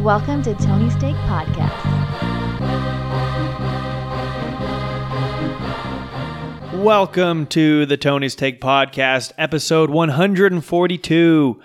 Welcome 0.00 0.42
to 0.44 0.54
Tony's 0.54 0.96
Take 0.96 1.16
Podcast. 1.26 2.00
Welcome 6.72 7.46
to 7.48 7.84
the 7.84 7.96
Tony's 7.96 8.34
Take 8.34 8.60
Podcast, 8.60 9.32
episode 9.36 9.90
142. 9.90 11.60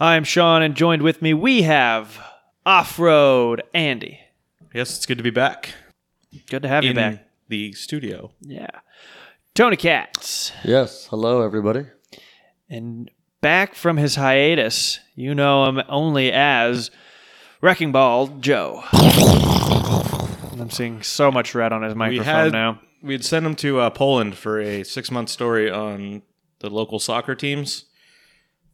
I'm 0.00 0.24
Sean, 0.24 0.62
and 0.62 0.74
joined 0.74 1.02
with 1.02 1.20
me 1.20 1.34
we 1.34 1.62
have 1.62 2.18
Off 2.64 2.98
Road 2.98 3.62
Andy. 3.74 4.20
Yes, 4.72 4.96
it's 4.96 5.04
good 5.06 5.18
to 5.18 5.24
be 5.24 5.30
back 5.30 5.74
Good 6.48 6.62
to 6.62 6.68
have 6.68 6.84
you 6.84 6.94
back. 6.94 7.26
the 7.48 7.72
studio. 7.72 8.30
Yeah. 8.40 8.70
Tony 9.54 9.76
Katz. 9.76 10.52
Yes. 10.64 11.06
Hello, 11.08 11.42
everybody. 11.42 11.86
And 12.70 13.10
back 13.42 13.74
from 13.74 13.96
his 13.98 14.14
hiatus, 14.14 15.00
you 15.14 15.34
know 15.34 15.66
him 15.66 15.82
only 15.88 16.32
as 16.32 16.90
Wrecking 17.66 17.90
Ball 17.90 18.28
Joe. 18.28 18.84
I'm 18.92 20.70
seeing 20.70 21.02
so 21.02 21.32
much 21.32 21.52
red 21.52 21.72
on 21.72 21.82
his 21.82 21.94
We 21.94 21.98
microphone 21.98 22.24
had 22.24 22.52
now. 22.52 22.80
we 23.02 23.12
had 23.14 23.24
sent 23.24 23.44
him 23.44 23.56
to 23.56 23.80
uh, 23.80 23.90
Poland 23.90 24.36
for 24.36 24.60
a 24.60 24.84
six 24.84 25.10
month 25.10 25.30
story 25.30 25.68
on 25.68 26.22
the 26.60 26.70
local 26.70 27.00
soccer 27.00 27.34
teams. 27.34 27.86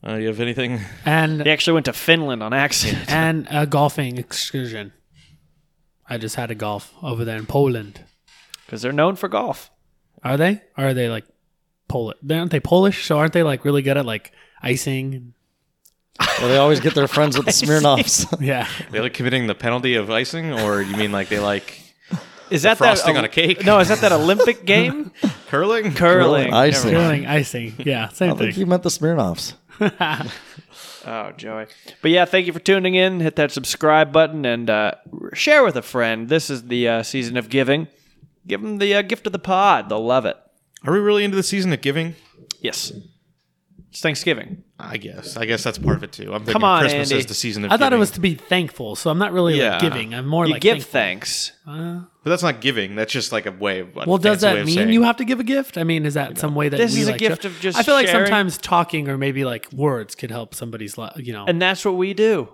Uh, 0.06 0.16
you 0.16 0.26
have 0.26 0.40
anything? 0.40 0.78
and 1.06 1.42
He 1.42 1.50
actually 1.50 1.72
went 1.72 1.86
to 1.86 1.94
Finland 1.94 2.42
on 2.42 2.52
accident. 2.52 3.08
and 3.10 3.48
a 3.50 3.64
golfing 3.64 4.18
excursion. 4.18 4.92
I 6.06 6.18
just 6.18 6.36
had 6.36 6.50
a 6.50 6.54
golf 6.54 6.92
over 7.02 7.24
there 7.24 7.38
in 7.38 7.46
Poland. 7.46 8.04
Because 8.66 8.82
they're 8.82 8.92
known 8.92 9.16
for 9.16 9.30
golf. 9.30 9.70
Are 10.22 10.36
they? 10.36 10.60
Or 10.76 10.88
are 10.88 10.94
they 10.94 11.08
like 11.08 11.24
Polish? 11.88 12.18
Aren't 12.30 12.50
they 12.50 12.60
Polish? 12.60 13.06
So 13.06 13.16
aren't 13.16 13.32
they 13.32 13.42
like 13.42 13.64
really 13.64 13.80
good 13.80 13.96
at 13.96 14.04
like 14.04 14.32
icing? 14.60 15.32
Well, 16.38 16.48
they 16.48 16.56
always 16.56 16.80
get 16.80 16.94
their 16.94 17.08
friends 17.08 17.36
with 17.36 17.46
the 17.46 17.52
Smirnoffs. 17.66 18.26
Yeah. 18.40 18.68
They 18.90 19.00
like 19.00 19.14
committing 19.14 19.46
the 19.46 19.54
penalty 19.54 19.94
of 19.94 20.10
icing, 20.10 20.52
or 20.52 20.82
you 20.82 20.96
mean 20.96 21.12
like 21.12 21.28
they 21.28 21.38
like 21.38 21.80
Is 22.50 22.62
that 22.62 22.78
frosting 22.78 23.14
that, 23.14 23.20
on 23.20 23.24
a 23.24 23.28
cake? 23.28 23.64
No, 23.64 23.78
is 23.78 23.88
that 23.88 24.00
that 24.00 24.12
Olympic 24.12 24.64
game? 24.66 25.12
curling? 25.48 25.94
Curling. 25.94 26.52
Icing. 26.52 26.92
Curling, 26.92 27.26
icing. 27.26 27.74
Yeah, 27.78 28.08
I 28.10 28.12
same 28.14 28.36
think 28.36 28.56
you 28.56 28.66
meant 28.66 28.82
the 28.82 28.88
Smirnoffs. 28.88 29.54
Oh, 31.04 31.32
Joey. 31.36 31.66
But 32.00 32.10
yeah, 32.12 32.24
thank 32.24 32.46
you 32.46 32.52
for 32.52 32.60
tuning 32.60 32.94
in. 32.94 33.20
Hit 33.20 33.34
that 33.36 33.50
subscribe 33.50 34.12
button 34.12 34.44
and 34.44 34.70
uh, 34.70 34.92
share 35.34 35.64
with 35.64 35.76
a 35.76 35.82
friend. 35.82 36.28
This 36.28 36.48
is 36.48 36.68
the 36.68 36.88
uh, 36.88 37.02
season 37.02 37.36
of 37.36 37.48
giving. 37.48 37.88
Give 38.46 38.62
them 38.62 38.78
the 38.78 38.94
uh, 38.94 39.02
gift 39.02 39.26
of 39.26 39.32
the 39.32 39.38
pod. 39.40 39.88
They'll 39.88 40.04
love 40.04 40.26
it. 40.26 40.36
Are 40.84 40.92
we 40.92 40.98
really 41.00 41.24
into 41.24 41.36
the 41.36 41.42
season 41.42 41.72
of 41.72 41.80
giving? 41.80 42.14
Yes. 42.60 42.92
It's 43.92 44.00
Thanksgiving. 44.00 44.64
I 44.78 44.96
guess. 44.96 45.36
I 45.36 45.44
guess 45.44 45.62
that's 45.62 45.76
part 45.76 45.98
of 45.98 46.02
it 46.02 46.12
too. 46.12 46.32
I'm 46.32 46.38
thinking 46.40 46.54
Come 46.54 46.64
on, 46.64 46.80
Christmas 46.80 47.10
Andy. 47.10 47.20
is 47.20 47.26
the 47.26 47.34
season 47.34 47.66
of. 47.66 47.70
I 47.72 47.76
thought 47.76 47.88
it 47.88 47.90
giving. 47.90 48.00
was 48.00 48.10
to 48.12 48.20
be 48.20 48.34
thankful, 48.34 48.96
so 48.96 49.10
I'm 49.10 49.18
not 49.18 49.32
really 49.34 49.58
Yeah. 49.58 49.72
like 49.72 49.80
giving. 49.82 50.14
I'm 50.14 50.26
more 50.26 50.46
You 50.46 50.52
like 50.54 50.62
give 50.62 50.82
thankful. 50.84 50.92
thanks. 50.92 51.52
but 52.24 52.30
that's 52.30 52.42
not 52.42 52.62
giving. 52.62 52.94
That's 52.96 53.12
just 53.12 53.32
like 53.32 53.44
a 53.44 53.52
way. 53.52 53.80
Of, 53.80 53.94
Well, 54.06 54.16
does 54.16 54.40
that 54.40 54.64
mean 54.64 54.76
saying- 54.76 54.92
you 54.94 55.02
have 55.02 55.18
to 55.18 55.26
give 55.26 55.40
a 55.40 55.44
gift? 55.44 55.76
I 55.76 55.84
mean, 55.84 56.06
is 56.06 56.14
that 56.14 56.38
some 56.38 56.54
way 56.54 56.70
that 56.70 56.78
This 56.78 56.94
we 56.94 57.02
is 57.02 57.08
a 57.08 57.10
like 57.12 57.20
gift 57.20 57.42
show- 57.42 57.48
of 57.50 57.60
just 57.60 57.78
I 57.78 57.82
feel 57.82 57.94
like 57.94 58.06
sharing. 58.06 58.24
sometimes 58.26 58.56
talking 58.56 59.08
or 59.10 59.18
maybe 59.18 59.44
like 59.44 59.70
words 59.74 60.14
could 60.14 60.30
help 60.30 60.54
somebody's 60.54 60.96
life. 60.96 61.12
You 61.18 61.34
know, 61.34 61.44
And 61.46 61.60
that's 61.60 61.84
what 61.84 61.96
we 61.96 62.14
do. 62.14 62.48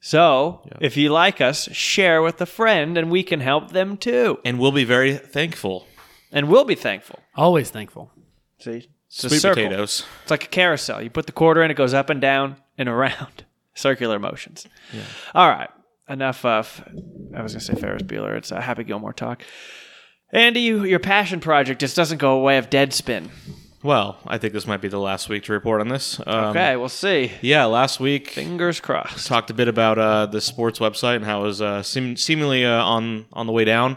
So 0.00 0.60
if 0.80 0.96
you 0.96 1.08
like 1.10 1.40
us, 1.40 1.68
share 1.72 2.22
with 2.22 2.40
a 2.40 2.46
friend 2.46 2.96
and 2.96 3.10
we 3.10 3.24
can 3.24 3.40
help 3.40 3.72
them 3.72 3.96
too. 3.96 4.38
And 4.44 4.60
we'll 4.60 4.70
be 4.70 4.84
very 4.84 5.14
thankful. 5.16 5.88
And 6.30 6.48
we'll 6.48 6.64
be 6.64 6.76
thankful. 6.76 7.18
always 7.34 7.70
thankful. 7.70 8.12
See? 8.60 8.86
It's 9.24 9.40
Sweet 9.40 9.42
potatoes. 9.42 10.04
It's 10.22 10.30
like 10.30 10.44
a 10.44 10.48
carousel. 10.48 11.00
You 11.02 11.10
put 11.10 11.26
the 11.26 11.32
quarter 11.32 11.62
in, 11.62 11.70
it 11.70 11.74
goes 11.74 11.94
up 11.94 12.10
and 12.10 12.20
down 12.20 12.56
and 12.76 12.88
around. 12.88 13.44
Circular 13.74 14.18
motions. 14.18 14.66
Yeah. 14.92 15.02
All 15.34 15.48
right. 15.48 15.70
Enough 16.08 16.44
of, 16.44 16.82
I 17.34 17.42
was 17.42 17.52
going 17.52 17.60
to 17.60 17.60
say 17.60 17.74
Ferris 17.74 18.02
Bueller. 18.02 18.36
It's 18.36 18.50
a 18.52 18.60
Happy 18.60 18.84
Gilmore 18.84 19.12
talk. 19.12 19.42
Andy, 20.32 20.60
you, 20.60 20.84
your 20.84 20.98
passion 20.98 21.40
project 21.40 21.80
just 21.80 21.96
doesn't 21.96 22.18
go 22.18 22.38
away 22.38 22.58
of 22.58 22.68
Deadspin. 22.70 23.28
Well, 23.82 24.18
I 24.26 24.38
think 24.38 24.52
this 24.52 24.66
might 24.66 24.80
be 24.80 24.88
the 24.88 24.98
last 24.98 25.28
week 25.28 25.44
to 25.44 25.52
report 25.52 25.80
on 25.80 25.88
this. 25.88 26.18
Um, 26.26 26.50
Okay, 26.50 26.76
we'll 26.76 26.88
see. 26.88 27.32
Yeah, 27.40 27.66
last 27.66 28.00
week 28.00 28.30
Fingers 28.30 28.80
crossed. 28.80 29.26
talked 29.28 29.50
a 29.50 29.54
bit 29.54 29.68
about 29.68 29.98
uh, 29.98 30.26
the 30.26 30.40
sports 30.40 30.78
website 30.78 31.16
and 31.16 31.24
how 31.24 31.40
it 31.40 31.44
was 31.44 31.62
uh, 31.62 31.82
seem- 31.82 32.16
seemingly 32.16 32.64
uh, 32.64 32.82
on 32.82 33.26
on 33.32 33.46
the 33.46 33.52
way 33.52 33.64
down. 33.64 33.96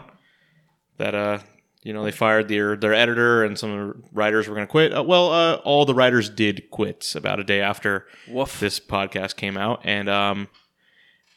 That 0.98 1.14
uh, 1.14 1.38
you 1.82 1.92
know 1.92 2.04
they 2.04 2.10
fired 2.10 2.48
their 2.48 2.76
their 2.76 2.92
editor 2.92 3.42
and 3.42 3.58
some 3.58 3.70
of 3.70 3.88
the 3.88 4.02
writers 4.12 4.48
were 4.48 4.54
going 4.54 4.66
to 4.66 4.70
quit. 4.70 4.94
Uh, 4.94 5.02
well, 5.02 5.32
uh, 5.32 5.54
all 5.56 5.84
the 5.84 5.94
writers 5.94 6.28
did 6.28 6.70
quit 6.70 7.14
about 7.14 7.40
a 7.40 7.44
day 7.44 7.60
after 7.60 8.06
Woof. 8.28 8.60
this 8.60 8.78
podcast 8.78 9.36
came 9.36 9.56
out, 9.56 9.80
and 9.84 10.08
um, 10.08 10.48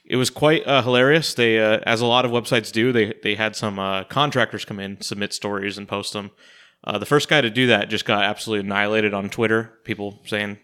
it 0.06 0.18
was 0.18 0.30
quite 0.30 0.68
uh, 0.68 0.82
hilarious. 0.82 1.34
They, 1.34 1.59
uh, 1.59 1.80
as 1.86 2.02
a 2.02 2.06
lot 2.06 2.26
of 2.26 2.32
websites 2.32 2.72
do, 2.72 2.92
they 2.92 3.14
they 3.24 3.36
had 3.36 3.56
some 3.56 3.80
uh, 3.80 4.03
contractors 4.06 4.66
come 4.66 4.80
in, 4.80 5.00
submit 5.02 5.34
stories, 5.34 5.78
and 5.78 5.88
post 5.88 6.14
them. 6.14 6.32
Uh, 6.84 6.98
the 6.98 7.06
first 7.06 7.30
guy 7.30 7.40
to 7.40 7.50
do 7.50 7.68
that 7.68 7.90
just 7.90 8.03
got 8.03 8.24
absolutely 8.24 8.66
annihilated 8.66 9.14
on 9.14 9.30
Twitter. 9.30 9.80
People 9.86 10.22
saying, 10.26 10.59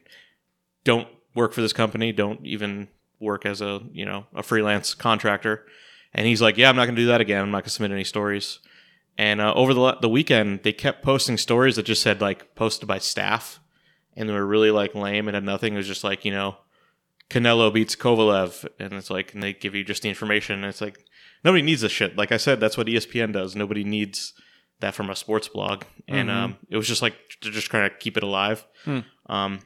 "Don't 0.84 1.08
work 1.36 1.54
for 1.54 1.62
this 1.62 1.74
company. 1.74 2.12
Don't 2.12 2.46
even 2.46 2.90
work 3.22 3.46
as 3.46 3.62
a 3.62 3.82
you 3.94 4.06
know 4.06 4.26
a 4.36 4.44
freelance 4.44 4.94
contractor." 4.94 5.66
And 6.14 6.28
he's 6.28 6.42
like, 6.42 6.58
"Yeah, 6.58 6.68
I'm 6.68 6.76
not 6.76 6.86
going 6.86 6.98
to 6.98 7.02
do 7.02 7.08
that 7.08 7.22
again. 7.22 7.42
I'm 7.44 7.52
not 7.52 7.60
going 7.60 7.64
to 7.66 7.70
submit 7.70 7.92
any 7.92 8.04
stories." 8.04 8.60
And 9.20 9.42
uh, 9.42 9.54
over 9.54 9.74
the 9.74 9.98
the 10.00 10.08
weekend, 10.08 10.64
they 10.64 10.72
kept 10.72 11.04
posting 11.04 11.36
stories 11.36 11.76
that 11.76 11.84
just 11.84 12.02
said 12.02 12.22
like 12.22 12.56
posted 12.56 12.88
by 12.88 13.00
staff, 13.00 13.60
and 14.16 14.30
they 14.30 14.34
were 14.34 14.46
really 14.46 14.72
like 14.72 14.96
lame 14.96 15.28
and 15.28 15.36
had 15.36 15.44
nothing. 15.44 15.74
It 15.74 15.78
was 15.78 15.88
just 15.88 16.06
like 16.06 16.24
you 16.24 16.32
know, 16.32 16.56
Canelo 17.30 17.72
beats 17.74 17.98
Kovalev, 17.98 18.66
and 18.80 18.94
it's 18.94 19.10
like, 19.10 19.34
and 19.34 19.44
they 19.44 19.52
give 19.52 19.76
you 19.76 19.84
just 19.84 20.04
the 20.04 20.10
information. 20.10 20.56
And 20.56 20.64
it's 20.66 20.80
like 20.80 21.04
nobody 21.44 21.62
needs 21.62 21.82
this 21.82 21.92
shit. 21.92 22.16
Like 22.16 22.32
I 22.32 22.38
said, 22.38 22.62
that's 22.62 22.78
what 22.78 22.88
ESPN 22.88 23.34
does. 23.34 23.58
Nobody 23.58 23.84
needs 23.84 24.32
that 24.80 24.96
from 24.96 25.10
a 25.10 25.16
sports 25.18 25.50
blog, 25.50 25.84
and 26.08 26.30
um, 26.32 26.58
it 26.70 26.78
was 26.78 26.88
just 26.88 27.02
like 27.02 27.16
to 27.42 27.52
just 27.52 27.70
kind 27.70 27.92
of 27.92 28.00
keep 28.00 28.16
it 28.16 28.24
alive. 28.24 28.66
Um, 29.26 29.60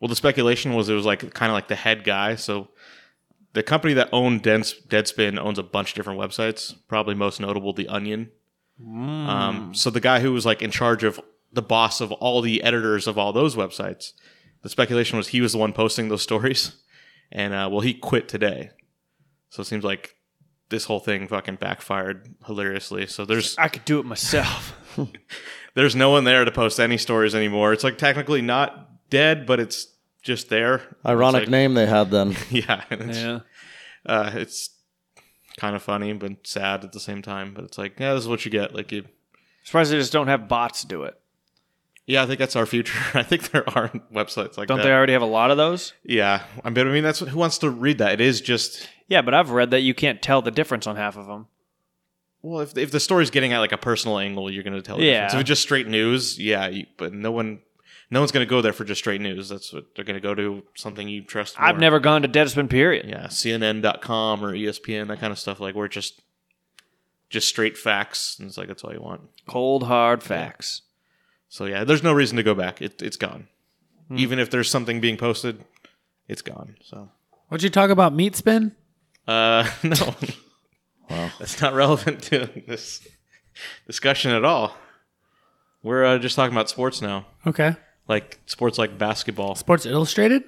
well, 0.00 0.08
the 0.08 0.16
speculation 0.16 0.72
was 0.72 0.88
it 0.88 0.94
was 0.94 1.04
like 1.04 1.34
kind 1.34 1.50
of 1.50 1.54
like 1.54 1.68
the 1.68 1.76
head 1.76 2.04
guy. 2.04 2.36
So 2.36 2.68
the 3.52 3.62
company 3.62 3.92
that 3.92 4.08
owned 4.12 4.42
Deadspin 4.42 5.38
owns 5.38 5.58
a 5.58 5.62
bunch 5.62 5.90
of 5.90 5.94
different 5.94 6.18
websites. 6.18 6.74
Probably 6.88 7.14
most 7.14 7.38
notable, 7.38 7.74
The 7.74 7.88
Onion. 7.88 8.30
Um, 8.80 9.72
so 9.74 9.90
the 9.90 10.00
guy 10.00 10.20
who 10.20 10.32
was 10.32 10.44
like 10.44 10.62
in 10.62 10.70
charge 10.70 11.04
of 11.04 11.20
the 11.52 11.62
boss 11.62 12.00
of 12.00 12.10
all 12.12 12.40
the 12.40 12.62
editors 12.62 13.06
of 13.06 13.16
all 13.16 13.32
those 13.32 13.54
websites, 13.54 14.12
the 14.62 14.68
speculation 14.68 15.16
was 15.16 15.28
he 15.28 15.40
was 15.40 15.52
the 15.52 15.58
one 15.58 15.72
posting 15.72 16.08
those 16.08 16.22
stories, 16.30 16.76
and 17.30 17.54
uh, 17.54 17.68
well, 17.70 17.80
he 17.80 17.94
quit 17.94 18.28
today. 18.28 18.70
So 19.50 19.62
it 19.62 19.66
seems 19.66 19.84
like 19.84 20.16
this 20.70 20.84
whole 20.84 21.00
thing 21.00 21.28
fucking 21.28 21.56
backfired 21.56 22.34
hilariously. 22.46 23.06
So 23.06 23.24
there's 23.24 23.56
I 23.58 23.68
could 23.68 23.84
do 23.84 24.00
it 24.00 24.06
myself. 24.06 24.76
there's 25.74 25.96
no 25.96 26.10
one 26.10 26.24
there 26.24 26.44
to 26.44 26.50
post 26.52 26.80
any 26.80 26.98
stories 26.98 27.34
anymore. 27.34 27.72
It's 27.72 27.84
like 27.84 27.98
technically 27.98 28.42
not 28.42 29.10
dead, 29.10 29.46
but 29.46 29.60
it's 29.60 29.88
just 30.22 30.48
there. 30.48 30.82
Ironic 31.04 31.42
like- 31.42 31.50
name 31.50 31.74
they 31.74 31.86
had 31.86 32.10
then. 32.10 32.34
Yeah, 32.50 32.84
it's, 32.90 33.18
yeah. 33.18 33.40
uh, 34.06 34.30
it's 34.34 34.70
kind 35.58 35.74
of 35.76 35.82
funny 35.82 36.12
but 36.12 36.46
sad 36.46 36.84
at 36.84 36.92
the 36.92 37.00
same 37.00 37.22
time. 37.22 37.54
But 37.54 37.64
it's 37.64 37.78
like, 37.78 37.98
yeah, 37.98 38.14
this 38.14 38.22
is 38.24 38.28
what 38.28 38.44
you 38.44 38.50
get. 38.50 38.74
Like 38.74 38.90
you, 38.92 39.04
Surprised 39.64 39.92
they 39.92 39.96
just 39.98 40.12
don't 40.12 40.28
have 40.28 40.48
bots 40.48 40.84
do 40.84 41.04
it. 41.04 41.18
yeah, 42.06 42.22
I 42.22 42.26
think 42.26 42.38
that's 42.38 42.56
our 42.56 42.66
future. 42.66 42.98
I 43.18 43.22
think 43.22 43.50
there 43.50 43.68
are 43.76 43.88
websites 44.12 44.56
like 44.58 44.68
Don't 44.68 44.78
that. 44.78 44.84
they 44.84 44.92
already 44.92 45.12
have 45.14 45.22
a 45.22 45.26
lot 45.26 45.50
of 45.50 45.56
those? 45.56 45.92
Yeah, 46.04 46.42
I 46.64 46.70
mean, 46.70 46.86
I 46.86 46.90
mean, 46.92 47.02
that's 47.04 47.20
who 47.20 47.38
wants 47.38 47.58
to 47.58 47.70
read 47.70 47.98
that. 47.98 48.12
It 48.14 48.20
is 48.20 48.40
just 48.40 48.88
Yeah, 49.08 49.22
but 49.22 49.32
I've 49.34 49.50
read 49.50 49.70
that 49.70 49.80
you 49.80 49.94
can't 49.94 50.20
tell 50.20 50.42
the 50.42 50.50
difference 50.50 50.86
on 50.86 50.96
half 50.96 51.16
of 51.16 51.26
them. 51.26 51.46
well, 52.42 52.60
if 52.60 52.76
if 52.76 52.90
the 52.90 53.00
story's 53.00 53.30
getting 53.30 53.52
at 53.54 53.60
like 53.60 53.72
a 53.72 53.78
personal 53.78 54.18
angle, 54.18 54.50
you're 54.50 54.62
going 54.64 54.74
to 54.76 54.82
tell. 54.82 54.98
The 54.98 55.04
Yeah. 55.04 55.12
difference. 55.12 55.34
If 55.34 55.40
it's 55.40 55.48
just 55.48 55.62
straight 55.62 55.86
news, 55.88 56.38
yeah, 56.38 56.66
you, 56.68 56.86
but 56.98 57.14
no 57.14 57.30
one, 57.32 57.60
no 58.14 58.20
one's 58.20 58.30
going 58.30 58.46
to 58.46 58.48
go 58.50 58.62
there 58.62 58.72
for 58.72 58.84
just 58.84 59.00
straight 59.00 59.20
news. 59.20 59.48
That's 59.48 59.72
what 59.72 59.86
they're 59.96 60.04
going 60.04 60.14
to 60.14 60.20
go 60.20 60.36
to 60.36 60.62
something 60.76 61.08
you 61.08 61.22
trust. 61.22 61.56
I've 61.58 61.80
never 61.80 61.98
gone 61.98 62.22
to 62.22 62.28
Deadspin, 62.28 62.70
period. 62.70 63.06
yeah, 63.08 63.26
CNN.com 63.26 64.44
or 64.44 64.54
ESPN, 64.54 65.08
that 65.08 65.18
kind 65.18 65.32
of 65.32 65.38
stuff. 65.38 65.58
Like 65.58 65.74
we're 65.74 65.88
just 65.88 66.22
just 67.28 67.48
straight 67.48 67.76
facts, 67.76 68.36
and 68.38 68.46
it's 68.48 68.56
like 68.56 68.68
that's 68.68 68.84
all 68.84 68.92
you 68.92 69.02
want. 69.02 69.22
Cold, 69.48 69.82
hard 69.82 70.22
facts. 70.22 70.82
So 71.48 71.64
yeah, 71.64 71.82
there's 71.82 72.04
no 72.04 72.12
reason 72.12 72.36
to 72.36 72.44
go 72.44 72.54
back. 72.54 72.80
It, 72.80 73.02
it's 73.02 73.16
gone. 73.16 73.48
Hmm. 74.08 74.18
Even 74.18 74.38
if 74.38 74.48
there's 74.48 74.70
something 74.70 75.00
being 75.00 75.16
posted, 75.16 75.64
it's 76.28 76.42
gone. 76.42 76.76
So 76.84 77.10
What'd 77.48 77.64
you 77.64 77.70
talk 77.70 77.90
about? 77.90 78.14
Meat 78.14 78.36
spin? 78.36 78.76
uh, 79.26 79.68
no, 79.82 80.14
that's 81.08 81.60
not 81.60 81.74
relevant 81.74 82.22
to 82.24 82.48
this 82.66 83.06
discussion 83.88 84.30
at 84.30 84.44
all. 84.44 84.76
We're 85.82 86.04
uh, 86.04 86.18
just 86.18 86.36
talking 86.36 86.54
about 86.54 86.70
sports 86.70 87.02
now, 87.02 87.26
Okay. 87.46 87.74
Like 88.08 88.38
sports 88.46 88.78
like 88.78 88.98
basketball. 88.98 89.54
Sports 89.54 89.86
Illustrated? 89.86 90.44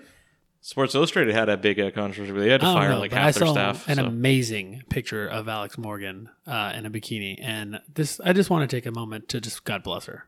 Sports 0.61 0.95
Illustrated 0.97 1.33
had 1.35 1.49
a 1.49 1.57
big 1.57 1.79
uh, 1.79 1.91
controversy. 1.93 2.33
where 2.33 2.43
They 2.43 2.51
had 2.51 2.61
to 2.61 2.67
fire 2.67 2.91
know, 2.91 2.99
like 2.99 3.13
half 3.13 3.29
I 3.29 3.31
their 3.39 3.47
saw 3.47 3.53
staff. 3.53 3.89
an 3.89 3.97
so. 3.97 4.05
amazing 4.07 4.83
picture 4.91 5.27
of 5.27 5.49
Alex 5.49 5.79
Morgan 5.79 6.29
uh, 6.47 6.73
in 6.75 6.85
a 6.87 6.91
bikini, 6.91 7.39
and 7.41 7.81
this 7.95 8.21
I 8.25 8.33
just 8.33 8.51
want 8.51 8.69
to 8.69 8.77
take 8.77 8.85
a 8.87 8.91
moment 8.91 9.29
to 9.29 9.41
just 9.41 9.65
God 9.65 9.83
bless 9.85 10.07
her. 10.07 10.25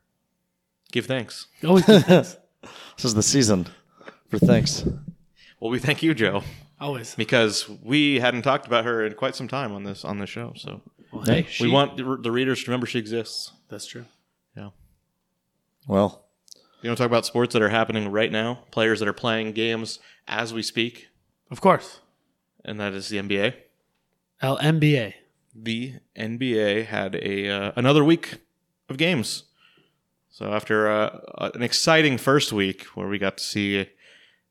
Give 0.93 1.05
thanks. 1.07 1.49
Always 1.67 1.85
give 1.87 2.05
thanks. 2.05 2.37
This 2.97 3.05
is 3.05 3.15
the 3.15 3.23
season 3.23 3.69
for 4.29 4.39
thanks. 4.39 4.83
Well, 5.61 5.71
we 5.71 5.79
thank 5.79 6.03
you, 6.03 6.13
Joe. 6.15 6.43
Always. 6.81 7.15
because 7.15 7.69
we 7.83 8.19
hadn't 8.21 8.43
talked 8.43 8.67
about 8.67 8.85
her 8.85 9.05
in 9.05 9.15
quite 9.15 9.35
some 9.37 9.47
time 9.49 9.73
on 9.73 9.83
this 9.85 10.05
on 10.05 10.19
this 10.19 10.29
show. 10.31 10.53
So 10.57 10.81
Well, 11.13 11.23
hey, 11.25 11.43
we 11.43 11.49
she- 11.49 11.69
want 11.69 11.97
the, 11.97 12.17
the 12.21 12.31
readers 12.33 12.63
to 12.65 12.71
remember 12.71 12.87
she 12.87 12.99
exists. 12.99 13.53
That's 13.69 13.87
true. 13.87 14.05
Yeah. 14.57 14.71
Well, 15.87 16.25
You 16.83 16.89
want 16.91 16.97
to 16.99 17.03
talk 17.03 17.11
about 17.11 17.27
sports 17.27 17.53
that 17.55 17.63
are 17.63 17.69
happening 17.71 18.09
right 18.11 18.31
now? 18.31 18.61
Players 18.71 19.01
that 19.01 19.09
are 19.09 19.13
playing 19.13 19.53
games 19.53 19.99
as 20.29 20.55
we 20.55 20.63
speak, 20.63 21.09
Of 21.51 21.61
course. 21.61 22.01
and 22.65 22.79
that 22.81 22.93
is 22.93 23.09
the 23.09 23.19
NBA. 23.19 23.55
LMBA. 24.43 25.15
The 25.55 25.95
NBA 26.17 26.87
had 26.87 27.17
a 27.17 27.49
uh, 27.49 27.73
another 27.75 28.05
week 28.05 28.39
of 28.89 28.97
games. 28.97 29.45
So 30.31 30.53
after 30.53 30.89
uh, 30.89 31.51
an 31.55 31.63
exciting 31.63 32.17
first 32.17 32.53
week 32.53 32.85
where 32.95 33.09
we 33.09 33.19
got 33.19 33.39
to 33.39 33.43
see 33.45 33.89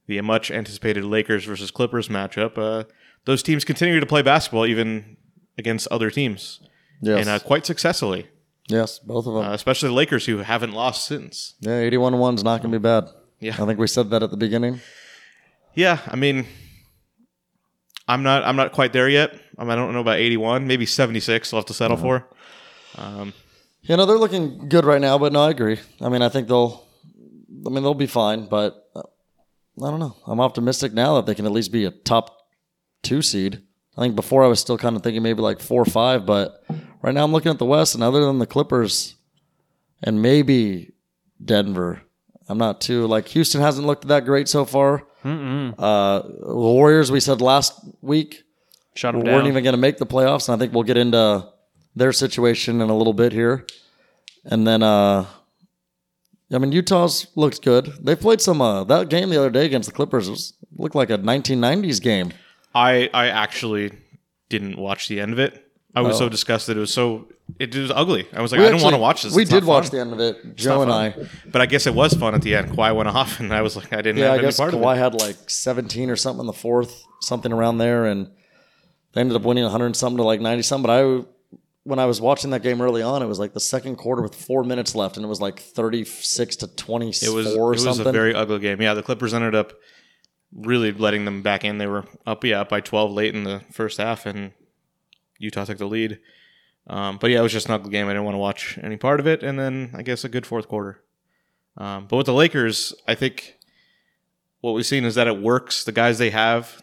the 0.07 0.19
much 0.21 0.51
anticipated 0.51 1.05
Lakers 1.05 1.45
versus 1.45 1.71
Clippers 1.71 2.09
matchup, 2.09 2.57
uh, 2.57 2.83
those 3.23 3.41
teams 3.41 3.63
continue 3.63 4.01
to 4.01 4.05
play 4.05 4.21
basketball 4.21 4.65
even 4.65 5.15
against 5.57 5.87
other 5.87 6.09
teams, 6.11 6.59
yes, 7.01 7.19
and 7.19 7.29
uh, 7.29 7.39
quite 7.39 7.65
successfully. 7.65 8.27
Yes, 8.67 8.99
both 8.99 9.25
of 9.27 9.33
them. 9.33 9.43
Uh, 9.45 9.53
especially 9.53 9.89
the 9.89 9.95
Lakers, 9.95 10.25
who 10.25 10.37
haven't 10.37 10.71
lost 10.73 11.05
since. 11.07 11.55
yeah, 11.59 11.79
81 11.79 12.17
1 12.19 12.35
is 12.35 12.43
not 12.43 12.61
going 12.61 12.71
to 12.71 12.79
be 12.79 12.83
bad. 12.83 13.09
Yeah. 13.39 13.53
I 13.59 13.65
think 13.65 13.79
we 13.79 13.87
said 13.87 14.09
that 14.11 14.23
at 14.23 14.31
the 14.31 14.37
beginning. 14.37 14.79
Yeah, 15.75 15.99
I 16.07 16.15
mean, 16.15 16.47
I'm 18.07 18.23
not 18.23 18.43
I'm 18.43 18.55
not 18.55 18.71
quite 18.71 18.93
there 18.93 19.09
yet. 19.09 19.33
I, 19.57 19.63
mean, 19.63 19.71
I 19.71 19.75
don't 19.75 19.93
know 19.93 19.99
about 19.99 20.17
81, 20.17 20.65
maybe 20.65 20.85
76. 20.85 21.53
I'll 21.53 21.59
have 21.59 21.65
to 21.65 21.73
settle 21.73 21.97
for. 21.97 22.27
Um, 22.95 23.33
You 23.83 23.95
know, 23.95 24.05
they're 24.05 24.17
looking 24.17 24.69
good 24.69 24.85
right 24.85 24.99
now, 25.01 25.17
but 25.17 25.31
no, 25.33 25.43
I 25.43 25.51
agree. 25.51 25.79
I 26.01 26.09
mean, 26.09 26.21
I 26.21 26.29
think 26.29 26.47
they'll, 26.47 26.83
I 27.65 27.69
mean, 27.69 27.83
they'll 27.83 27.93
be 27.93 28.07
fine, 28.07 28.47
but 28.47 28.89
uh, 28.95 29.03
I 29.83 29.89
don't 29.89 29.99
know. 29.99 30.15
I'm 30.25 30.39
optimistic 30.41 30.93
now 30.93 31.15
that 31.15 31.25
they 31.25 31.35
can 31.35 31.45
at 31.45 31.51
least 31.51 31.71
be 31.71 31.85
a 31.85 31.91
top 31.91 32.35
two 33.03 33.21
seed. 33.21 33.61
I 33.97 34.01
think 34.01 34.15
before 34.15 34.43
I 34.43 34.47
was 34.47 34.59
still 34.59 34.77
kind 34.77 34.95
of 34.95 35.01
thinking 35.03 35.23
maybe 35.23 35.41
like 35.41 35.59
four 35.59 35.81
or 35.81 35.85
five, 35.85 36.25
but 36.25 36.63
right 37.01 37.13
now 37.13 37.23
I'm 37.23 37.31
looking 37.31 37.51
at 37.51 37.57
the 37.57 37.65
West, 37.65 37.95
and 37.95 38.03
other 38.03 38.23
than 38.25 38.39
the 38.39 38.45
Clippers 38.45 39.15
and 40.03 40.21
maybe 40.21 40.91
Denver, 41.43 42.01
I'm 42.47 42.57
not 42.59 42.79
too 42.79 43.07
like 43.07 43.27
Houston 43.29 43.61
hasn't 43.61 43.87
looked 43.87 44.07
that 44.07 44.25
great 44.25 44.47
so 44.47 44.65
far. 44.65 45.03
Uh, 45.23 46.21
the 46.21 46.55
Warriors, 46.55 47.11
we 47.11 47.19
said 47.19 47.41
last 47.41 47.73
week, 48.01 48.43
Shut 48.95 49.13
them 49.13 49.23
weren't 49.23 49.43
down. 49.43 49.47
even 49.47 49.63
going 49.63 49.73
to 49.73 49.77
make 49.81 49.97
the 49.97 50.05
playoffs, 50.05 50.47
and 50.47 50.55
I 50.55 50.59
think 50.59 50.73
we'll 50.73 50.83
get 50.83 50.95
into 50.97 51.47
their 51.95 52.13
situation 52.13 52.79
in 52.81 52.89
a 52.89 52.95
little 52.97 53.13
bit 53.13 53.33
here. 53.33 53.65
And 54.45 54.65
then, 54.65 54.81
uh, 54.83 55.25
I 56.53 56.57
mean, 56.59 56.71
Utah's 56.71 57.27
looks 57.35 57.59
good. 57.59 57.91
They 58.01 58.15
played 58.15 58.39
some 58.39 58.61
uh, 58.61 58.83
that 58.85 59.09
game 59.09 59.29
the 59.29 59.37
other 59.37 59.49
day 59.49 59.65
against 59.65 59.89
the 59.89 59.95
Clippers 59.95 60.29
was, 60.29 60.53
looked 60.77 60.95
like 60.95 61.09
a 61.09 61.17
1990s 61.17 62.01
game. 62.01 62.31
I 62.77 63.09
I 63.13 63.27
actually 63.27 63.91
didn't 64.49 64.77
watch 64.77 65.07
the 65.07 65.19
end 65.19 65.33
of 65.33 65.39
it. 65.39 65.51
I 65.95 66.01
was 66.01 66.15
Oh. 66.17 66.19
so 66.25 66.29
disgusted. 66.29 66.77
It 66.77 66.79
was 66.79 66.93
so 66.93 67.27
it 67.59 67.73
was 67.75 67.91
ugly. 67.91 68.27
I 68.33 68.41
was 68.41 68.51
like, 68.51 68.59
We 68.59 68.67
I 68.67 68.71
don't 68.71 68.81
want 68.83 68.93
to 68.95 68.99
watch 69.01 69.23
this. 69.23 69.33
We 69.33 69.43
It's 69.43 69.51
did 69.51 69.63
watch 69.63 69.89
the 69.89 69.99
end 69.99 70.11
of 70.13 70.19
it. 70.19 70.55
Joe 70.55 70.81
and 70.83 70.91
I. 70.91 71.13
But 71.51 71.61
I 71.61 71.65
guess 71.65 71.87
it 71.87 71.95
was 71.95 72.13
fun 72.13 72.35
at 72.35 72.41
the 72.41 72.53
end. 72.55 72.71
Kawhi 72.71 72.93
went 72.95 73.09
off, 73.09 73.39
and 73.39 73.53
I 73.53 73.61
was 73.61 73.75
like, 73.75 73.91
I 73.93 74.01
didn't 74.05 74.17
Yeah, 74.17 74.25
have 74.25 74.33
I 74.33 74.37
any 74.37 74.47
guess 74.47 74.59
Kawhi 74.59 74.97
had 74.97 75.13
like 75.15 75.37
17 75.49 76.09
or 76.09 76.15
something 76.17 76.41
in 76.41 76.45
the 76.47 76.53
fourth, 76.53 77.03
something 77.21 77.51
around 77.53 77.77
there, 77.79 78.05
and 78.05 78.29
they 79.13 79.21
ended 79.21 79.35
up 79.37 79.43
winning 79.43 79.63
100 79.63 79.85
and 79.85 79.95
something 79.95 80.17
to 80.17 80.23
like 80.23 80.41
90 80.41 80.61
something. 80.63 80.87
But 80.87 80.93
I, 80.93 81.25
when 81.83 81.99
I 81.99 82.05
was 82.05 82.19
watching 82.19 82.51
that 82.51 82.63
game 82.63 82.81
early 82.81 83.01
on, 83.01 83.23
it 83.23 83.27
was 83.27 83.39
like 83.39 83.53
the 83.53 83.61
second 83.61 83.95
quarter 83.95 84.21
with 84.21 84.35
four 84.35 84.63
minutes 84.65 84.93
left, 84.93 85.15
and 85.17 85.25
it 85.25 85.29
was 85.29 85.39
like 85.41 85.59
36 85.59 86.57
to 86.57 86.67
24 86.67 87.27
It 87.29 87.33
was 87.33 87.47
it 87.55 87.57
was 87.59 87.83
something. 87.83 88.07
a 88.07 88.11
very 88.11 88.35
ugly 88.35 88.59
game. 88.59 88.81
Yeah, 88.81 88.93
the 88.93 89.03
Clippers 89.03 89.33
ended 89.33 89.55
up 89.55 89.71
really 90.53 90.91
letting 90.91 91.25
them 91.25 91.41
back 91.41 91.63
in. 91.63 91.77
They 91.77 91.87
were 91.87 92.05
up 92.25 92.43
yeah 92.43 92.61
up 92.61 92.69
by 92.69 92.81
12 92.81 93.11
late 93.11 93.35
in 93.35 93.43
the 93.43 93.61
first 93.71 93.97
half, 93.97 94.25
and 94.25 94.51
Utah 95.37 95.65
took 95.65 95.77
the 95.77 95.87
lead. 95.87 96.19
Um, 96.87 97.17
but 97.17 97.29
yeah, 97.29 97.39
it 97.39 97.43
was 97.43 97.51
just 97.51 97.67
an 97.67 97.73
ugly 97.73 97.91
game. 97.91 98.07
I 98.07 98.11
didn't 98.11 98.23
want 98.23 98.35
to 98.35 98.39
watch 98.39 98.79
any 98.81 98.97
part 98.97 99.19
of 99.19 99.27
it. 99.27 99.43
And 99.43 99.59
then 99.59 99.91
I 99.93 100.01
guess 100.03 100.23
a 100.23 100.29
good 100.29 100.45
fourth 100.45 100.67
quarter. 100.67 101.01
Um, 101.75 102.07
but 102.07 102.17
with 102.17 102.25
the 102.25 102.33
Lakers, 102.33 102.93
I 103.07 103.13
think 103.13 103.57
what 104.61 104.71
we've 104.71 104.85
seen 104.85 105.03
is 105.03 105.15
that 105.15 105.27
it 105.27 105.41
works. 105.41 105.83
The 105.83 105.91
guys 105.91 106.17
they 106.17 106.29
have, 106.31 106.81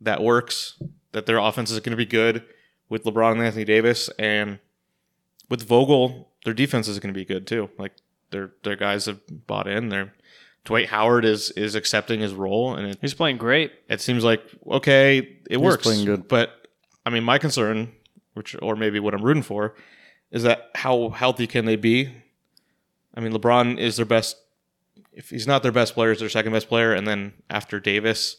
that 0.00 0.22
works. 0.22 0.80
That 1.12 1.26
their 1.26 1.38
offense 1.38 1.70
is 1.70 1.80
going 1.80 1.90
to 1.90 1.96
be 1.96 2.06
good 2.06 2.44
with 2.88 3.04
LeBron 3.04 3.32
and 3.32 3.42
Anthony 3.42 3.64
Davis, 3.66 4.08
and 4.18 4.58
with 5.50 5.68
Vogel, 5.68 6.30
their 6.46 6.54
defense 6.54 6.88
is 6.88 6.98
going 6.98 7.12
to 7.12 7.18
be 7.18 7.26
good 7.26 7.46
too. 7.46 7.68
Like 7.78 7.92
their 8.30 8.52
their 8.62 8.76
guys 8.76 9.04
have 9.04 9.20
bought 9.46 9.66
in. 9.66 9.90
Their 9.90 10.14
Dwight 10.64 10.88
Howard 10.88 11.24
is 11.24 11.50
is 11.52 11.74
accepting 11.74 12.20
his 12.20 12.34
role, 12.34 12.74
and 12.74 12.88
it, 12.88 12.98
He's 13.00 13.14
playing 13.14 13.38
great. 13.38 13.72
it 13.88 14.00
seems 14.00 14.22
like 14.24 14.42
okay, 14.66 15.38
it 15.50 15.60
works. 15.60 15.82
playing 15.82 16.04
good. 16.04 16.28
But 16.28 16.50
I 17.04 17.10
mean, 17.10 17.24
my 17.24 17.38
concern, 17.38 17.92
which 18.34 18.54
or 18.62 18.76
maybe 18.76 19.00
what 19.00 19.14
I'm 19.14 19.22
rooting 19.22 19.42
for, 19.42 19.74
is 20.30 20.44
that 20.44 20.70
how 20.76 21.08
healthy 21.10 21.46
can 21.46 21.64
they 21.64 21.76
be? 21.76 22.12
I 23.14 23.20
mean, 23.20 23.32
LeBron 23.32 23.78
is 23.78 23.96
their 23.96 24.06
best. 24.06 24.36
If 25.12 25.30
he's 25.30 25.46
not 25.46 25.62
their 25.62 25.72
best 25.72 25.94
player, 25.94 26.12
is 26.12 26.20
their 26.20 26.28
second 26.28 26.52
best 26.52 26.68
player, 26.68 26.92
and 26.94 27.06
then 27.06 27.32
after 27.50 27.78
Davis, 27.80 28.36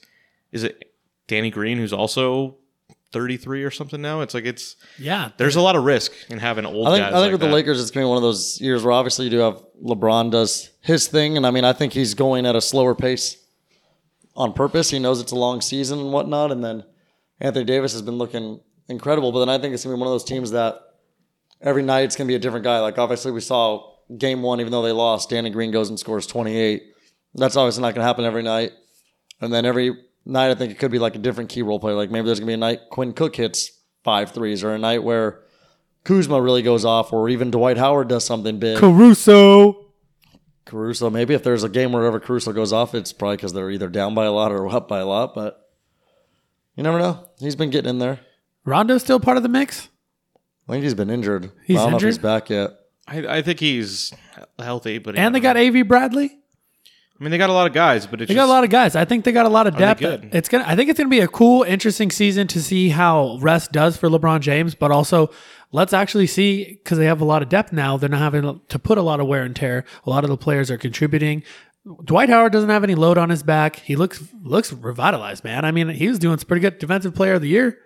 is 0.51 0.63
it 0.63 0.91
Danny 1.27 1.51
Green, 1.51 1.77
who's 1.77 1.93
also 1.93 2.55
33 3.13 3.63
or 3.63 3.71
something 3.71 4.01
now? 4.01 4.21
It's 4.21 4.33
like 4.33 4.45
it's 4.45 4.75
Yeah. 4.99 5.29
there's 5.37 5.55
a 5.55 5.61
lot 5.61 5.75
of 5.77 5.83
risk 5.83 6.11
in 6.29 6.39
having 6.39 6.65
old 6.65 6.87
I 6.87 6.91
think 6.91 7.03
guys. 7.05 7.13
I 7.13 7.17
think 7.17 7.21
like 7.25 7.31
with 7.33 7.41
the. 7.41 7.47
Lakers, 7.55 7.79
it's 7.81 7.91
going 7.91 8.03
to 8.03 8.07
be 8.07 8.09
one 8.09 8.17
of 8.17 8.23
those 8.23 8.59
years 8.59 8.83
where 8.83 8.91
obviously 8.91 9.25
you 9.25 9.31
do 9.31 9.37
have 9.37 9.63
LeBron 9.81 10.31
does 10.31 10.71
his 10.81 11.07
thing, 11.07 11.37
and 11.37 11.45
I 11.47 11.51
mean 11.51 11.63
I 11.63 11.71
think 11.73 11.93
he's 11.93 12.13
going 12.15 12.45
at 12.45 12.55
a 12.55 12.61
slower 12.61 12.95
pace 12.95 13.37
on 14.35 14.51
purpose. 14.53 14.89
He 14.89 14.99
knows 14.99 15.21
it's 15.21 15.31
a 15.31 15.35
long 15.35 15.61
season 15.61 15.99
and 15.99 16.11
whatnot, 16.11 16.51
and 16.51 16.63
then 16.63 16.83
Anthony 17.39 17.65
Davis 17.65 17.93
has 17.93 18.01
been 18.01 18.15
looking 18.17 18.59
incredible. 18.89 19.31
But 19.31 19.39
then 19.39 19.49
I 19.49 19.57
think 19.59 19.73
it's 19.73 19.83
going 19.83 19.93
to 19.93 19.97
be 19.97 19.99
one 20.01 20.07
of 20.07 20.13
those 20.13 20.23
teams 20.23 20.51
that 20.51 20.79
every 21.61 21.83
night 21.83 22.01
it's 22.05 22.15
going 22.15 22.27
to 22.27 22.31
be 22.31 22.35
a 22.35 22.39
different 22.39 22.63
guy. 22.63 22.79
Like 22.79 22.97
obviously 22.97 23.31
we 23.31 23.41
saw 23.41 23.91
game 24.17 24.41
one, 24.41 24.59
even 24.59 24.71
though 24.71 24.81
they 24.81 24.91
lost, 24.91 25.29
Danny 25.29 25.49
Green 25.49 25.71
goes 25.71 25.89
and 25.89 25.99
scores 25.99 26.25
twenty 26.25 26.57
eight. 26.57 26.83
That's 27.35 27.55
obviously 27.55 27.81
not 27.81 27.95
going 27.95 28.01
to 28.03 28.07
happen 28.07 28.25
every 28.25 28.43
night, 28.43 28.71
and 29.41 29.53
then 29.53 29.65
every 29.65 29.95
night 30.25 30.51
I 30.51 30.55
think 30.55 30.71
it 30.71 30.79
could 30.79 30.91
be 30.91 30.99
like 30.99 31.15
a 31.15 31.19
different 31.19 31.49
key 31.49 31.61
role 31.61 31.79
player. 31.79 31.95
Like 31.95 32.11
maybe 32.11 32.25
there's 32.25 32.39
going 32.39 32.47
to 32.47 32.51
be 32.51 32.53
a 32.53 32.57
night 32.57 32.81
Quinn 32.89 33.13
Cook 33.13 33.35
hits 33.35 33.71
five 34.03 34.31
threes, 34.31 34.63
or 34.63 34.73
a 34.73 34.77
night 34.77 35.03
where 35.03 35.41
Kuzma 36.03 36.41
really 36.41 36.61
goes 36.61 36.85
off, 36.85 37.13
or 37.13 37.29
even 37.29 37.51
Dwight 37.51 37.77
Howard 37.77 38.07
does 38.09 38.25
something 38.25 38.59
big. 38.59 38.77
Caruso. 38.79 39.79
Caruso, 40.65 41.09
maybe 41.09 41.33
if 41.33 41.43
there's 41.43 41.63
a 41.63 41.69
game 41.69 41.91
wherever 41.91 42.19
Caruso 42.19 42.53
goes 42.53 42.71
off, 42.71 42.95
it's 42.95 43.11
probably 43.11 43.35
because 43.37 43.53
they're 43.53 43.69
either 43.69 43.89
down 43.89 44.15
by 44.15 44.25
a 44.25 44.31
lot 44.31 44.51
or 44.51 44.67
up 44.75 44.87
by 44.87 44.99
a 44.99 45.05
lot. 45.05 45.35
But 45.35 45.69
you 46.75 46.83
never 46.83 46.99
know. 46.99 47.27
He's 47.39 47.55
been 47.55 47.69
getting 47.69 47.89
in 47.89 47.99
there. 47.99 48.19
Rondo's 48.65 49.03
still 49.03 49.19
part 49.19 49.37
of 49.37 49.43
the 49.43 49.49
mix? 49.49 49.89
I 50.67 50.73
think 50.73 50.83
he's 50.83 50.93
been 50.93 51.09
injured. 51.09 51.51
He's 51.65 51.77
I 51.77 51.83
don't 51.83 51.91
know 51.91 51.97
if 51.97 52.03
he's 52.03 52.17
back 52.17 52.49
yet. 52.49 52.71
I, 53.05 53.37
I 53.37 53.41
think 53.41 53.59
he's 53.59 54.13
healthy, 54.57 54.97
but 54.97 55.17
And 55.17 55.35
they 55.35 55.41
got 55.41 55.57
Avery 55.57 55.81
Bradley? 55.81 56.39
I 57.23 57.25
mean, 57.25 57.31
they 57.31 57.37
got 57.37 57.49
a 57.49 57.53
lot 57.53 57.67
of 57.67 57.71
guys, 57.73 58.05
but 58.05 58.19
it's 58.19 58.27
They 58.27 58.33
just, 58.35 58.45
got 58.45 58.51
a 58.51 58.53
lot 58.53 58.65
of 58.65 58.69
guys. 58.69 58.97
I 58.97 59.05
think 59.05 59.23
they 59.23 59.31
got 59.31 59.45
a 59.45 59.49
lot 59.49 59.65
of 59.65 59.77
depth. 59.77 60.01
It's 60.03 60.49
gonna. 60.49 60.65
I 60.67 60.75
think 60.75 60.89
it's 60.89 60.97
gonna 60.97 61.09
be 61.09 61.21
a 61.21 61.27
cool, 61.29 61.63
interesting 61.63 62.11
season 62.11 62.47
to 62.47 62.61
see 62.61 62.89
how 62.89 63.37
rest 63.39 63.71
does 63.71 63.95
for 63.95 64.09
LeBron 64.09 64.41
James. 64.41 64.75
But 64.75 64.91
also, 64.91 65.29
let's 65.71 65.93
actually 65.93 66.27
see 66.27 66.65
because 66.83 66.97
they 66.97 67.05
have 67.05 67.21
a 67.21 67.25
lot 67.25 67.41
of 67.41 67.47
depth 67.47 67.71
now. 67.71 67.95
They're 67.95 68.09
not 68.09 68.19
having 68.19 68.59
to 68.67 68.77
put 68.79 68.97
a 68.97 69.01
lot 69.01 69.21
of 69.21 69.27
wear 69.27 69.43
and 69.43 69.55
tear. 69.55 69.85
A 70.05 70.09
lot 70.09 70.25
of 70.25 70.29
the 70.29 70.35
players 70.35 70.69
are 70.69 70.77
contributing. 70.77 71.43
Dwight 72.03 72.27
Howard 72.27 72.51
doesn't 72.51 72.69
have 72.69 72.83
any 72.83 72.95
load 72.95 73.17
on 73.17 73.29
his 73.29 73.41
back. 73.41 73.77
He 73.77 73.95
looks 73.95 74.21
looks 74.43 74.73
revitalized, 74.73 75.45
man. 75.45 75.63
I 75.63 75.71
mean, 75.71 75.87
he 75.89 76.09
was 76.09 76.19
doing 76.19 76.37
some 76.39 76.47
pretty 76.47 76.61
good 76.61 76.77
defensive 76.77 77.15
player 77.15 77.35
of 77.35 77.41
the 77.41 77.47
year, 77.47 77.77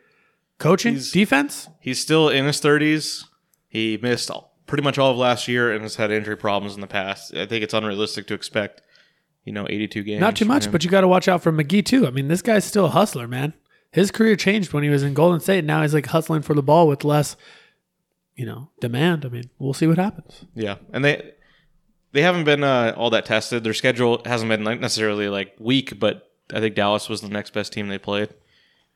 coaching 0.57 0.93
He's- 0.93 1.11
defense. 1.11 1.67
He's 1.79 1.99
still 1.99 2.27
in 2.29 2.45
his 2.45 2.59
30s. 2.59 3.23
He 3.67 3.99
missed 4.01 4.31
all, 4.31 4.55
pretty 4.65 4.83
much 4.83 4.97
all 4.97 5.11
of 5.11 5.17
last 5.17 5.47
year 5.47 5.71
and 5.71 5.81
has 5.83 5.95
had 5.95 6.11
injury 6.11 6.37
problems 6.37 6.75
in 6.75 6.81
the 6.81 6.87
past. 6.87 7.35
I 7.35 7.45
think 7.45 7.63
it's 7.63 7.73
unrealistic 7.73 8.27
to 8.27 8.33
expect, 8.33 8.81
you 9.47 9.53
know, 9.53 9.65
82 9.67 10.03
games. 10.03 10.19
Not 10.19 10.35
too 10.35 10.45
much, 10.45 10.69
but 10.71 10.83
you 10.83 10.91
got 10.91 11.01
to 11.01 11.07
watch 11.07 11.29
out 11.29 11.41
for 11.41 11.51
McGee 11.53 11.85
too. 11.85 12.05
I 12.05 12.11
mean, 12.11 12.27
this 12.27 12.41
guy's 12.41 12.65
still 12.65 12.85
a 12.85 12.89
hustler, 12.89 13.27
man. 13.27 13.53
His 13.91 14.11
career 14.11 14.35
changed 14.35 14.73
when 14.73 14.83
he 14.83 14.89
was 14.89 15.01
in 15.01 15.13
Golden 15.13 15.39
State. 15.39 15.63
Now 15.63 15.81
he's 15.81 15.93
like 15.93 16.07
hustling 16.07 16.41
for 16.41 16.53
the 16.53 16.61
ball 16.61 16.87
with 16.87 17.05
less, 17.05 17.37
you 18.35 18.45
know, 18.45 18.69
demand. 18.81 19.25
I 19.25 19.29
mean, 19.29 19.49
we'll 19.57 19.73
see 19.73 19.87
what 19.87 19.97
happens. 19.97 20.43
yeah, 20.53 20.75
and 20.91 21.03
they 21.05 21.31
they 22.11 22.21
haven't 22.21 22.43
been 22.43 22.63
uh, 22.63 22.93
all 22.97 23.09
that 23.11 23.25
tested. 23.25 23.63
Their 23.63 23.73
schedule 23.73 24.21
hasn't 24.25 24.49
been 24.49 24.65
like 24.65 24.81
necessarily 24.81 25.29
like 25.29 25.55
weak, 25.59 25.97
but 25.97 26.29
I 26.53 26.59
think 26.59 26.75
Dallas 26.75 27.07
was 27.07 27.21
the 27.21 27.29
next 27.29 27.53
best 27.53 27.71
team 27.71 27.87
they 27.87 27.97
played, 27.97 28.29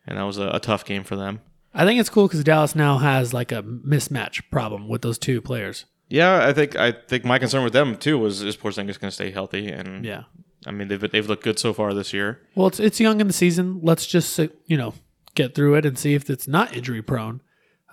and 0.06 0.18
that 0.18 0.24
was 0.24 0.38
a, 0.38 0.50
a 0.50 0.60
tough 0.60 0.84
game 0.84 1.06
for 1.06 1.16
them. 1.16 1.40
I 1.74 1.86
think 1.86 2.02
it's 2.02 2.10
cool 2.10 2.28
because 2.28 2.44
Dallas 2.44 2.76
now 2.76 2.98
has 2.98 3.34
like 3.34 3.54
a 3.54 3.64
mismatch 3.64 4.42
problem 4.52 4.90
with 4.90 5.02
those 5.02 5.18
two 5.18 5.40
players. 5.42 5.86
Yeah, 6.12 6.46
I 6.46 6.52
think 6.54 6.76
I 6.76 6.92
think 6.92 7.24
my 7.26 7.40
concern 7.40 7.64
with 7.64 7.74
them 7.74 7.96
too 7.98 8.18
was 8.18 8.42
is 8.42 8.58
Porzingis 8.58 9.00
going 9.00 9.10
to 9.10 9.12
stay 9.12 9.32
healthy, 9.32 9.70
and 9.70 10.04
Yeah. 10.06 10.24
I 10.66 10.72
mean 10.72 10.90
they've 10.90 11.10
they've 11.12 11.28
looked 11.28 11.44
good 11.44 11.58
so 11.58 11.74
far 11.74 11.94
this 11.94 12.14
year. 12.14 12.40
Well, 12.56 12.68
it's 12.68 12.80
it's 12.80 13.00
young 13.00 13.22
in 13.22 13.28
the 13.28 13.34
season. 13.34 13.80
Let's 13.82 14.06
just 14.06 14.38
you 14.66 14.78
know 14.78 14.94
get 15.36 15.56
through 15.56 15.76
it 15.76 15.86
and 15.86 15.98
see 15.98 16.14
if 16.14 16.30
it's 16.30 16.48
not 16.48 16.76
injury 16.76 17.02
prone. 17.02 17.42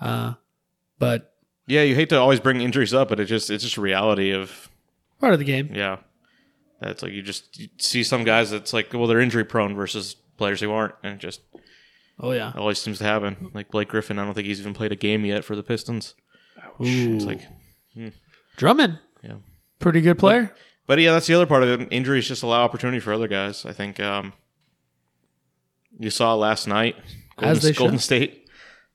Uh, 0.00 0.34
but 0.98 1.32
Yeah, 1.66 1.82
you 1.82 1.94
hate 1.94 2.08
to 2.10 2.18
always 2.18 2.40
bring 2.40 2.60
injuries 2.60 2.92
up, 2.92 3.08
but 3.08 3.20
it 3.20 3.26
just 3.26 3.50
it's 3.50 3.64
just 3.64 3.76
a 3.76 3.80
reality 3.80 4.32
of 4.32 4.68
part 5.20 5.32
of 5.32 5.38
the 5.38 5.44
game. 5.44 5.70
Yeah. 5.72 5.98
That's 6.80 7.02
like 7.02 7.12
you 7.12 7.22
just 7.22 7.58
you 7.58 7.68
see 7.78 8.02
some 8.04 8.22
guys 8.24 8.50
that's 8.50 8.72
like, 8.72 8.92
well, 8.92 9.06
they're 9.06 9.20
injury 9.20 9.44
prone 9.44 9.74
versus 9.74 10.14
players 10.36 10.60
who 10.60 10.70
aren't, 10.70 10.94
and 11.02 11.18
just 11.18 11.40
Oh 12.20 12.32
yeah. 12.32 12.50
it 12.50 12.56
always 12.56 12.78
seems 12.80 12.98
to 12.98 13.04
happen. 13.04 13.50
Like 13.54 13.70
Blake 13.70 13.88
Griffin, 13.88 14.18
I 14.18 14.24
don't 14.24 14.34
think 14.34 14.46
he's 14.46 14.60
even 14.60 14.74
played 14.74 14.92
a 14.92 14.96
game 14.96 15.24
yet 15.24 15.44
for 15.44 15.54
the 15.56 15.62
Pistons. 15.62 16.14
It's 16.80 17.24
like, 17.24 17.40
Drummond, 18.56 18.98
yeah. 19.22 19.36
pretty 19.78 20.00
good 20.00 20.18
player. 20.18 20.54
But 20.86 20.98
yeah, 21.00 21.12
that's 21.12 21.26
the 21.26 21.34
other 21.34 21.46
part 21.46 21.62
of 21.62 21.80
it. 21.80 21.88
Injuries 21.90 22.26
just 22.26 22.42
allow 22.42 22.62
opportunity 22.62 22.98
for 22.98 23.12
other 23.12 23.28
guys. 23.28 23.66
I 23.66 23.72
think 23.72 24.00
um, 24.00 24.32
you 25.98 26.10
saw 26.10 26.34
last 26.34 26.66
night, 26.66 26.96
Golden, 27.36 27.72
Golden. 27.74 27.98
State. 27.98 28.48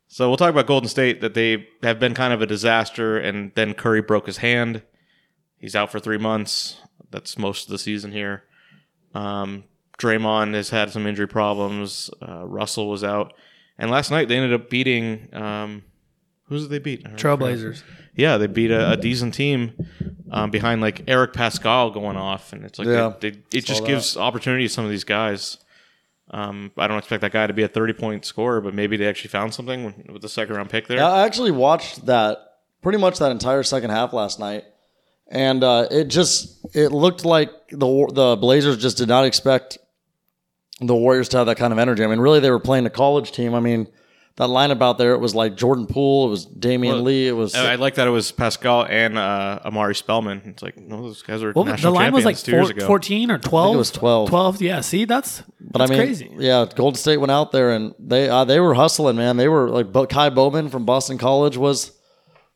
So 0.08 0.28
we'll 0.28 0.38
talk 0.38 0.50
about 0.50 0.68
Golden 0.68 0.90
State 0.90 1.22
that 1.22 1.34
they 1.34 1.68
have 1.84 2.00
been 2.00 2.14
kind 2.14 2.34
of 2.34 2.42
a 2.42 2.46
disaster, 2.48 3.18
and 3.18 3.52
then 3.56 3.74
Curry 3.74 4.02
broke 4.02 4.26
his 4.26 4.38
hand. 4.38 4.82
He's 5.58 5.76
out 5.76 5.92
for 5.92 6.00
three 6.00 6.18
months. 6.18 6.80
That's 7.12 7.38
most 7.38 7.66
of 7.66 7.72
the 7.72 7.80
season 7.80 8.12
here. 8.12 8.44
Um, 9.14 9.66
Draymond 10.00 10.56
has 10.56 10.72
had 10.72 10.92
some 10.92 11.06
injury 11.06 11.28
problems. 11.28 12.10
Uh, 12.22 12.46
Russell 12.46 12.90
was 12.90 13.04
out, 13.04 13.34
and 13.78 13.92
last 13.92 14.10
night 14.12 14.28
they 14.28 14.36
ended 14.36 14.60
up 14.60 14.70
beating. 14.70 15.30
Um, 15.34 15.84
who 16.54 16.68
did 16.68 16.70
they 16.70 16.80
beat? 16.80 17.04
Trailblazers. 17.16 17.84
Yeah, 18.16 18.38
they 18.38 18.48
beat 18.48 18.72
a, 18.72 18.92
a 18.92 18.98
decent 18.98 19.34
team 19.34 19.74
um, 20.32 20.52
behind 20.52 20.82
like 20.82 21.04
Eric 21.08 21.34
Paschall 21.34 21.94
going 21.94 22.16
off, 22.18 22.54
and 22.54 22.64
it's 22.64 22.78
like 22.78 22.88
Yeah, 22.88 23.14
they, 23.20 23.32
they, 23.32 23.38
it 23.58 23.66
just 23.66 23.86
gives 23.86 24.16
opportunity 24.18 24.66
to 24.68 24.74
some 24.74 24.86
of 24.86 24.92
these 24.92 25.04
guys. 25.04 25.58
Um, 26.30 26.72
I 26.78 26.88
don't 26.88 26.98
expect 26.98 27.22
that 27.22 27.32
guy 27.32 27.48
to 27.48 27.54
be 27.54 27.64
a 27.64 27.68
thirty 27.68 27.94
point 27.94 28.26
scorer, 28.26 28.62
but 28.62 28.74
maybe 28.74 28.98
they 28.98 29.08
actually 29.08 29.30
found 29.30 29.54
something 29.54 29.94
with- 30.12 30.22
the 30.22 30.30
second 30.30 30.56
round 30.56 30.70
pick 30.70 30.88
there. 30.88 30.98
Yeah, 30.98 31.10
I 31.12 31.26
actually 31.26 31.52
watched 31.52 32.06
that 32.06 32.38
pretty 32.82 32.98
much 32.98 33.20
that 33.20 33.32
entire 33.32 33.64
second 33.64 33.90
half 33.90 34.14
last 34.14 34.40
night, 34.40 34.64
and 35.28 35.64
uh, 35.64 35.88
it 35.92 36.06
just 36.06 36.66
it 36.76 36.92
looked 36.92 37.26
like 37.26 37.50
the 37.70 38.10
the 38.12 38.36
Blazers 38.40 38.78
just 38.78 38.98
did 38.98 39.08
not 39.08 39.26
expect 39.26 39.78
the 40.80 40.96
Warriors 40.96 41.30
to 41.30 41.38
have 41.38 41.48
that 41.48 41.58
kind 41.58 41.74
of 41.74 41.80
energy. 41.80 42.04
I 42.04 42.08
mean, 42.08 42.20
really, 42.20 42.40
they 42.40 42.52
were 42.52 42.60
playing 42.60 42.86
a 42.86 42.90
college 42.92 43.32
team. 43.32 43.54
I 43.54 43.60
mean, 43.60 43.88
that 44.38 44.50
lineup 44.50 44.82
out 44.82 44.98
there, 44.98 45.14
it 45.14 45.20
was 45.20 45.36
like 45.36 45.56
Jordan 45.56 45.86
Poole, 45.86 46.26
it 46.28 46.30
was 46.32 46.46
Damian 46.46 46.96
Well, 46.96 47.04
Lee, 47.04 47.28
it 47.28 47.34
was 47.34 47.54
I 47.54 47.74
I 47.74 47.76
like 47.76 47.96
that 47.96 48.08
it 48.08 48.12
was 48.12 48.32
Paschall 48.32 48.90
and 48.90 49.18
uh, 49.18 49.60
Omari 49.64 49.94
Spellman. 49.94 50.42
It's 50.46 50.64
like 50.64 50.78
no, 50.78 51.02
those 51.04 51.22
guys 51.22 51.44
were 51.44 51.52
Well, 51.56 51.66
the 51.66 51.72
national 51.72 51.94
line 51.94 52.14
was 52.14 52.26
like 52.26 52.38
champions 52.38 52.44
two 52.44 52.52
years 52.52 52.68
four, 52.70 52.78
ago. 52.78 52.88
14 52.88 53.32
or 53.32 53.38
12. 53.38 53.76
it 53.76 53.78
was 53.78 53.92
12. 53.92 54.30
12. 54.30 54.62
Yeah. 54.62 54.82
See, 54.82 55.06
that's, 55.06 55.44
But 55.60 55.80
that's 55.80 55.92
I 55.92 55.94
mean, 55.94 56.04
crazy. 56.04 56.32
yeah, 56.40 56.66
Golden 56.76 56.98
State 56.98 57.18
went 57.18 57.32
out 57.32 57.52
there 57.52 57.72
and 57.72 57.94
they 58.00 58.28
uh, 58.28 58.44
they 58.46 58.60
were 58.60 58.74
hustling, 58.74 59.18
man. 59.18 59.38
They 59.38 59.48
were 59.48 59.70
like 59.70 59.92
Bo- 59.92 60.08
Ky 60.08 60.30
Bowman 60.32 60.70
from 60.70 60.86
Boston 60.86 61.18
College 61.20 61.58
was 61.58 61.92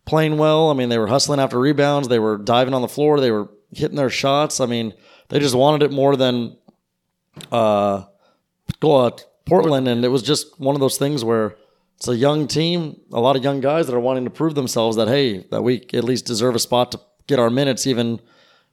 playing 0.05 0.37
well. 0.37 0.71
I 0.71 0.73
mean, 0.73 0.89
they 0.89 0.97
were 0.97 1.07
hustling 1.07 1.39
after 1.39 1.59
rebounds. 1.59 2.07
They 2.07 2.17
were 2.19 2.37
diving 2.39 2.73
on 2.73 2.81
the 2.81 2.87
floor. 2.87 3.19
They 3.19 3.29
were 3.31 3.49
hitting 3.71 3.97
their 3.97 4.09
shots. 4.09 4.59
I 4.59 4.65
mean, 4.65 4.93
they 5.29 5.37
just 5.39 5.53
wanted 5.53 5.83
it 5.85 5.91
more 5.91 6.15
than 6.15 6.57
uh, 7.51 8.03
go 8.79 9.05
out 9.05 9.25
Portland, 9.45 9.87
and 9.87 10.03
it 10.03 10.07
was 10.07 10.23
just 10.23 10.59
one 10.59 10.75
of 10.75 10.81
those 10.81 10.97
things 10.97 11.23
where 11.23 11.55
it's 11.97 12.07
a 12.07 12.15
young 12.15 12.47
team, 12.47 12.99
a 13.11 13.19
lot 13.19 13.35
of 13.35 13.43
young 13.43 13.59
guys 13.59 13.87
that 13.87 13.95
are 13.95 13.99
wanting 13.99 14.23
to 14.25 14.29
prove 14.29 14.53
themselves 14.53 14.97
that 14.97 15.07
hey, 15.07 15.45
that 15.49 15.63
we 15.63 15.85
at 15.93 16.03
least 16.03 16.25
deserve 16.25 16.55
a 16.55 16.59
spot 16.59 16.91
to 16.91 16.99
get 17.25 17.39
our 17.39 17.49
minutes, 17.49 17.87
even 17.87 18.21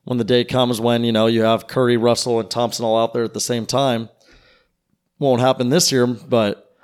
when 0.04 0.18
the 0.18 0.24
day 0.24 0.44
comes 0.44 0.78
when 0.78 1.04
you 1.04 1.12
know 1.12 1.26
you 1.26 1.42
have 1.42 1.66
Curry, 1.66 1.96
Russell, 1.96 2.38
and 2.38 2.50
Thompson 2.50 2.84
all 2.84 3.02
out 3.02 3.14
there 3.14 3.24
at 3.24 3.32
the 3.32 3.40
same 3.40 3.64
time. 3.64 4.10
Won't 5.18 5.40
happen 5.40 5.70
this 5.70 5.90
year, 5.90 6.06
but 6.06 6.76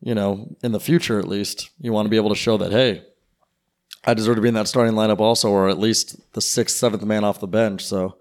you 0.00 0.14
know, 0.14 0.56
in 0.62 0.72
the 0.72 0.80
future 0.80 1.20
at 1.20 1.28
least, 1.28 1.70
you 1.78 1.92
want 1.92 2.06
to 2.06 2.10
be 2.10 2.16
able 2.16 2.30
to 2.30 2.34
show 2.34 2.56
that 2.56 2.72
hey, 2.72 3.04
I 4.04 4.14
deserve 4.14 4.36
to 4.36 4.42
be 4.42 4.48
in 4.48 4.54
that 4.54 4.66
starting 4.66 4.94
lineup 4.94 5.20
also, 5.20 5.50
or 5.50 5.68
at 5.68 5.78
least 5.78 6.32
the 6.32 6.40
sixth, 6.40 6.76
seventh 6.76 7.04
man 7.04 7.22
off 7.22 7.38
the 7.38 7.46
bench. 7.46 7.84
So 7.84 8.16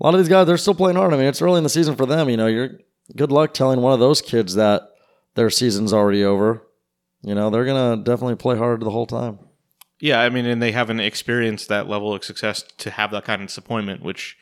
a 0.00 0.04
lot 0.04 0.14
of 0.14 0.20
these 0.20 0.28
guys, 0.28 0.46
they're 0.46 0.56
still 0.58 0.74
playing 0.74 0.96
hard. 0.96 1.12
I 1.12 1.16
mean, 1.16 1.26
it's 1.26 1.42
early 1.42 1.58
in 1.58 1.64
the 1.64 1.70
season 1.70 1.96
for 1.96 2.06
them. 2.06 2.28
You 2.28 2.36
know, 2.36 2.46
you're 2.46 2.78
good 3.16 3.32
luck 3.32 3.52
telling 3.52 3.80
one 3.80 3.92
of 3.92 4.00
those 4.00 4.22
kids 4.22 4.54
that 4.54 4.90
their 5.34 5.50
season's 5.50 5.92
already 5.92 6.24
over. 6.24 6.62
You 7.24 7.34
know, 7.34 7.50
they're 7.50 7.64
gonna 7.64 7.96
definitely 7.96 8.36
play 8.36 8.56
hard 8.56 8.80
the 8.80 8.90
whole 8.90 9.06
time. 9.06 9.38
Yeah, 9.98 10.20
I 10.20 10.28
mean, 10.28 10.44
and 10.44 10.60
they 10.60 10.72
haven't 10.72 11.00
experienced 11.00 11.68
that 11.68 11.88
level 11.88 12.14
of 12.14 12.22
success 12.22 12.62
to 12.78 12.90
have 12.90 13.10
that 13.12 13.24
kind 13.24 13.40
of 13.40 13.48
disappointment, 13.48 14.02
which 14.02 14.36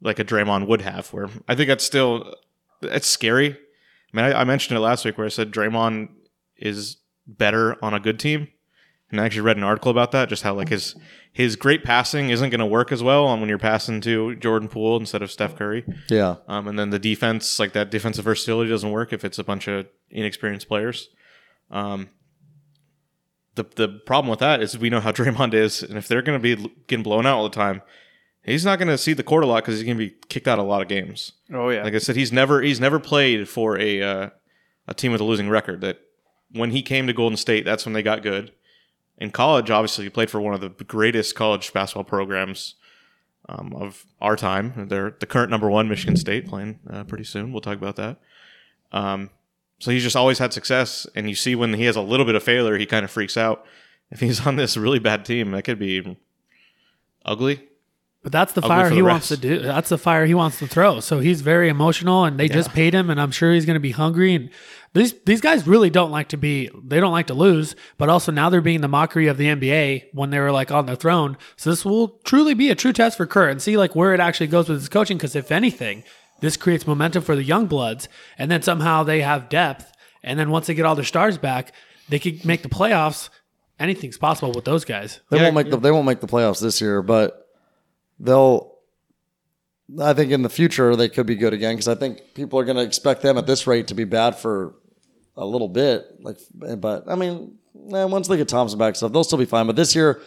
like 0.00 0.18
a 0.18 0.24
Draymond 0.24 0.68
would 0.68 0.82
have. 0.82 1.08
Where 1.12 1.28
I 1.48 1.54
think 1.56 1.68
that's 1.68 1.84
still 1.84 2.34
it's 2.82 3.08
scary. 3.08 3.50
I 3.50 4.16
mean, 4.16 4.24
I, 4.26 4.42
I 4.42 4.44
mentioned 4.44 4.76
it 4.76 4.80
last 4.80 5.04
week 5.04 5.18
where 5.18 5.26
I 5.26 5.30
said 5.30 5.50
Draymond 5.50 6.10
is 6.56 6.98
better 7.26 7.82
on 7.84 7.94
a 7.94 8.00
good 8.00 8.20
team, 8.20 8.48
and 9.10 9.20
I 9.20 9.24
actually 9.24 9.42
read 9.42 9.56
an 9.56 9.64
article 9.64 9.90
about 9.90 10.12
that, 10.12 10.28
just 10.28 10.44
how 10.44 10.54
like 10.54 10.68
his 10.68 10.94
his 11.32 11.56
great 11.56 11.82
passing 11.82 12.30
isn't 12.30 12.50
going 12.50 12.60
to 12.60 12.66
work 12.66 12.92
as 12.92 13.02
well 13.02 13.24
on 13.26 13.40
when 13.40 13.48
you're 13.48 13.58
passing 13.58 14.00
to 14.02 14.36
Jordan 14.36 14.68
Poole 14.68 14.98
instead 14.98 15.22
of 15.22 15.32
Steph 15.32 15.56
Curry. 15.56 15.84
Yeah, 16.08 16.36
Um, 16.46 16.68
and 16.68 16.78
then 16.78 16.90
the 16.90 16.98
defense, 16.98 17.58
like 17.58 17.72
that 17.72 17.90
defensive 17.90 18.24
versatility 18.26 18.70
doesn't 18.70 18.90
work 18.90 19.12
if 19.12 19.24
it's 19.24 19.38
a 19.38 19.44
bunch 19.44 19.66
of 19.66 19.86
inexperienced 20.10 20.68
players. 20.68 21.08
Um, 21.72 22.10
the 23.54 23.64
the 23.74 23.88
problem 23.88 24.30
with 24.30 24.38
that 24.40 24.62
is 24.62 24.78
we 24.78 24.90
know 24.90 25.00
how 25.00 25.12
Draymond 25.12 25.54
is, 25.54 25.82
and 25.82 25.98
if 25.98 26.06
they're 26.08 26.22
going 26.22 26.40
to 26.40 26.56
be 26.56 26.70
getting 26.86 27.02
blown 27.02 27.26
out 27.26 27.38
all 27.38 27.44
the 27.44 27.50
time, 27.50 27.82
he's 28.42 28.64
not 28.64 28.78
going 28.78 28.88
to 28.88 28.98
see 28.98 29.12
the 29.12 29.22
court 29.22 29.44
a 29.44 29.46
lot 29.46 29.64
because 29.64 29.78
he's 29.78 29.86
going 29.86 29.98
to 29.98 30.06
be 30.06 30.14
kicked 30.28 30.48
out 30.48 30.58
a 30.58 30.62
lot 30.62 30.82
of 30.82 30.88
games. 30.88 31.32
Oh 31.52 31.70
yeah. 31.70 31.82
Like 31.82 31.94
I 31.94 31.98
said, 31.98 32.16
he's 32.16 32.32
never 32.32 32.62
he's 32.62 32.80
never 32.80 32.98
played 32.98 33.48
for 33.48 33.78
a 33.78 34.02
uh, 34.02 34.30
a 34.86 34.94
team 34.94 35.12
with 35.12 35.20
a 35.20 35.24
losing 35.24 35.48
record. 35.48 35.80
That 35.80 35.98
when 36.50 36.70
he 36.70 36.82
came 36.82 37.06
to 37.06 37.12
Golden 37.12 37.36
State, 37.36 37.64
that's 37.64 37.84
when 37.84 37.92
they 37.92 38.02
got 38.02 38.22
good. 38.22 38.52
In 39.18 39.30
college, 39.30 39.70
obviously, 39.70 40.04
he 40.04 40.10
played 40.10 40.30
for 40.30 40.40
one 40.40 40.54
of 40.54 40.60
the 40.60 40.70
greatest 40.84 41.34
college 41.34 41.72
basketball 41.72 42.04
programs 42.04 42.74
um, 43.48 43.72
of 43.74 44.04
our 44.20 44.36
time. 44.36 44.88
They're 44.88 45.16
the 45.18 45.26
current 45.26 45.50
number 45.50 45.70
one, 45.70 45.88
Michigan 45.88 46.16
State, 46.16 46.48
playing 46.48 46.80
uh, 46.90 47.04
pretty 47.04 47.24
soon. 47.24 47.52
We'll 47.52 47.60
talk 47.60 47.78
about 47.78 47.96
that. 47.96 48.18
Um, 48.90 49.30
so 49.82 49.90
he's 49.90 50.04
just 50.04 50.14
always 50.14 50.38
had 50.38 50.52
success, 50.52 51.08
and 51.16 51.28
you 51.28 51.34
see 51.34 51.56
when 51.56 51.74
he 51.74 51.86
has 51.86 51.96
a 51.96 52.00
little 52.00 52.24
bit 52.24 52.36
of 52.36 52.42
failure, 52.44 52.78
he 52.78 52.86
kind 52.86 53.04
of 53.04 53.10
freaks 53.10 53.36
out. 53.36 53.66
If 54.12 54.20
he's 54.20 54.46
on 54.46 54.54
this 54.54 54.76
really 54.76 55.00
bad 55.00 55.24
team, 55.24 55.50
that 55.50 55.64
could 55.64 55.80
be 55.80 56.18
ugly. 57.24 57.68
But 58.22 58.30
that's 58.30 58.52
the 58.52 58.60
Ugly 58.60 58.68
fire 58.68 58.88
for 58.88 58.94
he 58.94 59.00
the 59.00 59.06
wants 59.08 59.26
to 59.26 59.36
do. 59.36 59.58
That's 59.58 59.88
the 59.88 59.98
fire 59.98 60.24
he 60.24 60.34
wants 60.34 60.60
to 60.60 60.68
throw. 60.68 61.00
So 61.00 61.18
he's 61.18 61.40
very 61.40 61.68
emotional, 61.68 62.22
and 62.22 62.38
they 62.38 62.48
just 62.48 62.70
paid 62.70 62.94
him, 62.94 63.10
and 63.10 63.20
I'm 63.20 63.32
sure 63.32 63.52
he's 63.52 63.66
going 63.66 63.74
to 63.74 63.80
be 63.80 63.90
hungry. 63.90 64.36
And 64.36 64.50
these 64.92 65.14
these 65.24 65.40
guys 65.40 65.66
really 65.66 65.90
don't 65.90 66.12
like 66.12 66.28
to 66.28 66.36
be. 66.36 66.70
They 66.84 67.00
don't 67.00 67.10
like 67.10 67.26
to 67.26 67.34
lose, 67.34 67.74
but 67.98 68.08
also 68.08 68.30
now 68.30 68.50
they're 68.50 68.60
being 68.60 68.82
the 68.82 68.86
mockery 68.86 69.26
of 69.26 69.36
the 69.36 69.46
NBA 69.46 70.10
when 70.12 70.30
they 70.30 70.38
were 70.38 70.52
like 70.52 70.70
on 70.70 70.86
the 70.86 70.94
throne. 70.94 71.36
So 71.56 71.70
this 71.70 71.84
will 71.84 72.20
truly 72.22 72.54
be 72.54 72.70
a 72.70 72.76
true 72.76 72.92
test 72.92 73.16
for 73.16 73.26
Kerr 73.26 73.48
and 73.48 73.60
see 73.60 73.76
like 73.76 73.96
where 73.96 74.14
it 74.14 74.20
actually 74.20 74.46
goes 74.46 74.68
with 74.68 74.78
his 74.78 74.88
coaching. 74.88 75.16
Because 75.16 75.34
if 75.34 75.50
anything, 75.50 76.04
this 76.42 76.58
creates 76.58 76.86
momentum 76.86 77.22
for 77.22 77.34
the 77.34 77.42
young 77.42 77.66
bloods, 77.66 78.08
and 78.36 78.50
then 78.50 78.60
somehow 78.60 79.02
they 79.02 79.22
have 79.22 79.48
depth, 79.48 79.90
and 80.22 80.38
then 80.38 80.50
once 80.50 80.66
they 80.66 80.74
get 80.74 80.84
all 80.84 80.94
their 80.94 81.04
stars 81.04 81.38
back, 81.38 81.72
they 82.10 82.18
could 82.18 82.44
make 82.44 82.62
the 82.62 82.68
playoffs. 82.68 83.30
Anything's 83.78 84.18
possible 84.18 84.52
with 84.52 84.64
those 84.66 84.84
guys. 84.84 85.20
they 85.30 85.38
Yeah, 85.38 85.44
won't 85.44 85.54
make 85.54 85.70
the 85.70 85.78
they 85.78 85.90
won't 85.90 86.04
make 86.04 86.20
the 86.20 86.26
playoffs 86.26 86.60
this 86.60 86.80
year, 86.80 87.00
but 87.00 87.48
they'll. 88.20 88.70
I 90.00 90.14
think 90.14 90.30
in 90.30 90.42
the 90.42 90.48
future 90.48 90.96
they 90.96 91.08
could 91.08 91.26
be 91.26 91.36
good 91.36 91.52
again 91.52 91.74
because 91.74 91.88
I 91.88 91.94
think 91.94 92.34
people 92.34 92.58
are 92.58 92.64
going 92.64 92.76
to 92.76 92.82
expect 92.82 93.22
them 93.22 93.36
at 93.36 93.46
this 93.46 93.66
rate 93.66 93.88
to 93.88 93.94
be 93.94 94.04
bad 94.04 94.36
for 94.36 94.74
a 95.36 95.44
little 95.44 95.68
bit. 95.68 96.06
Like, 96.20 96.38
but 96.78 97.04
I 97.08 97.14
mean, 97.14 97.58
eh, 97.92 98.04
once 98.04 98.28
they 98.28 98.36
get 98.36 98.48
Thompson 98.48 98.78
back, 98.78 98.96
stuff 98.96 99.12
they'll 99.12 99.24
still 99.24 99.38
be 99.38 99.44
fine. 99.44 99.66
But 99.66 99.76
this 99.76 99.94
year, 99.94 100.22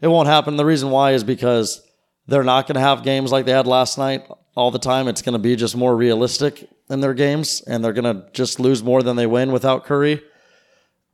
it 0.00 0.08
won't 0.08 0.28
happen. 0.28 0.56
The 0.56 0.64
reason 0.64 0.90
why 0.90 1.12
is 1.12 1.22
because 1.24 1.82
they're 2.28 2.44
not 2.44 2.66
going 2.66 2.76
to 2.76 2.80
have 2.80 3.02
games 3.02 3.30
like 3.32 3.44
they 3.46 3.52
had 3.52 3.66
last 3.66 3.98
night 3.98 4.22
all 4.54 4.70
the 4.70 4.78
time. 4.78 5.08
It's 5.08 5.22
going 5.22 5.32
to 5.34 5.38
be 5.38 5.56
just 5.56 5.76
more 5.76 5.96
realistic 5.96 6.68
in 6.88 7.00
their 7.00 7.14
games, 7.14 7.62
and 7.66 7.84
they're 7.84 7.92
going 7.92 8.14
to 8.14 8.26
just 8.32 8.60
lose 8.60 8.82
more 8.82 9.02
than 9.02 9.16
they 9.16 9.26
win 9.26 9.52
without 9.52 9.84
Curry. 9.84 10.22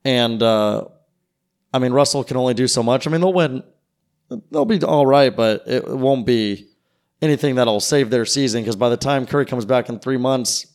And 0.04 0.42
uh, 0.42 0.86
I 1.72 1.78
mean, 1.78 1.92
Russell 1.92 2.24
can 2.24 2.36
only 2.36 2.54
do 2.54 2.66
so 2.66 2.82
much. 2.82 3.06
I 3.06 3.10
mean, 3.10 3.20
they'll 3.20 3.32
win. 3.32 3.62
They'll 4.50 4.64
be 4.64 4.82
all 4.82 5.06
right, 5.06 5.34
but 5.34 5.64
it 5.66 5.86
won't 5.86 6.26
be 6.26 6.68
anything 7.22 7.56
that'll 7.56 7.80
save 7.80 8.10
their 8.10 8.24
season 8.24 8.62
because 8.62 8.76
by 8.76 8.88
the 8.88 8.96
time 8.96 9.26
Curry 9.26 9.46
comes 9.46 9.64
back 9.64 9.88
in 9.88 9.98
three 9.98 10.16
months, 10.16 10.66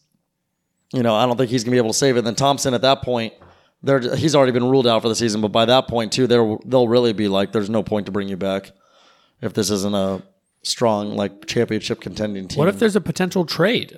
you 0.94 1.04
know, 1.04 1.16
I 1.16 1.26
don't 1.26 1.38
think 1.38 1.50
he's 1.50 1.64
gonna 1.64 1.74
be 1.74 1.78
able 1.78 1.90
to 1.90 1.98
save 1.98 2.16
it. 2.16 2.20
And 2.20 2.28
then 2.28 2.36
Thompson 2.36 2.74
at 2.74 2.82
that 2.82 3.02
point, 3.02 3.34
they're 3.84 4.16
he's 4.16 4.36
already 4.36 4.52
been 4.52 4.70
ruled 4.70 4.88
out 4.88 5.02
for 5.02 5.10
the 5.10 5.16
season. 5.16 5.42
But 5.42 5.50
by 5.50 5.66
that 5.66 5.88
point 5.88 6.12
too, 6.12 6.28
they're 6.28 6.58
they'll 6.66 6.88
really 6.88 7.14
be 7.14 7.28
like, 7.28 7.52
there's 7.52 7.70
no 7.70 7.84
point 7.84 8.06
to 8.06 8.12
bring 8.12 8.30
you 8.30 8.38
back 8.38 8.72
if 9.42 9.54
this 9.54 9.70
isn't 9.70 9.96
a 9.96 10.22
strong 10.64 11.16
like 11.16 11.46
championship 11.48 12.02
contending 12.02 12.48
team. 12.48 12.60
What 12.60 12.68
if 12.68 12.80
there's 12.80 12.96
a 12.96 13.02
potential 13.02 13.46
trade? 13.46 13.98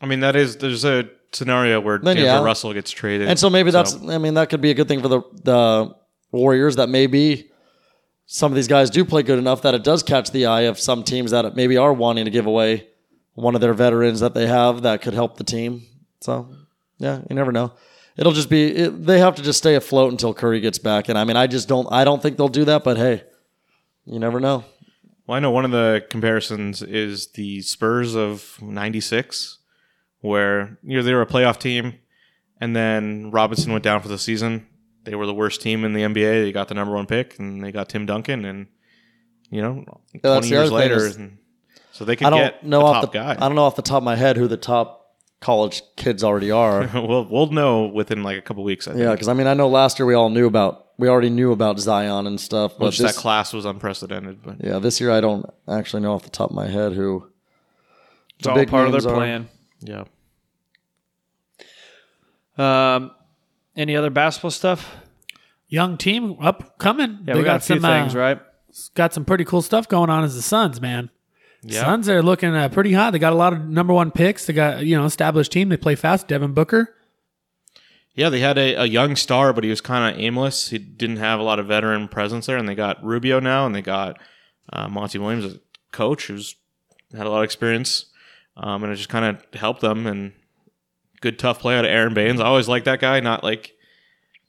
I 0.00 0.06
mean, 0.06 0.20
that 0.20 0.36
is 0.36 0.56
there's 0.56 0.84
a 0.84 1.08
scenario 1.32 1.80
where 1.80 1.98
Then, 1.98 2.16
D'Angelo 2.16 2.40
yeah. 2.40 2.44
Russell 2.44 2.72
gets 2.74 2.90
traded, 2.90 3.28
And 3.28 3.38
so 3.38 3.48
maybe 3.48 3.70
that's 3.70 3.94
I 3.94 4.18
mean 4.18 4.34
that 4.34 4.50
could 4.50 4.60
be 4.60 4.70
a 4.70 4.74
good 4.74 4.88
thing 4.88 5.00
for 5.00 5.08
the 5.08 5.22
the 5.44 5.94
Warriors 6.30 6.76
that 6.76 6.88
maybe 6.88 7.50
some 8.26 8.50
of 8.50 8.56
these 8.56 8.68
guys 8.68 8.88
do 8.88 9.04
play 9.04 9.22
good 9.22 9.38
enough 9.38 9.62
that 9.62 9.74
it 9.74 9.84
does 9.84 10.02
catch 10.02 10.30
the 10.30 10.46
eye 10.46 10.62
of 10.62 10.78
some 10.78 11.04
teams 11.04 11.30
that 11.32 11.54
maybe 11.54 11.76
are 11.76 11.92
wanting 11.92 12.24
to 12.24 12.30
give 12.30 12.46
away 12.46 12.88
one 13.34 13.54
of 13.54 13.60
their 13.60 13.74
veterans 13.74 14.20
that 14.20 14.32
they 14.32 14.46
have 14.46 14.82
that 14.82 15.02
could 15.02 15.12
help 15.14 15.36
the 15.36 15.44
team. 15.44 15.82
So 16.20 16.48
yeah, 16.98 17.20
you 17.28 17.36
never 17.36 17.52
know. 17.52 17.72
It'll 18.16 18.32
just 18.32 18.50
be 18.50 18.66
it, 18.66 19.06
they 19.06 19.18
have 19.18 19.34
to 19.36 19.42
just 19.42 19.58
stay 19.58 19.74
afloat 19.74 20.10
until 20.10 20.34
Curry 20.34 20.60
gets 20.60 20.78
back. 20.78 21.08
And 21.08 21.18
I 21.18 21.24
mean, 21.24 21.36
I 21.36 21.46
just 21.46 21.68
don't 21.68 21.86
I 21.90 22.04
don't 22.04 22.22
think 22.22 22.36
they'll 22.36 22.48
do 22.48 22.64
that. 22.64 22.84
But 22.84 22.96
hey, 22.96 23.24
you 24.04 24.18
never 24.18 24.40
know. 24.40 24.64
Well, 25.26 25.36
I 25.36 25.40
know 25.40 25.50
one 25.50 25.64
of 25.64 25.70
the 25.70 26.04
comparisons 26.10 26.82
is 26.82 27.28
the 27.28 27.60
Spurs 27.62 28.14
of 28.16 28.58
'96, 28.60 29.58
where 30.20 30.78
you 30.82 30.96
know 30.96 31.02
they 31.02 31.14
were 31.14 31.22
a 31.22 31.26
playoff 31.26 31.58
team, 31.58 31.94
and 32.60 32.74
then 32.74 33.30
Robinson 33.30 33.72
went 33.72 33.84
down 33.84 34.00
for 34.02 34.08
the 34.08 34.18
season. 34.18 34.66
They 35.04 35.14
were 35.14 35.26
the 35.26 35.34
worst 35.34 35.60
team 35.60 35.84
in 35.84 35.92
the 35.94 36.02
NBA. 36.02 36.42
They 36.44 36.52
got 36.52 36.68
the 36.68 36.74
number 36.74 36.94
one 36.94 37.06
pick, 37.06 37.38
and 37.38 37.62
they 37.62 37.72
got 37.72 37.88
Tim 37.88 38.06
Duncan, 38.06 38.44
and 38.44 38.66
you 39.50 39.60
know, 39.62 39.84
that's 40.12 40.22
twenty 40.46 40.48
years 40.48 40.70
later, 40.72 40.96
is- 41.06 41.16
and 41.16 41.38
so 41.92 42.04
they 42.04 42.16
could 42.16 42.26
I 42.26 42.30
don't 42.30 42.38
get 42.40 42.64
know 42.64 42.82
off 42.82 43.02
top 43.02 43.12
the 43.12 43.18
guy. 43.18 43.32
I 43.32 43.34
don't 43.34 43.54
know 43.54 43.64
off 43.64 43.76
the 43.76 43.82
top 43.82 43.98
of 43.98 44.04
my 44.04 44.16
head 44.16 44.36
who 44.36 44.48
the 44.48 44.56
top 44.56 45.00
college 45.40 45.82
kids 45.96 46.24
already 46.24 46.50
are. 46.50 46.88
we'll 46.94 47.26
we'll 47.28 47.50
know 47.50 47.86
within 47.86 48.22
like 48.22 48.38
a 48.38 48.42
couple 48.42 48.64
weeks. 48.64 48.88
I 48.88 48.92
think. 48.92 49.02
yeah, 49.04 49.12
because 49.12 49.28
I 49.28 49.34
mean 49.34 49.46
I 49.46 49.54
know 49.54 49.68
last 49.68 49.98
year 49.98 50.06
we 50.06 50.14
all 50.14 50.30
knew 50.30 50.46
about 50.46 50.86
we 51.02 51.08
already 51.08 51.30
knew 51.30 51.50
about 51.50 51.80
Zion 51.80 52.28
and 52.28 52.40
stuff, 52.40 52.74
but 52.78 52.84
Which 52.84 52.98
this, 52.98 53.16
that 53.16 53.20
class 53.20 53.52
was 53.52 53.64
unprecedented, 53.64 54.40
but 54.40 54.62
yeah, 54.62 54.78
this 54.78 55.00
year 55.00 55.10
I 55.10 55.20
don't 55.20 55.44
actually 55.68 56.00
know 56.00 56.12
off 56.12 56.22
the 56.22 56.30
top 56.30 56.50
of 56.50 56.54
my 56.54 56.68
head 56.68 56.92
who. 56.92 57.28
It's 58.38 58.46
all 58.46 58.54
big 58.54 58.68
part 58.68 58.86
of 58.86 58.92
names 58.92 59.02
their 59.02 59.12
are. 59.12 59.16
plan. 59.16 59.48
yeah. 59.80 60.04
Um, 62.56 63.10
any 63.76 63.96
other 63.96 64.10
basketball 64.10 64.52
stuff? 64.52 64.94
Young 65.66 65.98
team 65.98 66.36
upcoming. 66.40 67.18
Yeah, 67.26 67.34
we 67.34 67.42
got, 67.42 67.56
a 67.56 67.60
few 67.60 67.80
some 67.80 67.84
uh, 67.84 68.00
things, 68.00 68.14
right? 68.14 68.40
got 68.94 69.12
some 69.12 69.24
pretty 69.24 69.44
cool 69.44 69.60
stuff 69.60 69.88
going 69.88 70.08
on 70.08 70.22
as 70.22 70.36
the 70.36 70.42
Suns, 70.42 70.80
man. 70.80 71.10
Yeah. 71.62 71.80
Suns 71.80 72.08
are 72.08 72.22
looking 72.22 72.54
uh, 72.54 72.68
pretty 72.68 72.92
hot. 72.92 73.12
They 73.12 73.18
got 73.18 73.32
a 73.32 73.36
lot 73.36 73.52
of 73.52 73.66
number 73.66 73.92
one 73.92 74.12
picks. 74.12 74.46
They 74.46 74.52
got 74.52 74.86
you 74.86 74.96
know 74.96 75.04
established 75.04 75.50
team. 75.50 75.68
They 75.68 75.76
play 75.76 75.96
fast. 75.96 76.28
Devin 76.28 76.52
Booker. 76.52 76.94
Yeah, 78.14 78.28
they 78.28 78.40
had 78.40 78.58
a, 78.58 78.74
a 78.74 78.84
young 78.84 79.16
star, 79.16 79.52
but 79.52 79.64
he 79.64 79.70
was 79.70 79.80
kind 79.80 80.12
of 80.14 80.20
aimless. 80.20 80.68
He 80.68 80.78
didn't 80.78 81.16
have 81.16 81.40
a 81.40 81.42
lot 81.42 81.58
of 81.58 81.66
veteran 81.66 82.08
presence 82.08 82.46
there, 82.46 82.58
and 82.58 82.68
they 82.68 82.74
got 82.74 83.02
Rubio 83.02 83.40
now, 83.40 83.64
and 83.64 83.74
they 83.74 83.80
got 83.80 84.18
uh, 84.72 84.88
Monty 84.88 85.18
Williams 85.18 85.46
as 85.46 85.58
coach, 85.92 86.26
who's 86.26 86.56
had 87.16 87.26
a 87.26 87.30
lot 87.30 87.38
of 87.38 87.44
experience, 87.44 88.06
um, 88.56 88.84
and 88.84 88.92
it 88.92 88.96
just 88.96 89.08
kind 89.08 89.24
of 89.24 89.58
helped 89.58 89.80
them. 89.80 90.06
And 90.06 90.32
good 91.20 91.38
tough 91.38 91.60
play 91.60 91.76
out 91.76 91.86
of 91.86 91.90
Aron 91.90 92.12
Baynes. 92.12 92.40
I 92.40 92.44
always 92.44 92.68
like 92.68 92.84
that 92.84 93.00
guy. 93.00 93.20
Not 93.20 93.42
like 93.42 93.72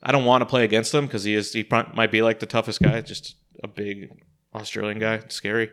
I 0.02 0.12
don't 0.12 0.26
want 0.26 0.42
to 0.42 0.46
play 0.46 0.66
against 0.66 0.94
him 0.94 1.06
because 1.06 1.24
he 1.24 1.34
is 1.34 1.54
he 1.54 1.66
might 1.94 2.12
be 2.12 2.22
like 2.22 2.40
the 2.40 2.46
toughest 2.46 2.82
guy, 2.82 3.00
just 3.00 3.36
a 3.64 3.68
big 3.68 4.10
Australian 4.54 5.00
guy, 5.00 5.22
scary. 5.30 5.72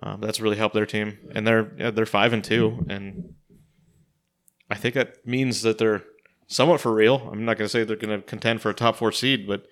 Um, 0.00 0.20
that's 0.20 0.40
really 0.40 0.56
helped 0.56 0.76
their 0.76 0.86
team, 0.86 1.18
and 1.34 1.44
they're 1.44 1.72
yeah, 1.76 1.90
they're 1.90 2.06
five 2.06 2.32
and 2.32 2.44
two, 2.44 2.86
and 2.88 3.34
I 4.70 4.76
think 4.76 4.94
that 4.94 5.26
means 5.26 5.62
that 5.62 5.78
they're 5.78 6.04
somewhat 6.48 6.80
for 6.80 6.92
real. 6.92 7.28
I'm 7.32 7.44
not 7.44 7.56
going 7.56 7.66
to 7.66 7.68
say 7.68 7.84
they're 7.84 7.96
going 7.96 8.20
to 8.20 8.26
contend 8.26 8.60
for 8.60 8.70
a 8.70 8.74
top 8.74 8.96
four 8.96 9.12
seed, 9.12 9.46
but 9.46 9.66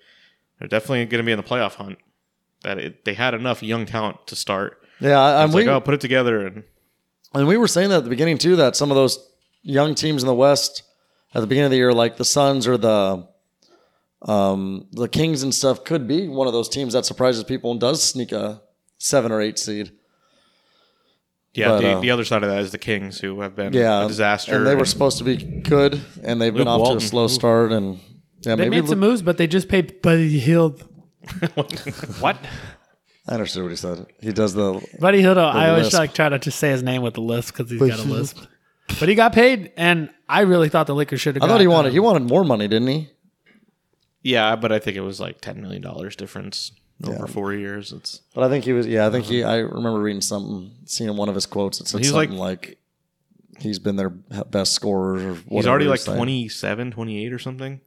they're 0.59 0.69
definitely 0.69 1.05
going 1.05 1.21
to 1.21 1.25
be 1.25 1.31
in 1.33 1.37
the 1.37 1.43
playoff 1.43 1.75
hunt. 1.75 1.97
That 2.63 2.77
it, 2.79 3.05
they 3.05 3.13
had 3.13 3.33
enough 3.33 3.61
young 3.61 3.85
talent 3.85 4.25
to 4.27 4.35
start. 4.35 4.81
Yeah, 4.99 5.19
I- 5.19 5.45
was 5.45 5.53
we 5.53 5.65
like, 5.65 5.75
oh, 5.75 5.81
put 5.81 5.93
it 5.93 6.01
together, 6.01 6.45
and 6.47 6.63
and 7.33 7.47
we 7.47 7.57
were 7.57 7.67
saying 7.67 7.89
that 7.89 7.97
at 7.97 8.03
the 8.03 8.09
beginning 8.09 8.37
too 8.37 8.55
that 8.55 8.75
some 8.75 8.89
of 8.89 8.95
those 8.95 9.19
young 9.61 9.93
teams 9.93 10.23
in 10.23 10.27
the 10.27 10.33
West 10.33 10.83
at 11.35 11.41
the 11.41 11.47
beginning 11.47 11.65
of 11.65 11.71
the 11.71 11.77
year, 11.77 11.93
like 11.93 12.17
the 12.17 12.25
Suns 12.25 12.65
or 12.67 12.77
the 12.77 13.27
um, 14.23 14.87
the 14.91 15.07
Kings 15.07 15.43
and 15.43 15.53
stuff, 15.53 15.83
could 15.83 16.07
be 16.07 16.27
one 16.27 16.47
of 16.47 16.53
those 16.53 16.69
teams 16.69 16.93
that 16.93 17.05
surprises 17.05 17.43
people 17.43 17.71
and 17.71 17.79
does 17.79 18.01
sneak 18.03 18.31
a 18.31 18.61
seven 18.97 19.31
or 19.31 19.41
eight 19.41 19.59
seed. 19.59 19.91
Yeah, 21.57 21.69
But, 21.69 21.79
the, 21.81 21.87
uh, 21.93 21.99
the 22.01 22.11
other 22.11 22.23
side 22.23 22.43
of 22.43 22.49
that 22.49 22.59
is 22.59 22.71
the 22.71 22.77
Kings, 22.77 23.19
who 23.19 23.41
have 23.41 23.55
been 23.55 23.73
Yeah, 23.73 24.05
a 24.05 24.07
disaster. 24.07 24.55
And 24.55 24.67
they 24.67 24.75
were 24.75 24.85
supposed 24.85 25.17
to 25.17 25.23
be 25.23 25.35
good, 25.37 25.99
and 26.23 26.39
they've 26.39 26.53
been 26.53 26.67
Luke 26.67 26.79
off 26.81 26.91
to 26.91 26.97
a 26.97 27.01
slow 27.01 27.27
start. 27.27 27.71
And 27.71 27.95
yeah, 28.41 28.55
They 28.55 28.69
maybe 28.69 28.81
made 28.81 28.89
some 28.89 28.99
Luke- 29.01 29.09
moves, 29.09 29.21
but 29.23 29.37
they 29.37 29.47
just 29.47 29.67
paid 29.67 30.01
Buddy 30.01 30.39
Hield. 30.39 30.87
What? 32.19 32.37
I 33.29 33.33
understood 33.33 33.63
what 33.63 33.69
he 33.71 33.75
said. 33.75 34.05
He 34.21 34.31
does 34.31 34.53
the 34.53 34.81
Buddy 35.01 35.19
Hield. 35.19 35.37
I 35.37 35.69
always 35.69 35.85
lisp. 35.87 35.97
like 35.99 36.13
try 36.13 36.29
to 36.29 36.39
just 36.39 36.59
say 36.59 36.69
his 36.71 36.81
name 36.83 37.01
with 37.01 37.15
the 37.15 37.21
lisp 37.21 37.55
because 37.57 37.69
he's 37.69 37.79
got 37.79 37.99
a 37.99 38.03
lisp. 38.03 38.37
But 38.99 39.09
he 39.09 39.15
got 39.15 39.33
paid, 39.33 39.73
and 39.75 40.09
I 40.29 40.41
really 40.41 40.69
thought 40.69 40.87
the 40.87 40.95
Lakers 40.95 41.19
should 41.19 41.35
have. 41.35 41.43
I 41.43 41.47
thought 41.47 41.59
he 41.59 41.67
wanted 41.67 41.91
he 41.91 41.99
wanted 41.99 42.23
more 42.23 42.45
money, 42.45 42.69
didn't 42.69 42.87
he? 42.87 43.09
yeah, 44.23 44.55
but 44.55 44.71
I 44.71 44.79
think 44.79 44.95
it 44.95 45.01
was 45.01 45.19
like 45.19 45.41
ten 45.41 45.61
million 45.61 45.81
dollars 45.81 46.15
difference 46.15 46.71
over 47.03 47.27
four 47.27 47.53
years. 47.53 47.91
It's 47.91 48.21
But 48.33 48.43
I 48.43 48.49
think 48.49 48.65
he 48.65 48.73
was. 48.73 48.87
Yeah, 48.87 49.07
I 49.07 49.09
think 49.09 49.25
he. 49.25 49.43
I 49.43 49.57
remember 49.57 49.99
reading 49.99 50.21
something, 50.21 50.71
seeing 50.85 51.15
one 51.15 51.29
of 51.29 51.35
his 51.35 51.45
quotes. 51.45 51.79
It 51.81 51.87
said 51.87 51.99
He's 51.99 52.11
something 52.11 52.37
like, 52.37 52.77
he's 53.59 53.79
been 53.79 53.95
their 53.95 54.09
best 54.09 54.73
scorer. 54.73 55.13
Or 55.15 55.17
whatever 55.17 55.45
he's 55.49 55.67
already 55.67 55.85
he 55.85 55.89
like 55.89 55.99
was 55.99 56.05
27, 56.05 56.91
28 56.91 57.33
or 57.33 57.39
something. 57.39 57.81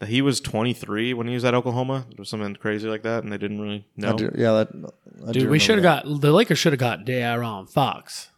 That 0.00 0.08
he 0.08 0.22
was 0.22 0.40
23 0.40 1.14
when 1.14 1.28
he 1.28 1.34
was 1.34 1.44
at 1.44 1.54
Oklahoma, 1.54 2.06
or 2.18 2.24
something 2.24 2.56
crazy 2.56 2.88
like 2.88 3.02
that, 3.02 3.22
and 3.22 3.32
they 3.32 3.38
didn't 3.38 3.60
really 3.60 3.86
know. 3.96 4.12
I 4.12 4.16
do, 4.16 4.32
yeah, 4.36 4.52
that. 4.52 4.92
I 5.28 5.32
do 5.32 5.40
Dude, 5.40 5.50
we 5.50 5.58
should 5.60 5.76
have 5.76 5.82
got 5.84 6.20
the 6.20 6.32
Lakers 6.32 6.58
should 6.58 6.72
have 6.72 6.80
got 6.80 7.04
De'Aaron 7.06 7.70
Fox. 7.70 8.28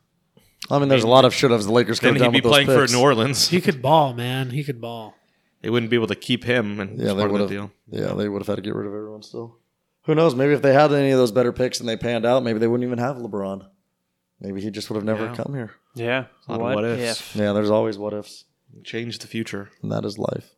I 0.70 0.78
mean, 0.78 0.88
there's 0.88 1.04
a 1.04 1.08
lot 1.08 1.24
of 1.24 1.32
should 1.32 1.50
haves 1.50 1.66
the 1.66 1.72
Lakers 1.72 2.00
could 2.00 2.08
Then 2.08 2.14
have 2.16 2.22
he'd 2.22 2.24
done 2.24 2.32
be 2.32 2.48
with 2.48 2.66
those 2.66 2.74
playing 2.76 2.88
for. 2.88 2.92
New 2.92 3.00
Orleans. 3.00 3.48
He 3.48 3.60
could 3.60 3.80
ball, 3.80 4.12
man. 4.12 4.50
He 4.50 4.64
could 4.64 4.80
ball. 4.80 5.14
they 5.62 5.70
wouldn't 5.70 5.90
be 5.90 5.96
able 5.96 6.08
to 6.08 6.14
keep 6.14 6.44
him, 6.44 6.80
and 6.80 6.98
Yeah, 6.98 7.08
yeah, 7.08 7.12
they 7.14 7.26
would 7.26 7.40
have. 7.40 7.50
the. 7.50 7.70
Yeah, 7.88 8.12
they 8.14 8.28
would 8.28 8.40
have 8.42 8.48
had 8.48 8.56
to 8.56 8.62
get 8.62 8.74
rid 8.74 8.86
of 8.86 8.92
everyone 8.94 9.22
still. 9.22 9.58
Who 10.06 10.14
knows? 10.14 10.34
Maybe 10.34 10.52
if 10.54 10.62
they 10.62 10.72
had 10.72 10.92
any 10.92 11.10
of 11.10 11.18
those 11.18 11.32
better 11.32 11.52
picks 11.52 11.80
and 11.80 11.88
they 11.88 11.96
panned 11.96 12.24
out, 12.24 12.42
maybe 12.42 12.58
they 12.58 12.68
wouldn't 12.68 12.86
even 12.86 12.98
have 12.98 13.16
LeBron. 13.16 13.66
Maybe 14.40 14.60
he 14.60 14.70
just 14.70 14.88
would 14.90 14.96
have 14.96 15.04
never 15.04 15.26
Yeah. 15.26 15.34
come 15.34 15.54
here. 15.54 15.72
Yeah. 15.94 16.24
lot 16.48 16.60
of 16.60 16.74
what 16.74 16.84
ifs. 16.84 17.34
Yeah, 17.34 17.52
there's 17.52 17.70
always 17.70 17.98
what 17.98 18.12
ifs, 18.14 18.44
Change 18.84 19.18
the 19.18 19.26
future. 19.26 19.70
and 19.82 19.90
that 19.90 20.04
is 20.04 20.18
life. 20.18 20.50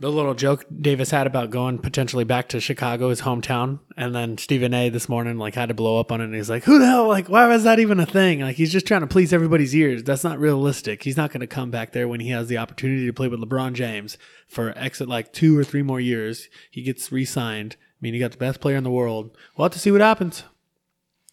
The 0.00 0.10
little 0.10 0.32
joke 0.32 0.64
Davis 0.80 1.10
had 1.10 1.26
about 1.26 1.50
going 1.50 1.78
potentially 1.78 2.24
back 2.24 2.48
to 2.48 2.60
Chicago, 2.60 3.10
his 3.10 3.20
hometown, 3.22 3.80
and 3.98 4.14
then 4.14 4.38
Stephen 4.38 4.72
A. 4.72 4.88
this 4.88 5.10
morning 5.10 5.36
like 5.36 5.54
had 5.56 5.68
to 5.68 5.74
blow 5.74 6.00
up 6.00 6.10
on 6.10 6.22
it. 6.22 6.24
And 6.24 6.34
he's 6.34 6.48
like, 6.48 6.64
"Who 6.64 6.78
the 6.78 6.86
hell? 6.86 7.06
Like, 7.06 7.28
why 7.28 7.46
was 7.48 7.64
that 7.64 7.78
even 7.78 8.00
a 8.00 8.06
thing? 8.06 8.40
Like, 8.40 8.56
he's 8.56 8.72
just 8.72 8.86
trying 8.86 9.02
to 9.02 9.06
please 9.06 9.30
everybody's 9.32 9.74
ears. 9.76 10.02
That's 10.04 10.24
not 10.24 10.38
realistic. 10.38 11.02
He's 11.02 11.18
not 11.18 11.32
going 11.32 11.42
to 11.42 11.46
come 11.46 11.70
back 11.70 11.92
there 11.92 12.08
when 12.08 12.20
he 12.20 12.30
has 12.30 12.48
the 12.48 12.56
opportunity 12.56 13.04
to 13.06 13.12
play 13.12 13.28
with 13.28 13.40
LeBron 13.40 13.74
James 13.74 14.16
for 14.48 14.72
exit 14.78 15.06
like 15.06 15.34
two 15.34 15.58
or 15.58 15.64
three 15.64 15.82
more 15.82 16.00
years. 16.00 16.48
He 16.70 16.82
gets 16.82 17.12
re-signed. 17.12 17.76
I 18.00 18.00
mean, 18.00 18.14
you 18.14 18.20
got 18.20 18.30
the 18.32 18.38
best 18.38 18.60
player 18.60 18.76
in 18.76 18.84
the 18.84 18.90
world. 18.90 19.36
We'll 19.56 19.64
have 19.64 19.72
to 19.72 19.78
see 19.78 19.90
what 19.90 20.00
happens. 20.00 20.44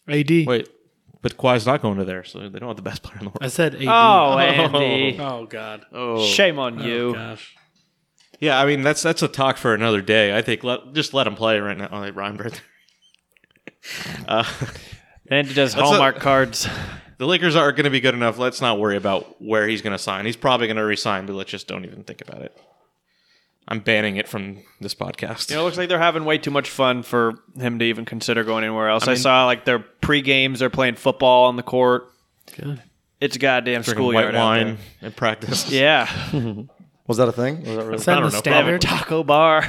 AD. 0.08 0.30
Wait, 0.47 0.67
but 1.21 1.38
Kawhi's 1.38 1.65
not 1.65 1.82
going 1.82 1.97
to 1.97 2.06
there, 2.06 2.23
so 2.23 2.47
they 2.49 2.60
don't 2.60 2.69
have 2.69 2.75
the 2.75 2.82
best 2.82 3.04
player 3.04 3.17
in 3.19 3.25
the 3.25 3.30
world. 3.30 3.39
I 3.41 3.47
said 3.47 3.75
AD. 3.75 3.84
Oh, 3.88 4.38
Andy. 4.39 5.17
Oh, 5.19 5.45
God. 5.45 5.86
Oh, 5.91 6.25
Shame 6.25 6.58
on 6.60 6.82
Oh, 6.82 6.86
you. 6.86 7.13
gosh. 7.13 7.56
yeah. 8.39 8.60
I 8.60 8.65
mean, 8.65 8.82
that's 8.82 9.01
that's 9.04 9.21
a 9.21 9.28
talk 9.28 9.58
for 9.58 9.73
another 9.73 10.01
day. 10.01 10.36
I 10.36 10.41
think 10.41 10.63
let 10.63 10.93
just 10.93 11.13
let 11.13 11.28
him 11.28 11.36
play 11.36 11.60
right 11.60 11.78
now. 11.78 11.89
Oh, 11.91 12.01
they 12.01 12.12
rhymed 12.12 12.39
right 12.39 12.51
there. 12.51 12.62
Uh, 14.28 14.43
Andy 15.30 15.54
does 15.54 15.73
That's 15.73 15.82
a- 15.84 15.86
Hallmark 15.86 16.19
cards. 16.19 16.67
the 17.19 17.25
Lakers 17.28 17.56
are 17.56 17.71
going 17.71 17.84
to 17.86 17.89
be 17.91 17.99
good 17.99 18.15
enough. 18.15 18.38
Let's 18.39 18.62
not 18.62 18.80
worry 18.80 18.97
about 18.97 19.39
where 19.41 19.67
he's 19.67 19.82
going 19.82 19.93
to 19.95 20.01
sign. 20.01 20.25
He's 20.25 20.36
probably 20.36 20.67
going 20.67 20.78
to 20.78 20.84
resign, 20.86 21.25
but 21.28 21.34
let's 21.34 21.51
just 21.51 21.67
don't 21.67 21.86
even 21.86 22.04
think 22.04 22.21
about 22.21 22.41
it. 22.41 22.58
I'm 23.67 23.80
banning 23.80 24.17
it 24.17 24.28
from 24.28 24.60
this 24.80 24.93
podcast. 24.93 25.49
You 25.49 25.56
know, 25.56 25.62
it 25.62 25.65
looks 25.65 25.78
like 25.78 25.89
they're 25.89 25.97
having 25.97 26.23
way 26.25 26.38
too 26.38 26.51
much 26.51 26.69
fun 26.69 27.01
for 27.04 27.34
him 27.58 27.80
to 27.80 27.86
even 27.86 28.06
consider 28.06 28.43
going 28.43 28.63
anywhere 28.63 28.89
else. 28.89 29.08
I, 29.08 29.12
mean- 29.13 29.17
saw 29.17 29.45
like 29.45 29.65
their 29.65 29.80
pre 29.80 30.21
games, 30.21 30.60
they're 30.60 30.69
playing 30.69 30.95
football 30.95 31.45
on 31.45 31.56
the 31.56 31.63
court. 31.63 32.12
Good. 32.56 32.82
It's 33.21 33.36
a 33.38 33.39
goddamn 33.39 33.82
Drinking 33.82 33.93
schoolyard 33.93 34.25
white 34.34 34.36
out 34.36 34.43
wine 34.45 34.78
there. 35.01 35.08
in 35.10 35.12
practice. 35.13 35.71
Yeah, 35.71 36.08
Was 37.08 37.17
that 37.17 37.28
a 37.28 37.32
thing? 37.32 37.60
Was 37.63 37.75
that 37.75 37.86
really? 37.86 37.97
Setting 37.99 38.21
don't 38.23 38.32
the 38.32 38.36
know. 38.36 38.39
standard. 38.41 38.82
taco 38.82 39.23
bar. 39.34 39.63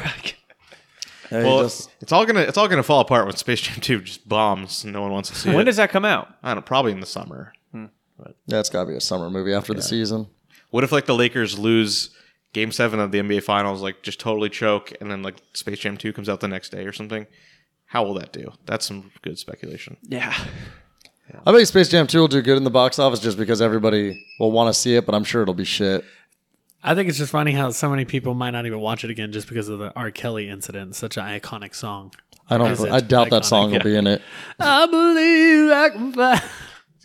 Yeah, 1.30 1.42
Well, 1.44 1.62
just- 1.64 1.90
it's 2.00 2.12
all 2.12 2.24
gonna 2.26 2.40
it's 2.40 2.56
all 2.58 2.68
gonna 2.68 2.82
fall 2.82 3.00
apart 3.00 3.26
when 3.26 3.34
Space 3.36 3.60
Jam 3.60 3.80
2 3.80 4.00
just 4.02 4.28
bombs 4.28 4.84
and 4.84 4.92
no 4.92 5.02
one 5.02 5.10
wants 5.12 5.30
to 5.30 5.34
see 5.34 5.48
when 5.48 5.54
it. 5.54 5.56
When 5.58 5.66
does 5.66 5.76
that 5.76 5.90
come 5.90 6.04
out? 6.04 6.28
I 6.42 6.48
don't 6.48 6.56
know, 6.56 6.62
probably 6.62 6.92
in 6.92 7.00
the 7.00 7.06
summer. 7.06 7.52
Hmm. 7.72 7.86
yeah, 8.46 8.60
it's 8.60 8.70
got 8.70 8.84
to 8.84 8.90
be 8.90 8.96
a 8.96 9.00
summer 9.00 9.28
movie 9.30 9.52
after 9.54 9.74
the 9.74 9.82
season. 9.82 10.28
What 10.70 10.84
if 10.84 10.92
like 10.92 11.06
the 11.06 11.14
Lakers 11.14 11.58
lose 11.58 12.10
Game 12.56 12.72
Seven 12.72 13.00
of 13.00 13.12
the 13.12 13.18
NBA 13.18 13.42
Finals, 13.42 13.82
like 13.82 14.00
just 14.00 14.18
totally 14.18 14.48
choke, 14.48 14.90
and 14.98 15.10
then 15.10 15.22
like 15.22 15.36
Space 15.52 15.78
Jam 15.80 15.98
2 15.98 16.14
comes 16.14 16.26
out 16.26 16.40
the 16.40 16.48
next 16.48 16.70
day 16.70 16.86
or 16.86 16.92
something? 16.92 17.26
How 17.84 18.02
will 18.02 18.14
that 18.14 18.32
do? 18.32 18.50
That's 18.64 18.86
some 18.86 19.12
good 19.20 19.38
speculation. 19.38 19.98
Yeah, 20.02 20.34
I 21.44 21.52
bet 21.52 21.68
Space 21.68 21.90
Jam 21.90 22.06
2 22.06 22.18
will 22.18 22.28
do 22.28 22.40
good 22.40 22.56
in 22.56 22.64
the 22.64 22.70
box 22.70 22.98
office 22.98 23.20
just 23.20 23.36
because 23.36 23.60
everybody 23.60 24.24
will 24.40 24.52
want 24.52 24.72
to 24.72 24.80
see 24.80 24.96
it, 24.96 25.04
but 25.04 25.14
I'm 25.14 25.22
sure 25.22 25.42
it'll 25.42 25.52
be 25.52 25.66
shit. 25.66 26.02
I 26.82 26.94
think 26.94 27.10
it's 27.10 27.18
just 27.18 27.30
funny 27.30 27.52
how 27.52 27.72
so 27.72 27.90
many 27.90 28.06
people 28.06 28.32
might 28.32 28.52
not 28.52 28.64
even 28.64 28.80
watch 28.80 29.04
it 29.04 29.10
again 29.10 29.32
just 29.32 29.48
because 29.48 29.68
of 29.68 29.78
the 29.78 29.92
R. 29.94 30.10
Kelly 30.10 30.48
incident. 30.48 30.96
Such 30.96 31.18
an 31.18 31.24
iconic 31.24 31.74
song. 31.74 32.14
I 32.48 32.56
don't. 32.56 32.80
I 32.90 33.00
doubt 33.00 33.28
that 33.28 33.42
iconic? 33.42 33.44
song 33.44 33.72
will 33.72 33.80
be 33.80 33.96
in 33.96 34.06
it. 34.06 34.22
I 34.58 34.86
believe 34.86 35.70
I 35.72 35.90
can 35.90 36.12
fly. 36.14 36.42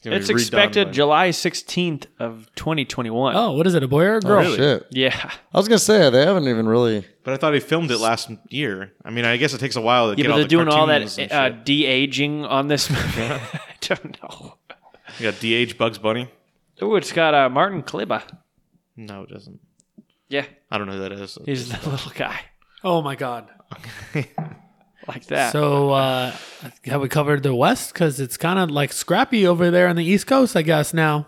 Gonna 0.04 0.16
it's 0.18 0.28
be 0.28 0.34
expected 0.34 0.88
by- 0.88 0.92
July 0.92 1.32
sixteenth 1.32 2.08
of 2.20 2.48
twenty 2.56 2.86
twenty 2.86 3.10
one. 3.10 3.36
Oh, 3.36 3.52
what 3.52 3.68
is 3.68 3.76
it? 3.76 3.84
A 3.84 3.88
boy 3.88 4.04
or 4.04 4.18
a 4.18 4.20
girl? 4.22 4.46
Oh 4.48 4.56
shit! 4.56 4.88
yeah, 4.92 5.32
I 5.54 5.58
was 5.58 5.68
gonna 5.68 5.80
say 5.80 6.10
they 6.10 6.26
haven't 6.26 6.48
even 6.48 6.68
really. 6.68 7.06
But 7.24 7.34
I 7.34 7.38
thought 7.38 7.54
he 7.54 7.60
filmed 7.60 7.92
it 7.92 8.00
last 8.00 8.30
year. 8.50 8.94
I 9.06 9.12
mean, 9.12 9.26
I 9.26 9.38
guess 9.38 9.54
it 9.54 9.60
takes 9.60 9.76
a 9.76 9.82
while 9.82 10.06
to 10.06 10.12
yeah, 10.12 10.16
get 10.16 10.24
but 10.24 10.32
all 10.32 10.38
they're 10.38 10.44
the 10.46 10.50
doing 10.50 10.68
all 10.68 10.88
that 10.88 11.32
uh, 11.32 11.50
de 11.50 11.86
aging 11.86 12.46
on 12.46 12.68
this 12.68 12.90
movie. 12.90 13.22
I 13.24 13.60
don't 13.82 14.22
know. 14.22 14.58
You 15.20 15.32
got 15.32 15.40
DH 15.40 15.78
Bugs 15.78 15.98
Bunny. 15.98 16.32
Oh, 16.82 16.96
it's 16.96 17.12
got 17.12 17.34
uh, 17.34 17.50
Martin 17.50 17.84
Kliba. 17.84 18.24
No, 18.96 19.24
it 19.24 19.30
doesn't. 19.30 19.60
Yeah, 20.30 20.46
I 20.72 20.78
don't 20.78 20.88
know 20.88 20.94
who 20.94 21.00
that 21.02 21.12
is. 21.12 21.38
he's 21.46 21.70
the 21.70 21.90
little 21.90 22.12
guy 22.16 22.40
Oh 22.84 23.02
my 23.02 23.16
god. 23.16 23.48
like 25.08 25.26
that. 25.28 25.52
So 25.52 25.92
uh, 25.92 26.36
have 26.86 27.02
we 27.02 27.10
covered 27.10 27.44
the 27.44 27.56
West? 27.56 27.94
Because 27.94 28.20
it's 28.20 28.38
kind 28.38 28.60
of 28.60 28.72
like 28.72 28.94
scrappy 28.94 29.48
over 29.48 29.72
there 29.72 29.88
on 29.88 29.96
the 29.96 30.06
East 30.06 30.28
Coast, 30.28 30.56
I 30.56 30.62
guess. 30.62 30.94
Now 30.94 31.28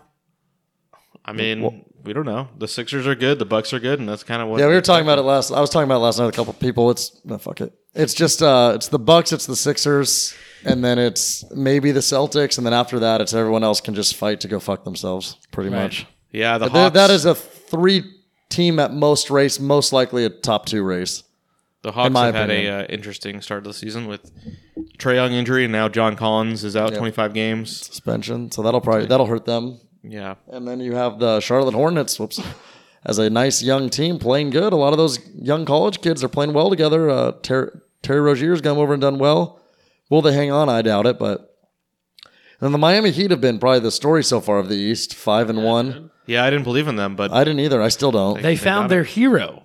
I 1.24 1.32
mean, 1.32 1.84
we 2.02 2.12
don't 2.12 2.26
know. 2.26 2.48
The 2.58 2.68
Sixers 2.68 3.06
are 3.06 3.14
good. 3.14 3.38
The 3.38 3.46
Bucks 3.46 3.72
are 3.72 3.80
good, 3.80 3.98
and 3.98 4.08
that's 4.08 4.22
kind 4.22 4.42
of 4.42 4.48
what. 4.48 4.60
Yeah, 4.60 4.68
we 4.68 4.74
were 4.74 4.82
talking 4.82 5.06
about 5.06 5.18
it 5.18 5.22
last. 5.22 5.50
I 5.50 5.60
was 5.60 5.70
talking 5.70 5.84
about 5.84 5.96
it 5.96 6.04
last 6.04 6.18
night 6.18 6.26
with 6.26 6.34
a 6.34 6.36
couple 6.36 6.52
of 6.52 6.60
people. 6.60 6.90
It's 6.90 7.18
no 7.24 7.38
fuck 7.38 7.60
it. 7.60 7.72
It's 7.94 8.12
just 8.12 8.42
uh, 8.42 8.72
it's 8.74 8.88
the 8.88 8.98
Bucks, 8.98 9.32
it's 9.32 9.46
the 9.46 9.56
Sixers, 9.56 10.34
and 10.64 10.84
then 10.84 10.98
it's 10.98 11.44
maybe 11.52 11.92
the 11.92 12.00
Celtics, 12.00 12.58
and 12.58 12.66
then 12.66 12.74
after 12.74 12.98
that, 13.00 13.20
it's 13.20 13.32
everyone 13.32 13.64
else 13.64 13.80
can 13.80 13.94
just 13.94 14.16
fight 14.16 14.40
to 14.40 14.48
go 14.48 14.60
fuck 14.60 14.84
themselves, 14.84 15.38
pretty 15.50 15.70
much. 15.70 16.06
Yeah, 16.30 16.58
the 16.58 16.68
Hawks. 16.68 16.94
that 16.94 17.10
is 17.10 17.24
a 17.24 17.34
three 17.34 18.02
team 18.50 18.78
at 18.78 18.92
most 18.92 19.30
race, 19.30 19.58
most 19.58 19.92
likely 19.92 20.24
a 20.24 20.30
top 20.30 20.66
two 20.66 20.82
race. 20.82 21.22
The 21.84 21.92
Hawks 21.92 22.12
my 22.14 22.26
have 22.26 22.34
had 22.34 22.50
opinion. 22.50 22.74
a 22.74 22.78
uh, 22.78 22.86
interesting 22.86 23.42
start 23.42 23.62
to 23.64 23.68
the 23.68 23.74
season 23.74 24.06
with 24.06 24.32
Trae 24.96 25.16
Young 25.16 25.32
injury, 25.32 25.64
and 25.64 25.72
now 25.72 25.86
John 25.90 26.16
Collins 26.16 26.64
is 26.64 26.76
out 26.76 26.94
25 26.94 27.34
games. 27.34 27.76
suspension, 27.86 28.50
so 28.50 28.62
that'll 28.62 28.80
probably 28.80 29.04
that'll 29.04 29.26
hurt 29.26 29.44
them. 29.44 29.80
Yeah, 30.02 30.36
And 30.48 30.66
then 30.66 30.80
you 30.80 30.94
have 30.94 31.18
the 31.18 31.40
Charlotte 31.40 31.74
Hornets, 31.74 32.18
whoops, 32.18 32.40
as 33.04 33.18
a 33.18 33.28
nice 33.28 33.62
young 33.62 33.90
team 33.90 34.18
playing 34.18 34.48
good. 34.48 34.72
A 34.72 34.76
lot 34.76 34.92
of 34.94 34.98
those 34.98 35.18
young 35.34 35.66
college 35.66 36.00
kids 36.00 36.24
are 36.24 36.28
playing 36.28 36.54
well 36.54 36.70
together. 36.70 37.10
Uh, 37.10 37.32
Ter- 37.42 37.82
Terry 38.02 38.20
Rozier's 38.20 38.62
come 38.62 38.78
over 38.78 38.94
and 38.94 39.00
done 39.02 39.18
well. 39.18 39.60
Will 40.08 40.22
they 40.22 40.32
hang 40.32 40.50
on? 40.50 40.68
I 40.70 40.80
doubt 40.80 41.04
it, 41.06 41.18
but. 41.18 41.50
And 42.62 42.72
the 42.72 42.78
Miami 42.78 43.10
Heat 43.10 43.30
have 43.30 43.42
been 43.42 43.58
probably 43.58 43.80
the 43.80 43.90
story 43.90 44.24
so 44.24 44.40
far 44.40 44.58
of 44.58 44.70
the 44.70 44.76
East, 44.76 45.14
five 45.14 45.50
and 45.50 45.62
one. 45.62 46.10
yeah. 46.26 46.44
I 46.44 46.50
didn't 46.50 46.64
believe 46.64 46.88
in 46.88 46.96
them, 46.96 47.14
but 47.14 47.30
I 47.30 47.44
didn't 47.44 47.60
either. 47.60 47.82
I 47.82 47.88
still 47.88 48.10
don't. 48.12 48.40
They 48.40 48.54
got 48.54 48.64
found 48.64 48.86
it. 48.86 48.88
their 48.88 49.04
hero. 49.04 49.63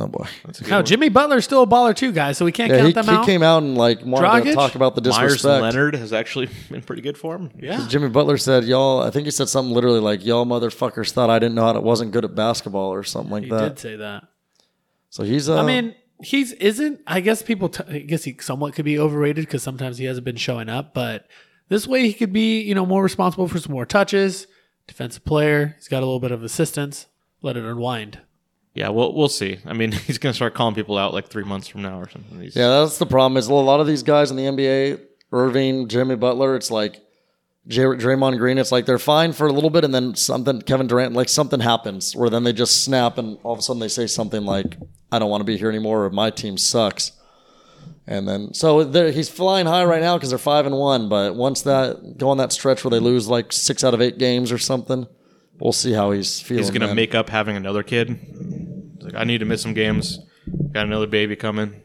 Oh 0.00 0.06
boy. 0.06 0.26
No, 0.68 0.80
Jimmy 0.80 1.08
Butler's 1.08 1.44
still 1.44 1.62
a 1.62 1.66
baller 1.66 1.94
too, 1.94 2.12
guys. 2.12 2.38
So 2.38 2.44
we 2.44 2.52
can't 2.52 2.70
Yeah, 2.70 2.76
count 2.78 2.86
he, 2.86 2.92
them 2.92 3.04
he 3.06 3.10
out. 3.10 3.26
came 3.26 3.42
out 3.42 3.62
and 3.64 3.76
like 3.76 4.04
wanted 4.04 4.44
to 4.44 4.54
talk 4.54 4.76
about 4.76 4.94
the 4.94 5.00
Myers 5.02 5.32
disrespect. 5.32 5.62
Leonard 5.62 5.96
has 5.96 6.12
actually 6.12 6.48
been 6.70 6.82
pretty 6.82 7.02
good 7.02 7.18
for 7.18 7.34
him. 7.34 7.50
yeah, 7.58 7.84
Jimmy 7.88 8.08
Butler 8.08 8.36
said, 8.38 8.62
"Y'all." 8.64 9.02
I 9.02 9.10
think 9.10 9.24
he 9.24 9.32
said 9.32 9.48
something 9.48 9.74
literally 9.74 9.98
like, 9.98 10.24
"Y'all 10.24 10.46
motherfuckers 10.46 11.10
thought 11.10 11.30
I 11.30 11.40
didn't 11.40 11.56
know 11.56 11.64
how 11.64 11.72
to 11.72 11.80
wasn't 11.80 12.12
good 12.12 12.24
at 12.24 12.34
basketball 12.36 12.92
or 12.94 13.02
something 13.02 13.32
like 13.32 13.42
that. 13.42 13.46
he 13.48 13.50
that." 13.50 13.68
did 13.70 13.78
say 13.80 13.96
that. 13.96 14.24
So 15.10 15.24
he's. 15.24 15.48
Uh, 15.48 15.60
I 15.60 15.66
mean, 15.66 15.96
he's 16.22 16.52
isn't. 16.52 17.00
I 17.06 17.18
guess 17.20 17.42
people. 17.42 17.68
T- 17.68 17.82
I 17.88 17.98
guess 17.98 18.22
he 18.22 18.36
somewhat 18.40 18.74
could 18.74 18.84
be 18.84 19.00
overrated 19.00 19.46
because 19.46 19.64
sometimes 19.64 19.98
he 19.98 20.04
hasn't 20.04 20.24
been 20.24 20.36
showing 20.36 20.68
up. 20.68 20.94
But 20.94 21.26
this 21.68 21.88
way, 21.88 22.02
he 22.06 22.12
could 22.12 22.32
be 22.32 22.60
you 22.60 22.74
know 22.76 22.86
more 22.86 23.02
responsible 23.02 23.48
for 23.48 23.58
some 23.58 23.72
more 23.72 23.84
touches. 23.86 24.46
Defensive 24.86 25.24
player. 25.24 25.74
He's 25.76 25.88
got 25.88 25.98
a 26.04 26.06
little 26.06 26.20
bit 26.20 26.30
of 26.30 26.44
assistance. 26.44 27.06
Let 27.42 27.56
it 27.56 27.64
unwind. 27.64 28.20
Yeah, 28.78 28.90
we'll 28.90 29.12
we'll 29.12 29.28
see. 29.28 29.58
I 29.66 29.72
mean, 29.72 29.90
he's 30.06 30.18
gonna 30.18 30.32
start 30.34 30.54
calling 30.54 30.76
people 30.76 30.96
out 30.96 31.12
like 31.12 31.26
three 31.26 31.42
months 31.42 31.66
from 31.66 31.82
now 31.82 31.98
or 32.00 32.08
something. 32.08 32.40
He's, 32.40 32.54
Yeah, 32.54 32.68
that's 32.68 32.98
the 32.98 33.06
problem. 33.06 33.36
Is 33.36 33.48
a 33.48 33.54
lot 33.54 33.80
of 33.80 33.88
these 33.88 34.04
guys 34.04 34.30
in 34.30 34.36
the 34.36 34.44
NBA, 34.44 35.00
Irving, 35.32 35.88
Jimmy 35.88 36.14
Butler, 36.14 36.54
it's 36.54 36.70
like 36.70 37.00
J- 37.66 37.82
Draymond 37.82 38.38
Green. 38.38 38.56
It's 38.56 38.70
like 38.70 38.86
they're 38.86 39.00
fine 39.00 39.32
for 39.32 39.48
a 39.48 39.52
little 39.52 39.70
bit, 39.70 39.82
and 39.82 39.92
then 39.92 40.14
something. 40.14 40.62
Kevin 40.62 40.86
Durant, 40.86 41.12
like 41.12 41.28
something 41.28 41.58
happens 41.58 42.14
where 42.14 42.30
then 42.30 42.44
they 42.44 42.52
just 42.52 42.84
snap, 42.84 43.18
and 43.18 43.36
all 43.42 43.52
of 43.52 43.58
a 43.58 43.62
sudden 43.62 43.80
they 43.80 43.88
say 43.88 44.06
something 44.06 44.44
like, 44.44 44.76
"I 45.10 45.18
don't 45.18 45.28
want 45.28 45.40
to 45.40 45.44
be 45.44 45.56
here 45.56 45.68
anymore," 45.68 46.04
or 46.04 46.10
"My 46.10 46.30
team 46.30 46.56
sucks." 46.56 47.12
And 48.06 48.28
then 48.28 48.54
so 48.54 48.88
he's 49.10 49.28
flying 49.28 49.66
high 49.66 49.84
right 49.84 50.00
now 50.00 50.16
because 50.16 50.30
they're 50.30 50.38
five 50.38 50.66
and 50.66 50.76
one. 50.76 51.08
But 51.08 51.34
once 51.34 51.62
that 51.62 52.16
go 52.16 52.30
on 52.30 52.38
that 52.38 52.52
stretch 52.52 52.84
where 52.84 52.90
they 52.90 53.00
lose 53.00 53.26
like 53.28 53.52
six 53.52 53.82
out 53.82 53.92
of 53.92 54.00
eight 54.00 54.18
games 54.18 54.50
or 54.50 54.56
something, 54.56 55.06
we'll 55.58 55.72
see 55.72 55.92
how 55.92 56.12
he's 56.12 56.40
feeling. 56.40 56.62
he's 56.62 56.70
gonna 56.70 56.86
then. 56.86 56.96
make 56.96 57.14
up 57.14 57.28
having 57.28 57.56
another 57.56 57.82
kid. 57.82 58.18
He's 59.08 59.14
like, 59.14 59.20
I 59.22 59.24
need 59.24 59.38
to 59.38 59.44
miss 59.44 59.62
some 59.62 59.74
games. 59.74 60.18
Got 60.72 60.86
another 60.86 61.06
baby 61.06 61.36
coming. 61.36 61.82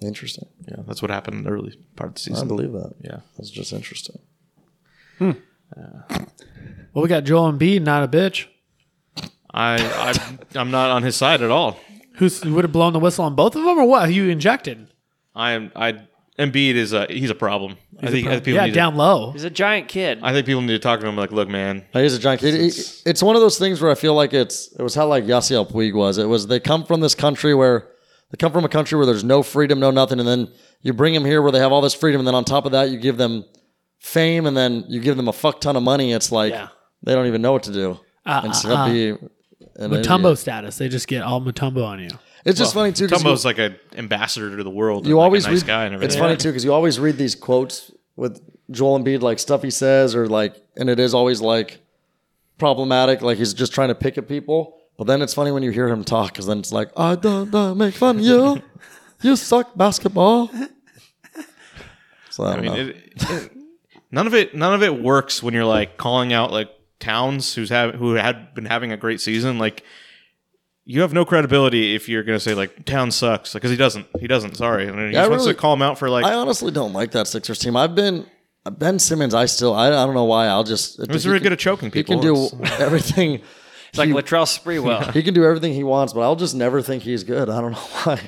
interesting. 0.00 0.48
Yeah, 0.68 0.82
that's 0.86 1.00
what 1.02 1.10
happened 1.10 1.36
in 1.38 1.44
the 1.44 1.50
early 1.50 1.78
part 1.96 2.08
of 2.08 2.14
the 2.14 2.20
season. 2.20 2.44
I 2.44 2.48
believe 2.48 2.72
that. 2.72 2.94
Yeah. 3.00 3.18
that's 3.36 3.50
just 3.50 3.72
interesting. 3.72 4.18
Hmm. 5.18 5.32
Well, 5.76 7.02
we 7.02 7.08
got 7.08 7.24
Joel 7.24 7.52
Embiid, 7.52 7.82
not 7.82 8.02
a 8.04 8.08
bitch. 8.08 8.46
I, 9.52 9.76
I 9.78 10.58
I'm 10.58 10.70
not 10.70 10.90
on 10.90 11.02
his 11.02 11.16
side 11.16 11.42
at 11.42 11.50
all. 11.50 11.78
Who's 12.16 12.42
who 12.42 12.54
would 12.54 12.64
have 12.64 12.72
blown 12.72 12.92
the 12.92 13.00
whistle 13.00 13.24
on 13.24 13.34
both 13.34 13.54
of 13.56 13.64
them, 13.64 13.78
or 13.78 13.84
what? 13.86 14.06
Who 14.08 14.12
you 14.14 14.28
injected? 14.28 14.88
I 15.34 15.52
am 15.52 15.72
I 15.74 16.00
Embiid 16.38 16.74
is 16.74 16.92
a 16.92 17.06
he's 17.08 17.30
a 17.30 17.34
problem. 17.34 17.76
I 18.02 18.10
think, 18.10 18.26
I 18.26 18.30
think 18.32 18.44
people 18.44 18.60
Yeah, 18.60 18.66
need 18.66 18.74
down 18.74 18.92
To, 18.92 18.98
low. 18.98 19.32
He's 19.32 19.44
a 19.44 19.50
giant 19.50 19.86
kid. 19.88 20.18
I 20.22 20.32
think 20.32 20.46
people 20.46 20.62
need 20.62 20.72
to 20.72 20.78
talk 20.80 20.98
to 21.00 21.06
him 21.06 21.16
like, 21.16 21.30
look, 21.30 21.48
man, 21.48 21.84
he's 21.92 22.14
a 22.14 22.18
giant 22.18 22.40
kid. 22.40 22.54
It- 22.56 23.02
it's 23.06 23.22
one 23.22 23.36
of 23.36 23.40
those 23.42 23.56
things 23.58 23.80
where 23.80 23.90
I 23.90 23.94
feel 23.94 24.14
like 24.14 24.32
it's 24.34 24.72
it 24.78 24.82
was 24.82 24.94
how 24.96 25.06
like 25.06 25.24
Yasiel 25.24 25.70
Puig 25.70 25.94
was. 25.94 26.18
It 26.18 26.26
was 26.26 26.48
they 26.48 26.58
come 26.58 26.84
from 26.84 27.00
this 27.00 27.14
country 27.14 27.54
where 27.54 27.88
they 28.30 28.36
come 28.36 28.50
from 28.52 28.64
a 28.64 28.68
country 28.68 28.96
where 28.96 29.06
there's 29.06 29.22
no 29.22 29.42
freedom, 29.44 29.78
no 29.78 29.92
nothing, 29.92 30.18
and 30.18 30.26
then 30.28 30.48
you 30.82 30.92
bring 30.92 31.14
them 31.14 31.24
here 31.24 31.40
where 31.40 31.52
they 31.52 31.60
have 31.60 31.70
all 31.72 31.80
this 31.80 31.94
freedom, 31.94 32.20
and 32.20 32.26
then 32.26 32.34
on 32.34 32.44
top 32.44 32.66
of 32.66 32.72
that 32.72 32.90
you 32.90 32.98
give 32.98 33.16
them 33.16 33.44
fame, 34.00 34.44
and 34.46 34.56
then 34.56 34.84
you 34.88 35.00
give 35.00 35.16
them 35.16 35.28
a 35.28 35.32
fuck 35.32 35.60
ton 35.60 35.76
of 35.76 35.82
money. 35.84 36.12
It's 36.12 36.32
like 36.32 36.52
Yeah. 36.52 36.68
they 37.04 37.14
don't 37.14 37.26
even 37.26 37.42
know 37.42 37.52
what 37.52 37.62
to 37.64 37.72
do. 37.72 38.00
Uh, 38.26 38.42
Instead 38.46 38.72
uh, 38.72 38.74
of 38.74 38.80
uh. 38.80 38.92
be 38.92 39.08
an 39.76 39.90
Mutombo 39.90 40.20
idiot. 40.24 40.38
status. 40.38 40.78
They 40.78 40.88
just 40.88 41.06
get 41.06 41.22
all 41.22 41.40
Mutombo 41.40 41.84
on 41.86 42.00
you. 42.00 42.10
It's 42.44 42.58
just 42.58 42.74
funny 42.74 42.92
too. 42.92 43.08
'cause 43.08 43.18
you- 43.20 43.24
Tumbo's 43.24 43.44
like 43.44 43.58
an 43.58 43.76
ambassador 43.96 44.56
to 44.56 44.62
the 44.62 44.70
world. 44.70 45.06
you 45.06 45.16
like, 45.16 45.24
always 45.24 45.46
a 45.46 45.50
nice 45.50 45.60
read, 45.60 45.66
guy 45.66 45.84
and 45.86 45.94
everything. 45.94 46.10
It's 46.12 46.18
funny 46.20 46.36
too 46.36 46.48
because 46.50 46.64
you 46.64 46.72
always 46.72 46.98
read 47.00 47.16
these 47.16 47.34
quotes 47.34 47.90
with 48.16 48.40
Joel 48.70 48.98
Embiid, 49.00 49.22
like 49.22 49.38
stuff 49.38 49.62
he 49.62 49.70
says, 49.70 50.14
or 50.14 50.26
like, 50.28 50.54
and 50.76 50.88
it 50.90 50.98
is 51.00 51.14
always 51.14 51.40
like 51.40 51.80
problematic, 52.58 53.22
like 53.22 53.38
he's 53.38 53.54
just 53.54 53.72
trying 53.72 53.88
to 53.88 53.94
pick 53.94 54.18
at 54.18 54.28
people. 54.28 54.76
But 54.96 55.06
then 55.06 55.22
it's 55.22 55.34
funny 55.34 55.50
when 55.50 55.62
you 55.62 55.70
hear 55.70 55.88
him 55.88 56.04
talk 56.04 56.32
because 56.32 56.46
then 56.46 56.58
it's 56.58 56.70
like, 56.72 56.90
I 56.96 57.16
don't, 57.16 57.50
don't 57.50 57.76
make 57.78 57.94
fun 57.94 58.18
of 58.18 58.22
you. 58.24 58.62
You 59.22 59.36
suck 59.36 59.76
basketball. 59.76 60.50
So 62.30 62.44
I 62.44 62.54
I 62.54 62.60
mean, 62.60 62.72
it, 62.72 62.96
it- 63.20 63.52
none 64.10 64.26
of 64.26 64.34
it 64.34 64.54
none 64.54 64.74
of 64.74 64.82
it 64.82 65.02
works 65.02 65.42
when 65.42 65.54
you're 65.54 65.64
like 65.64 65.96
calling 65.96 66.32
out 66.32 66.50
like 66.52 66.68
Towns 67.00 67.54
who's 67.54 67.68
have 67.70 67.94
who 67.94 68.14
had 68.14 68.54
been 68.54 68.64
having 68.66 68.92
a 68.92 68.96
great 68.96 69.20
season. 69.20 69.58
Like 69.58 69.82
you 70.86 71.00
have 71.00 71.12
no 71.12 71.24
credibility 71.24 71.94
if 71.94 72.08
you're 72.08 72.22
gonna 72.22 72.40
say 72.40 72.54
like 72.54 72.84
town 72.84 73.10
sucks 73.10 73.52
because 73.54 73.70
he 73.70 73.76
doesn't. 73.76 74.06
He 74.20 74.26
doesn't. 74.26 74.56
Sorry. 74.56 74.86
And 74.86 74.98
he 74.98 75.06
Yeah, 75.14 75.20
I 75.20 75.22
just 75.22 75.30
wants 75.30 75.44
really- 75.44 75.54
to 75.54 75.60
call 75.60 75.72
him 75.74 75.82
out 75.82 75.98
for 75.98 76.10
like. 76.10 76.24
I 76.24 76.34
honestly 76.34 76.70
don't 76.72 76.92
like 76.92 77.12
that 77.12 77.26
Sixers 77.26 77.58
team. 77.58 77.76
I've 77.76 77.94
been 77.94 78.26
Ben 78.70 78.98
Simmons. 78.98 79.34
I 79.34 79.46
still, 79.46 79.74
I, 79.74 79.88
I 79.88 80.04
don't 80.06 80.14
know 80.14 80.24
why. 80.24 80.46
I'll 80.46 80.64
just. 80.64 80.98
he 81.00 81.12
was 81.12 81.26
really 81.26 81.40
good 81.40 81.52
at 81.52 81.58
choking 81.58 81.88
He 81.88 82.02
people. 82.02 82.16
can 82.16 82.22
do 82.22 82.34
It's- 82.44 82.80
uh, 82.80 82.84
everything. 82.84 83.40
It's 83.90 83.98
like 83.98 84.08
Latrell 84.10 84.44
Sprewell. 84.46 85.12
He 85.14 85.22
can 85.22 85.34
do 85.34 85.44
everything 85.44 85.72
he 85.72 85.84
wants, 85.84 86.12
but 86.12 86.20
I'll 86.22 86.34
just 86.36 86.54
never 86.54 86.82
think 86.82 87.02
he's 87.04 87.22
good. 87.24 87.48
I 87.48 87.60
don't 87.60 87.72
know 87.72 87.78
why. 88.04 88.20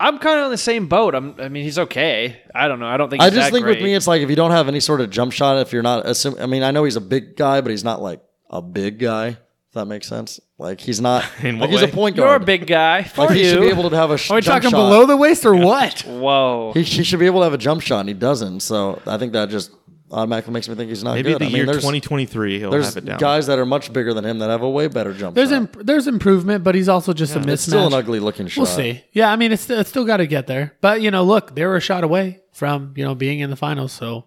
I'm 0.00 0.18
kind 0.18 0.40
of 0.40 0.46
on 0.46 0.50
the 0.50 0.58
same 0.58 0.88
boat. 0.88 1.14
I'm, 1.14 1.36
I 1.38 1.48
mean, 1.48 1.62
he's 1.62 1.78
okay. 1.78 2.42
I 2.52 2.66
don't 2.66 2.80
know. 2.80 2.86
I 2.88 2.96
don't 2.96 3.08
think. 3.08 3.22
I 3.22 3.30
just 3.30 3.36
that 3.36 3.52
think 3.52 3.62
great. 3.64 3.76
with 3.78 3.84
me, 3.84 3.94
it's 3.94 4.08
like 4.08 4.20
if 4.22 4.28
you 4.30 4.34
don't 4.36 4.50
have 4.50 4.66
any 4.66 4.80
sort 4.80 5.00
of 5.00 5.10
jump 5.10 5.32
shot, 5.32 5.58
if 5.58 5.72
you're 5.72 5.82
not, 5.84 6.04
assume, 6.06 6.34
I 6.40 6.46
mean, 6.46 6.64
I 6.64 6.72
know 6.72 6.82
he's 6.82 6.96
a 6.96 7.00
big 7.00 7.36
guy, 7.36 7.60
but 7.60 7.70
he's 7.70 7.84
not 7.84 8.02
like 8.02 8.20
a 8.50 8.60
big 8.60 8.98
guy. 8.98 9.38
If 9.72 9.76
that 9.76 9.86
makes 9.86 10.06
sense. 10.06 10.38
Like 10.58 10.80
he's 10.82 11.00
not. 11.00 11.24
In 11.42 11.58
like 11.58 11.70
what 11.70 11.80
he's 11.80 11.88
a 11.90 11.92
point 11.92 12.14
guard. 12.14 12.26
You're 12.28 12.36
a 12.36 12.40
big 12.44 12.66
guy. 12.66 13.04
For 13.04 13.22
Like 13.22 13.36
he 13.36 13.44
you. 13.44 13.48
should 13.52 13.60
be 13.62 13.68
able 13.68 13.88
to 13.88 13.96
have 13.96 14.10
a 14.10 14.18
sh- 14.18 14.30
Are 14.30 14.34
we 14.34 14.42
jump 14.42 14.56
talking 14.62 14.70
shot. 14.70 14.76
below 14.76 15.06
the 15.06 15.16
waist 15.16 15.46
or 15.46 15.54
what? 15.54 16.00
Whoa. 16.02 16.72
He, 16.74 16.82
he 16.82 17.02
should 17.02 17.18
be 17.18 17.24
able 17.24 17.40
to 17.40 17.44
have 17.44 17.54
a 17.54 17.58
jump 17.58 17.80
shot, 17.80 18.00
and 18.00 18.08
he 18.10 18.14
doesn't. 18.14 18.60
So 18.60 19.00
I 19.06 19.16
think 19.16 19.32
that 19.32 19.48
just 19.48 19.70
automatically 20.10 20.52
makes 20.52 20.68
me 20.68 20.74
think 20.74 20.90
he's 20.90 21.02
not 21.02 21.14
maybe 21.14 21.30
good. 21.32 21.40
the 21.40 21.46
I 21.46 21.48
mean, 21.48 21.56
year 21.56 21.64
there's, 21.64 21.78
2023 21.78 22.58
he'll 22.58 22.70
there's 22.70 22.88
have 22.92 22.98
it 22.98 23.06
down. 23.06 23.18
guys 23.18 23.46
that 23.46 23.58
are 23.58 23.64
much 23.64 23.90
bigger 23.94 24.12
than 24.12 24.26
him 24.26 24.40
that 24.40 24.50
have 24.50 24.60
a 24.60 24.68
way 24.68 24.88
better 24.88 25.14
jump 25.14 25.34
There's 25.34 25.50
imp- 25.50 25.78
there's 25.86 26.06
improvement, 26.06 26.62
but 26.64 26.74
he's 26.74 26.90
also 26.90 27.14
just 27.14 27.34
a 27.34 27.38
mismatch. 27.40 27.48
it's 27.54 27.62
still 27.62 27.86
an 27.86 27.94
ugly 27.94 28.20
looking 28.20 28.48
shot. 28.48 28.58
We'll 28.60 28.66
see. 28.66 29.02
Yeah, 29.12 29.32
I 29.32 29.36
mean, 29.36 29.52
it's 29.52 29.70
it's 29.70 29.88
still 29.88 30.04
got 30.04 30.18
to 30.18 30.26
get 30.26 30.46
there. 30.48 30.76
But 30.82 31.00
you 31.00 31.10
know, 31.10 31.24
look, 31.24 31.54
they 31.54 31.64
were 31.64 31.76
a 31.76 31.80
shot 31.80 32.04
away 32.04 32.40
from 32.52 32.92
you 32.94 33.04
know 33.04 33.14
being 33.14 33.40
in 33.40 33.48
the 33.48 33.56
finals. 33.56 33.92
So, 33.92 34.26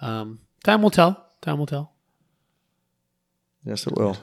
um, 0.00 0.40
time 0.64 0.82
will 0.82 0.90
tell. 0.90 1.24
Time 1.42 1.58
will 1.60 1.66
tell. 1.66 1.92
Yes, 3.64 3.86
it 3.86 3.94
will. 3.96 4.16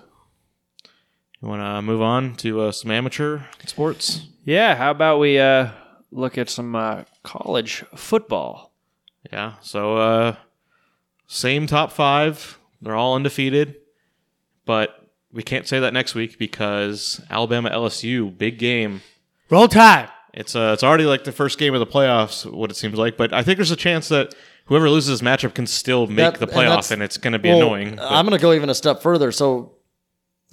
You 1.41 1.47
want 1.47 1.61
to 1.61 1.81
move 1.81 2.01
on 2.01 2.35
to 2.37 2.61
uh, 2.61 2.71
some 2.71 2.91
amateur 2.91 3.41
sports? 3.65 4.27
Yeah. 4.45 4.75
How 4.75 4.91
about 4.91 5.19
we 5.19 5.39
uh, 5.39 5.69
look 6.11 6.37
at 6.37 6.49
some 6.49 6.75
uh, 6.75 7.03
college 7.23 7.83
football? 7.95 8.71
Yeah. 9.31 9.53
So 9.61 9.97
uh, 9.97 10.35
same 11.27 11.67
top 11.67 11.91
five. 11.91 12.57
They're 12.81 12.95
all 12.95 13.15
undefeated, 13.15 13.75
but 14.65 15.07
we 15.31 15.43
can't 15.43 15.67
say 15.67 15.79
that 15.79 15.93
next 15.93 16.15
week 16.15 16.37
because 16.39 17.21
Alabama 17.29 17.69
LSU 17.69 18.35
big 18.35 18.57
game. 18.57 19.01
Roll 19.49 19.67
Tide. 19.67 20.09
It's 20.33 20.55
uh, 20.55 20.71
it's 20.73 20.83
already 20.83 21.03
like 21.05 21.23
the 21.25 21.31
first 21.31 21.59
game 21.59 21.73
of 21.73 21.79
the 21.79 21.85
playoffs, 21.85 22.49
what 22.51 22.71
it 22.71 22.75
seems 22.75 22.97
like. 22.97 23.17
But 23.17 23.33
I 23.33 23.43
think 23.43 23.57
there's 23.57 23.69
a 23.71 23.75
chance 23.75 24.07
that 24.09 24.33
whoever 24.65 24.89
loses 24.89 25.19
this 25.19 25.27
matchup 25.27 25.53
can 25.53 25.67
still 25.67 26.07
make 26.07 26.17
That- 26.17 26.33
the 26.39 26.45
and 26.47 26.51
playoff, 26.55 26.69
that's- 26.69 26.91
and, 26.91 27.03
it's 27.03 27.17
going 27.17 27.33
to 27.33 27.39
be 27.39 27.49
Well, 27.49 27.57
annoying. 27.61 27.95
but 27.97 28.09
I'm 28.11 28.25
going 28.25 28.37
to 28.37 28.41
go 28.41 28.53
even 28.53 28.69
a 28.69 28.75
step 28.75 29.01
further. 29.01 29.31
So, 29.33 29.73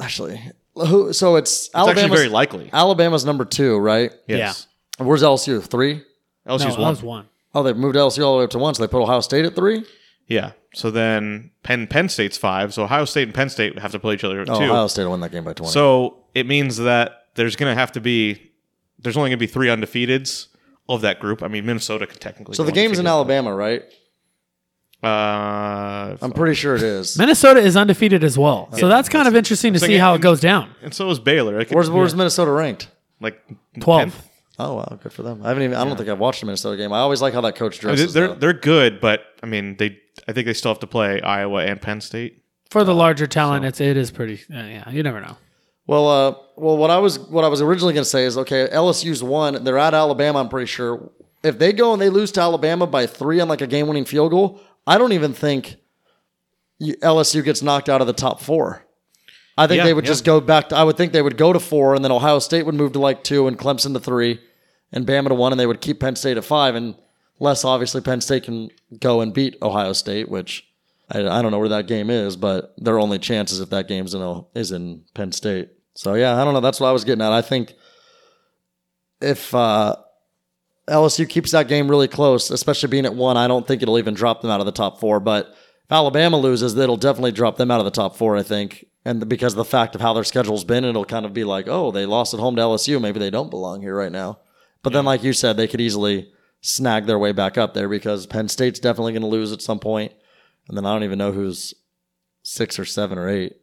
actually, 0.00 0.40
who? 0.86 1.12
So 1.12 1.36
it's 1.36 1.66
it's 1.66 1.74
actually 1.74 1.92
Alabama's, 1.92 2.18
very 2.20 2.28
likely. 2.30 2.70
Alabama's 2.72 3.24
number 3.24 3.44
two, 3.44 3.76
right? 3.78 4.12
Yes. 4.26 4.66
Where's 4.98 5.22
LSU? 5.22 5.62
Three? 5.62 6.02
No, 6.46 6.54
LSU's 6.56 6.76
that 6.76 6.78
one. 6.78 6.90
was 6.90 7.02
one. 7.02 7.28
Oh, 7.54 7.62
they've 7.62 7.76
moved 7.76 7.96
LSU 7.96 8.24
all 8.24 8.34
the 8.34 8.38
way 8.38 8.44
up 8.44 8.50
to 8.50 8.58
one, 8.58 8.74
so 8.74 8.82
they 8.82 8.88
put 8.90 9.02
Ohio 9.02 9.20
State 9.20 9.44
at 9.44 9.54
three. 9.54 9.84
Yeah. 10.26 10.52
So 10.74 10.90
then 10.90 11.50
Penn 11.62 11.86
Penn 11.86 12.08
State's 12.08 12.36
five. 12.36 12.74
So 12.74 12.84
Ohio 12.84 13.04
State 13.04 13.24
and 13.24 13.34
Penn 13.34 13.48
State 13.48 13.78
have 13.78 13.92
to 13.92 13.98
play 13.98 14.14
each 14.14 14.24
other 14.24 14.40
Oh, 14.42 14.44
too. 14.44 14.64
Ohio 14.64 14.86
State 14.86 15.04
will 15.04 15.12
win 15.12 15.20
that 15.20 15.32
game 15.32 15.44
by 15.44 15.52
twenty. 15.54 15.72
So 15.72 16.18
it 16.34 16.46
means 16.46 16.76
that 16.78 17.26
there's 17.34 17.56
going 17.56 17.74
to 17.74 17.78
have 17.80 17.92
to 17.92 18.00
be 18.00 18.50
there's 18.98 19.16
only 19.16 19.30
going 19.30 19.38
to 19.38 19.42
be 19.42 19.46
three 19.46 19.68
undefeateds 19.68 20.48
of 20.88 21.00
that 21.02 21.20
group. 21.20 21.42
I 21.42 21.48
mean, 21.48 21.64
Minnesota 21.66 22.06
could 22.06 22.20
technically. 22.20 22.54
So 22.54 22.62
go 22.64 22.66
the 22.66 22.72
game's 22.72 22.98
in. 22.98 23.06
Alabama, 23.06 23.54
right? 23.54 23.82
Uh, 25.02 26.16
I'm 26.20 26.32
pretty 26.32 26.54
sure 26.54 26.74
it 26.74 26.82
is. 26.82 27.16
Minnesota 27.18 27.60
is 27.60 27.76
undefeated 27.76 28.24
as 28.24 28.36
well, 28.38 28.68
so 28.76 28.88
that's 28.88 29.08
kind 29.08 29.28
of 29.28 29.36
interesting 29.36 29.72
to 29.74 29.78
see 29.78 29.86
thinking- 29.86 30.00
how 30.00 30.14
it 30.14 30.20
goes 30.20 30.40
down. 30.40 30.70
and 30.82 30.92
so 30.92 31.08
is 31.10 31.18
Baylor. 31.18 31.58
Like, 31.58 31.70
Where's 31.70 31.88
where's 31.90 32.14
Minnesota 32.14 32.50
ranked? 32.50 32.88
like 33.20 33.40
12. 33.80 34.08
10th? 34.08 34.14
Oh 34.60 34.74
wow, 34.74 34.98
good 35.00 35.12
for 35.12 35.22
them. 35.22 35.40
I 35.44 35.48
haven't 35.48 35.62
even. 35.62 35.76
I 35.76 35.84
don't 35.84 35.96
think 35.96 36.08
I've 36.08 36.18
watched 36.18 36.42
a 36.42 36.46
Minnesota 36.46 36.76
game. 36.76 36.92
I 36.92 36.98
always 36.98 37.22
like 37.22 37.32
how 37.32 37.40
that 37.42 37.54
coach 37.54 37.84
I 37.84 37.88
mean, 37.88 37.96
dresses. 37.96 38.12
they're 38.14 38.28
though. 38.28 38.34
they're 38.34 38.52
good, 38.52 39.00
but 39.00 39.20
I 39.42 39.46
mean 39.46 39.76
they. 39.76 39.98
I 40.26 40.32
think 40.32 40.46
they 40.46 40.52
still 40.52 40.72
have 40.72 40.80
to 40.80 40.86
play 40.88 41.20
Iowa 41.20 41.64
and 41.64 41.80
Penn 41.80 42.00
State. 42.00 42.42
For 42.70 42.82
the 42.82 42.92
larger 42.94 43.28
talent, 43.28 43.64
it's 43.64 43.80
it 43.80 43.96
is 43.96 44.10
pretty. 44.10 44.40
Uh, 44.52 44.58
yeah, 44.64 44.90
you 44.90 45.04
never 45.04 45.20
know. 45.20 45.36
Well, 45.86 46.08
uh, 46.08 46.34
well, 46.56 46.76
what 46.76 46.90
I 46.90 46.98
was 46.98 47.20
what 47.20 47.44
I 47.44 47.48
was 47.48 47.62
originally 47.62 47.94
going 47.94 48.02
to 48.02 48.10
say 48.10 48.24
is 48.24 48.36
okay. 48.36 48.66
LSU's 48.72 49.22
won. 49.22 49.62
They're 49.62 49.78
at 49.78 49.94
Alabama. 49.94 50.40
I'm 50.40 50.48
pretty 50.48 50.66
sure. 50.66 51.08
If 51.44 51.60
they 51.60 51.72
go 51.72 51.92
and 51.92 52.02
they 52.02 52.10
lose 52.10 52.32
to 52.32 52.40
Alabama 52.40 52.84
by 52.88 53.06
three 53.06 53.38
on 53.38 53.46
like 53.46 53.60
a 53.60 53.66
game-winning 53.68 54.06
field 54.06 54.32
goal, 54.32 54.60
I 54.88 54.98
don't 54.98 55.12
even 55.12 55.34
think 55.34 55.76
LSU 56.80 57.44
gets 57.44 57.62
knocked 57.62 57.88
out 57.88 58.00
of 58.00 58.06
the 58.06 58.12
top 58.12 58.40
four. 58.40 58.84
I 59.56 59.66
think 59.66 59.78
Yeah, 59.78 59.84
they 59.84 59.94
would 59.94 60.04
yeah. 60.04 60.12
just 60.12 60.24
go 60.24 60.40
back. 60.40 60.70
To, 60.70 60.76
I 60.76 60.84
would 60.84 60.96
think 60.96 61.12
they 61.12 61.22
would 61.22 61.36
go 61.36 61.52
to 61.52 61.60
four, 61.60 61.94
and 61.94 62.04
then 62.04 62.12
Ohio 62.12 62.38
State 62.38 62.64
would 62.64 62.74
move 62.74 62.92
to 62.92 62.98
like 62.98 63.22
two, 63.22 63.46
and 63.48 63.58
Clemson 63.58 63.92
to 63.92 64.00
three, 64.00 64.40
and 64.92 65.06
Bama 65.06 65.28
to 65.28 65.34
one, 65.34 65.52
and 65.52 65.60
they 65.60 65.66
would 65.66 65.80
keep 65.80 66.00
Penn 66.00 66.16
State 66.16 66.36
at 66.36 66.44
five, 66.44 66.74
and 66.74 66.94
less 67.38 67.64
obviously 67.64 68.00
Penn 68.00 68.20
State 68.20 68.44
can 68.44 68.70
go 68.98 69.20
and 69.20 69.34
beat 69.34 69.56
Ohio 69.60 69.92
State, 69.92 70.28
which 70.28 70.64
I, 71.10 71.18
I 71.20 71.42
don't 71.42 71.50
know 71.50 71.58
where 71.58 71.68
that 71.68 71.86
game 71.86 72.08
is, 72.08 72.36
but 72.36 72.74
their 72.78 72.98
only 72.98 73.18
chance 73.18 73.52
is 73.52 73.60
if 73.60 73.70
that 73.70 73.88
game's 73.88 74.14
in 74.14 74.44
is 74.54 74.72
in 74.72 75.04
Penn 75.12 75.32
State. 75.32 75.70
So 75.96 76.14
yeah, 76.14 76.40
I 76.40 76.44
don't 76.44 76.54
know. 76.54 76.60
That's 76.60 76.80
what 76.80 76.88
I 76.88 76.92
was 76.92 77.04
getting 77.04 77.22
at. 77.22 77.32
I 77.32 77.42
think 77.42 77.74
if 79.20 79.54
uh, 79.54 79.96
LSU 80.88 81.28
keeps 81.28 81.52
that 81.52 81.68
game 81.68 81.88
really 81.88 82.08
close, 82.08 82.50
especially 82.50 82.88
being 82.88 83.06
at 83.06 83.14
one, 83.14 83.36
I 83.36 83.46
don't 83.46 83.66
think 83.66 83.82
it'll 83.82 83.98
even 83.98 84.14
drop 84.14 84.42
them 84.42 84.50
out 84.50 84.60
of 84.60 84.66
the 84.66 84.72
top 84.72 85.00
four. 85.00 85.20
But 85.20 85.46
if 85.48 85.92
Alabama 85.92 86.36
loses, 86.38 86.76
it'll 86.76 86.96
definitely 86.96 87.32
drop 87.32 87.56
them 87.56 87.70
out 87.70 87.80
of 87.80 87.84
the 87.84 87.90
top 87.90 88.16
four. 88.16 88.36
I 88.36 88.42
think, 88.42 88.86
and 89.04 89.28
because 89.28 89.52
of 89.52 89.58
the 89.58 89.64
fact 89.64 89.94
of 89.94 90.00
how 90.00 90.12
their 90.12 90.24
schedule's 90.24 90.64
been, 90.64 90.84
it'll 90.84 91.04
kind 91.04 91.26
of 91.26 91.32
be 91.32 91.44
like, 91.44 91.66
oh, 91.68 91.90
they 91.90 92.06
lost 92.06 92.34
at 92.34 92.40
home 92.40 92.56
to 92.56 92.62
LSU. 92.62 93.00
Maybe 93.00 93.18
they 93.18 93.30
don't 93.30 93.50
belong 93.50 93.82
here 93.82 93.96
right 93.96 94.12
now. 94.12 94.40
But 94.82 94.92
then, 94.92 95.04
like 95.04 95.22
you 95.22 95.32
said, 95.32 95.56
they 95.56 95.68
could 95.68 95.80
easily 95.80 96.32
snag 96.60 97.06
their 97.06 97.18
way 97.18 97.32
back 97.32 97.56
up 97.56 97.74
there 97.74 97.88
because 97.88 98.26
Penn 98.26 98.48
State's 98.48 98.80
definitely 98.80 99.12
going 99.12 99.22
to 99.22 99.28
lose 99.28 99.52
at 99.52 99.62
some 99.62 99.78
point. 99.78 100.12
And 100.68 100.76
then 100.76 100.84
I 100.86 100.92
don't 100.92 101.04
even 101.04 101.18
know 101.18 101.32
who's 101.32 101.74
six 102.42 102.78
or 102.78 102.84
seven 102.84 103.18
or 103.18 103.28
eight. 103.28 103.54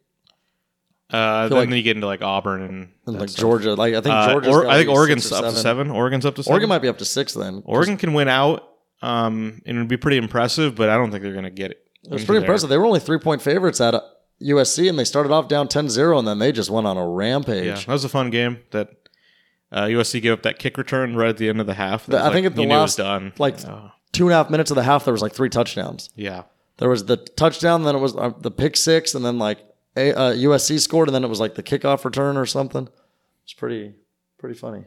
Uh, 1.10 1.48
then 1.48 1.58
like- 1.58 1.68
you 1.70 1.82
get 1.82 1.96
into 1.96 2.06
like 2.06 2.22
Auburn 2.22 2.62
and, 2.62 2.88
And 3.06 3.20
like 3.20 3.28
stuff. 3.28 3.40
Georgia, 3.40 3.74
like 3.74 3.94
I 3.94 4.00
think 4.00 4.14
Uh, 4.14 4.40
or, 4.50 4.66
I 4.66 4.78
think 4.78 4.90
Oregon's 4.90 5.30
up 5.30 5.44
to 5.44 5.52
seven. 5.52 5.90
Oregon's 5.90 6.26
up 6.26 6.34
to 6.36 6.42
seven. 6.42 6.52
Oregon 6.54 6.68
might 6.68 6.82
be 6.82 6.88
up 6.88 6.98
to 6.98 7.04
six 7.04 7.32
then. 7.34 7.62
Oregon 7.64 7.96
can 7.96 8.12
win 8.12 8.26
out, 8.28 8.64
um, 9.02 9.62
and 9.66 9.76
it 9.76 9.80
would 9.80 9.88
be 9.88 9.96
pretty 9.96 10.16
impressive. 10.16 10.74
But 10.74 10.88
I 10.88 10.96
don't 10.96 11.10
think 11.12 11.22
they're 11.22 11.32
going 11.32 11.44
to 11.44 11.50
get 11.50 11.70
it. 11.70 11.78
It 12.04 12.10
was 12.12 12.24
pretty 12.24 12.40
impressive. 12.40 12.68
They 12.68 12.78
were 12.78 12.86
only 12.86 13.00
three 13.00 13.18
point 13.18 13.40
favorites 13.42 13.80
at 13.80 13.94
uh, 13.94 14.00
USC, 14.42 14.88
and 14.88 14.98
they 14.98 15.04
started 15.04 15.32
off 15.32 15.48
down 15.48 15.66
10-0, 15.68 16.18
and 16.18 16.26
then 16.28 16.38
they 16.38 16.52
just 16.52 16.70
went 16.70 16.86
on 16.86 16.96
a 16.96 17.06
rampage. 17.08 17.66
Yeah, 17.66 17.74
that 17.74 17.88
was 17.88 18.04
a 18.04 18.08
fun 18.08 18.30
game. 18.30 18.58
That 18.72 18.90
uh, 19.72 19.82
USC 19.84 20.20
gave 20.22 20.32
up 20.32 20.42
that 20.42 20.58
kick 20.58 20.76
return 20.76 21.14
right 21.16 21.28
at 21.30 21.36
the 21.36 21.48
end 21.48 21.60
of 21.60 21.66
the 21.66 21.74
half. 21.74 22.06
The- 22.06 22.22
I 22.22 22.32
think 22.32 22.46
at 22.46 22.54
the 22.56 22.62
you 22.62 22.68
it 22.68 22.72
was 22.72 22.78
last 22.78 22.96
done. 22.98 23.32
like 23.38 23.64
Uh, 23.64 23.88
two 24.12 24.26
and 24.26 24.32
a 24.32 24.36
half 24.36 24.50
minutes 24.50 24.70
of 24.70 24.74
the 24.76 24.82
half, 24.82 25.04
there 25.04 25.12
was 25.12 25.22
like 25.22 25.32
three 25.34 25.48
touchdowns. 25.50 26.10
yeah, 26.16 26.42
There 26.78 26.88
was 26.88 27.04
the 27.06 27.16
touchdown, 27.16 27.84
then 27.84 27.94
it 27.96 28.00
was 28.00 28.14
uh, 28.16 28.32
the 28.40 28.50
pick 28.50 28.76
six, 28.76 29.14
and 29.14 29.24
then 29.24 29.38
like 29.38 29.58
a, 29.96 30.12
uh, 30.12 30.32
USC 30.32 30.78
scored, 30.80 31.08
and 31.08 31.14
then 31.14 31.24
it 31.24 31.28
was 31.28 31.40
like 31.40 31.54
the 31.54 31.62
kickoff 31.62 32.04
return 32.04 32.36
or 32.36 32.46
something. 32.46 32.88
It's 33.44 33.52
pretty 33.52 33.94
pretty 34.38 34.54
funny 34.56 34.84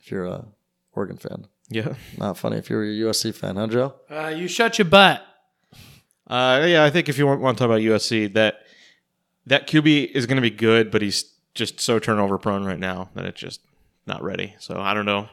if 0.00 0.10
you're 0.10 0.26
a 0.26 0.46
Oregon 0.92 1.16
fan. 1.16 1.46
yeah. 1.68 1.94
Not 2.18 2.36
funny 2.36 2.56
if 2.56 2.68
you're 2.68 2.82
a 2.82 2.86
USC 2.86 3.34
fan, 3.34 3.56
huh, 3.56 3.68
Joe? 3.68 3.94
Uh, 4.10 4.28
you 4.28 4.48
shut 4.48 4.78
your 4.78 4.86
butt. 4.86 5.24
Uh, 6.26 6.64
yeah, 6.68 6.84
I 6.84 6.90
think 6.90 7.08
if 7.08 7.18
you 7.18 7.26
want, 7.26 7.40
want 7.40 7.58
to 7.58 7.62
talk 7.62 7.66
about 7.70 7.80
USC, 7.80 8.32
that 8.34 8.60
that 9.46 9.66
QB 9.66 10.12
is 10.12 10.26
going 10.26 10.36
to 10.36 10.42
be 10.42 10.50
good, 10.50 10.90
but 10.90 11.02
he's 11.02 11.32
just 11.54 11.80
so 11.80 11.98
turnover 11.98 12.38
prone 12.38 12.64
right 12.64 12.78
now 12.78 13.10
that 13.14 13.24
it's 13.24 13.40
just 13.40 13.60
not 14.06 14.22
ready. 14.22 14.54
So 14.58 14.80
I 14.80 14.94
don't 14.94 15.06
know, 15.06 15.28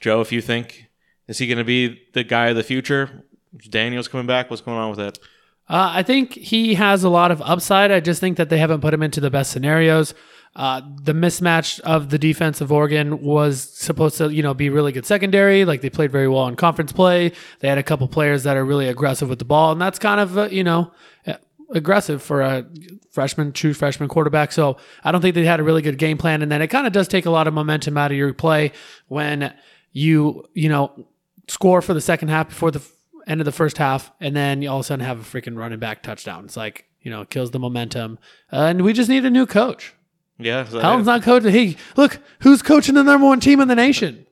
Joe. 0.00 0.20
If 0.20 0.32
you 0.32 0.42
think 0.42 0.86
is 1.28 1.38
he 1.38 1.46
going 1.46 1.58
to 1.58 1.64
be 1.64 2.02
the 2.12 2.24
guy 2.24 2.48
of 2.48 2.56
the 2.56 2.62
future? 2.62 3.24
Daniel's 3.70 4.08
coming 4.08 4.26
back. 4.26 4.50
What's 4.50 4.62
going 4.62 4.76
on 4.78 4.90
with 4.90 4.98
that? 4.98 5.18
Uh, 5.68 5.90
I 5.94 6.02
think 6.02 6.32
he 6.32 6.74
has 6.74 7.02
a 7.02 7.08
lot 7.08 7.30
of 7.30 7.42
upside. 7.42 7.90
I 7.90 8.00
just 8.00 8.20
think 8.20 8.36
that 8.36 8.50
they 8.50 8.58
haven't 8.58 8.80
put 8.80 8.94
him 8.94 9.02
into 9.02 9.20
the 9.20 9.30
best 9.30 9.50
scenarios. 9.50 10.14
Uh, 10.54 10.80
the 11.02 11.12
mismatch 11.12 11.80
of 11.80 12.08
the 12.08 12.18
defense 12.18 12.62
of 12.62 12.72
Oregon 12.72 13.20
was 13.20 13.60
supposed 13.60 14.16
to, 14.16 14.30
you 14.30 14.42
know, 14.42 14.54
be 14.54 14.70
really 14.70 14.90
good 14.90 15.04
secondary. 15.04 15.66
Like 15.66 15.82
they 15.82 15.90
played 15.90 16.10
very 16.10 16.28
well 16.28 16.48
in 16.48 16.56
conference 16.56 16.92
play. 16.92 17.32
They 17.60 17.68
had 17.68 17.76
a 17.76 17.82
couple 17.82 18.08
players 18.08 18.44
that 18.44 18.56
are 18.56 18.64
really 18.64 18.88
aggressive 18.88 19.28
with 19.28 19.38
the 19.38 19.44
ball, 19.44 19.72
and 19.72 19.80
that's 19.80 19.98
kind 19.98 20.18
of, 20.18 20.38
uh, 20.38 20.48
you 20.50 20.64
know, 20.64 20.92
uh, 21.26 21.34
aggressive 21.74 22.22
for 22.22 22.40
a 22.40 22.64
freshman, 23.10 23.52
true 23.52 23.74
freshman 23.74 24.08
quarterback. 24.08 24.52
So 24.52 24.78
I 25.04 25.12
don't 25.12 25.20
think 25.20 25.34
they 25.34 25.44
had 25.44 25.60
a 25.60 25.62
really 25.62 25.82
good 25.82 25.98
game 25.98 26.16
plan. 26.16 26.40
And 26.40 26.50
then 26.50 26.62
it 26.62 26.68
kind 26.68 26.86
of 26.86 26.92
does 26.92 27.08
take 27.08 27.26
a 27.26 27.30
lot 27.30 27.46
of 27.46 27.52
momentum 27.52 27.98
out 27.98 28.10
of 28.10 28.16
your 28.16 28.32
play 28.32 28.72
when 29.08 29.52
you, 29.92 30.48
you 30.54 30.70
know, 30.70 31.06
score 31.48 31.82
for 31.82 31.92
the 31.92 32.00
second 32.00 32.28
half 32.28 32.48
before 32.48 32.70
the 32.70 32.82
end 33.26 33.40
of 33.40 33.44
the 33.44 33.52
first 33.52 33.78
half, 33.78 34.12
and 34.20 34.34
then 34.36 34.62
you 34.62 34.70
all 34.70 34.78
of 34.78 34.80
a 34.80 34.84
sudden 34.84 35.04
have 35.04 35.20
a 35.20 35.22
freaking 35.24 35.56
running 35.56 35.78
back 35.78 36.02
touchdown. 36.02 36.44
It's 36.44 36.56
like, 36.56 36.84
you 37.00 37.10
know, 37.10 37.22
it 37.22 37.30
kills 37.30 37.50
the 37.50 37.58
momentum. 37.58 38.18
Uh, 38.52 38.56
and 38.66 38.82
we 38.82 38.92
just 38.92 39.08
need 39.08 39.24
a 39.24 39.30
new 39.30 39.46
coach. 39.46 39.94
Yeah, 40.38 40.64
is 40.64 40.72
that 40.72 40.82
Helton's 40.82 41.06
not 41.06 41.22
coaching. 41.22 41.50
Hey, 41.50 41.76
look, 41.96 42.18
who's 42.40 42.60
coaching 42.62 42.94
the 42.94 43.02
number 43.02 43.26
one 43.26 43.40
team 43.40 43.60
in 43.60 43.68
the 43.68 43.74
nation? 43.74 44.26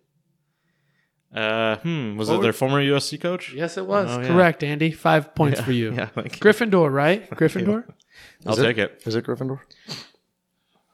Uh, 1.35 1.77
hmm. 1.79 2.17
Was 2.17 2.29
it 2.31 2.41
their 2.43 2.53
former 2.53 2.81
USC 2.81 3.21
coach? 3.21 3.53
Yes, 3.53 3.77
it 3.77 3.87
was. 3.87 4.09
Oh, 4.11 4.21
yeah. 4.21 4.29
Correct, 4.29 4.63
Andy. 4.63 4.93
Five 4.93 5.35
points 5.35 5.61
for 5.61 5.73
you. 5.73 5.93
Yeah, 5.97 6.07
thank 6.07 6.37
you. 6.37 6.41
Gryffindor, 6.41 6.93
right? 6.93 7.29
Gryffindor? 7.37 7.85
I'll 8.47 8.53
Is 8.53 8.59
it- 8.61 8.63
take 8.63 8.79
it. 8.79 9.03
Is 9.05 9.15
it 9.17 9.25
Gryffindor? 9.25 9.61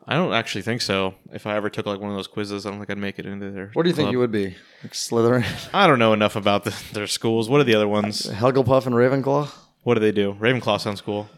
I 0.06 0.14
don't 0.14 0.32
actually 0.32 0.62
think 0.62 0.80
so. 0.82 1.14
If 1.32 1.46
I 1.46 1.54
ever 1.56 1.70
took 1.70 1.86
like 1.86 2.00
one 2.00 2.10
of 2.10 2.16
those 2.16 2.26
quizzes, 2.26 2.66
I 2.66 2.70
don't 2.70 2.78
think 2.78 2.90
I'd 2.90 2.98
make 2.98 3.18
it 3.18 3.26
into 3.26 3.50
there. 3.50 3.70
What 3.74 3.84
do 3.84 3.90
you 3.90 3.94
think 3.94 4.10
you 4.10 4.18
would 4.18 4.32
be? 4.32 4.56
Like 4.82 4.92
Slytherin, 4.92 5.44
I 5.74 5.86
don't 5.86 5.98
know 5.98 6.12
enough 6.12 6.36
about 6.36 6.64
the, 6.64 6.74
their 6.92 7.06
schools. 7.06 7.48
What 7.48 7.60
are 7.60 7.64
the 7.64 7.74
other 7.74 7.86
ones? 7.88 8.22
Hufflepuff, 8.26 8.86
and 8.86 8.94
Ravenclaw. 8.94 9.50
What 9.82 9.94
do 9.94 10.00
they 10.00 10.12
do? 10.12 10.34
Ravenclaw 10.40 10.80
sounds 10.80 11.00
cool. 11.00 11.28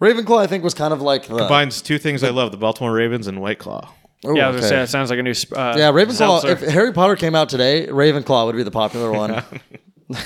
Ravenclaw, 0.00 0.40
I 0.40 0.46
think, 0.46 0.64
was 0.64 0.74
kind 0.74 0.92
of 0.92 1.00
like 1.02 1.26
the 1.26 1.38
Combines 1.38 1.82
two 1.82 1.98
things 1.98 2.22
I 2.22 2.30
love: 2.30 2.50
the 2.50 2.56
Baltimore 2.58 2.92
Ravens 2.92 3.26
and 3.26 3.40
White 3.40 3.58
Claw. 3.58 3.92
Ooh, 4.26 4.36
yeah, 4.36 4.48
I 4.48 4.50
was 4.50 4.56
gonna 4.56 4.66
okay. 4.66 4.76
say 4.76 4.82
it 4.82 4.86
sounds 4.88 5.08
like 5.10 5.18
a 5.18 5.22
new. 5.22 5.32
sp- 5.32 5.56
Uh, 5.56 5.74
Yeah, 5.78 5.90
Ravenclaw. 5.92 6.12
seltzer. 6.12 6.48
If 6.50 6.60
Harry 6.60 6.92
Potter 6.92 7.16
came 7.16 7.34
out 7.34 7.48
today, 7.48 7.86
Ravenclaw 7.86 8.46
would 8.46 8.56
be 8.56 8.62
the 8.64 8.70
popular 8.70 9.10
one. 9.22 9.42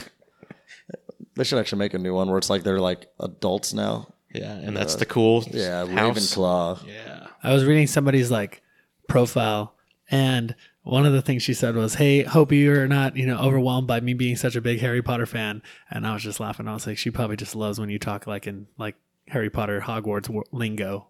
they 1.36 1.44
should 1.44 1.58
actually 1.58 1.78
make 1.78 1.94
a 1.94 1.98
new 1.98 2.14
one 2.14 2.28
where 2.28 2.38
it's 2.38 2.50
like 2.50 2.62
they're 2.62 2.80
like 2.80 3.06
adults 3.20 3.72
now. 3.72 4.08
Yeah, 4.34 4.52
and 4.52 4.76
that's 4.76 4.96
the 4.96 5.06
cool. 5.06 5.44
Yeah, 5.50 5.86
house. 5.86 5.88
Ravenclaw. 6.34 6.86
Yeah. 6.88 7.23
I 7.44 7.52
was 7.52 7.64
reading 7.64 7.86
somebody's 7.86 8.30
like 8.30 8.62
profile, 9.08 9.74
and 10.10 10.54
one 10.82 11.06
of 11.06 11.12
the 11.12 11.22
things 11.22 11.42
she 11.42 11.54
said 11.54 11.76
was, 11.76 11.94
"Hey, 11.94 12.22
hope 12.24 12.50
you're 12.52 12.88
not, 12.88 13.16
you 13.16 13.26
know, 13.26 13.38
overwhelmed 13.38 13.86
by 13.86 14.00
me 14.00 14.14
being 14.14 14.36
such 14.36 14.56
a 14.56 14.60
big 14.60 14.80
Harry 14.80 15.02
Potter 15.02 15.26
fan." 15.26 15.62
And 15.90 16.06
I 16.06 16.14
was 16.14 16.22
just 16.22 16.40
laughing. 16.40 16.66
I 16.68 16.74
was 16.74 16.86
like, 16.86 16.98
"She 16.98 17.10
probably 17.10 17.36
just 17.36 17.54
loves 17.54 17.78
when 17.78 17.90
you 17.90 17.98
talk 17.98 18.26
like 18.26 18.46
in 18.46 18.66
like 18.78 18.96
Harry 19.28 19.50
Potter 19.50 19.80
Hogwarts 19.80 20.28
wo- 20.28 20.42
lingo." 20.52 21.08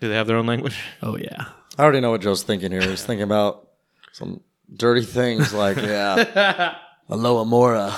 Do 0.00 0.08
they 0.08 0.14
have 0.16 0.26
their 0.26 0.36
own 0.36 0.46
language? 0.46 0.76
Oh 1.02 1.16
yeah. 1.16 1.46
I 1.78 1.82
already 1.82 2.00
know 2.00 2.10
what 2.10 2.20
Joe's 2.20 2.42
thinking 2.42 2.72
here. 2.72 2.82
He's 2.82 3.04
thinking 3.04 3.22
about 3.24 3.68
some 4.12 4.40
dirty 4.74 5.02
things 5.02 5.52
like, 5.52 5.76
yeah, 5.76 6.76
Alohomora. 7.10 7.92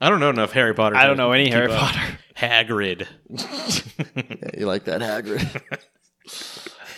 I 0.00 0.08
don't 0.08 0.20
know 0.20 0.30
enough 0.30 0.52
Harry 0.52 0.74
Potter. 0.74 0.96
I 0.96 1.06
don't 1.06 1.16
know 1.16 1.32
any 1.32 1.50
Harry 1.50 1.70
up. 1.72 1.78
Potter. 1.78 2.18
Hagrid. 2.36 3.06
Yeah, 4.16 4.50
you 4.60 4.66
like 4.66 4.84
that 4.84 5.00
Hagrid? 5.00 5.62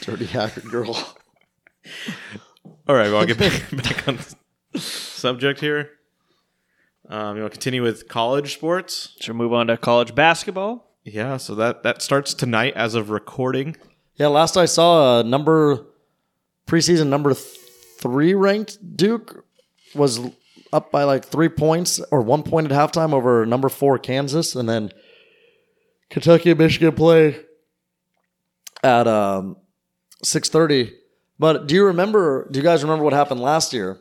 dirty 0.01 0.27
Hagrid 0.27 0.71
girl. 0.71 0.95
All 2.89 2.95
right, 2.95 3.09
well, 3.11 3.19
I'll 3.19 3.27
get 3.27 3.39
back, 3.39 3.63
back 3.73 4.09
on 4.09 4.19
the 4.73 4.81
subject 4.81 5.61
here. 5.61 5.91
Um, 7.09 7.37
you 7.37 7.43
want 7.43 7.53
to 7.53 7.59
continue 7.59 7.83
with 7.83 8.09
college 8.09 8.55
sports? 8.55 9.17
Should 9.21 9.33
we 9.33 9.39
move 9.39 9.53
on 9.53 9.67
to 9.67 9.77
college 9.77 10.15
basketball? 10.15 10.97
Yeah, 11.05 11.39
so 11.39 11.55
that 11.57 11.83
that 11.83 12.03
starts 12.03 12.35
tonight 12.35 12.75
as 12.77 12.95
of 12.95 13.11
recording. 13.11 13.77
Yeah, 14.17 14.29
last 14.29 14.57
I 14.57 14.67
saw, 14.67 15.19
uh, 15.19 15.23
number 15.23 15.87
preseason 16.67 17.09
number 17.09 17.35
th- 17.35 17.45
three 17.99 18.35
ranked 18.35 18.97
Duke 18.97 19.45
was 19.95 20.21
up 20.73 20.93
by 20.93 21.05
like 21.05 21.25
three 21.25 21.49
points 21.49 22.01
or 22.11 22.23
one 22.23 22.43
point 22.43 22.71
at 22.71 22.73
halftime 22.73 23.13
over 23.13 23.45
number 23.45 23.69
four 23.69 23.99
Kansas, 23.99 24.55
and 24.55 24.69
then 24.69 24.91
Kentucky 26.11 26.51
and 26.51 26.59
Michigan 26.59 26.95
play 26.95 27.41
at 28.85 29.09
um, 29.09 29.57
six 30.23 30.49
thirty. 30.49 30.95
But 31.39 31.67
do 31.67 31.75
you 31.75 31.87
remember? 31.87 32.49
Do 32.51 32.59
you 32.59 32.63
guys 32.63 32.83
remember 32.83 33.05
what 33.05 33.13
happened 33.13 33.41
last 33.41 33.73
year 33.73 34.01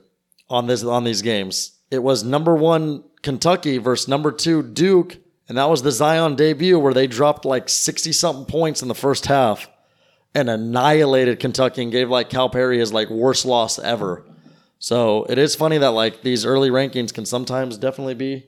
on 0.49 0.67
this 0.67 0.83
on 0.83 1.03
these 1.03 1.21
games? 1.21 1.77
It 1.89 2.03
was 2.03 2.23
number 2.23 2.55
one 2.55 3.03
Kentucky 3.21 3.77
versus 3.77 4.07
number 4.07 4.31
two 4.31 4.61
Duke, 4.61 5.17
and 5.47 5.57
that 5.57 5.69
was 5.69 5.81
the 5.81 5.91
Zion 5.91 6.35
debut 6.35 6.77
where 6.77 6.93
they 6.93 7.07
dropped 7.07 7.45
like 7.45 7.69
sixty 7.69 8.11
something 8.11 8.45
points 8.45 8.81
in 8.81 8.87
the 8.87 8.95
first 8.95 9.25
half 9.25 9.69
and 10.35 10.49
annihilated 10.49 11.39
Kentucky 11.39 11.81
and 11.83 11.91
gave 11.91 12.09
like 12.09 12.29
Calipari 12.29 12.79
his 12.79 12.93
like 12.93 13.09
worst 13.09 13.45
loss 13.45 13.79
ever. 13.79 14.25
So 14.77 15.25
it 15.25 15.37
is 15.37 15.55
funny 15.55 15.77
that 15.79 15.89
like 15.89 16.21
these 16.21 16.45
early 16.45 16.69
rankings 16.69 17.13
can 17.13 17.25
sometimes 17.25 17.77
definitely 17.77 18.13
be 18.13 18.47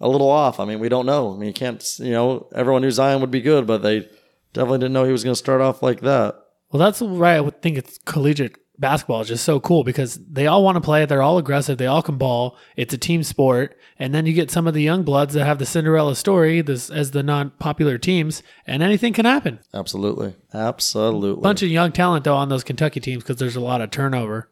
a 0.00 0.08
little 0.08 0.30
off. 0.30 0.60
I 0.60 0.64
mean, 0.64 0.78
we 0.78 0.88
don't 0.88 1.06
know. 1.06 1.34
I 1.34 1.36
mean, 1.36 1.48
you 1.48 1.54
can't. 1.54 1.82
You 1.98 2.12
know, 2.12 2.48
everyone 2.54 2.82
knew 2.82 2.90
Zion 2.90 3.20
would 3.20 3.30
be 3.30 3.40
good, 3.40 3.66
but 3.66 3.82
they 3.82 4.08
definitely 4.52 4.78
didn't 4.78 4.92
know 4.92 5.04
he 5.04 5.12
was 5.12 5.24
going 5.24 5.34
to 5.34 5.38
start 5.38 5.60
off 5.60 5.82
like 5.82 6.00
that. 6.02 6.36
Well, 6.76 6.90
that's 6.90 7.00
right. 7.00 7.36
I 7.36 7.40
would 7.40 7.62
think 7.62 7.78
it's 7.78 7.96
collegiate 8.04 8.58
basketball 8.78 9.22
is 9.22 9.28
just 9.28 9.44
so 9.46 9.58
cool 9.58 9.82
because 9.82 10.16
they 10.30 10.46
all 10.46 10.62
want 10.62 10.76
to 10.76 10.82
play. 10.82 11.06
They're 11.06 11.22
all 11.22 11.38
aggressive. 11.38 11.78
They 11.78 11.86
all 11.86 12.02
can 12.02 12.18
ball. 12.18 12.58
It's 12.76 12.92
a 12.92 12.98
team 12.98 13.22
sport. 13.22 13.78
And 13.98 14.14
then 14.14 14.26
you 14.26 14.34
get 14.34 14.50
some 14.50 14.66
of 14.66 14.74
the 14.74 14.82
young 14.82 15.02
bloods 15.02 15.32
that 15.32 15.46
have 15.46 15.58
the 15.58 15.64
Cinderella 15.64 16.14
story 16.14 16.60
this, 16.60 16.90
as 16.90 17.12
the 17.12 17.22
non 17.22 17.52
popular 17.58 17.96
teams, 17.96 18.42
and 18.66 18.82
anything 18.82 19.14
can 19.14 19.24
happen. 19.24 19.60
Absolutely, 19.72 20.34
absolutely. 20.52 21.40
Bunch 21.40 21.62
of 21.62 21.70
young 21.70 21.92
talent 21.92 22.24
though 22.24 22.36
on 22.36 22.50
those 22.50 22.62
Kentucky 22.62 23.00
teams 23.00 23.22
because 23.22 23.36
there's 23.36 23.56
a 23.56 23.60
lot 23.60 23.80
of 23.80 23.90
turnover. 23.90 24.50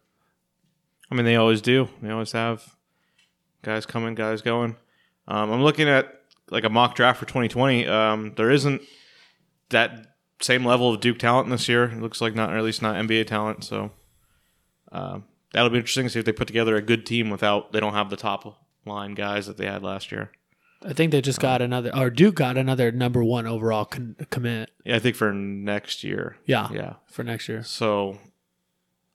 I 1.11 1.15
mean, 1.15 1.27
they 1.27 1.37
always 1.37 1.61
do. 1.61 1.91
They 2.01 2.09
always 2.09 2.33
have 2.33 2.75
guys 3.61 3.85
coming, 3.85 4.15
guys 4.15 4.41
going. 4.41 4.77
Um, 5.29 5.53
I'm 5.53 5.63
looking 5.63 5.91
at 5.91 6.23
like 6.49 6.65
a 6.65 6.71
mock 6.71 6.95
draft 6.95 7.19
for 7.19 7.27
2020. 7.27 7.87
Um, 7.87 8.33
there 8.39 8.51
isn't 8.51 8.81
that 9.69 10.13
same 10.40 10.64
level 10.64 10.92
of 10.92 11.01
Duke 11.01 11.18
talent 11.18 11.49
this 11.51 11.68
year. 11.68 11.85
It 11.85 12.01
looks 12.01 12.20
like 12.20 12.35
not, 12.35 12.53
or 12.53 12.57
at 12.59 12.64
least 12.64 12.83
not 12.83 12.97
NBA 12.97 13.27
talent. 13.27 13.64
So 13.64 13.92
uh, 14.92 15.20
that'll 15.53 15.70
be 15.70 15.79
interesting 15.79 16.05
to 16.07 16.11
see 16.11 16.18
if 16.18 16.25
they 16.25 16.33
put 16.33 16.47
together 16.47 16.77
a 16.77 16.83
good 16.83 17.07
team 17.07 17.31
without 17.31 17.73
they 17.73 17.81
don't 17.81 17.94
have 17.94 18.11
the 18.11 18.16
top 18.16 18.61
line 18.85 19.14
guys 19.14 19.47
that 19.47 19.57
they 19.57 19.66
had 19.66 19.83
last 19.83 20.12
year. 20.12 20.31
I 20.87 20.92
think 20.92 21.12
they 21.12 21.23
just 21.23 21.40
got 21.40 21.62
another, 21.62 21.90
or 21.97 22.11
Duke 22.11 22.35
got 22.35 22.59
another 22.59 22.92
number 22.92 23.25
one 23.25 23.47
overall 23.47 23.87
con- 23.87 24.16
commit. 24.31 24.68
Yeah, 24.85 24.97
I 24.97 24.99
think 24.99 25.16
for 25.16 25.33
next 25.33 26.05
year. 26.05 26.37
Yeah, 26.44 26.68
Yeah. 26.70 26.94
for 27.07 27.23
next 27.25 27.49
year. 27.49 27.62
So, 27.62 28.18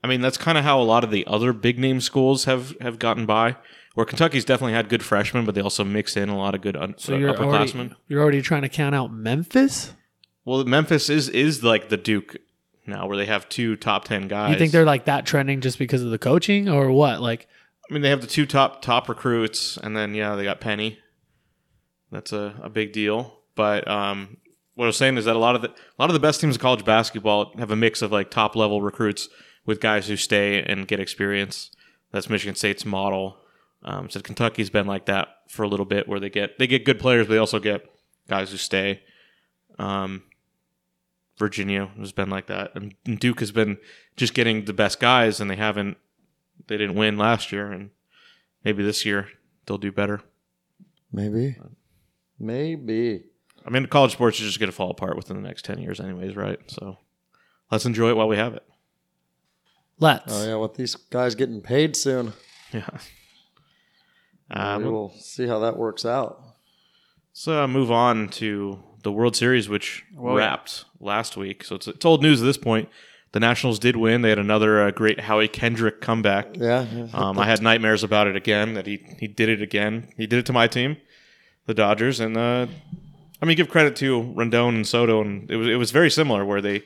I 0.03 0.07
mean, 0.07 0.19
that's 0.21 0.37
kind 0.37 0.57
of 0.57 0.63
how 0.63 0.81
a 0.81 0.83
lot 0.83 1.03
of 1.03 1.11
the 1.11 1.27
other 1.27 1.53
big 1.53 1.77
name 1.77 2.01
schools 2.01 2.45
have 2.45 2.75
have 2.81 2.97
gotten 2.97 3.25
by. 3.27 3.55
Where 3.93 4.05
Kentucky's 4.05 4.45
definitely 4.45 4.73
had 4.73 4.87
good 4.89 5.03
freshmen, 5.03 5.45
but 5.45 5.53
they 5.55 5.61
also 5.61 5.83
mix 5.83 6.15
in 6.17 6.29
a 6.29 6.37
lot 6.37 6.55
of 6.55 6.61
good 6.61 6.75
un- 6.77 6.95
So 6.97 7.15
you're 7.17 7.29
already, 7.37 7.71
upperclassmen. 7.71 7.95
you're 8.07 8.21
already 8.21 8.41
trying 8.41 8.61
to 8.61 8.69
count 8.69 8.95
out 8.95 9.11
Memphis. 9.13 9.93
Well, 10.49 10.65
Memphis 10.65 11.11
is 11.11 11.29
is 11.29 11.63
like 11.63 11.89
the 11.89 11.97
Duke 11.97 12.37
now, 12.87 13.05
where 13.05 13.15
they 13.15 13.27
have 13.27 13.47
two 13.49 13.75
top 13.75 14.05
ten 14.05 14.27
guys. 14.27 14.51
You 14.51 14.57
think 14.57 14.71
they're 14.71 14.83
like 14.83 15.05
that 15.05 15.27
trending 15.27 15.61
just 15.61 15.77
because 15.77 16.01
of 16.01 16.09
the 16.09 16.17
coaching, 16.17 16.67
or 16.67 16.89
what? 16.91 17.21
Like, 17.21 17.47
I 17.87 17.93
mean, 17.93 18.01
they 18.01 18.09
have 18.09 18.21
the 18.21 18.25
two 18.25 18.47
top 18.47 18.81
top 18.81 19.07
recruits, 19.07 19.77
and 19.77 19.95
then 19.95 20.15
yeah, 20.15 20.35
they 20.35 20.43
got 20.43 20.59
Penny. 20.59 20.97
That's 22.11 22.33
a, 22.33 22.55
a 22.63 22.69
big 22.69 22.93
deal. 22.93 23.41
But 23.53 23.87
um, 23.87 24.37
what 24.73 24.85
I 24.85 24.87
was 24.87 24.97
saying 24.97 25.17
is 25.17 25.25
that 25.25 25.35
a 25.35 25.39
lot 25.39 25.53
of 25.53 25.61
the 25.61 25.69
a 25.69 25.99
lot 25.99 26.09
of 26.09 26.15
the 26.15 26.19
best 26.19 26.41
teams 26.41 26.55
in 26.55 26.61
college 26.61 26.83
basketball 26.83 27.53
have 27.59 27.69
a 27.69 27.75
mix 27.75 28.01
of 28.01 28.11
like 28.11 28.31
top 28.31 28.55
level 28.55 28.81
recruits 28.81 29.29
with 29.67 29.79
guys 29.79 30.07
who 30.07 30.17
stay 30.17 30.63
and 30.63 30.87
get 30.87 30.99
experience. 30.99 31.69
That's 32.11 32.27
Michigan 32.27 32.55
State's 32.55 32.85
model. 32.85 33.37
Um, 33.83 34.09
so 34.09 34.19
Kentucky's 34.19 34.71
been 34.71 34.87
like 34.87 35.05
that 35.05 35.27
for 35.47 35.61
a 35.61 35.67
little 35.67 35.85
bit, 35.85 36.07
where 36.07 36.19
they 36.19 36.31
get 36.31 36.57
they 36.57 36.65
get 36.65 36.85
good 36.85 36.97
players, 36.97 37.27
but 37.27 37.33
they 37.33 37.39
also 37.39 37.59
get 37.59 37.85
guys 38.27 38.49
who 38.49 38.57
stay. 38.57 39.03
Um, 39.77 40.23
Virginia 41.39 41.89
has 41.97 42.11
been 42.11 42.29
like 42.29 42.47
that, 42.47 42.71
and 42.75 42.93
Duke 43.19 43.39
has 43.39 43.51
been 43.51 43.77
just 44.17 44.33
getting 44.33 44.65
the 44.65 44.73
best 44.73 44.99
guys, 44.99 45.39
and 45.39 45.49
they 45.49 45.55
haven't 45.55 45.97
they 46.67 46.77
didn't 46.77 46.95
win 46.95 47.17
last 47.17 47.51
year, 47.51 47.71
and 47.71 47.89
maybe 48.63 48.83
this 48.83 49.05
year 49.05 49.29
they'll 49.65 49.77
do 49.77 49.91
better. 49.91 50.21
Maybe, 51.11 51.55
maybe. 52.37 53.23
I 53.65 53.69
mean, 53.71 53.85
college 53.87 54.11
sports 54.11 54.39
is 54.39 54.45
just 54.47 54.59
going 54.59 54.69
to 54.69 54.75
fall 54.75 54.91
apart 54.91 55.15
within 55.15 55.41
the 55.41 55.47
next 55.47 55.65
ten 55.65 55.79
years, 55.79 55.99
anyways, 55.99 56.35
right? 56.35 56.59
So 56.67 56.97
let's 57.71 57.85
enjoy 57.85 58.09
it 58.09 58.17
while 58.17 58.27
we 58.27 58.37
have 58.37 58.53
it. 58.53 58.63
let's. 59.99 60.25
Oh 60.33 60.45
yeah, 60.47 60.55
with 60.55 60.75
these 60.75 60.95
guys 60.95 61.35
getting 61.35 61.61
paid 61.61 61.95
soon, 61.95 62.33
Yeah. 62.73 62.87
we 64.49 64.55
Um, 64.55 64.83
will 64.85 65.13
see 65.19 65.47
how 65.47 65.59
that 65.59 65.77
works 65.77 66.05
out. 66.05 66.41
let's 67.31 67.47
uh, 67.47 67.67
move 67.67 67.91
on 67.91 68.29
to 68.29 68.83
the 69.03 69.11
World 69.11 69.35
Series, 69.35 69.69
which 69.69 70.03
Well, 70.13 70.33
yeah. 70.35 70.39
wrapped 70.45 70.85
last 70.99 71.37
week. 71.37 71.63
So 71.63 71.75
it's, 71.75 71.87
it's 71.87 72.05
old 72.05 72.21
news 72.21 72.41
at 72.41 72.45
this 72.45 72.57
point. 72.57 72.89
The 73.31 73.39
Nationals 73.39 73.77
did 73.77 73.95
win. 73.95 74.21
They 74.23 74.29
had 74.29 74.39
another 74.39 74.81
uh, 74.81 74.91
great 74.91 75.19
Howie 75.21 75.47
Kendrick 75.47 76.01
comeback. 76.01 76.55
Yeah, 76.57 76.85
yeah. 76.91 77.07
Um, 77.13 77.37
I 77.37 77.45
had 77.45 77.61
nightmares 77.61 78.03
about 78.03 78.25
it 78.27 78.35
again. 78.35 78.73
That 78.73 78.87
he 78.87 79.05
he 79.19 79.27
did 79.27 79.49
it 79.49 79.61
again. 79.61 80.11
He 80.17 80.25
did 80.25 80.39
it 80.39 80.45
to 80.47 80.53
my 80.53 80.67
team, 80.67 80.97
the 81.67 81.75
Dodgers, 81.75 82.19
and 82.19 82.35
uh, 82.35 82.65
I 83.41 83.45
mean, 83.45 83.55
give 83.55 83.69
credit 83.69 83.95
to 83.97 84.23
Rendon 84.35 84.69
and 84.69 84.87
Soto, 84.87 85.21
and 85.21 85.49
it 85.51 85.57
was 85.57 85.67
it 85.67 85.75
was 85.75 85.91
very 85.91 86.09
similar 86.09 86.43
where 86.43 86.59
they 86.59 86.83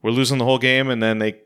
were 0.00 0.10
losing 0.10 0.38
the 0.38 0.46
whole 0.46 0.58
game, 0.58 0.88
and 0.88 1.02
then 1.02 1.18
they 1.18 1.36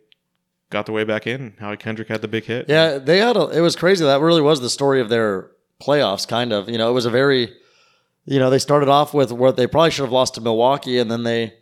got 0.70 0.86
their 0.86 0.94
way 0.94 1.02
back 1.02 1.26
in. 1.26 1.54
Howie 1.58 1.76
Kendrick 1.76 2.06
had 2.06 2.22
the 2.22 2.28
big 2.28 2.44
hit. 2.44 2.66
Yeah, 2.68 2.98
they 2.98 3.18
had 3.18 3.36
a. 3.36 3.48
It 3.48 3.60
was 3.60 3.74
crazy. 3.74 4.04
That 4.04 4.20
really 4.20 4.42
was 4.42 4.60
the 4.60 4.70
story 4.70 5.00
of 5.00 5.08
their 5.08 5.50
playoffs. 5.82 6.28
Kind 6.28 6.52
of. 6.52 6.68
You 6.68 6.78
know, 6.78 6.88
it 6.88 6.94
was 6.94 7.06
a 7.06 7.10
very. 7.10 7.52
You 8.28 8.38
know, 8.38 8.50
they 8.50 8.58
started 8.58 8.90
off 8.90 9.14
with 9.14 9.32
what 9.32 9.56
they 9.56 9.66
probably 9.66 9.90
should 9.90 10.02
have 10.02 10.12
lost 10.12 10.34
to 10.34 10.42
Milwaukee, 10.42 10.98
and 10.98 11.10
then 11.10 11.22
they. 11.22 11.54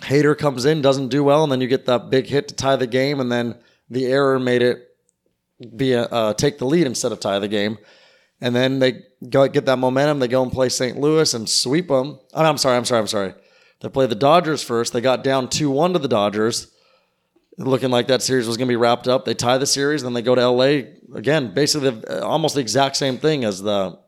Hader 0.00 0.36
comes 0.36 0.64
in, 0.64 0.80
doesn't 0.80 1.08
do 1.08 1.22
well, 1.22 1.42
and 1.42 1.52
then 1.52 1.60
you 1.60 1.68
get 1.68 1.86
that 1.86 2.08
big 2.10 2.26
hit 2.26 2.48
to 2.48 2.54
tie 2.54 2.76
the 2.76 2.86
game, 2.86 3.20
and 3.20 3.30
then 3.30 3.56
the 3.90 4.06
error 4.06 4.38
made 4.38 4.62
it 4.62 4.88
be 5.76 5.92
a 5.92 6.04
uh, 6.04 6.34
take 6.34 6.58
the 6.58 6.64
lead 6.64 6.86
instead 6.86 7.12
of 7.12 7.20
tie 7.20 7.38
the 7.38 7.48
game, 7.48 7.78
and 8.40 8.54
then 8.54 8.78
they 8.78 9.02
go 9.28 9.46
get 9.48 9.66
that 9.66 9.76
momentum. 9.76 10.18
They 10.18 10.28
go 10.28 10.42
and 10.42 10.50
play 10.50 10.68
St. 10.68 10.98
Louis 10.98 11.34
and 11.34 11.48
sweep 11.48 11.88
them. 11.88 12.18
I 12.32 12.38
mean, 12.38 12.46
I'm 12.46 12.58
sorry, 12.58 12.76
I'm 12.76 12.84
sorry, 12.84 13.00
I'm 13.00 13.06
sorry. 13.06 13.34
They 13.80 13.88
play 13.88 14.06
the 14.06 14.14
Dodgers 14.14 14.62
first. 14.62 14.92
They 14.92 15.00
got 15.00 15.22
down 15.22 15.48
two 15.48 15.70
one 15.70 15.92
to 15.92 15.98
the 15.98 16.08
Dodgers 16.08 16.72
looking 17.58 17.90
like 17.90 18.08
that 18.08 18.22
series 18.22 18.46
was 18.46 18.56
going 18.56 18.68
to 18.68 18.72
be 18.72 18.76
wrapped 18.76 19.08
up. 19.08 19.24
They 19.24 19.34
tie 19.34 19.58
the 19.58 19.66
series, 19.66 20.02
then 20.02 20.12
they 20.12 20.22
go 20.22 20.34
to 20.34 20.48
LA 20.48 20.82
again. 21.14 21.52
Basically, 21.54 22.04
almost 22.20 22.54
the 22.54 22.60
exact 22.60 22.96
same 22.96 23.18
thing 23.18 23.44
as 23.44 23.60
the 23.60 23.98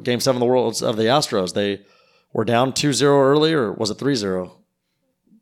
game 0.00 0.20
seven 0.20 0.36
of 0.36 0.40
the 0.40 0.46
Worlds 0.46 0.82
of 0.82 0.96
the 0.96 1.04
Astros. 1.04 1.54
They 1.54 1.82
were 2.32 2.44
down 2.44 2.72
2-0 2.72 3.02
early, 3.02 3.52
or 3.52 3.72
was 3.72 3.90
it 3.90 3.98
3-0? 3.98 4.50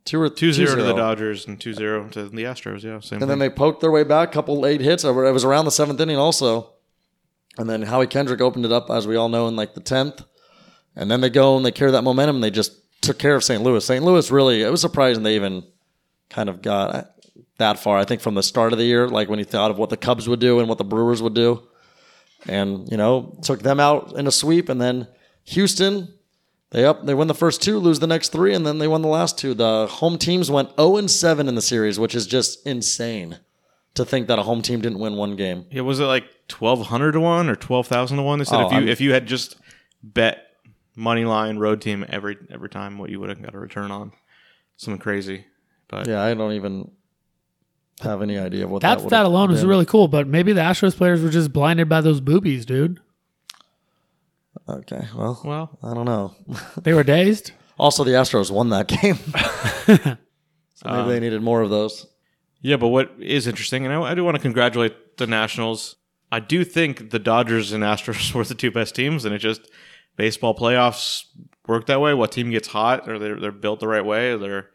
Two 0.06 0.20
or 0.20 0.28
2 0.30 0.52
0 0.52 0.76
to 0.76 0.82
the 0.82 0.94
Dodgers 0.94 1.46
and 1.46 1.60
2 1.60 1.74
0 1.74 2.08
to 2.08 2.28
the 2.28 2.42
Astros. 2.44 2.82
Yeah, 2.82 3.00
same 3.00 3.16
And 3.16 3.20
thing. 3.20 3.28
then 3.28 3.38
they 3.38 3.50
poked 3.50 3.80
their 3.80 3.90
way 3.90 4.02
back, 4.02 4.32
couple 4.32 4.58
late 4.58 4.80
hits. 4.80 5.04
It 5.04 5.12
was 5.12 5.44
around 5.44 5.66
the 5.66 5.70
seventh 5.70 6.00
inning 6.00 6.16
also. 6.16 6.72
And 7.58 7.68
then 7.68 7.82
Howie 7.82 8.06
Kendrick 8.06 8.40
opened 8.40 8.64
it 8.64 8.72
up, 8.72 8.90
as 8.90 9.06
we 9.06 9.16
all 9.16 9.28
know, 9.28 9.46
in 9.48 9.56
like 9.56 9.74
the 9.74 9.80
tenth. 9.80 10.22
And 10.96 11.10
then 11.10 11.20
they 11.20 11.28
go 11.30 11.56
and 11.56 11.64
they 11.66 11.70
carry 11.70 11.90
that 11.90 12.02
momentum. 12.02 12.36
And 12.36 12.44
they 12.44 12.50
just 12.50 12.72
took 13.02 13.18
care 13.18 13.34
of 13.34 13.44
St. 13.44 13.62
Louis. 13.62 13.84
St. 13.84 14.02
Louis 14.04 14.30
really, 14.30 14.62
it 14.62 14.70
was 14.70 14.80
surprising 14.80 15.22
they 15.22 15.36
even 15.36 15.64
kind 16.30 16.48
of 16.48 16.62
got 16.62 17.10
that 17.58 17.78
far. 17.78 17.98
I 17.98 18.04
think 18.04 18.20
from 18.22 18.34
the 18.34 18.42
start 18.42 18.72
of 18.72 18.78
the 18.78 18.84
year, 18.86 19.06
like 19.08 19.28
when 19.28 19.38
you 19.38 19.44
thought 19.44 19.70
of 19.70 19.78
what 19.78 19.90
the 19.90 19.96
Cubs 19.96 20.28
would 20.28 20.40
do 20.40 20.60
and 20.60 20.68
what 20.68 20.78
the 20.78 20.84
Brewers 20.84 21.20
would 21.22 21.34
do, 21.34 21.62
and 22.48 22.90
you 22.90 22.96
know 22.96 23.38
took 23.42 23.62
them 23.62 23.80
out 23.80 24.12
in 24.16 24.26
a 24.26 24.32
sweep. 24.32 24.68
And 24.68 24.80
then 24.80 25.06
Houston, 25.44 26.14
they 26.70 26.84
up, 26.84 27.04
they 27.04 27.14
win 27.14 27.28
the 27.28 27.34
first 27.34 27.62
two, 27.62 27.78
lose 27.78 27.98
the 28.00 28.06
next 28.06 28.28
three, 28.30 28.54
and 28.54 28.66
then 28.66 28.78
they 28.78 28.88
won 28.88 29.02
the 29.02 29.08
last 29.08 29.38
two. 29.38 29.54
The 29.54 29.86
home 29.88 30.18
teams 30.18 30.50
went 30.50 30.70
zero 30.76 30.96
and 30.96 31.10
seven 31.10 31.48
in 31.48 31.54
the 31.54 31.62
series, 31.62 31.98
which 31.98 32.14
is 32.14 32.26
just 32.26 32.64
insane 32.66 33.38
to 33.94 34.04
think 34.04 34.28
that 34.28 34.38
a 34.38 34.42
home 34.44 34.62
team 34.62 34.80
didn't 34.80 35.00
win 35.00 35.16
one 35.16 35.34
game. 35.36 35.66
yeah, 35.70 35.80
was 35.82 35.98
it 35.98 36.04
like 36.04 36.24
1200 36.56 37.12
to 37.12 37.20
1 37.20 37.48
or 37.48 37.56
12,000 37.56 38.16
to 38.18 38.22
1? 38.22 38.38
They 38.38 38.44
said 38.44 38.60
Oh, 38.60 38.66
if 38.66 38.72
you 38.72 38.78
I'm- 38.78 38.88
if 38.88 39.00
you 39.00 39.12
had 39.12 39.26
just 39.26 39.56
bet 40.02 40.46
money 40.94 41.24
line 41.24 41.56
road 41.58 41.80
team 41.80 42.04
every 42.08 42.36
every 42.50 42.68
time 42.68 42.98
what 42.98 43.10
you 43.10 43.18
would 43.20 43.30
have 43.30 43.42
got 43.42 43.54
a 43.54 43.58
return 43.58 43.90
on. 43.90 44.12
Something 44.76 45.00
crazy. 45.00 45.44
But 45.88 46.06
Yeah, 46.06 46.22
I 46.22 46.34
don't 46.34 46.52
even 46.52 46.90
have 48.00 48.22
any 48.22 48.38
idea 48.38 48.66
what 48.66 48.82
That's 48.82 49.02
that 49.02 49.10
that, 49.10 49.16
would've 49.18 49.32
alone 49.32 49.50
was 49.50 49.64
really 49.64 49.86
cool, 49.86 50.08
but 50.08 50.26
maybe 50.26 50.52
the 50.52 50.60
Astros 50.60 50.96
players 50.96 51.22
were 51.22 51.30
just 51.30 51.52
blinded 51.52 51.88
by 51.88 52.00
those 52.00 52.20
boobies, 52.20 52.64
dude. 52.66 53.00
Okay, 54.68 55.08
well, 55.16 55.40
well, 55.44 55.78
I 55.82 55.94
don't 55.94 56.04
know. 56.04 56.34
They 56.82 56.92
were 56.92 57.04
dazed. 57.04 57.52
Also, 57.78 58.04
the 58.04 58.12
Astros 58.12 58.50
won 58.50 58.68
that 58.70 58.88
game, 58.88 59.16
so 60.74 60.88
maybe 60.88 61.08
they 61.08 61.16
um, 61.16 61.20
needed 61.20 61.42
more 61.42 61.62
of 61.62 61.70
those. 61.70 62.06
Yeah, 62.60 62.76
but 62.76 62.88
what 62.88 63.10
is 63.18 63.46
interesting, 63.46 63.86
and 63.86 63.94
I, 63.94 64.02
I 64.02 64.14
do 64.14 64.22
want 64.22 64.36
to 64.36 64.42
congratulate 64.42 65.16
the 65.16 65.26
Nationals. 65.26 65.96
I 66.30 66.40
do 66.40 66.62
think 66.64 67.10
the 67.10 67.18
Dodgers 67.18 67.72
and 67.72 67.82
Astros 67.82 68.34
were 68.34 68.44
the 68.44 68.54
two 68.54 68.70
best 68.70 68.94
teams, 68.94 69.24
and 69.24 69.34
it 69.34 69.38
just 69.38 69.70
baseball 70.16 70.54
playoffs 70.54 71.24
work 71.66 71.86
that 71.86 72.00
way. 72.00 72.12
What 72.12 72.32
team 72.32 72.50
gets 72.50 72.68
hot, 72.68 73.08
or 73.08 73.18
they're 73.18 73.40
they're 73.40 73.52
built 73.52 73.80
the 73.80 73.88
right 73.88 74.04
way, 74.04 74.32
or 74.32 74.38
they're 74.38 74.70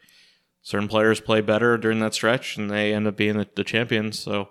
certain 0.65 0.87
players 0.87 1.21
play 1.21 1.41
better 1.41 1.77
during 1.77 1.99
that 1.99 2.15
stretch, 2.15 2.57
and 2.57 2.71
they 2.71 2.91
end 2.91 3.05
up 3.05 3.15
being 3.15 3.37
the, 3.37 3.47
the 3.55 3.63
champions. 3.63 4.17
So, 4.17 4.49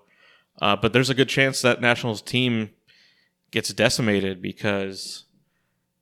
uh, 0.62 0.76
but 0.76 0.92
there's 0.92 1.10
a 1.10 1.14
good 1.14 1.28
chance 1.28 1.60
that 1.62 1.80
Nationals 1.80 2.22
team 2.22 2.70
gets 3.50 3.72
decimated 3.74 4.40
because 4.40 5.24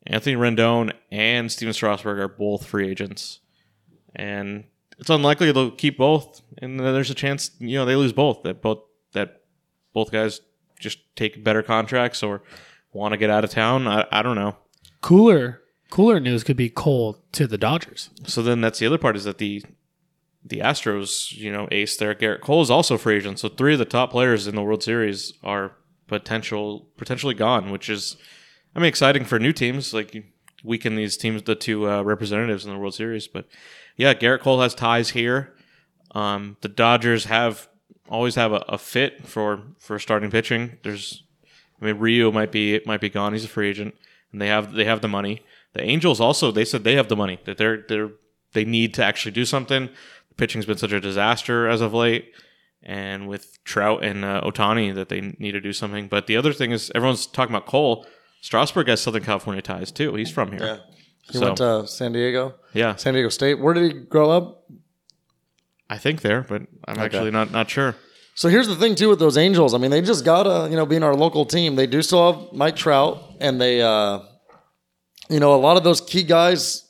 Anthony 0.06 0.36
Rendon 0.36 0.92
and 1.10 1.50
Stephen 1.50 1.72
Strasburg 1.72 2.18
are 2.18 2.28
both 2.28 2.66
free 2.66 2.86
agents, 2.88 3.40
and 4.14 4.64
it's 4.98 5.08
unlikely 5.08 5.50
they'll 5.50 5.70
keep 5.70 5.96
both. 5.96 6.42
And 6.58 6.78
there's 6.78 7.10
a 7.10 7.14
chance 7.14 7.50
you 7.58 7.78
know 7.78 7.86
they 7.86 7.96
lose 7.96 8.12
both. 8.12 8.42
That 8.42 8.60
both 8.60 8.82
that 9.14 9.40
both 9.94 10.12
guys 10.12 10.42
just 10.78 10.98
take 11.16 11.42
better 11.42 11.62
contracts 11.62 12.22
or 12.22 12.42
want 12.92 13.12
to 13.12 13.18
get 13.18 13.30
out 13.30 13.44
of 13.44 13.50
town. 13.50 13.88
I, 13.88 14.06
I 14.12 14.20
don't 14.20 14.36
know. 14.36 14.56
Cooler, 15.00 15.62
cooler 15.88 16.20
news 16.20 16.44
could 16.44 16.58
be 16.58 16.68
Cole 16.68 17.16
to 17.32 17.46
the 17.46 17.56
Dodgers. 17.56 18.10
So 18.26 18.42
then 18.42 18.60
that's 18.60 18.78
the 18.78 18.86
other 18.86 18.98
part 18.98 19.16
is 19.16 19.24
that 19.24 19.38
the 19.38 19.64
the 20.44 20.58
Astros, 20.58 21.32
you 21.32 21.52
know, 21.52 21.68
ace 21.70 21.96
there, 21.96 22.14
Gerrit 22.14 22.40
Cole 22.40 22.62
is 22.62 22.70
also 22.70 22.98
free 22.98 23.16
agent. 23.16 23.38
So 23.38 23.48
three 23.48 23.74
of 23.74 23.78
the 23.78 23.84
top 23.84 24.10
players 24.10 24.46
in 24.46 24.54
the 24.54 24.62
World 24.62 24.82
Series 24.82 25.32
are 25.42 25.76
potential 26.08 26.88
potentially 26.96 27.34
gone, 27.34 27.70
which 27.70 27.88
is 27.88 28.16
I 28.74 28.78
mean, 28.78 28.88
exciting 28.88 29.24
for 29.24 29.38
new 29.38 29.52
teams 29.52 29.92
like 29.92 30.24
weaken 30.64 30.96
these 30.96 31.16
teams, 31.16 31.42
the 31.42 31.54
two 31.54 31.88
uh, 31.88 32.02
representatives 32.02 32.64
in 32.64 32.72
the 32.72 32.78
World 32.78 32.94
Series. 32.94 33.28
But 33.28 33.46
yeah, 33.96 34.14
Gerrit 34.14 34.40
Cole 34.40 34.60
has 34.60 34.74
ties 34.74 35.10
here. 35.10 35.54
Um, 36.12 36.56
the 36.60 36.68
Dodgers 36.68 37.26
have 37.26 37.68
always 38.08 38.34
have 38.34 38.52
a, 38.52 38.64
a 38.68 38.78
fit 38.78 39.26
for 39.26 39.62
for 39.78 39.98
starting 39.98 40.30
pitching. 40.30 40.78
There's, 40.82 41.24
I 41.80 41.86
mean, 41.86 41.98
Ryu 41.98 42.32
might 42.32 42.52
be 42.52 42.80
might 42.86 43.00
be 43.00 43.10
gone. 43.10 43.32
He's 43.32 43.44
a 43.44 43.48
free 43.48 43.68
agent, 43.68 43.94
and 44.32 44.40
they 44.40 44.48
have 44.48 44.72
they 44.72 44.84
have 44.84 45.00
the 45.00 45.08
money. 45.08 45.42
The 45.74 45.82
Angels 45.82 46.20
also 46.20 46.50
they 46.50 46.64
said 46.64 46.84
they 46.84 46.96
have 46.96 47.08
the 47.08 47.16
money 47.16 47.38
that 47.44 47.58
they're 47.58 47.84
they're 47.88 48.10
they 48.52 48.64
need 48.64 48.94
to 48.94 49.04
actually 49.04 49.32
do 49.32 49.44
something. 49.44 49.88
Pitching's 50.36 50.66
been 50.66 50.78
such 50.78 50.92
a 50.92 51.00
disaster 51.00 51.68
as 51.68 51.80
of 51.80 51.92
late, 51.94 52.32
and 52.82 53.28
with 53.28 53.62
Trout 53.64 54.02
and 54.04 54.24
uh, 54.24 54.40
Ohtani 54.44 54.94
that 54.94 55.08
they 55.08 55.20
need 55.38 55.52
to 55.52 55.60
do 55.60 55.72
something. 55.72 56.08
But 56.08 56.26
the 56.26 56.36
other 56.36 56.52
thing 56.52 56.72
is 56.72 56.90
everyone's 56.94 57.26
talking 57.26 57.54
about 57.54 57.66
Cole. 57.66 58.06
Strasburg 58.40 58.88
has 58.88 59.00
Southern 59.00 59.22
California 59.24 59.62
ties 59.62 59.90
too. 59.92 60.14
He's 60.14 60.30
from 60.30 60.52
here. 60.52 60.64
Yeah. 60.64 60.76
He 61.30 61.38
So- 61.38 61.44
went 61.44 61.56
to 61.58 61.86
San 61.86 62.12
Diego, 62.12 62.54
Yeah, 62.74 62.96
San 62.96 63.14
Diego 63.14 63.28
State. 63.28 63.60
Where 63.60 63.74
did 63.74 63.92
he 63.92 63.98
grow 64.00 64.30
up? 64.30 64.64
I 65.88 65.98
think 65.98 66.22
there, 66.22 66.44
but 66.48 66.62
I'm 66.88 66.98
actually 66.98 67.30
not 67.30 67.50
not 67.52 67.70
sure. 67.70 67.94
So 68.34 68.48
here's 68.48 68.66
the 68.66 68.74
thing 68.76 68.94
too 68.94 69.10
with 69.10 69.18
those 69.18 69.36
Angels. 69.36 69.74
I 69.74 69.78
mean, 69.78 69.90
they 69.90 70.00
just 70.00 70.24
gotta, 70.24 70.68
you 70.70 70.76
know, 70.76 70.86
being 70.86 71.02
our 71.02 71.14
local 71.14 71.44
team, 71.44 71.76
they 71.76 71.86
do 71.86 72.00
still 72.02 72.32
have 72.32 72.52
Mike 72.54 72.76
Trout, 72.76 73.22
and 73.40 73.60
they, 73.60 73.82
uh, 73.82 74.20
you 75.28 75.38
know, 75.38 75.54
a 75.54 75.60
lot 75.60 75.76
of 75.76 75.84
those 75.84 76.00
key 76.00 76.22
guys, 76.22 76.88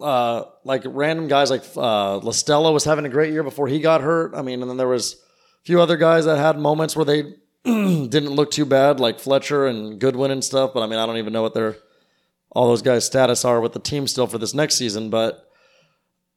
uh, 0.00 0.44
like 0.64 0.82
random 0.84 1.28
guys 1.28 1.50
like 1.50 1.64
uh, 1.76 2.18
La 2.18 2.32
Stella 2.32 2.72
was 2.72 2.84
having 2.84 3.04
a 3.04 3.08
great 3.08 3.32
year 3.32 3.42
before 3.42 3.68
he 3.68 3.80
got 3.80 4.00
hurt. 4.00 4.34
I 4.34 4.42
mean, 4.42 4.60
and 4.62 4.70
then 4.70 4.76
there 4.76 4.88
was 4.88 5.14
a 5.14 5.64
few 5.64 5.80
other 5.80 5.96
guys 5.96 6.24
that 6.24 6.38
had 6.38 6.58
moments 6.58 6.96
where 6.96 7.04
they 7.04 7.22
didn't 7.64 8.30
look 8.30 8.50
too 8.50 8.64
bad, 8.64 9.00
like 9.00 9.18
Fletcher 9.18 9.66
and 9.66 9.98
Goodwin 10.00 10.30
and 10.30 10.44
stuff. 10.44 10.72
But 10.74 10.82
I 10.82 10.86
mean, 10.86 10.98
I 10.98 11.06
don't 11.06 11.18
even 11.18 11.32
know 11.32 11.42
what 11.42 11.54
their 11.54 11.76
all 12.50 12.68
those 12.68 12.82
guys' 12.82 13.04
status 13.04 13.44
are 13.44 13.60
with 13.60 13.72
the 13.72 13.80
team 13.80 14.06
still 14.06 14.26
for 14.26 14.38
this 14.38 14.54
next 14.54 14.76
season, 14.76 15.10
but. 15.10 15.42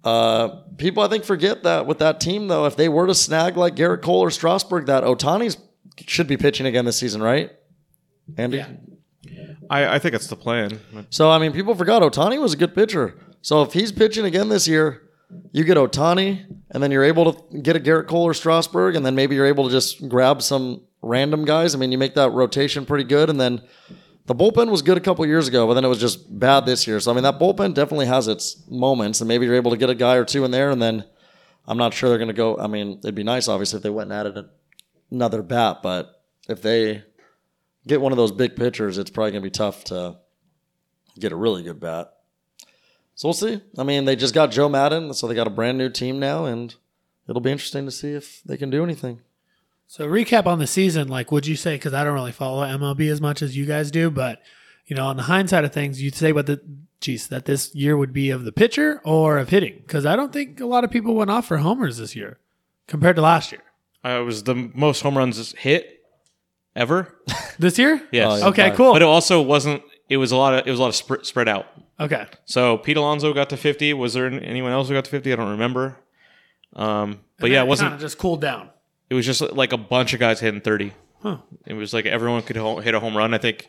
Uh, 0.01 0.61
people 0.77 1.03
I 1.03 1.09
think 1.09 1.25
forget 1.25 1.63
that 1.63 1.85
with 1.85 1.99
that 1.99 2.21
team 2.21 2.47
though, 2.47 2.65
if 2.65 2.77
they 2.77 2.87
were 2.87 3.05
to 3.05 3.13
snag 3.13 3.57
like 3.57 3.75
Gerrit 3.75 4.01
Cole 4.01 4.21
or 4.21 4.31
Strasburg, 4.31 4.85
that 4.85 5.03
Ohtani's 5.03 5.57
should 6.07 6.25
be 6.25 6.37
pitching 6.37 6.65
again 6.65 6.85
this 6.85 6.97
season, 6.97 7.21
right? 7.21 7.51
Andy. 8.37 8.63
I, 9.69 9.95
I 9.95 9.99
think 9.99 10.15
it's 10.15 10.27
the 10.27 10.35
plan. 10.35 10.79
So 11.09 11.29
I 11.29 11.37
mean, 11.37 11.51
people 11.51 11.75
forgot 11.75 12.01
Ohtani 12.01 12.41
was 12.41 12.53
a 12.53 12.57
good 12.57 12.73
pitcher. 12.73 13.13
So 13.41 13.61
if 13.63 13.73
he's 13.73 13.91
pitching 13.91 14.25
again 14.25 14.49
this 14.49 14.67
year, 14.67 15.03
you 15.51 15.63
get 15.63 15.77
Ohtani, 15.77 16.45
and 16.71 16.81
then 16.81 16.91
you're 16.91 17.03
able 17.03 17.33
to 17.33 17.59
get 17.59 17.75
a 17.75 17.79
Gerrit 17.79 18.07
Cole 18.07 18.25
or 18.25 18.33
Strasburg, 18.33 18.95
and 18.95 19.05
then 19.05 19.15
maybe 19.15 19.35
you're 19.35 19.45
able 19.45 19.65
to 19.65 19.71
just 19.71 20.07
grab 20.09 20.41
some 20.41 20.81
random 21.01 21.45
guys. 21.45 21.75
I 21.75 21.77
mean, 21.77 21.91
you 21.91 21.97
make 21.97 22.15
that 22.15 22.31
rotation 22.31 22.85
pretty 22.85 23.03
good, 23.03 23.29
and 23.29 23.39
then 23.39 23.61
the 24.25 24.35
bullpen 24.35 24.69
was 24.69 24.81
good 24.81 24.97
a 24.97 25.01
couple 25.01 25.25
years 25.25 25.47
ago, 25.47 25.67
but 25.67 25.75
then 25.75 25.85
it 25.85 25.87
was 25.87 25.99
just 25.99 26.39
bad 26.39 26.65
this 26.65 26.85
year. 26.87 26.99
So 26.99 27.11
I 27.11 27.13
mean, 27.13 27.23
that 27.23 27.39
bullpen 27.39 27.73
definitely 27.73 28.07
has 28.07 28.27
its 28.27 28.63
moments, 28.69 29.21
and 29.21 29.27
maybe 29.27 29.45
you're 29.45 29.55
able 29.55 29.71
to 29.71 29.77
get 29.77 29.89
a 29.89 29.95
guy 29.95 30.15
or 30.15 30.25
two 30.25 30.45
in 30.45 30.51
there, 30.51 30.71
and 30.71 30.81
then 30.81 31.05
I'm 31.67 31.77
not 31.77 31.93
sure 31.93 32.09
they're 32.09 32.17
going 32.17 32.29
to 32.29 32.33
go. 32.33 32.57
I 32.57 32.67
mean, 32.67 32.99
it'd 33.03 33.15
be 33.15 33.23
nice, 33.23 33.47
obviously, 33.47 33.77
if 33.77 33.83
they 33.83 33.89
went 33.89 34.11
and 34.11 34.19
added 34.19 34.45
another 35.11 35.41
bat, 35.41 35.79
but 35.83 36.23
if 36.47 36.61
they 36.61 37.03
get 37.87 38.01
one 38.01 38.11
of 38.11 38.17
those 38.17 38.31
big 38.31 38.55
pitchers, 38.55 38.97
it's 38.97 39.09
probably 39.09 39.31
going 39.31 39.43
to 39.43 39.47
be 39.47 39.51
tough 39.51 39.83
to 39.85 40.17
get 41.19 41.31
a 41.31 41.35
really 41.35 41.63
good 41.63 41.79
bat. 41.79 42.11
So 43.19 43.27
we'll 43.27 43.33
see. 43.33 43.59
I 43.77 43.83
mean, 43.83 44.05
they 44.05 44.15
just 44.15 44.33
got 44.33 44.49
Joe 44.49 44.69
Maddon, 44.69 45.13
so 45.13 45.27
they 45.27 45.35
got 45.35 45.45
a 45.45 45.49
brand 45.49 45.77
new 45.77 45.89
team 45.89 46.19
now, 46.21 46.45
and 46.45 46.73
it'll 47.27 47.41
be 47.41 47.51
interesting 47.51 47.83
to 47.83 47.91
see 47.91 48.13
if 48.13 48.41
they 48.45 48.55
can 48.55 48.69
do 48.69 48.81
anything. 48.81 49.19
So 49.87 50.07
recap 50.07 50.45
on 50.45 50.59
the 50.59 50.65
season, 50.65 51.09
like 51.09 51.29
would 51.29 51.45
you 51.45 51.57
say? 51.57 51.75
Because 51.75 51.93
I 51.93 52.05
don't 52.05 52.13
really 52.13 52.31
follow 52.31 52.63
MLB 52.65 53.11
as 53.11 53.19
much 53.19 53.41
as 53.41 53.57
you 53.57 53.65
guys 53.65 53.91
do, 53.91 54.09
but 54.09 54.41
you 54.85 54.95
know, 54.95 55.05
on 55.05 55.17
the 55.17 55.23
hindsight 55.23 55.65
of 55.65 55.73
things, 55.73 56.01
you'd 56.01 56.15
say 56.15 56.31
what 56.31 56.45
the 56.45 56.61
geez 57.01 57.27
that 57.27 57.43
this 57.43 57.75
year 57.75 57.97
would 57.97 58.13
be 58.13 58.29
of 58.29 58.45
the 58.45 58.53
pitcher 58.53 59.01
or 59.03 59.37
of 59.37 59.49
hitting? 59.49 59.79
Because 59.85 60.05
I 60.05 60.15
don't 60.15 60.31
think 60.31 60.61
a 60.61 60.65
lot 60.65 60.85
of 60.85 60.89
people 60.89 61.13
went 61.13 61.29
off 61.29 61.45
for 61.45 61.57
homers 61.57 61.97
this 61.97 62.15
year 62.15 62.37
compared 62.87 63.17
to 63.17 63.21
last 63.21 63.51
year. 63.51 63.63
uh, 64.05 64.21
it 64.21 64.23
was 64.23 64.43
the 64.43 64.55
most 64.55 65.01
home 65.01 65.17
runs 65.17 65.51
hit 65.57 66.05
ever. 66.73 67.17
This 67.59 67.77
year, 67.77 68.01
Yes. 68.13 68.31
Oh, 68.31 68.37
yeah. 68.37 68.47
Okay, 68.47 68.63
Right. 68.69 68.75
cool. 68.75 68.93
But 68.93 69.01
it 69.01 69.09
also 69.09 69.41
wasn't. 69.41 69.83
It 70.07 70.15
was 70.15 70.31
a 70.31 70.37
lot 70.37 70.53
of. 70.53 70.65
It 70.65 70.71
was 70.71 70.79
a 70.79 70.83
lot 70.83 70.87
of 70.87 70.95
sp- 70.95 71.25
spread 71.25 71.49
out. 71.49 71.65
Okay, 71.99 72.25
So 72.45 72.77
Pete 72.77 72.97
Alonso 72.97 73.33
got 73.33 73.49
to 73.49 73.57
50. 73.57 73.93
Was 73.93 74.13
there 74.13 74.27
anyone 74.27 74.71
else 74.71 74.87
who 74.87 74.93
got 74.93 75.05
to 75.05 75.11
50? 75.11 75.31
I 75.33 75.35
don't 75.35 75.51
remember. 75.51 75.97
Um, 76.75 77.21
but 77.39 77.49
yeah, 77.49 77.61
it 77.63 77.67
wasn't. 77.67 77.89
kind 77.91 78.01
just 78.01 78.17
cooled 78.17 78.41
down. 78.41 78.69
It 79.09 79.15
was 79.15 79.25
just 79.25 79.41
like 79.41 79.73
a 79.73 79.77
bunch 79.77 80.13
of 80.13 80.19
guys 80.19 80.39
hitting 80.39 80.61
30. 80.61 80.93
Huh. 81.23 81.37
It 81.65 81.73
was 81.73 81.93
like 81.93 82.05
everyone 82.05 82.41
could 82.43 82.55
ho- 82.57 82.79
hit 82.79 82.93
a 82.95 82.99
home 82.99 83.17
run. 83.17 83.33
I 83.33 83.37
think. 83.37 83.67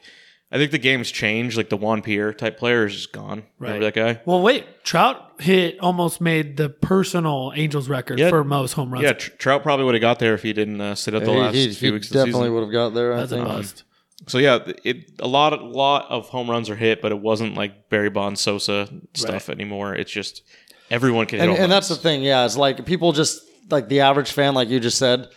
I 0.53 0.57
think 0.59 0.73
the 0.73 0.79
game's 0.79 1.13
changed. 1.13 1.57
Like 1.57 1.69
the 1.69 1.77
Juan 1.77 2.03
Pierre 2.03 2.33
type 2.35 2.59
player 2.59 2.85
is 2.85 2.93
just 2.95 3.13
gone. 3.13 3.45
Remember 3.61 3.85
that 3.85 3.95
guy? 3.95 4.21
Well, 4.27 4.43
wait, 4.43 4.83
Trout 4.83 5.35
hit 5.41 5.79
almost 5.79 6.21
made 6.21 6.57
the 6.57 6.69
personal 6.69 7.53
Angels 7.55 7.89
record 7.89 8.19
Yeah. 8.19 8.31
for 8.31 8.43
most 8.43 8.73
home 8.73 8.93
runs. 8.93 9.05
Yeah, 9.05 9.13
Tr- 9.13 9.31
Trout 9.39 9.63
probably 9.63 9.85
would 9.85 9.95
have 9.95 10.01
got 10.01 10.19
there 10.19 10.35
if 10.35 10.43
he 10.43 10.53
didn't 10.53 10.81
uh, 10.81 10.97
sit 10.97 11.15
at 11.15 11.25
the 11.25 11.31
He, 11.33 11.39
last 11.39 11.55
he- 11.55 11.73
few 11.73 11.89
he 11.91 11.93
weeks 11.93 12.09
of 12.09 12.15
the 12.15 12.19
definitely 12.19 12.41
season. 12.49 12.55
would 12.55 12.63
have 12.65 12.73
got 12.73 12.95
there. 12.95 13.15
that's 13.17 13.33
I 13.33 13.37
a 13.37 13.39
think. 13.39 13.49
bust. 13.49 13.85
So 14.27 14.39
yeah, 14.39 14.59
it 14.85 15.13
a 15.19 15.27
lot 15.27 15.53
a 15.53 15.57
lot 15.65 16.11
of 16.11 16.29
home 16.29 16.51
runs 16.51 16.69
are 16.71 16.77
hit, 16.77 17.01
but 17.01 17.11
it 17.13 17.19
wasn't 17.19 17.55
like 17.57 17.89
Barry 17.89 18.11
Bonds, 18.11 18.41
Sosa 18.41 18.89
stuff 19.15 19.49
anymore. 19.49 19.95
It's 19.95 20.11
just 20.11 20.43
everyone 20.91 21.27
can 21.27 21.39
hit. 21.41 21.49
and, 21.49 21.59
and 21.59 21.73
that's 21.73 21.89
the 21.89 21.95
thing 21.95 22.21
yeah 22.21 22.45
it's 22.45 22.57
like 22.57 22.85
people 22.85 23.13
just 23.13 23.43
like 23.71 23.89
the 23.89 24.01
average 24.01 24.33
fan 24.33 24.55
like 24.55 24.69
you 24.69 24.81
just 24.81 24.99
said 24.99 25.29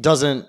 doesn't 0.00 0.46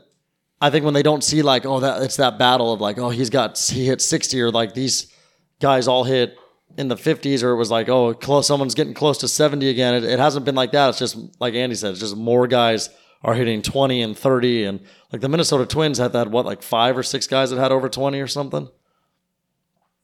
i 0.62 0.70
think 0.70 0.86
when 0.86 0.94
they 0.94 1.02
don't 1.02 1.24
see 1.24 1.42
like 1.42 1.66
oh 1.66 1.80
that 1.80 2.04
it's 2.04 2.18
that 2.18 2.38
battle 2.38 2.72
of 2.72 2.80
like 2.80 3.00
oh 3.00 3.10
he's 3.10 3.32
got 3.32 3.58
he 3.58 3.86
hit 3.88 4.00
60 4.00 4.40
or 4.40 4.52
like 4.52 4.76
these 4.76 5.12
guys 5.60 5.88
all 5.88 6.04
hit 6.04 6.36
in 6.78 6.88
the 6.88 6.96
50s 6.96 7.42
or 7.42 7.50
it 7.50 7.56
was 7.56 7.72
like 7.72 7.90
oh 7.90 8.14
close 8.14 8.46
someone's 8.46 8.76
getting 8.76 8.94
close 8.94 9.18
to 9.18 9.28
70 9.28 9.68
again 9.70 9.96
it, 9.96 10.04
it 10.04 10.20
hasn't 10.20 10.46
been 10.46 10.54
like 10.54 10.72
that 10.74 10.90
it's 10.90 11.00
just 11.00 11.18
like 11.40 11.56
andy 11.56 11.74
said 11.76 11.90
it's 11.90 12.00
just 12.00 12.16
more 12.16 12.46
guys 12.46 12.92
are 13.24 13.36
hitting 13.36 13.62
20 13.62 14.02
and 14.02 14.18
30 14.18 14.64
and 14.66 14.80
like 15.12 15.22
the 15.22 15.30
minnesota 15.30 15.66
twins 15.66 15.98
had 16.00 16.14
that 16.14 16.30
what 16.32 16.46
like 16.46 16.62
five 16.64 16.98
or 16.98 17.04
six 17.04 17.28
guys 17.28 17.50
that 17.52 17.60
had 17.60 17.72
over 17.72 17.88
20 17.90 18.20
or 18.20 18.28
something 18.28 18.68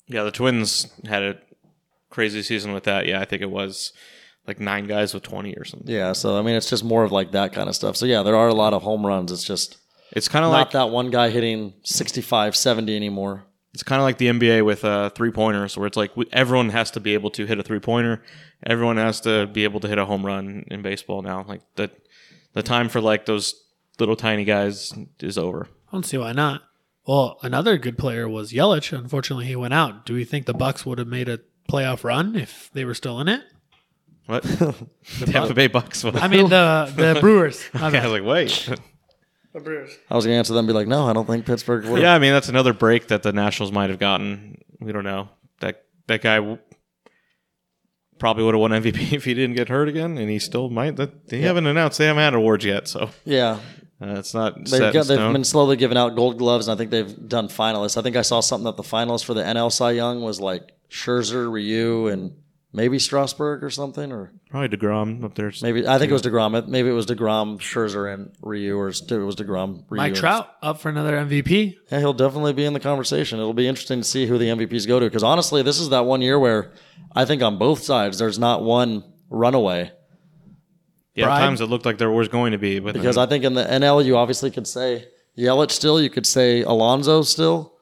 yeah, 0.10 0.24
the 0.24 0.32
Twins 0.32 0.88
had 1.06 1.22
a 1.22 1.38
crazy 2.10 2.42
season 2.42 2.72
with 2.72 2.86
that. 2.86 3.08
Yeah, 3.08 3.20
I 3.20 3.26
think 3.26 3.42
it 3.42 3.52
was 3.52 3.92
like 4.48 4.58
nine 4.58 4.86
guys 4.86 5.14
with 5.14 5.24
twenty 5.24 5.54
or 5.58 5.66
something. 5.66 5.94
yeah 5.94 6.14
so 6.14 6.40
i 6.40 6.42
mean 6.42 6.56
it's 6.56 6.70
just 6.70 6.82
more 6.86 7.04
of 7.04 7.12
like 7.12 7.34
that 7.34 7.52
kind 7.52 7.68
of 7.68 7.76
stuff 7.76 7.98
so 7.98 8.06
yeah 8.06 8.24
there 8.24 8.38
are 8.38 8.48
a 8.48 8.54
lot 8.54 8.74
of 8.74 8.82
home 8.84 9.06
runs 9.06 9.30
it's 9.30 9.44
just 9.44 9.76
It's 10.14 10.30
kind 10.30 10.46
of 10.46 10.52
not 10.54 10.58
like 10.60 10.72
that 10.72 10.90
one 10.90 11.10
guy 11.10 11.30
hitting 11.30 11.74
65, 11.84 12.56
70 12.56 12.96
anymore. 12.96 13.44
it's 13.74 13.84
kind 13.84 14.00
of 14.00 14.06
like 14.06 14.18
the 14.20 14.28
NBA 14.28 14.64
with 14.64 14.86
uh, 14.86 15.10
three 15.10 15.32
pointers, 15.32 15.78
where 15.78 15.86
it's 15.88 15.98
like 15.98 16.12
everyone 16.32 16.70
has 16.70 16.90
to 16.92 17.02
be 17.02 17.14
able 17.14 17.30
to 17.32 17.46
hit 17.46 17.60
a 17.60 17.64
three 17.64 17.80
pointer. 17.82 18.24
Everyone 18.66 18.96
has 18.96 19.20
to 19.22 19.48
be 19.48 19.66
able 19.66 19.82
to 19.82 19.90
hit 19.90 19.98
a 19.98 20.06
home 20.06 20.26
run 20.26 20.64
in 20.72 20.82
baseball 20.82 21.22
now. 21.22 21.44
Like 21.46 21.62
the 21.76 21.92
the 22.58 22.64
time 22.64 22.90
for 22.90 23.00
like 23.00 23.26
those 23.26 23.54
little 24.00 24.16
tiny 24.16 24.44
guys 24.44 24.94
is 25.20 25.38
over. 25.38 25.68
I 25.90 25.92
don't 25.92 26.04
see 26.06 26.18
why 26.18 26.34
not. 26.34 26.64
Well, 27.08 27.38
another 27.42 27.78
good 27.78 27.98
player 27.98 28.28
was 28.28 28.52
Yelich. 28.52 28.98
Unfortunately, 28.98 29.46
he 29.46 29.56
went 29.56 29.74
out. 29.74 30.06
Do 30.06 30.14
we 30.14 30.26
think 30.26 30.46
the 30.46 30.54
Bucks 30.54 30.86
would 30.86 30.98
have 30.98 31.08
made 31.08 31.30
a 31.30 31.40
playoff 31.72 32.04
run 32.04 32.36
if 32.36 32.70
they 32.74 32.84
were 32.84 32.94
still 32.94 33.20
in 33.22 33.28
it? 33.28 33.42
What? 34.26 34.44
The 35.20 35.26
Tampa 35.26 35.54
Bay 35.54 35.68
Bucks. 35.68 36.04
What? 36.04 36.22
I 36.22 36.28
mean, 36.28 36.50
the 36.50 36.92
the 36.96 37.18
Brewers. 37.22 37.64
My 37.74 37.88
I 37.88 37.92
bad. 37.92 38.04
was 38.04 38.12
like, 38.12 38.24
wait. 38.24 38.70
The 39.54 39.60
Brewers. 39.62 39.98
I 40.10 40.16
was 40.16 40.26
going 40.26 40.34
to 40.36 40.38
answer 40.40 40.54
them 40.54 40.66
and 40.66 40.68
be 40.68 40.74
like, 40.74 40.88
no, 40.88 41.08
I 41.08 41.14
don't 41.14 41.26
think 41.26 41.46
Pittsburgh 41.46 41.86
would. 41.86 42.02
yeah, 42.02 42.14
I 42.14 42.20
mean 42.20 42.34
that's 42.34 42.50
another 42.50 42.74
break 42.74 43.08
that 43.08 43.24
the 43.24 43.32
Nationals 43.32 43.72
might 43.72 43.90
have 43.90 44.00
gotten. 44.00 44.62
We 44.82 44.92
don't 44.92 45.06
know. 45.06 45.30
That 45.62 45.86
that 46.08 46.22
guy 46.22 46.36
w- 46.38 46.58
probably 48.20 48.44
would 48.44 48.54
have 48.56 48.62
won 48.62 48.72
MVP 48.72 49.12
if 49.14 49.26
he 49.26 49.34
didn't 49.34 49.56
get 49.56 49.70
hurt 49.70 49.88
again, 49.90 50.18
and 50.18 50.30
he 50.30 50.40
still 50.40 50.70
might. 50.70 50.96
That 50.96 51.28
they 51.28 51.42
haven't 51.42 51.68
announced. 51.68 51.98
They 51.98 52.06
haven't 52.06 52.24
had 52.24 52.34
awards 52.34 52.66
yet, 52.66 52.88
so 52.88 53.10
Yeah. 53.26 53.60
uh, 54.02 54.16
it's 54.18 54.34
not 54.34 54.56
They've, 54.66 54.94
got, 54.94 55.08
they've 55.08 55.34
been 55.34 55.44
slowly 55.44 55.76
giving 55.76 55.98
out 55.98 56.16
gold 56.16 56.38
gloves, 56.38 56.68
and 56.68 56.76
I 56.76 56.78
think 56.78 56.92
they've 56.92 57.28
done 57.30 57.48
finalists. 57.48 57.98
I 57.98 58.02
think 58.02 58.16
I 58.16 58.22
saw 58.22 58.40
something 58.40 58.66
that 58.66 58.78
the 58.78 58.84
finalists 58.84 59.24
for 59.26 59.34
the 59.34 59.44
NL 59.44 59.72
Cy 59.72 59.92
Young 59.92 60.22
was 60.22 60.40
like 60.40 60.72
Scherzer, 60.90 61.52
Ryu, 61.52 62.08
and 62.08 62.36
maybe 62.74 63.00
Strasburg 63.00 63.64
or 63.64 63.70
something. 63.70 64.12
Or 64.12 64.32
Probably 64.50 64.76
Degrom 64.76 65.24
up 65.24 65.36
there. 65.36 65.52
maybe, 65.62 65.88
I 65.88 65.98
think 65.98 66.10
it 66.10 66.14
was 66.14 66.22
DeGrom. 66.22 66.68
Maybe 66.68 66.90
it 66.90 66.94
was 66.94 67.06
DeGrom, 67.06 67.60
Scherzer, 67.60 68.14
and 68.14 68.32
Ryu, 68.42 68.78
or 68.78 68.88
it 68.90 69.02
was 69.12 69.36
DeGrom, 69.36 69.84
Ryu. 69.90 69.98
Mike 69.98 70.14
Trout 70.16 70.50
up 70.62 70.80
for 70.80 70.90
another 70.90 71.14
MVP. 71.18 71.76
Yeah, 71.92 72.00
he'll 72.00 72.14
definitely 72.14 72.54
be 72.54 72.66
in 72.66 72.74
the 72.74 72.80
conversation. 72.80 73.40
It'll 73.40 73.54
be 73.54 73.68
interesting 73.68 74.00
to 74.02 74.08
see 74.08 74.26
who 74.28 74.38
the 74.38 74.46
MVPs 74.50 74.88
go 74.88 75.00
to 75.00 75.06
because 75.06 75.24
honestly, 75.24 75.64
this 75.64 75.80
is 75.80 75.90
that 75.90 76.06
one 76.06 76.22
year 76.22 76.38
where 76.40 76.74
I 77.16 77.26
think 77.26 77.42
on 77.42 77.58
both 77.58 77.82
sides 77.84 78.18
there's 78.20 78.38
not 78.40 78.64
one 78.64 79.04
runaway. 79.30 79.92
yeah, 81.16 81.26
at 81.34 81.40
times 81.40 81.62
it 81.62 81.66
looked 81.66 81.86
like 81.86 81.98
there 81.98 82.12
was 82.12 82.28
going 82.28 82.52
to 82.52 82.58
be, 82.58 82.80
but 82.80 82.94
Because 82.94 83.16
then- 83.16 83.26
I 83.26 83.30
think 83.30 83.44
in 83.44 83.54
the 83.54 83.64
NL 83.66 84.06
you 84.06 84.18
obviously 84.18 84.52
could 84.52 84.68
say 84.68 85.06
Yelich 85.38 85.72
still, 85.72 86.02
you 86.02 86.10
could 86.10 86.26
say 86.26 86.62
Alonso 86.62 87.22
still. 87.24 87.74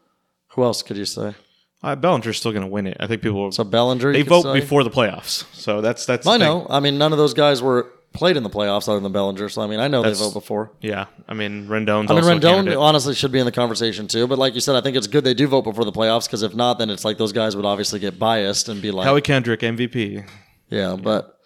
Who 0.49 0.63
else 0.63 0.81
could 0.81 0.95
you 0.97 1.05
say? 1.05 1.33
Uh, 1.85 1.95
Bellinger's 1.95 2.37
still 2.37 2.51
going 2.51 2.63
to 2.63 2.67
win 2.67 2.87
it. 2.87 2.97
I 2.99 3.07
think 3.07 3.21
people 3.21 3.51
So 3.51 3.63
Bellinger. 3.63 4.11
they 4.11 4.19
you 4.19 4.23
could 4.25 4.29
vote 4.29 4.43
say. 4.43 4.53
before 4.59 4.83
the 4.83 4.89
playoffs, 4.91 5.45
so 5.53 5.81
that's 5.81 6.05
that's. 6.05 6.25
the 6.25 6.31
I 6.31 6.33
thing. 6.33 6.41
know. 6.47 6.67
I 6.69 6.79
mean, 6.79 6.97
none 6.97 7.11
of 7.11 7.17
those 7.17 7.33
guys 7.33 7.61
were 7.61 7.91
played 8.13 8.37
in 8.37 8.43
the 8.43 8.49
playoffs 8.49 8.87
other 8.87 8.99
than 9.01 9.11
Bellinger. 9.11 9.49
So 9.49 9.61
I 9.61 9.67
mean, 9.67 9.79
I 9.79 9.87
know 9.89 10.01
That's- 10.01 10.19
they 10.19 10.25
vote 10.25 10.33
before. 10.33 10.71
Yeah, 10.81 11.05
I 11.27 11.33
mean 11.33 11.67
Rendon's. 11.67 12.09
I 12.09 12.13
mean, 12.15 12.23
also 12.23 12.31
a 12.31 12.35
Rendon 12.39 12.41
candidate. 12.55 12.77
honestly 12.79 13.13
should 13.13 13.31
be 13.31 13.39
in 13.39 13.45
the 13.45 13.51
conversation 13.51 14.07
too. 14.07 14.25
But 14.27 14.37
like 14.39 14.53
you 14.55 14.61
said, 14.61 14.75
I 14.75 14.81
think 14.81 14.95
it's 14.97 15.07
good 15.07 15.23
they 15.23 15.33
do 15.33 15.47
vote 15.47 15.63
before 15.63 15.83
the 15.85 15.91
playoffs 15.91 16.25
because 16.27 16.41
if 16.41 16.55
not, 16.55 16.79
then 16.79 16.89
it's 16.89 17.03
like 17.05 17.17
those 17.17 17.33
guys 17.33 17.55
would 17.55 17.65
obviously 17.65 17.99
get 17.99 18.17
biased 18.17 18.69
and 18.69 18.81
be 18.81 18.91
like, 18.91 19.05
Howie 19.05 19.21
Kendrick 19.21 19.59
MVP. 19.61 20.25
yeah. 20.69 20.95
But 20.95 21.37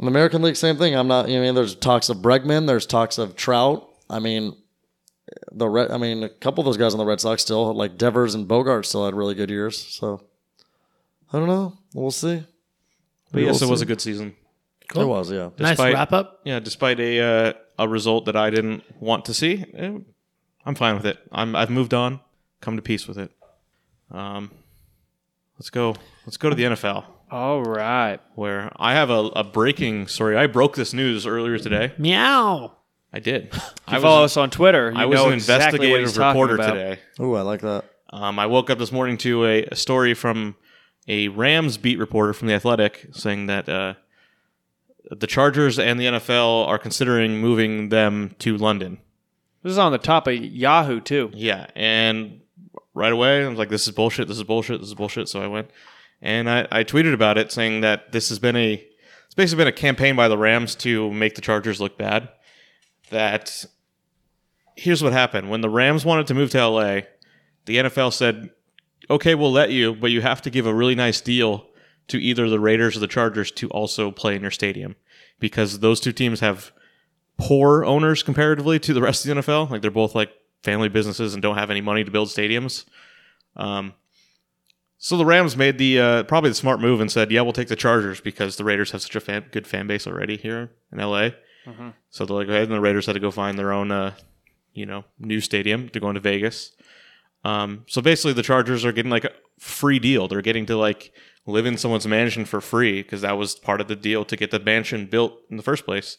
in 0.00 0.04
the 0.04 0.10
American 0.10 0.42
League, 0.42 0.56
same 0.56 0.76
thing. 0.76 0.94
I'm 0.96 1.08
not. 1.08 1.28
You 1.28 1.36
know, 1.36 1.42
I 1.42 1.46
mean, 1.46 1.54
there's 1.54 1.74
talks 1.74 2.08
of 2.08 2.18
Bregman. 2.18 2.66
There's 2.66 2.86
talks 2.86 3.18
of 3.18 3.36
Trout. 3.36 3.88
I 4.10 4.18
mean, 4.18 4.56
the 5.52 5.68
Red. 5.68 5.90
I 5.90 5.96
mean, 5.98 6.22
a 6.22 6.28
couple 6.28 6.62
of 6.62 6.66
those 6.66 6.76
guys 6.76 6.94
on 6.94 6.98
the 6.98 7.06
Red 7.06 7.20
Sox 7.20 7.42
still 7.42 7.74
like 7.74 7.98
Devers 7.98 8.34
and 8.34 8.48
Bogaerts 8.48 8.86
still 8.86 9.04
had 9.04 9.14
really 9.14 9.34
good 9.34 9.50
years. 9.50 9.78
So 9.78 10.22
I 11.32 11.38
don't 11.38 11.48
know. 11.48 11.78
We'll 11.94 12.10
see. 12.10 12.44
But 13.32 13.42
yes, 13.42 13.60
We'll 13.60 13.68
it 13.68 13.72
was 13.72 13.82
a 13.82 13.86
good 13.86 14.00
season. 14.00 14.34
It 14.94 15.04
was, 15.04 15.30
yeah. 15.30 15.50
Nice 15.58 15.78
wrap 15.78 16.12
up. 16.12 16.40
Yeah, 16.44 16.60
despite 16.60 16.98
a 16.98 17.20
uh, 17.20 17.52
a 17.78 17.86
result 17.86 18.24
that 18.24 18.36
I 18.36 18.48
didn't 18.48 18.82
want 19.00 19.26
to 19.26 19.34
see, 19.34 19.64
eh, 19.74 19.98
I'm 20.64 20.74
fine 20.74 20.94
with 20.96 21.04
it. 21.04 21.18
I'm 21.30 21.54
I've 21.54 21.68
moved 21.68 21.92
on, 21.92 22.20
come 22.62 22.76
to 22.76 22.82
peace 22.82 23.06
with 23.06 23.18
it. 23.18 23.30
Um, 24.10 24.50
let's 25.58 25.68
go. 25.68 25.94
Let's 26.24 26.38
go 26.38 26.48
to 26.48 26.54
the 26.56 26.62
NFL, 26.62 27.04
All 27.30 27.62
right. 27.62 28.18
where 28.34 28.72
I 28.76 28.94
have 28.94 29.10
a, 29.10 29.28
a 29.36 29.44
breaking 29.44 30.06
story. 30.06 30.38
I 30.38 30.46
broke 30.46 30.74
this 30.74 30.94
news 30.94 31.26
earlier 31.26 31.58
today. 31.58 31.92
Meow. 31.98 32.77
I 33.12 33.20
did. 33.20 33.50
I 33.86 33.96
I 33.96 34.00
follow 34.00 34.22
was, 34.22 34.32
us 34.32 34.36
on 34.36 34.50
Twitter. 34.50 34.90
You 34.92 34.98
I 34.98 35.06
was 35.06 35.18
know 35.18 35.28
an 35.28 35.34
exactly 35.34 35.92
investigative 35.92 36.14
talking 36.14 36.40
reporter 36.40 36.56
today. 36.56 36.98
Ooh, 37.20 37.34
I 37.34 37.42
like 37.42 37.60
that. 37.60 37.84
Um, 38.10 38.38
I 38.38 38.46
woke 38.46 38.70
up 38.70 38.78
this 38.78 38.92
morning 38.92 39.18
to 39.18 39.44
a, 39.44 39.64
a 39.64 39.76
story 39.76 40.14
from 40.14 40.56
a 41.06 41.28
Rams 41.28 41.78
beat 41.78 41.98
reporter 41.98 42.32
from 42.32 42.48
the 42.48 42.54
Athletic 42.54 43.08
saying 43.12 43.46
that 43.46 43.68
uh, 43.68 43.94
the 45.10 45.26
Chargers 45.26 45.78
and 45.78 45.98
the 45.98 46.04
NFL 46.04 46.66
are 46.66 46.78
considering 46.78 47.38
moving 47.38 47.88
them 47.88 48.34
to 48.40 48.56
London. 48.56 48.98
This 49.62 49.72
is 49.72 49.78
on 49.78 49.92
the 49.92 49.98
top 49.98 50.26
of 50.26 50.34
Yahoo 50.34 51.00
too. 51.00 51.30
Yeah, 51.34 51.66
and 51.74 52.40
right 52.94 53.12
away 53.12 53.44
I 53.44 53.48
was 53.48 53.58
like, 53.58 53.68
"This 53.70 53.86
is 53.86 53.94
bullshit. 53.94 54.28
This 54.28 54.36
is 54.36 54.44
bullshit. 54.44 54.80
This 54.80 54.88
is 54.88 54.94
bullshit." 54.94 55.28
So 55.28 55.42
I 55.42 55.46
went 55.46 55.70
and 56.20 56.48
I, 56.48 56.66
I 56.70 56.84
tweeted 56.84 57.14
about 57.14 57.38
it, 57.38 57.52
saying 57.52 57.80
that 57.82 58.12
this 58.12 58.28
has 58.28 58.38
been 58.38 58.56
a 58.56 58.74
it's 59.26 59.34
basically 59.34 59.64
been 59.64 59.68
a 59.68 59.76
campaign 59.76 60.16
by 60.16 60.28
the 60.28 60.38
Rams 60.38 60.74
to 60.76 61.12
make 61.12 61.34
the 61.34 61.40
Chargers 61.40 61.80
look 61.80 61.98
bad. 61.98 62.28
That 63.10 63.64
here's 64.76 65.02
what 65.02 65.12
happened 65.12 65.50
when 65.50 65.60
the 65.60 65.70
Rams 65.70 66.04
wanted 66.04 66.26
to 66.28 66.34
move 66.34 66.50
to 66.50 66.66
LA, 66.66 67.00
the 67.66 67.78
NFL 67.78 68.12
said, 68.12 68.50
"Okay, 69.10 69.34
we'll 69.34 69.52
let 69.52 69.70
you, 69.70 69.94
but 69.94 70.10
you 70.10 70.20
have 70.20 70.42
to 70.42 70.50
give 70.50 70.66
a 70.66 70.74
really 70.74 70.94
nice 70.94 71.20
deal 71.20 71.66
to 72.08 72.18
either 72.18 72.48
the 72.48 72.60
Raiders 72.60 72.96
or 72.96 73.00
the 73.00 73.06
Chargers 73.06 73.50
to 73.52 73.68
also 73.68 74.10
play 74.10 74.34
in 74.34 74.42
your 74.42 74.50
stadium 74.50 74.96
because 75.38 75.80
those 75.80 76.00
two 76.00 76.12
teams 76.12 76.40
have 76.40 76.72
poor 77.36 77.84
owners 77.84 78.22
comparatively 78.22 78.78
to 78.80 78.92
the 78.92 79.02
rest 79.02 79.24
of 79.24 79.34
the 79.34 79.42
NFL. 79.42 79.70
Like 79.70 79.82
they're 79.82 79.90
both 79.90 80.14
like 80.14 80.30
family 80.62 80.88
businesses 80.88 81.34
and 81.34 81.42
don't 81.42 81.56
have 81.56 81.70
any 81.70 81.80
money 81.80 82.04
to 82.04 82.10
build 82.10 82.28
stadiums. 82.28 82.84
Um, 83.56 83.94
so 84.98 85.16
the 85.16 85.24
Rams 85.24 85.56
made 85.56 85.78
the 85.78 86.00
uh, 86.00 86.22
probably 86.24 86.50
the 86.50 86.54
smart 86.54 86.80
move 86.80 87.00
and 87.00 87.10
said, 87.10 87.30
"Yeah, 87.30 87.42
we'll 87.42 87.52
take 87.52 87.68
the 87.68 87.76
Chargers 87.76 88.20
because 88.20 88.56
the 88.56 88.64
Raiders 88.64 88.90
have 88.90 89.02
such 89.02 89.14
a 89.14 89.20
fan, 89.20 89.46
good 89.52 89.66
fan 89.66 89.86
base 89.86 90.06
already 90.06 90.36
here 90.36 90.70
in 90.92 90.98
LA." 90.98 91.30
So 92.10 92.24
they're 92.24 92.36
like, 92.36 92.48
"Okay," 92.48 92.62
and 92.62 92.72
the 92.72 92.80
Raiders 92.80 93.06
had 93.06 93.14
to 93.14 93.20
go 93.20 93.30
find 93.30 93.58
their 93.58 93.72
own, 93.72 93.90
uh, 93.90 94.14
you 94.72 94.86
know, 94.86 95.04
new 95.18 95.40
stadium 95.40 95.88
to 95.90 96.00
go 96.00 96.08
into 96.08 96.20
Vegas. 96.20 96.72
Um, 97.44 97.84
so 97.86 98.00
basically, 98.00 98.32
the 98.32 98.42
Chargers 98.42 98.84
are 98.84 98.92
getting 98.92 99.10
like 99.10 99.24
a 99.24 99.32
free 99.58 99.98
deal. 99.98 100.28
They're 100.28 100.42
getting 100.42 100.66
to 100.66 100.76
like 100.76 101.12
live 101.46 101.66
in 101.66 101.76
someone's 101.76 102.06
mansion 102.06 102.44
for 102.44 102.60
free 102.60 103.02
because 103.02 103.22
that 103.22 103.38
was 103.38 103.54
part 103.54 103.80
of 103.80 103.88
the 103.88 103.96
deal 103.96 104.24
to 104.24 104.36
get 104.36 104.50
the 104.50 104.60
mansion 104.60 105.06
built 105.06 105.34
in 105.50 105.56
the 105.56 105.62
first 105.62 105.84
place. 105.84 106.18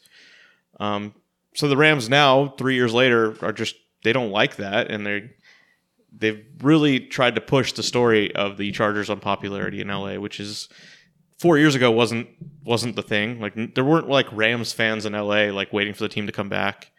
Um, 0.80 1.14
so 1.56 1.68
the 1.68 1.78
Rams 1.78 2.10
now, 2.10 2.50
three 2.58 2.76
years 2.76 2.94
later, 2.94 3.36
are 3.44 3.52
just 3.52 3.76
they 4.04 4.14
don't 4.14 4.32
like 4.32 4.56
that, 4.58 4.90
and 4.90 5.06
they 5.06 5.32
they've 6.12 6.44
really 6.62 7.00
tried 7.00 7.36
to 7.36 7.42
push 7.42 7.74
the 7.74 7.84
story 7.84 8.34
of 8.36 8.58
the 8.58 8.72
Chargers' 8.72 9.10
unpopularity 9.10 9.82
in 9.82 9.88
LA, 9.90 10.16
which 10.16 10.40
is 10.40 10.70
four 11.40 11.58
years 11.58 11.74
ago 11.74 11.90
wasn't 11.90 12.28
wasn't 12.64 12.96
the 12.96 13.02
thing. 13.02 13.40
Like 13.40 13.74
there 13.74 13.86
weren't 13.86 14.10
like 14.10 14.28
Rams 14.32 14.74
fans 14.74 15.06
in 15.06 15.14
LA 15.14 15.46
like 15.46 15.74
waiting 15.74 15.94
for 15.94 16.04
the 16.04 16.10
team 16.10 16.28
to 16.28 16.32
come 16.32 16.50
back. 16.50 16.92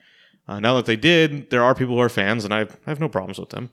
Uh, 0.49 0.59
now 0.59 0.74
that 0.74 0.86
they 0.86 0.97
did, 0.97 1.51
there 1.51 1.62
are 1.62 1.74
people 1.74 1.95
who 1.95 2.01
are 2.01 2.09
fans, 2.09 2.45
and 2.45 2.53
I, 2.53 2.66
have 2.86 2.99
no 2.99 3.09
problems 3.09 3.38
with 3.38 3.51
them. 3.51 3.70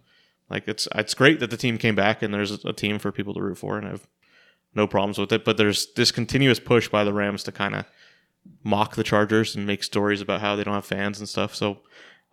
Like 0.50 0.68
it's 0.68 0.88
it's 0.94 1.16
great 1.16 1.40
that 1.40 1.50
the 1.50 1.58
team 1.58 1.78
came 1.78 1.96
back, 1.96 2.22
and 2.22 2.34
there's 2.34 2.64
a 2.64 2.74
team 2.74 3.00
for 3.00 3.12
people 3.12 3.34
to 3.34 3.42
root 3.42 3.58
for, 3.58 3.78
and 3.78 3.88
I 3.88 3.92
have 3.92 4.08
no 4.76 4.86
problems 4.86 5.18
with 5.18 5.32
it. 5.32 5.44
But 5.44 5.58
there's 5.58 5.92
this 5.94 6.12
continuous 6.12 6.60
push 6.60 6.88
by 6.88 7.04
the 7.04 7.14
Rams 7.14 7.44
to 7.44 7.52
kind 7.52 7.76
of 7.76 7.86
mock 8.64 8.96
the 8.96 9.04
Chargers 9.04 9.56
and 9.56 9.66
make 9.66 9.84
stories 9.84 10.22
about 10.22 10.42
how 10.42 10.56
they 10.56 10.64
don't 10.64 10.74
have 10.74 10.86
fans 10.86 11.20
and 11.20 11.28
stuff. 11.28 11.56
So 11.56 11.80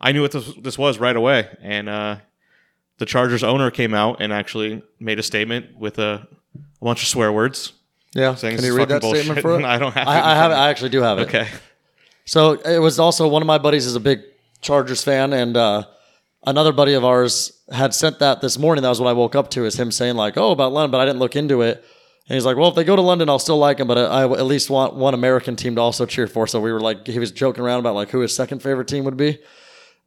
I 0.01 0.12
knew 0.12 0.22
what 0.22 0.32
this, 0.32 0.53
this 0.61 0.78
was 0.78 0.99
right 0.99 1.16
away, 1.16 1.49
and 1.62 1.89
uh, 1.89 2.16
the 2.99 3.07
Chargers 3.07 3.43
owner 3.43 3.70
came 3.70 3.95
out 3.95 4.20
and 4.20 4.32
actually 4.32 4.82
made 5.01 5.18
a 5.18 5.22
statement 5.22 5.76
with 5.76 5.99
a, 5.99 6.28
a 6.80 6.85
bunch 6.85 7.03
of 7.03 7.09
swear 7.09 7.32
words. 7.32 7.72
Yeah. 8.14 8.34
Saying 8.34 8.56
Can 8.56 8.64
you 8.64 8.76
read 8.76 8.88
that 8.88 9.02
statement 9.02 9.40
for 9.40 9.54
it? 9.58 9.64
I 9.64 9.78
don't 9.78 9.92
have 9.92 10.06
it 10.06 10.10
I, 10.10 10.18
in 10.18 10.24
I 10.24 10.34
have. 10.34 10.50
of 10.52 10.58
I 10.58 10.68
actually 10.70 10.90
do 10.90 11.02
have 11.02 11.18
it. 11.18 11.28
Okay, 11.28 11.48
So 12.24 12.52
it 12.52 12.78
was 12.78 12.98
also 12.98 13.28
one 13.28 13.42
of 13.42 13.46
my 13.46 13.58
buddies 13.58 13.86
is 13.86 13.96
a 13.96 14.00
big 14.00 14.20
Chargers 14.60 15.02
fan, 15.04 15.32
and 15.32 15.56
uh, 15.56 15.82
another 16.46 16.72
buddy 16.72 16.94
of 16.94 17.04
ours 17.04 17.52
had 17.70 17.92
sent 17.92 18.18
that 18.20 18.40
this 18.40 18.58
morning. 18.58 18.82
That 18.82 18.88
was 18.88 19.00
what 19.00 19.08
I 19.10 19.12
woke 19.12 19.34
up 19.34 19.50
to, 19.50 19.64
is 19.66 19.78
him 19.78 19.90
saying 19.90 20.14
like, 20.16 20.38
"Oh, 20.38 20.52
about 20.52 20.72
London," 20.72 20.90
but 20.90 21.00
I 21.00 21.04
didn't 21.04 21.18
look 21.18 21.36
into 21.36 21.60
it. 21.62 21.84
And 22.28 22.34
he's 22.34 22.46
like, 22.46 22.56
"Well, 22.56 22.68
if 22.70 22.74
they 22.74 22.84
go 22.84 22.96
to 22.96 23.02
London, 23.02 23.28
I'll 23.28 23.38
still 23.38 23.58
like 23.58 23.76
them, 23.76 23.88
but 23.88 23.98
I 23.98 24.22
at 24.22 24.46
least 24.46 24.70
want 24.70 24.94
one 24.94 25.12
American 25.12 25.56
team 25.56 25.74
to 25.74 25.82
also 25.82 26.06
cheer 26.06 26.26
for." 26.26 26.46
So 26.46 26.60
we 26.60 26.72
were 26.72 26.80
like, 26.80 27.06
he 27.06 27.18
was 27.18 27.30
joking 27.30 27.62
around 27.62 27.80
about 27.80 27.94
like 27.94 28.10
who 28.10 28.20
his 28.20 28.34
second 28.34 28.62
favorite 28.62 28.88
team 28.88 29.04
would 29.04 29.16
be. 29.18 29.38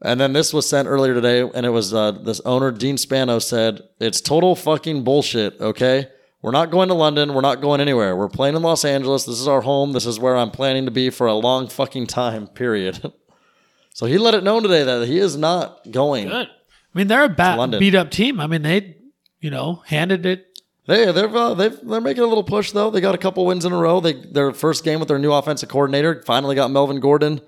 And 0.02 0.20
then 0.20 0.34
this 0.34 0.54
was 0.54 0.68
sent 0.70 0.88
earlier 0.88 1.14
today, 1.14 1.42
and 1.42 1.66
it 1.66 1.70
was 1.70 1.94
uh, 1.94 2.12
this 2.12 2.40
owner 2.46 2.72
Dean 2.72 2.96
Spanos 2.96 3.44
said, 3.44 3.82
"It's 4.00 4.22
total 4.22 4.56
fucking 4.56 5.04
bullshit." 5.04 5.60
Okay. 5.62 6.08
We're 6.42 6.52
not 6.52 6.70
going 6.70 6.90
to 6.90 6.94
London. 6.94 7.34
We're 7.34 7.42
not 7.42 7.62
going 7.62 7.82
anywhere. 7.82 8.16
We're 8.16 8.30
playing 8.30 8.56
in 8.56 8.62
Los 8.62 8.86
Angeles. 8.86 9.26
This 9.26 9.40
is 9.40 9.48
our 9.48 9.62
home. 9.62 9.94
This 9.94 10.06
is 10.06 10.20
where 10.20 10.36
I'm 10.38 10.52
planning 10.52 10.86
to 10.86 10.92
be 10.92 11.10
for 11.10 11.26
a 11.28 11.34
long 11.34 11.68
fucking 11.68 12.08
time, 12.08 12.48
period. 12.48 13.12
so 13.94 14.06
he 14.06 14.18
let 14.18 14.36
it 14.36 14.44
known 14.44 14.62
today 14.62 14.84
that 14.84 15.08
he 15.08 15.18
is 15.18 15.36
not 15.36 15.92
going. 15.92 16.28
Good. 16.28 16.48
I 16.48 16.98
mean, 16.98 17.08
they're 17.08 17.24
a 17.24 17.30
bad, 17.30 17.72
beat 17.80 17.96
up 17.96 18.12
team. 18.12 18.40
I 18.40 18.48
mean, 18.48 18.62
they, 18.62 18.98
you 19.40 19.50
know, 19.50 19.84
handed 19.86 20.26
it. 20.26 20.60
They, 20.86 21.12
they've, 21.12 21.36
uh, 21.36 21.54
they've, 21.54 21.78
they're 21.84 22.02
making 22.02 22.24
a 22.24 22.28
little 22.28 22.44
push, 22.44 22.72
though. 22.72 22.90
They 22.90 23.02
got 23.02 23.14
a 23.14 23.18
couple 23.18 23.46
wins 23.46 23.66
in 23.66 23.74
a 23.74 23.78
row. 23.78 24.00
They 24.00 24.14
Their 24.14 24.54
first 24.54 24.84
game 24.84 25.00
with 25.00 25.10
their 25.10 25.20
new 25.20 25.34
offensive 25.34 25.70
coordinator 25.70 26.24
finally 26.26 26.56
got 26.56 26.72
Melvin 26.72 27.00
Gordon 27.00 27.42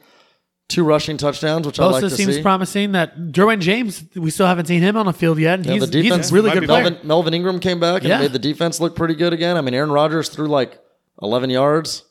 two 0.69 0.83
rushing 0.83 1.17
touchdowns, 1.17 1.67
which 1.67 1.79
I 1.79 1.85
like 1.87 2.03
Bosa 2.03 2.09
to 2.09 2.15
seems 2.15 2.35
see. 2.35 2.41
promising 2.41 2.93
that 2.93 3.17
Derwin 3.17 3.59
James, 3.59 4.03
we 4.15 4.29
still 4.31 4.45
haven't 4.47 4.67
seen 4.67 4.81
him 4.81 4.95
on 4.95 5.05
the 5.07 5.13
field 5.13 5.37
yet. 5.39 5.55
And 5.59 5.65
Yeah, 5.65 5.73
he's, 5.73 5.81
the 5.81 6.01
defense 6.03 6.27
he's 6.27 6.31
a 6.31 6.35
really 6.35 6.51
good 6.51 6.61
be 6.61 6.67
player. 6.67 6.83
Melvin, 6.83 7.07
Melvin 7.07 7.33
Ingram 7.33 7.59
came 7.59 7.79
back 7.81 8.03
and 8.03 8.09
Yeah. 8.09 8.19
made 8.19 8.31
the 8.33 8.39
defense 8.39 8.79
look 8.79 8.95
pretty 8.95 9.15
good 9.15 9.33
again. 9.33 9.57
I 9.57 9.61
mean, 9.61 9.73
Aaron 9.73 9.91
Rodgers 9.91 10.29
threw 10.29 10.47
like 10.47 10.79
11 11.21 11.49
yards, 11.49 12.03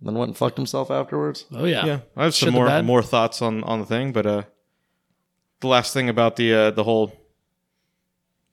then 0.00 0.14
went 0.14 0.28
and 0.28 0.36
fucked 0.36 0.56
himself 0.56 0.90
afterwards. 0.90 1.46
Oh, 1.52 1.64
yeah. 1.64 1.84
yeah, 1.86 1.98
I 2.16 2.24
have 2.24 2.34
Shit 2.34 2.46
some 2.46 2.54
the 2.54 2.60
more 2.60 2.66
bed. 2.66 2.84
more 2.84 3.02
thoughts 3.02 3.40
on 3.42 3.64
on 3.64 3.80
the 3.80 3.86
thing, 3.86 4.12
but 4.12 4.26
uh, 4.26 4.42
the 5.60 5.68
last 5.68 5.92
thing 5.94 6.08
about 6.08 6.36
the 6.36 6.52
uh, 6.54 6.70
the 6.70 6.84
whole 6.84 7.12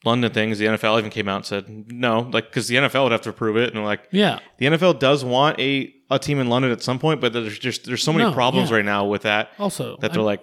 London 0.05 0.31
thing 0.31 0.51
is 0.51 0.59
the 0.59 0.65
NFL 0.67 0.97
even 0.99 1.11
came 1.11 1.27
out 1.27 1.35
and 1.37 1.45
said 1.45 1.91
no, 1.91 2.21
like 2.31 2.45
because 2.45 2.67
the 2.69 2.75
NFL 2.75 3.03
would 3.03 3.11
have 3.11 3.21
to 3.21 3.29
approve 3.29 3.57
it, 3.57 3.73
and 3.73 3.83
like 3.83 4.07
Yeah. 4.11 4.39
the 4.57 4.67
NFL 4.67 4.99
does 4.99 5.25
want 5.25 5.59
a 5.59 5.93
a 6.09 6.17
team 6.19 6.39
in 6.39 6.47
London 6.47 6.71
at 6.71 6.81
some 6.81 6.99
point, 6.99 7.21
but 7.21 7.33
there's 7.33 7.59
just 7.59 7.85
there's 7.85 8.03
so 8.03 8.11
many 8.13 8.25
No, 8.25 8.33
problems 8.33 8.69
yeah. 8.69 8.77
right 8.77 8.85
now 8.85 9.05
with 9.05 9.21
that 9.23 9.51
Also, 9.59 9.97
that 10.01 10.11
they're 10.13 10.19
I'm- 10.21 10.25
like 10.25 10.41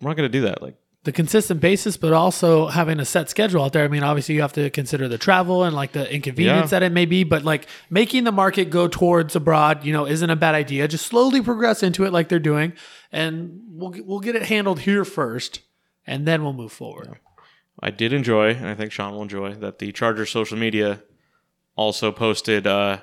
we're 0.00 0.10
not 0.10 0.16
going 0.16 0.30
to 0.30 0.38
do 0.38 0.42
that. 0.42 0.62
Like 0.62 0.76
the 1.04 1.12
consistent 1.12 1.60
basis, 1.60 1.98
but 1.98 2.14
also 2.14 2.66
having 2.68 2.98
a 2.98 3.04
set 3.04 3.28
schedule 3.28 3.62
out 3.62 3.74
there. 3.74 3.84
I 3.84 3.88
mean, 3.88 4.02
obviously, 4.02 4.34
you 4.34 4.40
have 4.40 4.54
to 4.54 4.70
consider 4.70 5.06
the 5.06 5.18
travel 5.18 5.62
and 5.64 5.76
like 5.76 5.92
the 5.92 6.10
inconvenience 6.10 6.72
Yeah. 6.72 6.78
that 6.80 6.82
it 6.82 6.92
may 6.92 7.04
be, 7.04 7.24
but 7.24 7.44
like 7.44 7.66
making 7.90 8.24
the 8.24 8.32
market 8.32 8.70
go 8.70 8.88
towards 8.88 9.36
abroad, 9.36 9.84
you 9.84 9.92
know, 9.92 10.06
isn't 10.06 10.30
a 10.30 10.36
bad 10.36 10.54
idea. 10.54 10.88
Just 10.88 11.04
slowly 11.06 11.42
progress 11.42 11.82
into 11.82 12.04
it 12.04 12.12
like 12.12 12.28
they're 12.30 12.38
doing, 12.38 12.72
and 13.12 13.60
we'll 13.68 13.90
get- 13.90 14.06
we'll 14.06 14.20
get 14.20 14.34
it 14.34 14.44
handled 14.44 14.80
here 14.80 15.04
first, 15.04 15.60
and 16.06 16.26
then 16.26 16.42
we'll 16.42 16.54
move 16.54 16.72
forward. 16.72 17.18
I 17.82 17.90
did 17.90 18.12
enjoy, 18.14 18.50
and 18.54 18.66
I 18.66 18.74
think 18.74 18.90
Sean 18.90 19.12
will 19.12 19.22
enjoy 19.22 19.52
that 19.56 19.78
the 19.80 19.92
Chargers 19.92 20.30
social 20.30 20.56
media 20.56 21.02
also 21.76 22.12
posted 22.12 22.66
uh, 22.66 22.98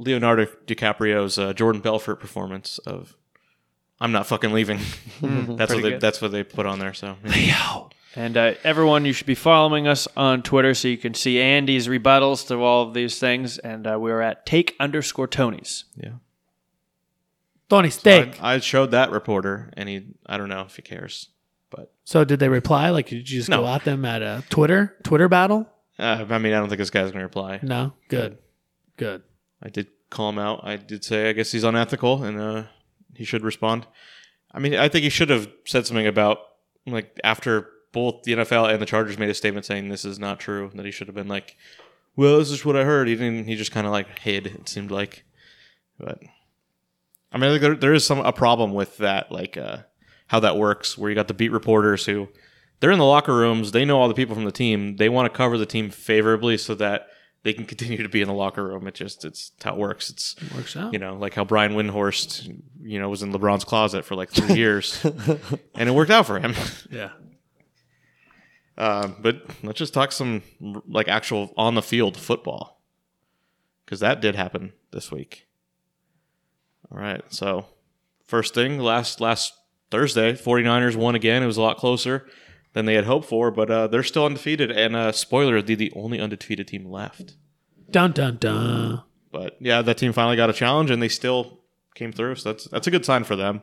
Leonardo 0.00 0.46
DiCaprio's 0.66 1.38
uh, 1.38 1.52
Jordan 1.52 1.80
Belfort 1.80 2.20
performance 2.20 2.78
of 2.78 3.16
"I'm 4.00 4.12
not 4.12 4.26
fucking 4.26 4.52
leaving." 4.52 4.78
that's 5.22 5.72
what 5.72 5.82
they 5.82 5.90
good. 5.90 6.00
that's 6.00 6.20
what 6.22 6.32
they 6.32 6.42
put 6.42 6.66
on 6.66 6.78
there. 6.78 6.94
So 6.94 7.16
yeah. 7.24 7.82
And 8.16 8.36
uh, 8.36 8.54
everyone, 8.64 9.04
you 9.04 9.12
should 9.12 9.28
be 9.28 9.36
following 9.36 9.86
us 9.86 10.08
on 10.16 10.42
Twitter 10.42 10.74
so 10.74 10.88
you 10.88 10.98
can 10.98 11.14
see 11.14 11.40
Andy's 11.40 11.86
rebuttals 11.86 12.44
to 12.48 12.56
all 12.56 12.82
of 12.88 12.92
these 12.92 13.20
things. 13.20 13.58
And 13.58 13.86
uh, 13.86 13.98
we're 14.00 14.20
at 14.20 14.44
take 14.44 14.74
underscore 14.80 15.28
Tonys. 15.28 15.84
yeah. 15.96 16.14
Tony's 17.68 17.96
Take. 17.98 18.42
I, 18.42 18.54
I 18.54 18.58
showed 18.58 18.90
that 18.90 19.12
reporter, 19.12 19.70
and 19.76 19.88
he 19.88 20.02
I 20.26 20.38
don't 20.38 20.48
know 20.48 20.62
if 20.62 20.74
he 20.74 20.82
cares, 20.82 21.28
but 21.70 21.92
so 22.04 22.24
did 22.24 22.40
they 22.40 22.48
reply? 22.48 22.90
Like, 22.90 23.06
did 23.08 23.30
you 23.30 23.38
just 23.38 23.48
No. 23.48 23.58
go 23.62 23.68
at 23.68 23.84
them 23.84 24.04
at 24.04 24.22
a 24.22 24.42
Twitter 24.50 24.96
Twitter 25.04 25.28
battle? 25.28 25.68
uh, 25.98 26.24
I 26.28 26.38
mean 26.38 26.52
I 26.52 26.58
don't 26.58 26.68
think 26.68 26.78
this 26.80 26.90
guy's 26.90 27.12
going 27.12 27.20
to 27.20 27.26
reply. 27.26 27.60
No. 27.62 27.92
Good. 28.08 28.38
Good. 28.96 29.22
I 29.62 29.68
did 29.68 29.88
call 30.10 30.30
him 30.30 30.38
out. 30.38 30.60
I 30.64 30.76
did 30.76 31.04
say 31.04 31.28
I 31.28 31.32
guess 31.32 31.52
he's 31.52 31.64
unethical, 31.64 32.22
and 32.24 32.40
uh, 32.40 32.62
he 33.14 33.24
should 33.24 33.42
respond. 33.42 33.86
I 34.52 34.58
mean, 34.58 34.74
I 34.74 34.88
think 34.88 35.04
he 35.04 35.10
should 35.10 35.30
have 35.30 35.48
said 35.64 35.86
something 35.86 36.06
about 36.06 36.38
like 36.86 37.18
after 37.22 37.68
both 37.92 38.22
the 38.22 38.32
NFL 38.32 38.72
and 38.72 38.80
the 38.80 38.86
Chargers 38.86 39.18
made 39.18 39.30
a 39.30 39.34
statement 39.34 39.66
saying 39.66 39.88
this 39.88 40.04
is 40.04 40.18
not 40.18 40.40
true. 40.40 40.70
That 40.74 40.86
he 40.86 40.90
should 40.90 41.08
have 41.08 41.14
been 41.14 41.28
like, 41.28 41.56
"Well, 42.16 42.38
this 42.38 42.50
is 42.50 42.64
what 42.64 42.76
I 42.76 42.84
heard." 42.84 43.08
He 43.08 43.16
didn't. 43.16 43.46
He 43.46 43.56
just 43.56 43.72
kind 43.72 43.86
of 43.86 43.92
like 43.92 44.18
hid. 44.20 44.46
It 44.46 44.68
seemed 44.68 44.90
like, 44.90 45.24
but 45.98 46.20
I 47.32 47.38
mean, 47.38 47.60
there, 47.60 47.76
there 47.76 47.94
is 47.94 48.04
some 48.04 48.18
a 48.20 48.32
problem 48.32 48.72
with 48.72 48.98
that, 48.98 49.30
like 49.30 49.56
uh, 49.56 49.78
how 50.28 50.40
that 50.40 50.56
works, 50.56 50.98
where 50.98 51.10
you 51.10 51.14
got 51.14 51.28
the 51.28 51.34
beat 51.34 51.52
reporters 51.52 52.06
who 52.06 52.28
they're 52.80 52.90
in 52.90 52.98
the 52.98 53.04
locker 53.04 53.34
rooms, 53.34 53.72
they 53.72 53.84
know 53.84 54.00
all 54.00 54.08
the 54.08 54.14
people 54.14 54.34
from 54.34 54.44
the 54.44 54.52
team, 54.52 54.96
they 54.96 55.08
want 55.08 55.30
to 55.30 55.36
cover 55.36 55.58
the 55.58 55.66
team 55.66 55.90
favorably 55.90 56.56
so 56.56 56.74
that 56.74 57.08
they 57.42 57.52
can 57.52 57.64
continue 57.64 58.02
to 58.02 58.08
be 58.08 58.20
in 58.20 58.28
the 58.28 58.34
locker 58.34 58.62
room. 58.64 58.86
It 58.86 58.94
just 58.94 59.24
it's 59.24 59.52
how 59.62 59.72
it 59.72 59.78
works. 59.78 60.10
It's 60.10 60.36
Works 60.54 60.76
out. 60.76 60.92
you 60.92 60.98
know, 60.98 61.14
like 61.16 61.34
how 61.34 61.44
Brian 61.44 61.72
Windhorst, 61.72 62.54
you 62.82 62.98
know, 63.00 63.08
was 63.08 63.22
in 63.22 63.32
LeBron's 63.32 63.64
closet 63.64 64.04
for 64.04 64.14
like 64.14 64.30
three 64.30 64.54
years, 64.56 65.02
and 65.74 65.88
it 65.88 65.92
worked 65.92 66.10
out 66.10 66.26
for 66.26 66.38
him. 66.38 66.54
Yeah. 66.90 67.10
Um, 68.78 69.16
but 69.20 69.42
let's 69.62 69.78
just 69.78 69.92
talk 69.92 70.10
some 70.10 70.42
like 70.88 71.06
actual 71.08 71.52
on 71.56 71.74
the 71.74 71.82
field 71.82 72.16
football 72.16 72.80
because 73.84 74.00
that 74.00 74.20
did 74.22 74.34
happen 74.36 74.72
this 74.90 75.10
week. 75.12 75.46
All 76.90 76.98
right, 76.98 77.22
so 77.28 77.66
first 78.26 78.54
thing 78.54 78.78
last 78.78 79.20
last 79.20 79.52
Thursday, 79.90 80.32
49ers 80.32 80.96
won 80.96 81.14
again. 81.14 81.42
It 81.42 81.46
was 81.46 81.58
a 81.58 81.62
lot 81.62 81.76
closer 81.76 82.26
than 82.72 82.86
they 82.86 82.94
had 82.94 83.04
hoped 83.04 83.28
for, 83.28 83.50
but 83.50 83.70
uh, 83.70 83.86
they're 83.88 84.02
still 84.02 84.26
undefeated. 84.26 84.70
And 84.70 84.94
uh, 84.96 85.12
spoiler, 85.12 85.60
they're 85.62 85.76
the 85.76 85.92
only 85.96 86.20
undefeated 86.20 86.68
team 86.68 86.84
left. 86.86 87.34
Dun 87.90 88.12
dun 88.12 88.36
dun. 88.36 89.02
But 89.32 89.56
yeah, 89.60 89.82
that 89.82 89.96
team 89.98 90.12
finally 90.12 90.36
got 90.36 90.50
a 90.50 90.52
challenge, 90.52 90.90
and 90.90 91.02
they 91.02 91.08
still 91.08 91.60
came 91.94 92.12
through. 92.12 92.36
So 92.36 92.52
that's 92.52 92.64
that's 92.68 92.86
a 92.86 92.90
good 92.90 93.04
sign 93.04 93.24
for 93.24 93.36
them. 93.36 93.60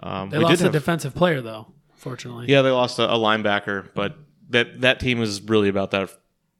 Um, 0.00 0.30
They 0.30 0.38
lost 0.38 0.50
did 0.58 0.60
a 0.60 0.64
have- 0.64 0.72
defensive 0.72 1.14
player 1.14 1.40
though. 1.40 1.72
Fortunately. 1.94 2.46
Yeah, 2.48 2.62
they 2.62 2.70
lost 2.70 2.98
a, 2.98 3.04
a 3.10 3.16
linebacker, 3.16 3.88
but 3.94 4.16
that 4.50 4.82
that 4.82 5.00
team 5.00 5.22
is 5.22 5.40
really 5.42 5.68
about 5.68 5.90
that 5.92 6.10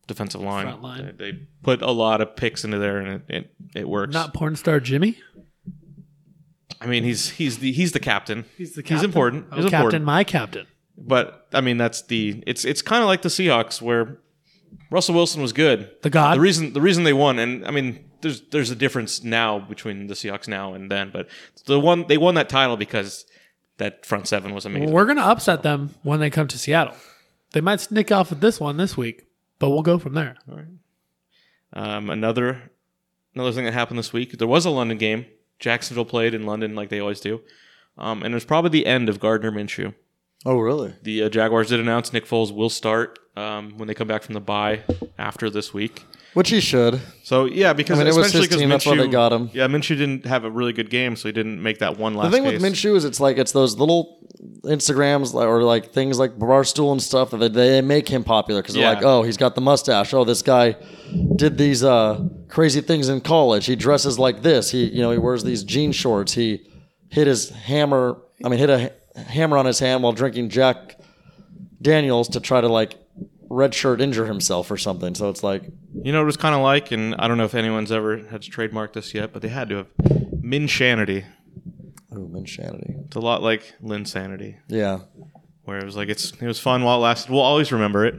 defensive 0.07 0.41
line. 0.41 0.65
Front 0.67 0.83
line. 0.83 1.15
They, 1.19 1.33
they 1.33 1.39
put 1.63 1.83
a 1.83 1.91
lot 1.91 2.21
of 2.21 2.35
picks 2.37 2.65
into 2.65 2.79
there, 2.79 2.99
and 2.99 3.09
it 3.09 3.23
it, 3.29 3.55
it 3.81 3.89
works. 3.89 4.15
Not 4.15 4.33
porn 4.35 4.57
star 4.57 4.81
Jimmy. 4.81 5.19
I 6.81 6.87
mean, 6.87 7.05
he's 7.05 7.31
he's 7.31 7.59
the 7.59 7.73
he's 7.73 7.93
the 7.93 8.01
captain. 8.01 8.45
He's 8.57 8.75
the 8.75 8.83
captain. 8.83 8.97
He's 8.97 9.05
important. 9.05 9.47
Oh, 9.53 9.57
He's 9.57 9.65
captain, 9.67 9.81
important. 9.81 10.05
my 10.05 10.25
captain. 10.25 10.67
But 10.99 11.49
I 11.53 11.61
mean, 11.61 11.77
that's 11.77 12.03
the 12.03 12.43
it's 12.47 12.65
it's 12.65 12.83
kind 12.83 13.03
of 13.03 13.07
like 13.07 13.23
the 13.23 13.29
Seahawks 13.29 13.83
where 13.83 14.19
Russell 14.91 15.15
Wilson 15.15 15.43
was 15.43 15.53
good. 15.53 15.91
The 16.03 16.11
god. 16.11 16.37
The 16.37 16.41
reason 16.41 16.73
the 16.73 16.81
reason 16.81 17.05
they 17.05 17.13
won, 17.13 17.39
and 17.39 17.67
I 17.67 17.71
mean, 17.71 18.05
there's 18.23 18.41
there's 18.51 18.71
a 18.71 18.77
difference 18.77 19.23
now 19.23 19.59
between 19.59 20.07
the 20.07 20.15
Seahawks 20.15 20.49
now 20.49 20.75
and 20.75 20.91
then, 20.91 21.11
but 21.13 21.29
the 21.67 21.79
one 21.81 22.07
they 22.07 22.19
won 22.19 22.35
that 22.37 22.49
title 22.49 22.77
because 22.77 23.27
that 23.79 24.07
front 24.07 24.27
seven 24.27 24.55
was 24.55 24.65
amazing. 24.65 24.93
We're 24.93 25.07
gonna 25.07 25.23
upset 25.23 25.63
them 25.63 25.95
when 26.03 26.21
they 26.21 26.31
come 26.31 26.49
to 26.49 26.59
Seattle. 26.59 26.95
They 27.53 27.61
might 27.61 27.81
sneak 27.81 28.11
off 28.11 28.31
with 28.31 28.41
this 28.41 28.59
one 28.61 28.77
this 28.77 28.97
week, 28.97 29.27
but 29.59 29.71
we'll 29.71 29.83
go 29.83 29.99
from 29.99 30.15
there. 30.15 30.37
All 30.51 30.57
right. 30.57 30.67
Um, 31.73 32.11
another 32.11 32.71
another 33.35 33.53
thing 33.53 33.65
that 33.65 33.75
happened 33.75 33.99
this 33.99 34.13
week, 34.13 34.39
there 34.39 34.49
was 34.49 34.65
a 34.65 34.71
London 34.71 34.99
game. 34.99 35.27
Jacksonville 35.59 36.05
played 36.05 36.35
in 36.35 36.45
London 36.45 36.75
like 36.75 36.91
they 36.91 37.01
always 37.01 37.21
do, 37.21 37.41
um, 37.99 38.23
and 38.23 38.33
it 38.33 38.37
was 38.37 38.45
probably 38.45 38.71
the 38.71 38.87
end 38.87 39.09
of 39.09 39.21
Gardner 39.21 39.51
Minshew. 39.51 39.95
Oh, 40.47 40.61
really? 40.61 40.95
The 41.03 41.25
uh, 41.25 41.29
Jaguars 41.29 41.71
did 41.71 41.81
announce 41.81 42.13
Nick 42.13 42.25
Foles 42.25 42.55
will 42.55 42.71
start 42.71 43.19
um, 43.37 43.77
when 43.79 43.89
they 43.89 43.95
come 43.95 44.07
back 44.07 44.23
from 44.23 44.35
the 44.35 44.41
bye 44.41 44.85
after 45.19 45.51
this 45.51 45.75
week. 45.75 46.05
Which 46.35 46.51
he 46.51 46.61
should. 46.61 47.01
So 47.25 47.47
yeah, 47.47 47.73
because 47.73 47.99
I 47.99 48.05
mean, 48.05 48.13
it 48.13 48.17
was 48.17 48.31
his 48.31 48.43
because 48.43 48.59
team, 48.59 48.69
that's 48.69 48.87
why 48.87 48.97
they 48.97 49.09
got 49.09 49.33
him. 49.33 49.51
Yeah, 49.53 49.67
Minshew 49.67 49.97
didn't 49.97 50.25
have 50.27 50.45
a 50.45 50.51
really 50.51 50.73
good 50.73 50.89
game, 50.89 51.17
so 51.17 51.29
he 51.29 51.33
didn't 51.33 51.61
make 51.61 51.79
that 51.79 51.99
one 51.99 52.15
last. 52.15 52.31
The 52.31 52.37
thing 52.37 52.45
case. 52.45 52.61
with 52.61 52.73
Minshew 52.73 52.95
is 52.95 53.05
it's 53.05 53.19
like 53.19 53.39
it's 53.39 53.53
those 53.53 53.77
little 53.77 54.21
Instagrams 54.63 55.35
or 55.35 55.63
like 55.63 55.93
things 55.93 56.19
like 56.19 56.39
Barstool 56.39 56.93
and 56.93 57.03
stuff 57.03 57.31
that 57.31 57.55
they 57.55 57.81
make 57.81 58.09
him 58.09 58.23
popular 58.23 58.63
because 58.63 58.75
they're 58.75 58.95
like, 58.95 59.03
oh, 59.03 59.23
he's 59.23 59.39
got 59.39 59.55
the 59.55 59.63
mustache. 59.63 60.13
Oh, 60.15 60.25
this 60.25 60.43
guy 60.43 60.77
did 61.35 61.59
these 61.59 61.83
uh, 61.83 62.29
crazy 62.49 62.83
things 62.83 63.09
in 63.09 63.23
college. 63.23 63.67
He 63.67 63.75
dresses 63.75 64.19
like 64.19 64.43
this. 64.43 64.71
He, 64.71 64.85
you 64.85 65.01
know, 65.01 65.11
he 65.11 65.19
wears 65.19 65.43
these 65.43 65.65
jean 65.65 65.91
shorts. 65.91 66.35
He 66.35 66.69
hit 67.09 67.27
his 67.27 67.49
hammer. 67.51 68.21
I 68.45 68.51
mean, 68.51 68.59
hit 68.59 68.69
a 68.71 68.93
hammer 69.17 69.57
on 69.59 69.67
his 69.67 69.79
hand 69.79 70.03
while 70.03 70.13
drinking 70.13 70.49
Jack 70.51 70.99
Daniels 71.81 72.29
to 72.31 72.41
try 72.41 72.61
to 72.61 72.69
like 72.69 72.97
redshirt 73.49 74.01
injure 74.01 74.27
himself 74.27 74.71
or 74.71 74.77
something. 74.77 75.15
So 75.15 75.29
it's 75.31 75.43
like, 75.43 75.63
You 76.03 76.13
know 76.13 76.19
what 76.19 76.23
it 76.23 76.27
was 76.27 76.37
kind 76.37 76.55
of 76.55 76.61
like, 76.63 76.91
and 76.93 77.15
I 77.17 77.29
don't 77.29 77.39
know 77.39 77.45
if 77.45 77.55
anyone's 77.55 77.93
ever 77.93 78.19
had 78.29 78.43
to 78.43 78.51
trademark 78.51 78.93
this 78.93 79.15
yet, 79.15 79.33
but 79.33 79.43
they 79.43 79.49
had 79.49 79.69
to 79.71 79.77
have 79.77 79.87
Minshanity. 80.43 81.25
oh, 82.13 82.27
Minshanity. 82.29 83.05
It's 83.07 83.17
a 83.17 83.21
lot 83.21 83.43
like 83.43 83.75
Linsanity, 83.83 84.57
Yeah. 84.69 85.01
where 85.65 85.79
it 85.79 85.85
was 85.85 85.97
like 85.97 86.09
it's 86.09 86.33
it 86.33 86.47
was 86.47 86.59
fun 86.59 86.83
while 86.85 86.99
it 86.99 87.03
lasted. 87.03 87.31
We'll 87.31 87.41
always 87.41 87.71
remember 87.73 88.05
it, 88.05 88.15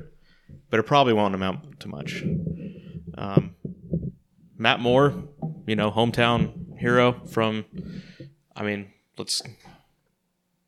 but 0.69 0.79
it 0.79 0.83
probably 0.83 1.13
won't 1.13 1.35
amount 1.35 1.79
to 1.81 1.87
much. 1.87 2.23
Um, 3.17 3.55
Matt 4.57 4.79
Moore, 4.79 5.13
you 5.65 5.75
know, 5.75 5.91
hometown 5.91 6.77
hero 6.79 7.21
from. 7.27 7.65
I 8.55 8.63
mean, 8.63 8.91
let's 9.17 9.41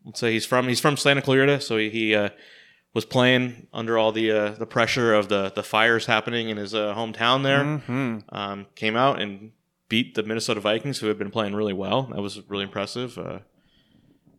let's 0.06 0.20
say 0.20 0.34
he's 0.34 0.46
from 0.46 0.68
he's 0.68 0.80
from 0.80 0.98
Santa 0.98 1.22
Clarita, 1.22 1.62
so 1.62 1.78
he, 1.78 1.90
he 1.90 2.16
uh, 2.16 2.30
was 2.94 3.06
playing 3.06 3.68
under 3.74 3.98
all 3.98 4.12
the 4.12 4.32
uh, 4.32 4.52
the 4.52 4.66
pressure 4.66 5.14
of 5.14 5.30
the 5.30 5.52
the 5.56 5.64
fires 5.64 6.06
happening 6.06 6.50
in 6.50 6.58
his 6.58 6.74
uh, 6.74 6.94
hometown 6.96 7.44
there. 7.44 7.64
Um, 8.30 8.68
came 8.76 8.96
out 8.96 9.22
and 9.22 9.52
beat 9.90 10.16
the 10.16 10.24
Minnesota 10.24 10.60
Vikings, 10.60 11.00
who 11.00 11.08
had 11.08 11.18
been 11.18 11.32
playing 11.32 11.56
really 11.56 11.74
well. 11.74 12.04
That 12.04 12.22
was 12.22 12.42
really 12.48 12.64
impressive. 12.64 13.18
Uh, 13.18 13.40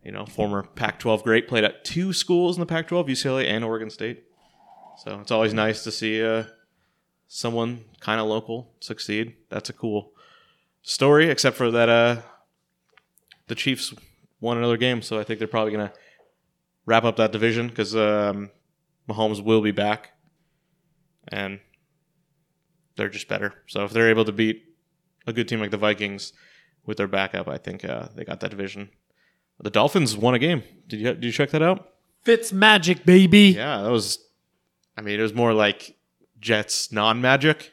you 0.04 0.12
know, 0.12 0.24
former 0.24 0.62
Pac-12 0.62 1.22
great, 1.22 1.46
played 1.46 1.64
at 1.64 1.84
two 1.84 2.14
schools 2.14 2.56
in 2.56 2.60
the 2.60 2.66
Pac-12, 2.66 3.08
UCLA 3.08 3.44
and 3.46 3.62
Oregon 3.62 3.90
State. 3.90 4.24
So 5.04 5.20
it's 5.20 5.30
always 5.30 5.52
nice 5.52 5.84
to 5.84 5.90
see 5.90 6.24
uh, 6.24 6.44
someone 7.28 7.84
kind 8.00 8.20
of 8.20 8.26
local 8.26 8.72
succeed. 8.80 9.34
That's 9.50 9.68
a 9.68 9.74
cool 9.74 10.12
story, 10.82 11.28
except 11.28 11.56
for 11.56 11.70
that 11.70 11.88
uh, 11.88 12.22
the 13.48 13.54
Chiefs 13.54 13.92
won 14.40 14.58
another 14.58 14.76
game, 14.76 15.02
so 15.02 15.18
I 15.18 15.24
think 15.24 15.38
they're 15.38 15.48
probably 15.48 15.72
gonna 15.72 15.92
wrap 16.86 17.04
up 17.04 17.16
that 17.16 17.32
division 17.32 17.68
because 17.68 17.94
um, 17.94 18.50
Mahomes 19.08 19.42
will 19.42 19.60
be 19.60 19.70
back, 19.70 20.12
and 21.28 21.60
they're 22.96 23.08
just 23.08 23.28
better. 23.28 23.54
So 23.66 23.84
if 23.84 23.92
they're 23.92 24.10
able 24.10 24.24
to 24.24 24.32
beat 24.32 24.64
a 25.26 25.32
good 25.32 25.48
team 25.48 25.60
like 25.60 25.70
the 25.70 25.76
Vikings 25.76 26.32
with 26.86 26.96
their 26.96 27.06
backup, 27.06 27.48
I 27.48 27.58
think 27.58 27.84
uh, 27.84 28.08
they 28.14 28.24
got 28.24 28.40
that 28.40 28.50
division. 28.50 28.90
The 29.58 29.70
Dolphins 29.70 30.16
won 30.16 30.34
a 30.34 30.38
game. 30.38 30.62
Did 30.86 31.00
you 31.00 31.06
did 31.14 31.24
you 31.24 31.32
check 31.32 31.50
that 31.50 31.62
out? 31.62 31.90
Fitz 32.22 32.52
magic, 32.52 33.04
baby. 33.04 33.54
Yeah, 33.56 33.82
that 33.82 33.90
was. 33.90 34.18
I 34.96 35.02
mean, 35.02 35.18
it 35.18 35.22
was 35.22 35.34
more 35.34 35.54
like 35.54 35.96
Jets 36.40 36.92
non-magic, 36.92 37.72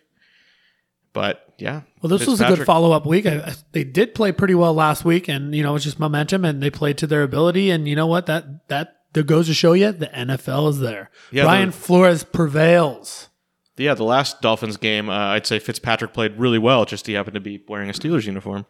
but 1.11 1.46
yeah. 1.57 1.81
Well, 2.01 2.09
this 2.09 2.27
was 2.27 2.41
a 2.41 2.47
good 2.47 2.65
follow 2.65 2.91
up 2.91 3.05
week. 3.05 3.25
I, 3.25 3.53
they 3.71 3.83
did 3.83 4.13
play 4.13 4.31
pretty 4.31 4.55
well 4.55 4.73
last 4.73 5.03
week, 5.03 5.27
and 5.27 5.55
you 5.55 5.63
know 5.63 5.75
it's 5.75 5.83
just 5.85 5.99
momentum, 5.99 6.45
and 6.45 6.61
they 6.61 6.69
played 6.69 6.97
to 6.99 7.07
their 7.07 7.23
ability. 7.23 7.69
And 7.71 7.87
you 7.87 7.95
know 7.95 8.07
what? 8.07 8.25
That 8.27 8.67
that 8.67 8.97
that 9.13 9.23
goes 9.25 9.47
to 9.47 9.53
show 9.53 9.73
you 9.73 9.91
the 9.91 10.07
NFL 10.07 10.69
is 10.69 10.79
there. 10.79 11.09
Yeah, 11.31 11.43
Brian 11.43 11.69
the- 11.69 11.77
Flores 11.77 12.23
prevails. 12.23 13.29
Yeah, 13.77 13.93
the 13.93 14.03
last 14.03 14.41
Dolphins 14.41 14.77
game, 14.77 15.07
uh, 15.07 15.13
I'd 15.13 15.45
say 15.45 15.59
Fitzpatrick 15.59 16.11
played 16.11 16.35
really 16.37 16.57
well. 16.57 16.85
Just 16.85 17.05
he 17.05 17.13
happened 17.13 17.35
to 17.35 17.39
be 17.39 17.63
wearing 17.67 17.89
a 17.89 17.93
Steelers 17.93 18.25
uniform. 18.25 18.65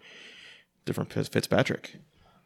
Different 0.84 1.14
Fitzpatrick. 1.14 1.96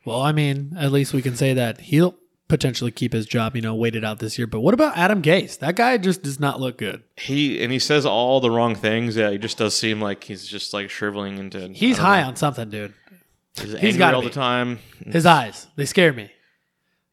Well, 0.06 0.22
I 0.22 0.32
mean, 0.32 0.76
at 0.78 0.92
least 0.92 1.14
we 1.14 1.22
can 1.22 1.36
say 1.36 1.54
that 1.56 1.82
he'll 1.82 2.16
potentially 2.52 2.92
keep 2.92 3.14
his 3.14 3.26
job. 3.26 3.56
You 3.56 3.62
know, 3.62 3.74
waited 3.74 4.04
out 4.04 4.20
this 4.20 4.38
year. 4.38 4.46
But 4.46 4.60
what 4.60 4.74
about 4.74 4.98
Adam 4.98 5.22
Gase? 5.22 5.58
That 5.60 5.76
guy 5.78 5.98
just 5.98 6.22
does 6.22 6.38
not 6.38 6.60
look 6.60 6.78
good. 6.78 7.02
He 7.16 7.64
and 7.64 7.72
he 7.72 7.80
says 7.80 8.06
all 8.06 8.42
the 8.42 8.52
wrong 8.52 8.76
things. 8.76 9.16
Yeah, 9.16 9.32
he 9.32 9.38
just 9.38 9.58
does 9.58 9.76
seem 9.76 10.02
like 10.02 10.26
he's 10.26 10.46
just 10.46 10.74
like 10.74 10.90
shriveling 10.90 11.38
into. 11.38 11.70
He's 11.70 11.98
high 11.98 12.22
know, 12.22 12.28
on 12.28 12.36
something, 12.36 12.70
dude. 12.70 12.94
He's, 13.56 13.72
he's 13.72 13.76
angry 13.76 13.98
gotta 13.98 14.18
all 14.18 14.22
be. 14.22 14.28
the 14.28 14.34
time. 14.34 14.80
His 15.06 15.26
eyes, 15.26 15.68
they 15.78 15.86
scare 15.86 16.12
me. 16.12 16.30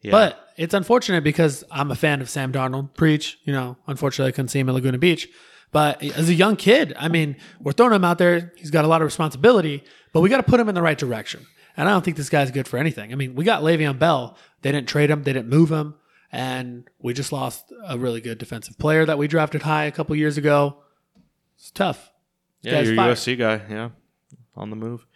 Yeah. 0.03 0.11
But 0.11 0.53
it's 0.57 0.75
unfortunate 0.75 1.23
because 1.23 1.65
I'm 1.71 1.91
a 1.93 1.97
fan 1.97 2.21
of 2.21 2.29
Sam 2.29 2.53
Darnold. 2.53 2.95
Preach, 2.95 3.39
you 3.45 3.53
know. 3.53 3.77
Unfortunately, 3.87 4.29
I 4.29 4.33
couldn't 4.33 4.49
see 4.49 4.59
him 4.59 4.69
at 4.69 4.75
Laguna 4.75 4.99
Beach. 4.99 5.29
But 5.71 6.03
as 6.03 6.29
a 6.29 6.35
young 6.35 6.57
kid, 6.57 6.95
I 6.99 7.09
mean, 7.09 7.37
we're 7.61 7.73
throwing 7.73 7.93
him 7.93 8.05
out 8.05 8.19
there. 8.19 8.53
He's 8.57 8.71
got 8.71 8.85
a 8.85 8.89
lot 8.89 9.03
of 9.03 9.07
responsibility, 9.07 9.85
but 10.13 10.21
we 10.21 10.31
got 10.31 10.39
to 10.39 10.43
put 10.43 10.59
him 10.59 10.69
in 10.69 10.75
the 10.75 10.83
right 10.83 10.97
direction. 10.97 11.47
And 11.79 11.89
I 11.89 11.93
don't 11.93 12.05
think 12.05 12.17
this 12.17 12.29
guy's 12.29 12.51
good 12.51 12.67
for 12.67 12.77
anything. 12.77 13.13
I 13.13 13.15
mean, 13.15 13.37
we 13.37 13.45
got 13.45 13.63
Le'Veon 13.63 14.01
Bell. 14.01 14.37
They 14.63 14.73
didn't 14.73 14.89
trade 14.89 15.11
him. 15.11 15.23
They 15.23 15.33
didn't 15.33 15.49
move 15.49 15.71
him, 15.71 15.95
and 16.33 16.91
we 16.99 17.15
just 17.15 17.31
lost 17.33 17.73
a 17.87 17.97
really 17.97 18.21
good 18.21 18.37
defensive 18.39 18.77
player 18.79 19.07
that 19.07 19.17
we 19.17 19.29
drafted 19.29 19.63
high 19.63 19.85
a 19.85 19.93
couple 19.93 20.17
years 20.17 20.37
ago. 20.37 20.79
It's 21.57 21.71
tough. 21.71 22.11
Yeah, 22.63 22.73
Guy's 22.73 22.89
you're 22.89 22.97
fired. 22.97 23.17
USC 23.17 23.39
guy. 23.39 23.63
Yeah, 23.71 23.91
on 24.57 24.71
the 24.71 24.77
move. 24.77 25.07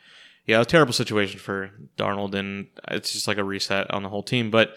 Yeah, 0.46 0.60
a 0.60 0.64
terrible 0.64 0.92
situation 0.92 1.40
for 1.40 1.72
Darnold, 1.98 2.34
and 2.34 2.68
it's 2.88 3.12
just 3.12 3.26
like 3.26 3.38
a 3.38 3.44
reset 3.44 3.90
on 3.90 4.04
the 4.04 4.08
whole 4.08 4.22
team. 4.22 4.52
But 4.52 4.76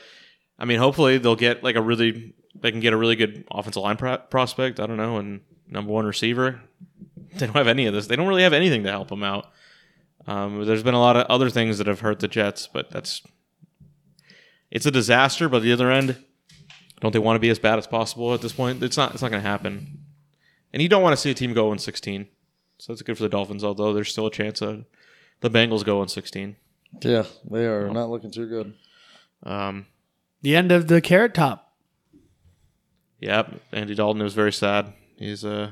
I 0.57 0.65
mean, 0.65 0.79
hopefully 0.79 1.19
they'll 1.19 1.35
get 1.35 1.63
like 1.63 1.75
a 1.75 1.81
really 1.81 2.33
they 2.55 2.71
can 2.71 2.79
get 2.79 2.93
a 2.93 2.97
really 2.97 3.15
good 3.15 3.45
offensive 3.51 3.83
line 3.83 3.97
pro- 3.97 4.17
prospect. 4.17 4.79
I 4.79 4.87
don't 4.87 4.97
know, 4.97 5.17
and 5.17 5.41
number 5.69 5.91
one 5.91 6.05
receiver. 6.05 6.61
They 7.33 7.45
don't 7.45 7.55
have 7.55 7.67
any 7.67 7.85
of 7.85 7.93
this. 7.93 8.07
They 8.07 8.15
don't 8.15 8.27
really 8.27 8.43
have 8.43 8.53
anything 8.53 8.83
to 8.83 8.91
help 8.91 9.09
them 9.09 9.21
out. 9.23 9.51
Um, 10.27 10.65
there's 10.65 10.83
been 10.83 10.93
a 10.93 10.99
lot 10.99 11.15
of 11.17 11.27
other 11.27 11.49
things 11.49 11.77
that 11.77 11.87
have 11.87 11.99
hurt 11.99 12.19
the 12.19 12.27
Jets, 12.27 12.67
but 12.67 12.89
that's 12.89 13.21
it's 14.71 14.85
a 14.85 14.91
disaster. 14.91 15.47
But 15.47 15.61
the 15.61 15.71
other 15.71 15.91
end, 15.91 16.23
don't 17.01 17.11
they 17.11 17.19
want 17.19 17.35
to 17.35 17.39
be 17.39 17.49
as 17.49 17.59
bad 17.59 17.77
as 17.77 17.87
possible 17.87 18.33
at 18.33 18.41
this 18.41 18.53
point? 18.53 18.81
It's 18.83 18.97
not. 18.97 19.13
It's 19.13 19.21
not 19.21 19.31
going 19.31 19.43
to 19.43 19.49
happen. 19.49 19.99
And 20.73 20.81
you 20.81 20.89
don't 20.89 21.03
want 21.03 21.13
to 21.13 21.21
see 21.21 21.31
a 21.31 21.35
team 21.35 21.53
go 21.53 21.71
in 21.71 21.79
16. 21.79 22.27
So 22.79 22.91
that's 22.91 23.01
good 23.01 23.15
for 23.17 23.23
the 23.23 23.29
Dolphins, 23.29 23.63
although 23.63 23.93
there's 23.93 24.11
still 24.11 24.25
a 24.27 24.31
chance 24.31 24.61
of 24.61 24.83
the 25.39 25.49
Bengals 25.49 25.85
go 25.85 26.01
in 26.01 26.09
16. 26.09 26.57
Yeah, 27.01 27.23
they 27.49 27.65
are 27.65 27.89
not 27.89 28.09
looking 28.09 28.31
too 28.31 28.47
good. 28.47 28.73
Um, 29.43 29.85
The 30.41 30.55
end 30.55 30.71
of 30.71 30.87
the 30.87 30.99
carrot 31.01 31.33
top. 31.33 31.73
Yep, 33.19 33.61
Andy 33.71 33.95
Dalton 33.95 34.21
was 34.21 34.33
very 34.33 34.51
sad. 34.51 34.91
He's 35.17 35.45
uh, 35.45 35.71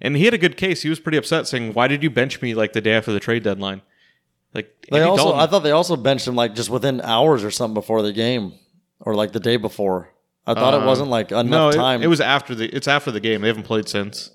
and 0.00 0.16
he 0.16 0.24
had 0.24 0.34
a 0.34 0.38
good 0.38 0.56
case. 0.56 0.82
He 0.82 0.88
was 0.88 1.00
pretty 1.00 1.18
upset, 1.18 1.46
saying, 1.48 1.74
"Why 1.74 1.88
did 1.88 2.02
you 2.02 2.10
bench 2.10 2.40
me 2.42 2.54
like 2.54 2.72
the 2.72 2.80
day 2.80 2.92
after 2.92 3.12
the 3.12 3.20
trade 3.20 3.42
deadline?" 3.42 3.82
Like 4.54 4.86
They 4.90 4.98
Andy 4.98 5.10
also, 5.10 5.24
Dalton, 5.24 5.40
I 5.40 5.46
thought 5.46 5.62
they 5.62 5.70
also 5.72 5.96
benched 5.96 6.26
him 6.26 6.34
like 6.34 6.54
just 6.54 6.70
within 6.70 7.00
hours 7.02 7.44
or 7.44 7.50
something 7.50 7.74
before 7.74 8.02
the 8.02 8.12
game, 8.12 8.54
or 9.00 9.14
like 9.14 9.32
the 9.32 9.40
day 9.40 9.56
before. 9.56 10.10
I 10.46 10.54
thought 10.54 10.72
it 10.72 10.82
Uh, 10.82 10.86
wasn't 10.86 11.10
like 11.10 11.30
enough 11.30 11.46
no, 11.46 11.68
it, 11.68 11.74
time. 11.74 12.02
it 12.02 12.06
was 12.06 12.20
after 12.22 12.54
the. 12.54 12.66
It's 12.74 12.88
after 12.88 13.10
the 13.10 13.20
game. 13.20 13.42
They 13.42 13.48
haven't 13.48 13.64
played 13.64 13.88
since. 13.88 14.30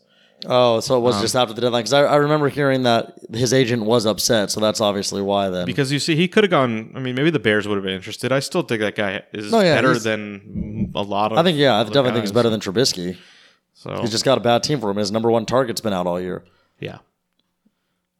oh, 0.46 0.80
so 0.82 0.94
it 0.96 0.98
Um, 0.98 1.04
was 1.04 1.20
just 1.22 1.36
after 1.36 1.54
the 1.56 1.62
deadline. 1.62 1.80
Because 1.82 1.94
I, 1.94 2.02
I 2.04 2.16
remember 2.18 2.50
hearing 2.50 2.84
that 2.84 3.14
his 3.34 3.52
agent 3.54 3.86
was 3.86 4.06
upset, 4.06 4.52
so 4.52 4.60
that's 4.60 4.80
obviously 4.82 5.22
why. 5.24 5.50
Then 5.50 5.66
Because 5.66 5.92
you 5.92 5.98
see, 5.98 6.16
he 6.16 6.28
could 6.28 6.44
have 6.44 6.52
gone. 6.52 6.92
I 6.96 7.00
mean, 7.00 7.16
maybe 7.16 7.32
the 7.32 7.40
Bears 7.40 7.68
would 7.68 7.76
have 7.76 7.84
been 7.84 7.96
interested. 7.96 8.32
I 8.32 8.42
still 8.42 8.62
think 8.62 8.82
that 8.82 8.96
guy 8.96 9.24
is 9.34 9.52
No, 9.52 9.62
yeah, 9.62 9.74
better 9.74 9.92
he's- 9.94 10.04
than 10.04 10.92
a 10.94 11.02
lot 11.02 11.32
of. 11.32 11.40
I 11.40 11.44
think 11.44 11.58
yeah, 11.58 11.74
I 11.76 11.80
other 11.80 11.90
definitely 11.90 12.12
think 12.12 12.24
he's 12.26 12.32
guys. 12.32 12.36
better 12.36 12.50
than 12.52 12.60
Trubisky. 12.60 13.18
So 13.84 14.00
He's 14.00 14.12
just 14.12 14.24
got 14.24 14.38
a 14.38 14.42
bad 14.42 14.64
team 14.64 14.80
for 14.80 14.90
him. 14.90 14.96
His 14.96 15.12
number 15.12 15.30
one 15.30 15.46
target's 15.46 15.82
been 15.82 15.92
out 15.92 16.08
all 16.08 16.20
year. 16.20 16.44
yeah. 16.80 17.00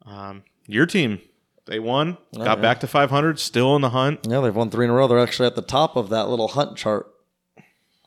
Um, 0.06 0.42
your 0.66 0.84
team, 0.84 1.20
they 1.64 1.78
won, 1.80 2.18
got 2.34 2.40
Oh, 2.40 2.44
yeah. 2.44 2.54
back 2.56 2.80
to 2.80 2.86
500, 2.86 3.38
still 3.38 3.74
in 3.74 3.80
the 3.80 3.88
hunt. 3.90 4.20
Yeah, 4.28 4.40
they've 4.40 4.54
won 4.54 4.68
three 4.70 4.84
in 4.84 4.90
a 4.90 4.94
row. 4.94 5.08
They're 5.08 5.18
actually 5.18 5.46
at 5.46 5.56
the 5.56 5.62
top 5.62 5.96
of 5.96 6.10
that 6.10 6.28
little 6.28 6.48
hunt 6.48 6.76
chart. 6.76 7.06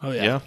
Oh 0.04 0.12
yeah. 0.12 0.24
yeah. 0.24 0.40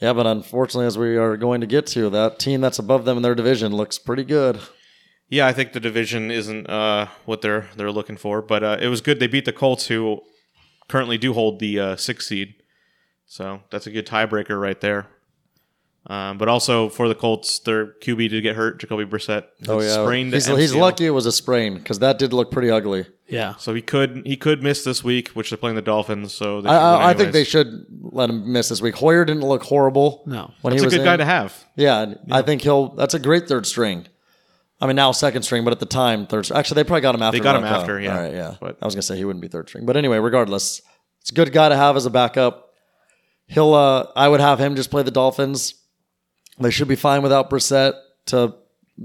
Yeah, 0.00 0.12
but 0.12 0.26
unfortunately, 0.26 0.86
as 0.86 0.98
we 0.98 1.16
are 1.16 1.36
going 1.38 1.62
to 1.62 1.66
get 1.66 1.86
to, 1.88 2.10
that 2.10 2.38
team 2.38 2.60
that's 2.60 2.78
above 2.78 3.06
them 3.06 3.16
in 3.16 3.22
their 3.22 3.34
division 3.34 3.74
looks 3.74 3.98
pretty 3.98 4.24
good. 4.24 4.60
Yeah, 5.30 5.46
I 5.46 5.52
think 5.54 5.72
the 5.72 5.80
division 5.80 6.30
isn't 6.30 6.68
uh, 6.68 7.08
what 7.24 7.40
they're 7.40 7.68
they're 7.76 7.90
looking 7.90 8.16
for, 8.18 8.40
but 8.42 8.62
uh, 8.62 8.76
it 8.80 8.88
was 8.88 9.00
good. 9.00 9.20
They 9.20 9.26
beat 9.26 9.44
the 9.46 9.52
Colts, 9.52 9.86
who 9.86 10.20
currently 10.88 11.16
do 11.18 11.32
hold 11.32 11.58
the 11.60 11.80
uh, 11.80 11.96
sixth 11.96 12.28
seed, 12.28 12.54
so 13.26 13.60
that's 13.70 13.86
a 13.86 13.90
good 13.90 14.06
tiebreaker 14.06 14.60
right 14.60 14.80
there. 14.80 15.06
Um, 16.06 16.38
but 16.38 16.48
also 16.48 16.88
for 16.88 17.06
the 17.06 17.14
Colts, 17.14 17.58
their 17.58 17.88
QB 17.88 18.30
did 18.30 18.40
get 18.42 18.56
hurt. 18.56 18.78
Jacoby 18.80 19.04
Brissett 19.04 19.44
Oh 19.68 19.80
yeah, 19.82 20.02
sprained. 20.04 20.32
he's, 20.32 20.46
he's 20.46 20.74
lucky 20.74 21.04
it 21.04 21.10
was 21.10 21.26
a 21.26 21.32
sprain 21.32 21.74
because 21.74 21.98
that 21.98 22.18
did 22.18 22.32
look 22.32 22.50
pretty 22.50 22.70
ugly. 22.70 23.04
Yeah. 23.28 23.56
so 23.56 23.74
he 23.74 23.82
could 23.82 24.22
he 24.24 24.36
could 24.38 24.62
miss 24.62 24.84
this 24.84 25.04
week, 25.04 25.28
which 25.30 25.50
they're 25.50 25.58
playing 25.58 25.76
the 25.76 25.82
Dolphins. 25.82 26.32
So 26.32 26.62
they 26.62 26.70
I, 26.70 26.76
I, 26.94 27.10
I 27.10 27.14
think 27.14 27.32
they 27.32 27.44
should 27.44 27.84
let 28.00 28.30
him 28.30 28.50
miss 28.50 28.70
this 28.70 28.80
week. 28.80 28.94
Hoyer 28.94 29.26
didn't 29.26 29.42
look 29.42 29.64
horrible. 29.64 30.22
No. 30.24 30.50
when 30.62 30.70
That's 30.72 30.80
he 30.80 30.84
a 30.84 30.86
was 30.86 30.94
good 30.94 31.00
in. 31.00 31.04
guy 31.04 31.16
to 31.18 31.26
have. 31.26 31.62
Yeah, 31.76 32.00
and 32.00 32.18
I 32.30 32.40
think 32.40 32.62
he'll. 32.62 32.88
That's 32.94 33.12
a 33.12 33.18
great 33.18 33.46
third 33.46 33.66
string. 33.66 34.06
I 34.80 34.86
mean, 34.86 34.96
now 34.96 35.12
second 35.12 35.42
string, 35.42 35.62
but 35.64 35.72
at 35.72 35.80
the 35.80 35.84
time, 35.86 36.26
third. 36.26 36.46
string. 36.46 36.58
Actually, 36.58 36.76
they 36.76 36.84
probably 36.84 37.00
got 37.02 37.14
him 37.16 37.20
after. 37.22 37.38
They 37.38 37.42
got 37.44 37.56
him 37.56 37.64
Ronco. 37.64 37.80
after, 37.80 38.00
yeah. 38.00 38.16
All 38.16 38.22
right, 38.22 38.32
yeah. 38.32 38.54
But- 38.60 38.78
I 38.80 38.84
was 38.86 38.94
gonna 38.94 39.02
say 39.02 39.16
he 39.18 39.26
wouldn't 39.26 39.42
be 39.42 39.48
third 39.48 39.68
string, 39.68 39.84
but 39.84 39.96
anyway, 39.98 40.16
regardless, 40.18 40.80
it's 41.20 41.30
a 41.30 41.34
good 41.34 41.52
guy 41.52 41.68
to 41.68 41.76
have 41.76 41.96
as 41.96 42.06
a 42.06 42.10
backup. 42.10 42.70
He'll. 43.46 43.74
uh 43.74 44.06
I 44.16 44.28
would 44.28 44.40
have 44.40 44.58
him 44.58 44.74
just 44.74 44.90
play 44.90 45.02
the 45.02 45.10
Dolphins. 45.10 45.74
They 46.60 46.70
should 46.70 46.88
be 46.88 46.96
fine 46.96 47.22
without 47.22 47.50
Brissett 47.50 47.94
to 48.26 48.54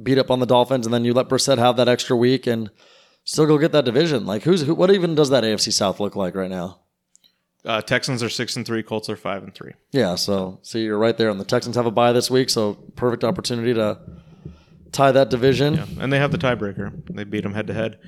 beat 0.01 0.17
up 0.17 0.31
on 0.31 0.39
the 0.39 0.45
Dolphins, 0.45 0.85
and 0.87 0.93
then 0.93 1.05
you 1.05 1.13
let 1.13 1.29
Brissett 1.29 1.57
have 1.59 1.77
that 1.77 1.87
extra 1.87 2.15
week 2.15 2.47
and 2.47 2.69
still 3.23 3.45
go 3.45 3.57
get 3.57 3.71
that 3.73 3.85
division. 3.85 4.25
Like, 4.25 4.43
who's 4.43 4.61
who, 4.63 4.73
what 4.75 4.91
even 4.91 5.15
does 5.15 5.29
that 5.29 5.43
AFC 5.43 5.71
South 5.71 5.99
look 5.99 6.15
like 6.15 6.35
right 6.35 6.49
now? 6.49 6.79
Uh, 7.65 7.81
Texans 7.81 8.21
are 8.21 8.29
six 8.29 8.55
and 8.57 8.65
three. 8.65 8.83
Colts 8.83 9.09
are 9.09 9.15
five 9.15 9.43
and 9.43 9.53
three. 9.53 9.71
Yeah, 9.91 10.15
so 10.15 10.59
see, 10.63 10.83
you're 10.83 10.97
right 10.97 11.17
there, 11.17 11.29
and 11.29 11.39
the 11.39 11.45
Texans 11.45 11.75
have 11.75 11.85
a 11.85 11.91
bye 11.91 12.11
this 12.11 12.29
week, 12.29 12.49
so 12.49 12.73
perfect 12.95 13.23
opportunity 13.23 13.73
to 13.75 13.99
tie 14.91 15.11
that 15.11 15.29
division. 15.29 15.75
Yeah, 15.75 15.85
and 15.99 16.11
they 16.11 16.17
have 16.19 16.31
the 16.31 16.37
tiebreaker. 16.37 16.91
They 17.15 17.23
beat 17.23 17.43
them 17.43 17.53
head 17.53 17.67
to 17.67 17.73
head. 17.73 17.99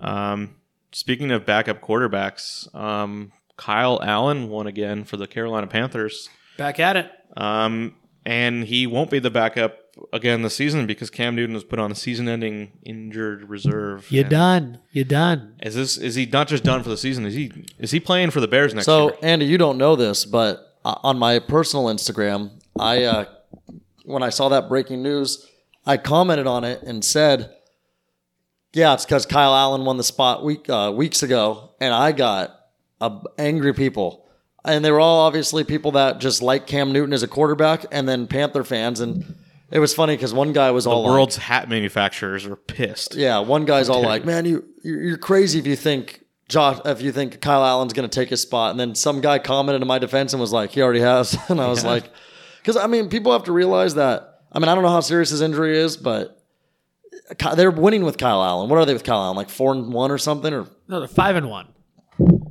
Um, 0.00 0.56
speaking 0.92 1.30
of 1.32 1.44
backup 1.44 1.80
quarterbacks, 1.80 2.72
um, 2.74 3.32
Kyle 3.56 4.00
Allen 4.02 4.48
won 4.50 4.66
again 4.66 5.04
for 5.04 5.16
the 5.16 5.26
Carolina 5.26 5.66
Panthers, 5.66 6.28
Back 6.58 6.78
at 6.78 6.96
it. 6.96 7.10
um, 7.36 7.94
and 8.26 8.64
he 8.64 8.86
won't 8.86 9.10
be 9.10 9.18
the 9.18 9.30
backup 9.30 9.78
again 10.12 10.42
this 10.42 10.54
season 10.54 10.86
because 10.86 11.08
Cam 11.08 11.34
Newton 11.34 11.54
was 11.54 11.64
put 11.64 11.78
on 11.78 11.90
a 11.90 11.94
season-ending 11.94 12.72
injured 12.84 13.48
reserve. 13.48 14.10
You're 14.10 14.24
done. 14.24 14.80
You're 14.92 15.06
done. 15.06 15.54
Is 15.62 15.74
this 15.74 15.96
is 15.96 16.16
he 16.16 16.26
not 16.26 16.48
just 16.48 16.64
done 16.64 16.82
for 16.82 16.90
the 16.90 16.98
season? 16.98 17.24
Is 17.24 17.34
he 17.34 17.50
is 17.78 17.92
he 17.92 18.00
playing 18.00 18.30
for 18.32 18.40
the 18.40 18.48
Bears 18.48 18.74
next 18.74 18.84
So, 18.84 19.04
year? 19.06 19.14
So 19.14 19.26
Andy, 19.26 19.46
you 19.46 19.56
don't 19.56 19.78
know 19.78 19.96
this, 19.96 20.26
but 20.26 20.76
uh, 20.84 20.96
on 21.02 21.18
my 21.18 21.38
personal 21.38 21.86
Instagram, 21.86 22.50
I 22.78 23.04
uh, 23.04 23.24
when 24.04 24.22
I 24.22 24.28
saw 24.28 24.48
that 24.50 24.68
breaking 24.68 25.02
news, 25.02 25.48
I 25.86 25.96
commented 25.96 26.46
on 26.46 26.64
it 26.64 26.82
and 26.82 27.02
said, 27.04 27.54
"Yeah, 28.74 28.92
it's 28.94 29.06
because 29.06 29.24
Kyle 29.24 29.54
Allen 29.54 29.84
won 29.84 29.96
the 29.96 30.04
spot 30.04 30.44
week 30.44 30.68
uh, 30.68 30.92
weeks 30.94 31.22
ago," 31.22 31.70
and 31.80 31.94
I 31.94 32.12
got 32.12 32.54
uh, 33.00 33.20
angry 33.38 33.72
people, 33.72 34.25
and 34.66 34.84
they 34.84 34.90
were 34.90 35.00
all 35.00 35.20
obviously 35.20 35.64
people 35.64 35.92
that 35.92 36.18
just 36.20 36.42
like 36.42 36.66
Cam 36.66 36.92
Newton 36.92 37.12
as 37.12 37.22
a 37.22 37.28
quarterback, 37.28 37.86
and 37.90 38.08
then 38.08 38.26
Panther 38.26 38.64
fans, 38.64 39.00
and 39.00 39.34
it 39.70 39.78
was 39.78 39.94
funny 39.94 40.14
because 40.16 40.34
one 40.34 40.52
guy 40.52 40.70
was 40.70 40.84
The 40.84 40.90
all 40.90 41.02
like, 41.02 41.10
world's 41.12 41.36
hat 41.36 41.68
manufacturers 41.68 42.44
are 42.46 42.56
pissed. 42.56 43.14
yeah, 43.14 43.38
one 43.38 43.64
guy's 43.64 43.88
all 43.88 44.02
like, 44.02 44.24
"Man, 44.24 44.44
you 44.44 44.64
you're 44.82 45.02
you're 45.02 45.18
crazy 45.18 45.58
if 45.58 45.66
you 45.66 45.76
think 45.76 46.24
Josh 46.48 46.78
if 46.84 47.00
you 47.02 47.12
think 47.12 47.40
Kyle 47.40 47.64
Allen's 47.64 47.92
going 47.92 48.08
to 48.08 48.14
take 48.20 48.28
his 48.28 48.40
spot." 48.42 48.70
And 48.72 48.78
then 48.80 48.94
some 48.94 49.20
guy 49.20 49.38
commented 49.38 49.82
in 49.82 49.88
my 49.88 49.98
defense 49.98 50.32
and 50.32 50.40
was 50.40 50.52
like, 50.52 50.70
"He 50.72 50.82
already 50.82 51.00
has." 51.00 51.36
And 51.48 51.60
I 51.60 51.68
was 51.68 51.84
like, 51.84 52.04
"Cuz 52.64 52.76
I 52.76 52.86
mean, 52.86 53.08
people 53.08 53.32
have 53.32 53.44
to 53.44 53.52
realize 53.52 53.94
that 53.96 54.40
I 54.52 54.58
mean, 54.58 54.68
I 54.68 54.74
don't 54.74 54.84
know 54.84 54.90
how 54.90 55.00
serious 55.00 55.30
his 55.30 55.40
injury 55.42 55.78
is, 55.78 55.96
but 55.96 56.40
they're 57.56 57.70
winning 57.72 58.04
with 58.04 58.18
Kyle 58.18 58.42
Allen. 58.42 58.68
What 58.70 58.78
are 58.78 58.84
they 58.86 58.92
with 58.92 59.04
Kyle 59.04 59.20
Allen? 59.20 59.36
Like 59.36 59.50
4 59.50 59.72
and 59.74 59.92
1 59.92 60.10
or 60.12 60.18
something 60.18 60.52
or 60.54 60.66
No, 60.88 61.00
they're 61.00 61.08
five 61.08 61.34
and 61.36 61.50
one. 61.50 61.66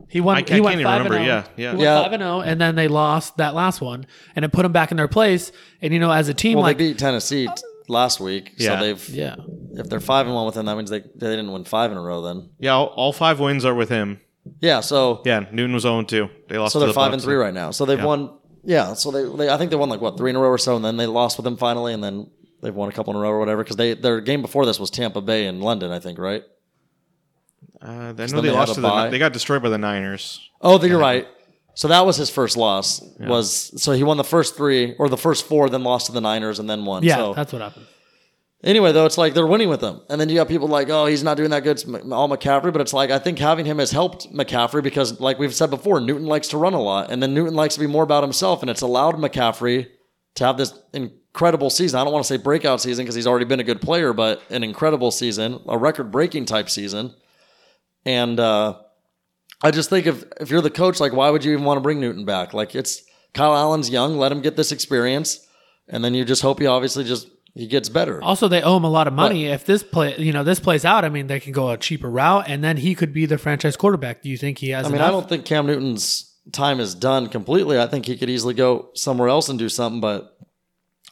He 0.10 0.22
won. 0.22 0.36
I 0.38 0.40
he 0.40 0.46
can't- 0.46 0.64
went 0.64 0.76
can't 0.78 0.86
five 0.86 1.02
even 1.02 1.12
remember. 1.12 1.32
oh. 1.32 1.36
Yeah, 1.36 1.44
yeah. 1.58 1.72
He 1.72 1.78
went 1.78 1.80
Yeah. 1.82 2.04
five 2.04 2.14
and 2.14 2.22
zero, 2.22 2.42
and 2.42 2.62
then 2.62 2.76
they 2.76 2.88
lost 2.88 3.38
that 3.38 3.54
last 3.56 3.82
one, 3.82 4.06
and 4.36 4.46
it 4.46 4.52
put 4.52 4.64
them 4.64 4.72
back 4.72 4.92
in 4.92 4.98
their 4.98 5.08
place. 5.08 5.52
And 5.82 5.94
you 5.94 6.00
know, 6.00 6.12
as 6.12 6.30
a 6.30 6.34
team, 6.34 6.56
well, 6.58 6.64
like 6.64 6.78
they 6.78 6.90
beat 6.90 6.98
Tennessee 7.00 7.48
t- 7.48 7.54
last 7.88 8.20
week. 8.20 8.52
Yeah. 8.58 8.80
So 8.80 8.86
they've 8.86 9.10
yeah, 9.10 9.36
if 9.74 9.90
they're 9.90 10.00
5 10.00 10.26
and 10.28 10.36
1 10.36 10.46
with 10.46 10.56
him, 10.56 10.66
that 10.68 10.76
means 10.78 10.90
they 10.90 11.00
they 11.02 11.30
didn't 11.36 11.52
win 11.52 11.64
5 11.66 11.92
in 11.92 11.98
a 11.98 12.02
row 12.02 12.22
then. 12.22 12.50
Yeah, 12.60 12.74
all, 12.76 12.86
all 12.96 13.14
five 13.14 13.40
wins 13.40 13.66
are 13.66 13.74
with 13.76 13.90
him. 13.90 14.20
Yeah, 14.62 14.80
so 14.82 15.22
Yeah, 15.26 15.46
Newton 15.52 15.74
was 15.74 15.84
0 15.84 16.04
2. 16.04 16.30
They 16.50 16.58
lost 16.58 16.74
So 16.74 16.80
they're 16.80 16.88
the 16.88 16.94
five 16.94 17.10
Bucs. 17.10 17.14
and 17.16 17.22
three 17.24 17.36
right 17.36 17.54
now. 17.54 17.72
So 17.72 17.86
they've 17.86 17.98
Yeah. 17.98 18.06
won. 18.06 18.30
Yeah. 18.64 18.94
So 18.94 19.12
they, 19.12 19.24
they, 19.46 19.50
I 19.52 19.58
think 19.58 19.72
they 19.72 19.78
won 19.78 19.90
like 19.90 20.02
what 20.02 20.18
three 20.18 20.30
in 20.30 20.36
a 20.36 20.40
row 20.40 20.50
or 20.50 20.58
so, 20.60 20.76
and 20.76 20.86
then 20.86 20.98
they 20.98 21.08
lost 21.08 21.38
with 21.38 21.44
them 21.46 21.58
finally, 21.58 21.94
and 21.94 22.04
then 22.04 22.28
they've 22.62 22.74
won 22.76 22.90
a 22.90 22.92
couple 22.92 23.12
in 23.14 23.18
a 23.18 23.20
row 23.22 23.30
or 23.30 23.40
whatever. 23.40 23.64
Because 23.64 23.76
they 23.76 23.94
their 23.96 24.22
game 24.22 24.42
before 24.44 24.66
this 24.68 24.80
was 24.80 24.90
Tampa 24.92 25.22
Bay 25.22 25.48
and 25.48 25.62
London, 25.64 25.92
I 25.92 26.00
think, 26.00 26.20
right? 26.20 26.44
Uh, 27.86 27.92
I 27.92 28.26
know 28.28 28.42
they 28.42 28.50
they 28.50 28.52
lost 28.52 28.72
a 28.72 28.76
to 28.76 28.82
bye. 28.82 29.06
the. 29.06 29.12
They 29.12 29.20
got 29.20 29.34
destroyed 29.34 29.62
by 29.62 29.70
the 29.70 29.78
Niners. 29.78 30.50
Oh, 30.62 30.84
you're 30.84 31.00
right. 31.00 31.28
So 31.76 31.90
that 31.90 32.06
was 32.06 32.16
his 32.16 32.30
first 32.30 32.56
loss. 32.58 33.02
Was 33.20 33.82
so 33.82 33.92
he 33.92 34.04
won 34.04 34.18
the 34.18 34.24
first 34.24 34.56
three 34.56 34.96
or 34.98 35.10
the 35.10 35.18
first 35.18 35.46
four, 35.46 35.70
then 35.70 35.84
lost 35.84 36.06
to 36.08 36.12
the 36.14 36.22
Niners, 36.22 36.60
and 36.60 36.70
then 36.70 36.86
won. 36.86 37.04
yeah, 37.04 37.18
So 37.18 37.34
that's 37.34 37.52
what 37.52 37.62
happened. 37.62 37.86
anyway, 38.64 38.94
though, 38.94 39.06
it's 39.06 39.18
like 39.18 39.34
they're 39.34 39.46
winning 39.46 39.68
with 39.70 39.82
them, 39.82 40.02
and 40.10 40.20
then 40.20 40.30
you 40.30 40.36
got 40.36 40.48
people 40.48 40.70
like, 40.70 40.90
oh, 40.90 41.06
he's 41.06 41.22
not 41.24 41.36
doing 41.36 41.50
that 41.50 41.64
good. 41.64 41.78
It's 41.78 41.86
all 41.86 42.30
McCaffrey, 42.30 42.72
but 42.72 42.80
it's 42.82 42.94
like 42.94 43.12
I 43.12 43.20
think 43.20 43.40
having 43.40 43.66
him 43.66 43.80
has 43.80 43.92
helped 43.92 44.32
McCaffrey 44.34 44.82
because, 44.84 45.20
like 45.20 45.38
we've 45.38 45.54
said 45.54 45.70
before, 45.70 46.00
Newton 46.00 46.28
likes 46.28 46.48
to 46.50 46.58
run 46.58 46.74
a 46.74 46.82
lot, 46.82 47.12
and 47.12 47.22
then 47.22 47.34
Newton 47.34 47.56
likes 47.56 47.74
to 47.76 47.82
be 47.82 47.88
more 47.88 48.04
about 48.04 48.24
himself, 48.24 48.62
and 48.62 48.70
it's 48.70 48.82
allowed 48.82 49.16
McCaffrey 49.16 49.88
to 50.36 50.46
have 50.46 50.58
this 50.58 50.74
incredible 50.94 51.70
season. 51.70 52.00
I 52.00 52.04
don't 52.06 52.14
want 52.14 52.24
to 52.26 52.28
say 52.34 52.38
breakout 52.42 52.80
season 52.80 53.04
because 53.04 53.16
he's 53.16 53.28
already 53.28 53.46
been 53.46 53.60
a 53.60 53.64
good 53.66 53.82
player, 53.82 54.14
but 54.14 54.42
an 54.50 54.64
incredible 54.64 55.12
season, 55.12 55.60
a 55.68 55.78
record-breaking 55.78 56.46
type 56.46 56.70
season, 56.70 57.14
and 58.06 58.40
uh, 58.40 58.80
I 59.62 59.72
just 59.72 59.90
think 59.90 60.06
if 60.06 60.24
if 60.40 60.50
you're 60.50 60.62
the 60.62 60.70
coach, 60.70 61.00
like 61.00 61.14
why 61.14 61.30
would 61.30 61.44
you 61.44 61.54
even 61.54 61.66
want 61.66 61.78
to 61.78 61.82
bring 61.82 62.00
Newton 62.00 62.26
back? 62.26 62.54
Like 62.54 62.76
it's 62.76 63.04
Kyle 63.34 63.56
Allen's 63.56 63.90
young, 63.90 64.18
let 64.18 64.32
him 64.32 64.42
get 64.42 64.56
this 64.56 64.72
experience, 64.72 65.46
and 65.88 66.04
then 66.04 66.14
you 66.14 66.26
just 66.26 66.42
hope 66.42 66.60
he 66.60 66.68
obviously 66.68 67.04
just 67.04 67.28
he 67.56 67.68
gets 67.68 67.88
better. 67.88 68.22
Also, 68.22 68.48
they 68.50 68.62
owe 68.62 68.76
him 68.76 68.84
a 68.84 68.90
lot 68.90 69.08
of 69.08 69.14
money. 69.14 69.46
if 69.46 69.66
this 69.66 69.82
play, 69.82 70.18
you 70.18 70.34
know, 70.34 70.44
this 70.44 70.60
plays 70.60 70.84
out, 70.84 71.06
I 71.06 71.10
mean, 71.10 71.28
they 71.28 71.40
can 71.40 71.54
go 71.54 71.72
a 71.72 71.78
cheaper 71.78 72.10
route, 72.10 72.50
and 72.50 72.62
then 72.64 72.78
he 72.78 72.96
could 72.96 73.14
be 73.14 73.26
the 73.26 73.38
franchise 73.38 73.78
quarterback. 73.78 74.22
Do 74.22 74.30
you 74.30 74.38
think 74.38 74.58
he 74.58 74.70
has? 74.70 74.86
I 74.86 74.90
mean, 74.90 74.98
enough? 74.98 75.08
I 75.08 75.12
don't 75.12 75.30
think 75.30 75.46
Cam 75.46 75.66
Newton's 75.66 76.34
time 76.52 76.80
is 76.80 76.94
done 76.94 77.30
completely. 77.30 77.80
I 77.80 77.88
think 77.88 78.06
he 78.06 78.18
could 78.18 78.30
easily 78.30 78.54
go 78.54 78.90
somewhere 78.94 79.30
else 79.30 79.50
and 79.50 79.58
do 79.58 79.70
something, 79.70 80.02
but 80.02 80.38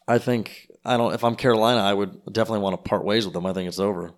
I 0.07 0.17
think 0.17 0.67
I 0.83 0.97
don't. 0.97 1.13
If 1.13 1.23
I'm 1.23 1.35
Carolina, 1.35 1.79
I 1.81 1.93
would 1.93 2.25
definitely 2.25 2.59
want 2.59 2.73
to 2.73 2.89
part 2.89 3.05
ways 3.05 3.25
with 3.25 3.35
him. 3.35 3.45
I 3.45 3.53
think 3.53 3.67
it's 3.69 3.79
over. 3.79 4.11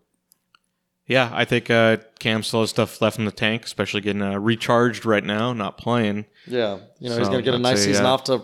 Yeah, 1.08 1.30
I 1.34 1.46
think 1.46 1.70
uh, 1.70 1.98
Cam 2.20 2.42
still 2.42 2.62
has 2.62 2.72
stuff 2.72 3.00
left 3.00 3.20
in 3.20 3.26
the 3.26 3.32
tank, 3.32 3.66
especially 3.66 4.02
getting 4.02 4.24
uh, 4.24 4.40
recharged 4.40 5.06
right 5.06 5.24
now, 5.24 5.54
not 5.54 5.78
playing. 5.78 6.26
Yeah, 6.48 6.80
you 7.00 7.10
know 7.10 7.18
he's 7.18 7.28
going 7.28 7.40
to 7.40 7.44
get 7.44 7.54
a 7.54 7.60
nice 7.60 7.80
say, 7.80 7.88
season 7.88 8.06
yeah. 8.06 8.12
off 8.12 8.24
to 8.26 8.42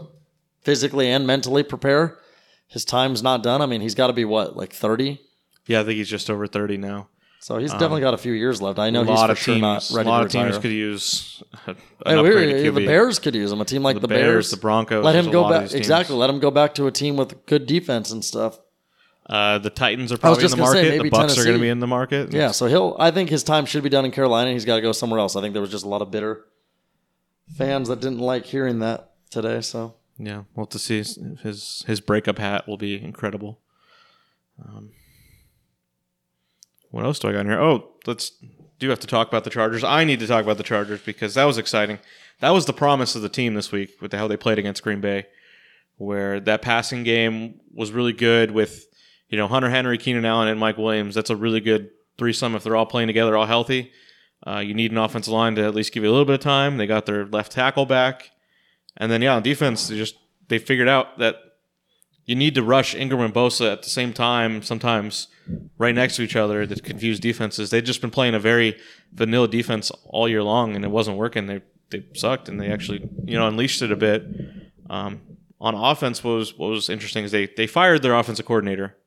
physically 0.62 1.08
and 1.10 1.26
mentally 1.26 1.64
prepare. 1.64 2.20
His 2.68 2.86
time's 2.86 3.24
not 3.24 3.42
done. 3.42 3.62
I 3.62 3.66
mean, 3.66 3.82
he's 3.82 3.96
got 3.96 4.08
to 4.08 4.14
be 4.14 4.26
what 4.26 4.56
like 4.56 4.74
thirty. 4.74 5.22
Yeah, 5.66 5.82
I 5.82 5.84
think 5.84 5.98
he's 5.98 6.10
just 6.10 6.30
over 6.30 6.46
thirty 6.46 6.78
now. 6.78 7.08
So 7.42 7.58
he's 7.58 7.72
definitely 7.72 8.02
got 8.02 8.14
a 8.14 8.20
few 8.20 8.34
years 8.34 8.62
left. 8.62 8.78
I 8.78 8.92
know 8.92 9.02
a 9.02 9.06
he's 9.06 9.16
lot 9.16 9.26
for 9.26 9.32
of 9.32 9.40
sure 9.40 9.56
teams, 9.56 9.62
not 9.96 10.06
a 10.06 10.08
lot 10.08 10.20
to 10.20 10.26
of 10.26 10.32
teams 10.32 10.58
could 10.60 10.72
use 10.72 11.42
an 11.66 11.76
Hey, 12.06 12.22
we 12.22 12.30
were- 12.30 12.72
the 12.80 12.86
Bears 12.86 13.18
could 13.18 13.34
use 13.34 13.52
him. 13.52 13.60
A 13.60 13.66
team 13.66 13.82
like 13.82 13.96
the, 13.96 14.02
The 14.02 14.08
Bears, 14.10 14.22
Bears, 14.22 14.52
the 14.52 14.58
Broncos, 14.58 15.04
Let 15.04 15.16
him 15.16 15.32
go 15.32 15.50
back. 15.50 15.74
Exactly. 15.74 16.16
Let 16.16 16.30
him 16.30 16.38
go 16.40 16.52
back 16.52 16.76
to 16.76 16.86
a 16.86 16.92
team 16.92 17.18
with 17.18 17.48
good 17.48 17.66
defense 17.66 18.12
and 18.12 18.24
stuff. 18.24 18.60
Uh, 19.28 19.60
the 19.60 19.70
Titans 19.70 20.12
are 20.12 20.18
probably 20.18 20.44
in 20.44 20.50
the 20.50 20.56
say, 20.58 20.62
market. 20.62 20.82
maybe 20.84 21.04
the 21.04 21.10
Bucks 21.10 21.38
are 21.38 21.44
going 21.44 21.56
to 21.56 21.62
be 21.62 21.70
in 21.70 21.80
the 21.80 21.88
market. 21.88 22.34
Yeah. 22.34 22.52
So 22.52 22.66
he'll. 22.66 22.96
I 23.00 23.12
think 23.12 23.30
his 23.30 23.44
time 23.44 23.66
should 23.66 23.84
be 23.84 23.90
done 23.90 24.04
in 24.04 24.12
Carolina. 24.12 24.52
He's 24.52 24.66
got 24.66 24.76
to 24.76 24.82
go 24.82 24.92
somewhere 24.92 25.20
else. 25.20 25.36
I 25.36 25.42
think 25.42 25.54
there 25.54 25.62
was 25.62 25.72
just 25.72 25.86
a 25.86 25.90
lot 25.90 26.02
of 26.02 26.12
bitter 26.12 26.46
fans 27.56 27.88
that 27.90 28.00
didn't 28.00 28.20
like 28.20 28.46
hearing 28.46 28.80
that 28.80 29.12
today. 29.30 29.62
So 29.62 29.96
Yeah, 30.18 30.44
we'll 30.56 30.66
have 30.66 30.70
to 30.72 30.80
see. 30.80 30.98
His 30.98 31.84
his 31.88 32.02
breakup 32.02 32.40
hat 32.40 32.68
will 32.68 32.78
be 32.78 33.02
incredible. 33.02 33.60
Um, 34.64 34.92
what 36.90 37.06
else 37.06 37.20
do 37.20 37.30
I 37.30 37.32
got 37.32 37.42
in 37.42 37.48
here? 37.48 37.62
Oh, 37.62 37.90
let's 38.06 38.34
do 38.80 38.90
have 38.90 39.00
to 39.00 39.08
talk 39.08 39.28
about 39.28 39.44
the 39.44 39.50
Chargers. 39.50 39.84
I 39.84 40.04
need 40.04 40.20
to 40.20 40.28
talk 40.28 40.44
about 40.44 40.58
the 40.58 40.64
Chargers 40.64 41.02
because 41.02 41.36
that 41.36 41.46
was 41.46 41.58
exciting. 41.58 42.00
That 42.40 42.50
was 42.50 42.66
the 42.66 42.74
promise 42.74 43.16
of 43.16 43.22
the 43.22 43.30
team 43.30 43.54
this 43.54 43.72
week 43.72 44.02
with 44.02 44.12
the, 44.12 44.18
how 44.18 44.28
they 44.28 44.38
played 44.38 44.60
against 44.60 44.84
Green 44.84 45.00
Bay, 45.00 45.28
where 45.98 46.40
that 46.40 46.62
passing 46.62 47.04
game 47.04 47.60
was 47.74 47.92
really 47.92 48.14
good 48.14 48.52
with 48.52 48.88
you 49.32 49.38
know 49.38 49.48
Hunter 49.48 49.70
Henry, 49.70 49.98
Keenan 49.98 50.26
Allen, 50.26 50.48
and 50.48 50.60
Mike 50.60 50.78
Williams. 50.78 51.16
That's 51.16 51.32
a 51.32 51.36
really 51.36 51.62
good 51.62 51.90
threesome 52.20 52.54
if 52.54 52.64
they're 52.64 52.76
all 52.76 52.86
playing 52.86 53.08
together, 53.08 53.36
all 53.36 53.48
healthy. 53.48 53.92
Uh, 54.46 54.60
you 54.60 54.74
need 54.74 54.92
an 54.92 54.98
offensive 54.98 55.34
line 55.34 55.56
to 55.56 55.64
at 55.64 55.74
least 55.74 55.94
give 55.94 56.04
you 56.04 56.10
a 56.10 56.12
little 56.12 56.26
bit 56.26 56.36
of 56.36 56.42
time. 56.42 56.78
They 56.78 56.86
got 56.86 57.06
their 57.06 57.26
left 57.26 57.52
tackle 57.52 57.86
back. 57.86 58.32
And 58.98 59.12
then 59.12 59.22
yeah, 59.22 59.36
on 59.36 59.42
defense, 59.42 59.88
they 59.88 59.98
just 59.98 60.16
they 60.50 60.60
figured 60.60 60.90
out 60.90 61.18
that 61.20 61.38
you 62.26 62.36
need 62.36 62.56
to 62.56 62.64
rush 62.64 62.94
Ingram 62.94 63.22
and 63.22 63.34
Bosa 63.34 63.72
at 63.72 63.84
the 63.84 63.90
same 63.90 64.14
time, 64.14 64.62
sometimes 64.62 65.28
right 65.78 65.96
next 65.96 66.18
to 66.18 66.22
each 66.22 66.36
other 66.36 66.66
that 66.66 66.84
confuse 66.84 67.20
defenses. 67.20 67.70
They've 67.70 67.84
just 67.84 68.02
been 68.02 68.12
playing 68.12 68.36
a 68.36 68.40
very 68.40 68.78
vanilla 69.12 69.48
defense 69.48 69.92
all 70.06 70.28
year 70.28 70.44
long, 70.44 70.76
and 70.76 70.84
it 70.84 70.92
wasn't 70.92 71.18
working. 71.18 71.48
They 71.48 71.62
they 71.90 72.06
sucked, 72.14 72.50
and 72.50 72.60
they 72.60 72.72
actually 72.72 73.08
you 73.26 73.38
know 73.38 73.48
unleashed 73.48 73.82
it 73.82 73.92
a 73.92 73.96
bit. 73.96 74.26
Um, 74.90 75.22
on 75.60 75.76
offense, 75.76 76.24
what 76.24 76.32
was 76.32 76.58
what 76.58 76.70
was 76.70 76.90
interesting 76.90 77.24
is 77.24 77.32
they 77.32 77.48
they 77.58 77.68
fired 77.68 78.02
their 78.02 78.16
offensive 78.16 78.46
coordinator, 78.46 78.98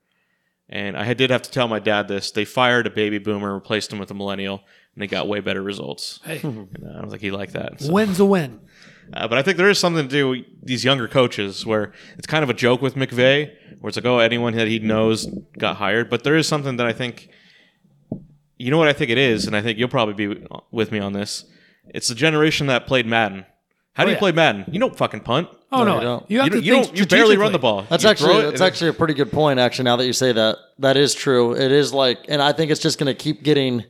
and 0.69 0.97
I 0.97 1.13
did 1.15 1.31
have 1.31 1.43
to 1.43 1.51
tell 1.51 1.69
my 1.69 1.79
dad 1.79 2.09
this. 2.09 2.31
They 2.31 2.45
fired 2.45 2.87
a 2.87 2.91
baby 2.91 3.19
boomer, 3.19 3.53
replaced 3.55 3.93
him 3.93 3.99
with 3.99 4.11
a 4.11 4.15
millennial, 4.15 4.63
and 4.95 5.03
they 5.03 5.07
got 5.07 5.29
way 5.29 5.41
better 5.41 5.63
results. 5.63 6.21
Hey, 6.25 6.41
And 6.43 6.69
I 6.97 7.01
don't 7.01 7.11
think 7.11 7.23
he 7.23 7.31
liked 7.31 7.53
that. 7.55 7.81
So- 7.81 7.93
win's 7.93 8.19
a 8.21 8.25
win. 8.25 8.61
uh, 9.13 9.29
but 9.29 9.37
I 9.39 9.43
think 9.43 9.57
there 9.59 9.69
is 9.69 9.79
something 9.79 10.09
to 10.09 10.09
do 10.09 10.29
with 10.31 10.41
these 10.63 10.85
younger 10.85 11.07
coaches 11.09 11.67
where 11.67 11.93
it's 12.17 12.27
kind 12.27 12.43
of 12.43 12.51
a 12.51 12.55
joke 12.55 12.81
with 12.81 12.95
McVay, 12.95 13.51
where 13.81 13.89
it's 13.89 13.97
like, 13.97 14.07
oh, 14.07 14.19
anyone 14.19 14.55
that 14.57 14.67
he 14.69 14.79
knows 14.79 15.27
got 15.59 15.77
hired. 15.77 16.09
But 16.09 16.25
there 16.25 16.37
is 16.37 16.49
something 16.49 16.77
that 16.79 16.87
I 16.87 16.93
think, 16.93 17.29
you 18.59 18.71
know 18.71 18.79
what 18.79 18.89
I 18.89 18.93
think 18.95 19.11
it 19.11 19.19
is, 19.19 19.47
and 19.47 19.55
I 19.57 19.61
think 19.61 19.79
you'll 19.79 19.89
probably 19.89 20.15
be 20.15 20.47
with 20.71 20.91
me 20.93 20.99
on 21.01 21.13
this. 21.13 21.45
It's 21.89 22.09
the 22.09 22.15
generation 22.15 22.67
that 22.69 22.87
played 22.87 23.05
Madden. 23.07 23.45
How 23.95 24.05
do 24.05 24.09
Oh, 24.09 24.11
you 24.11 24.15
yeah. 24.15 24.19
play 24.21 24.33
Madden? 24.33 24.65
You 24.71 24.79
don't 24.81 24.97
fucking 24.97 25.21
punt. 25.21 25.49
Oh 25.73 25.83
No, 25.83 25.85
no, 25.85 25.95
you 25.97 26.01
don't. 26.03 26.31
you 26.31 26.39
have 26.41 26.47
you 26.47 26.51
to 26.61 26.63
you, 26.67 26.73
think 26.75 26.87
don't, 26.89 26.99
you 26.99 27.07
barely 27.07 27.37
run 27.37 27.53
the 27.53 27.59
ball. 27.59 27.87
That's 27.89 28.05
You 28.05 28.11
actually 28.11 28.43
that's 28.43 28.61
actually 28.61 28.91
a 28.91 28.93
pretty 28.93 29.15
good 29.15 29.33
point. 29.33 29.59
Actually, 29.59 29.85
now 29.87 29.97
that 29.97 30.07
you 30.07 30.13
say 30.13 30.33
that, 30.33 30.59
that 30.81 30.97
is 30.97 31.15
true. 31.15 31.53
It 31.55 31.73
is 31.73 31.93
like, 31.93 32.19
and 32.29 32.41
I 32.43 32.53
think 32.53 32.71
it's 32.71 32.81
just 32.81 32.99
going 32.99 33.07
to 33.07 33.15
keep 33.15 33.43
getting 33.43 33.85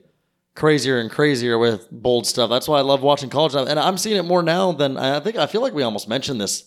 crazier 0.54 0.98
and 1.00 1.10
crazier 1.10 1.58
with 1.58 1.90
bold 1.90 2.26
stuff. 2.26 2.48
That's 2.48 2.68
why 2.68 2.78
I 2.78 2.82
love 2.82 3.02
watching 3.02 3.28
college, 3.28 3.54
and 3.54 3.78
I'm 3.78 3.98
seeing 3.98 4.16
it 4.16 4.22
more 4.24 4.42
now 4.42 4.72
than 4.72 4.96
I 4.96 5.20
think. 5.20 5.36
I 5.36 5.46
feel 5.46 5.60
like 5.62 5.74
we 5.74 5.82
almost 5.82 6.08
mentioned 6.08 6.40
this, 6.40 6.64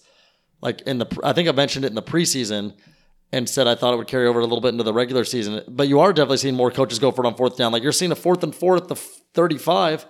like 0.62 0.82
in 0.82 0.98
the. 1.00 1.08
I 1.24 1.34
think 1.34 1.48
I 1.48 1.52
mentioned 1.52 1.86
it 1.86 1.90
in 1.90 1.96
the 1.96 2.04
preseason. 2.04 2.74
And 3.30 3.50
said 3.50 3.68
I 3.68 3.76
thought 3.76 3.94
it 3.94 3.98
would 3.98 4.08
carry 4.08 4.26
over 4.26 4.40
a 4.40 4.44
little 4.44 4.62
bit 4.62 4.70
into 4.70 4.86
the 4.86 4.94
regular 4.94 5.26
season, 5.26 5.62
but 5.68 5.90
you 5.90 6.00
are 6.00 6.14
definitely 6.14 6.38
seeing 6.38 6.56
more 6.56 6.72
coaches 6.72 6.98
go 6.98 7.12
for 7.12 7.26
it 7.26 7.28
on 7.28 7.36
fourth 7.36 7.58
down. 7.58 7.74
Like 7.74 7.84
you're 7.84 7.92
seeing 7.92 8.14
a 8.14 8.16
fourth 8.16 8.42
and 8.42 8.56
four 8.56 8.78
at 8.78 8.88
the 8.88 8.96
35, 8.96 10.06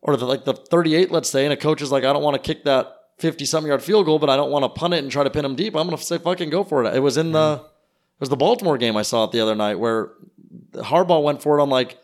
or 0.00 0.16
the, 0.16 0.26
like 0.26 0.44
the 0.44 0.54
38, 0.54 1.10
let's 1.10 1.28
say, 1.30 1.44
and 1.44 1.52
a 1.52 1.56
coach 1.56 1.82
is 1.82 1.90
like, 1.90 2.04
I 2.04 2.12
don't 2.12 2.22
want 2.22 2.34
to 2.34 2.42
kick 2.42 2.64
that 2.64 2.94
50 3.18 3.44
something 3.44 3.68
yard 3.68 3.82
field 3.82 4.06
goal, 4.06 4.18
but 4.18 4.30
I 4.30 4.36
don't 4.36 4.50
want 4.50 4.64
to 4.64 4.68
punt 4.68 4.94
it 4.94 5.02
and 5.02 5.10
try 5.10 5.24
to 5.24 5.30
pin 5.30 5.44
him 5.44 5.56
deep. 5.56 5.74
I'm 5.74 5.86
going 5.86 5.96
to 5.96 6.02
say 6.02 6.18
fucking 6.18 6.50
go 6.50 6.64
for 6.64 6.84
it. 6.84 6.94
It 6.94 7.00
was 7.00 7.16
in 7.16 7.32
the 7.32 7.62
it 7.62 8.20
was 8.20 8.28
the 8.30 8.36
Baltimore 8.36 8.78
game 8.78 8.96
I 8.96 9.02
saw 9.02 9.24
it 9.24 9.32
the 9.32 9.40
other 9.40 9.54
night 9.54 9.78
where 9.78 10.10
Harbaugh 10.72 11.22
went 11.22 11.42
for 11.42 11.58
it 11.58 11.62
on 11.62 11.68
like 11.68 11.98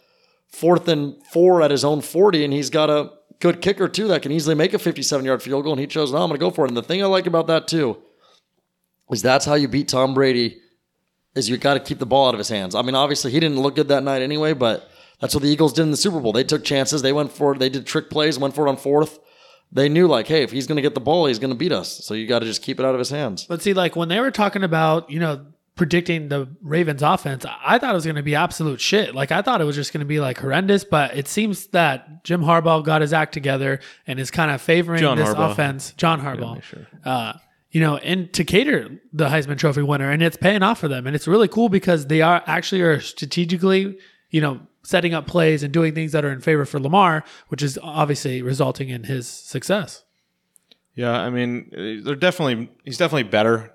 fourth 0.49 0.87
and 0.89 1.17
four 1.27 1.63
at 1.63 1.71
his 1.71 1.85
own 1.85 2.01
40, 2.01 2.45
and 2.45 2.53
he's 2.53 2.71
got 2.71 2.91
a 2.91 3.11
good 3.41 3.61
kicker 3.61 3.89
too 3.89 4.09
that 4.09 4.23
can 4.23 4.33
easily 4.33 4.55
make 4.55 4.75
a 4.75 4.79
57 4.79 5.25
yard 5.25 5.43
field 5.43 5.65
goal, 5.65 5.73
and 5.73 5.81
he 5.81 5.87
chose 5.87 6.13
no, 6.13 6.19
I'm 6.19 6.29
going 6.29 6.39
to 6.39 6.45
go 6.45 6.51
for 6.51 6.65
it. 6.65 6.69
And 6.69 6.77
the 6.77 6.83
thing 6.83 7.03
I 7.03 7.07
like 7.07 7.27
about 7.27 7.47
that 7.49 7.69
too 7.69 7.99
is 9.11 9.23
that's 9.23 9.45
how 9.45 9.55
you 9.55 9.69
beat 9.69 9.89
Tom 9.89 10.15
Brady. 10.15 10.61
Is 11.35 11.49
you 11.49 11.57
got 11.57 11.75
to 11.75 11.81
keep 11.81 11.99
the 11.99 12.07
ball 12.07 12.29
out 12.29 12.35
of 12.35 12.39
his 12.39 12.49
hands. 12.49 12.77
I 12.77 12.83
mean, 12.83 12.95
obviously 12.95 13.33
he 13.33 13.41
didn't 13.41 13.59
look 13.59 13.75
good 13.75 13.89
that 13.89 14.05
night 14.05 14.23
anyway, 14.23 14.53
but 14.53 14.89
that's 15.21 15.35
what 15.35 15.43
the 15.43 15.49
Eagles 15.49 15.73
did 15.73 15.83
in 15.83 15.91
the 15.91 15.97
Super 15.97 16.21
Bowl. 16.21 16.33
They 16.33 16.45
took 16.45 16.65
chances. 16.65 17.03
They 17.03 17.13
went 17.13 17.33
for 17.33 17.55
it. 17.55 17.59
They 17.59 17.69
did 17.69 17.87
trick 17.87 18.11
plays. 18.11 18.39
Went 18.39 18.55
for 18.55 18.67
it 18.67 18.71
on 18.71 18.77
fourth. 18.77 19.19
They 19.73 19.89
knew 19.89 20.07
like, 20.07 20.29
hey, 20.29 20.43
if 20.43 20.53
he's 20.53 20.67
going 20.67 20.77
to 20.77 20.83
get 20.83 20.95
the 20.95 21.01
ball, 21.01 21.27
he's 21.27 21.39
going 21.39 21.51
to 21.51 21.57
beat 21.57 21.73
us. 21.73 22.05
So 22.05 22.15
you 22.15 22.27
got 22.27 22.41
to 22.41 22.47
just 22.47 22.63
keep 22.63 22.79
it 22.79 22.87
out 22.87 22.95
of 22.95 22.99
his 22.99 23.11
hands. 23.11 23.45
But 23.45 23.63
see, 23.63 23.75
like 23.75 23.97
when 23.97 24.09
they 24.09 24.21
were 24.21 24.31
talking 24.31 24.63
about, 24.63 25.11
you 25.11 25.19
know, 25.19 25.47
predicting 25.75 26.29
the 26.29 26.49
Ravens 26.63 27.03
offense, 27.03 27.45
I 27.65 27.79
thought 27.79 27.91
it 27.91 27.95
was 27.95 28.05
going 28.05 28.17
to 28.17 28.23
be 28.23 28.37
absolute 28.37 28.81
shit. 28.81 29.15
Like 29.15 29.33
I 29.33 29.43
thought 29.43 29.61
it 29.61 29.65
was 29.65 29.75
just 29.75 29.93
going 29.93 30.01
to 30.01 30.07
be 30.07 30.21
like 30.21 30.39
horrendous, 30.39 30.85
but 30.85 31.17
it 31.17 31.27
seems 31.27 31.67
that 31.69 32.23
Jim 32.23 32.43
Harbaugh 32.43 32.85
got 32.85 33.01
his 33.01 33.13
act 33.13 33.35
together 33.35 33.81
and 34.07 34.21
is 34.21 34.31
kind 34.31 34.51
of 34.53 34.61
favoring 34.61 35.01
John 35.01 35.19
this 35.19 35.31
Harbaugh. 35.31 35.53
offense. 35.53 35.93
John 35.97 36.21
Harbaugh. 36.21 36.63
sure. 36.63 36.87
Uh, 37.05 37.33
you 37.73 37.81
know, 37.81 37.97
and 37.97 38.33
to 38.35 38.45
cater 38.45 39.01
the 39.13 39.27
Heisman 39.27 39.59
Trophy 39.59 39.83
winner, 39.83 40.09
and 40.09 40.23
it's 40.23 40.37
paying 40.37 40.63
off 40.63 40.79
for 40.79 40.87
them, 40.87 41.09
and 41.09 41.17
it's 41.17 41.27
really 41.27 41.49
cool 41.49 41.69
because 41.69 42.07
they 42.07 42.23
are 42.23 42.41
actually 42.47 42.83
are 42.83 43.01
strategically, 43.01 43.99
you 44.31 44.41
know, 44.41 44.61
setting 44.85 45.13
up 45.15 45.27
plays 45.27 45.63
and 45.63 45.73
doing 45.73 45.95
things 45.95 46.13
that 46.13 46.25
are 46.25 46.31
in 46.33 46.41
favor 46.41 46.65
for 46.65 46.79
Lamar, 46.79 47.25
which 47.49 47.63
is 47.63 47.79
obviously 47.83 48.43
resulting 48.43 48.89
in 48.91 49.05
his 49.05 49.27
success. 49.27 50.05
Yeah, 50.95 51.13
I 51.13 51.31
mean, 51.31 52.03
they're 52.05 52.15
definitely 52.15 52.71
he's 52.85 52.99
definitely 52.99 53.25
better. 53.25 53.73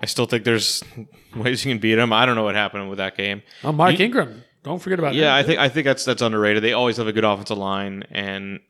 I 0.00 0.06
still 0.06 0.26
think 0.26 0.44
there's 0.44 0.84
ways 1.36 1.64
you 1.64 1.72
can 1.72 1.80
beat 1.80 1.98
him. 1.98 2.12
I 2.12 2.24
don't 2.26 2.36
know 2.36 2.44
what 2.44 2.54
happened 2.54 2.88
with 2.88 2.98
that 2.98 3.16
game. 3.16 3.42
Oh, 3.64 3.72
Mark 3.72 3.98
You- 3.98 4.04
Ingram, 4.04 4.44
don't 4.62 4.80
forget 4.80 4.98
about 5.00 5.14
Yeah, 5.14 5.34
him. 5.36 5.44
I 5.44 5.46
think 5.46 5.58
I 5.58 5.68
think 5.68 5.84
that's 5.86 6.04
that's 6.04 6.22
underrated. 6.22 6.62
They 6.62 6.72
always 6.72 6.96
have 6.98 7.08
a 7.08 7.12
good 7.12 7.24
offensive 7.24 7.58
line, 7.58 8.04
and 8.12 8.60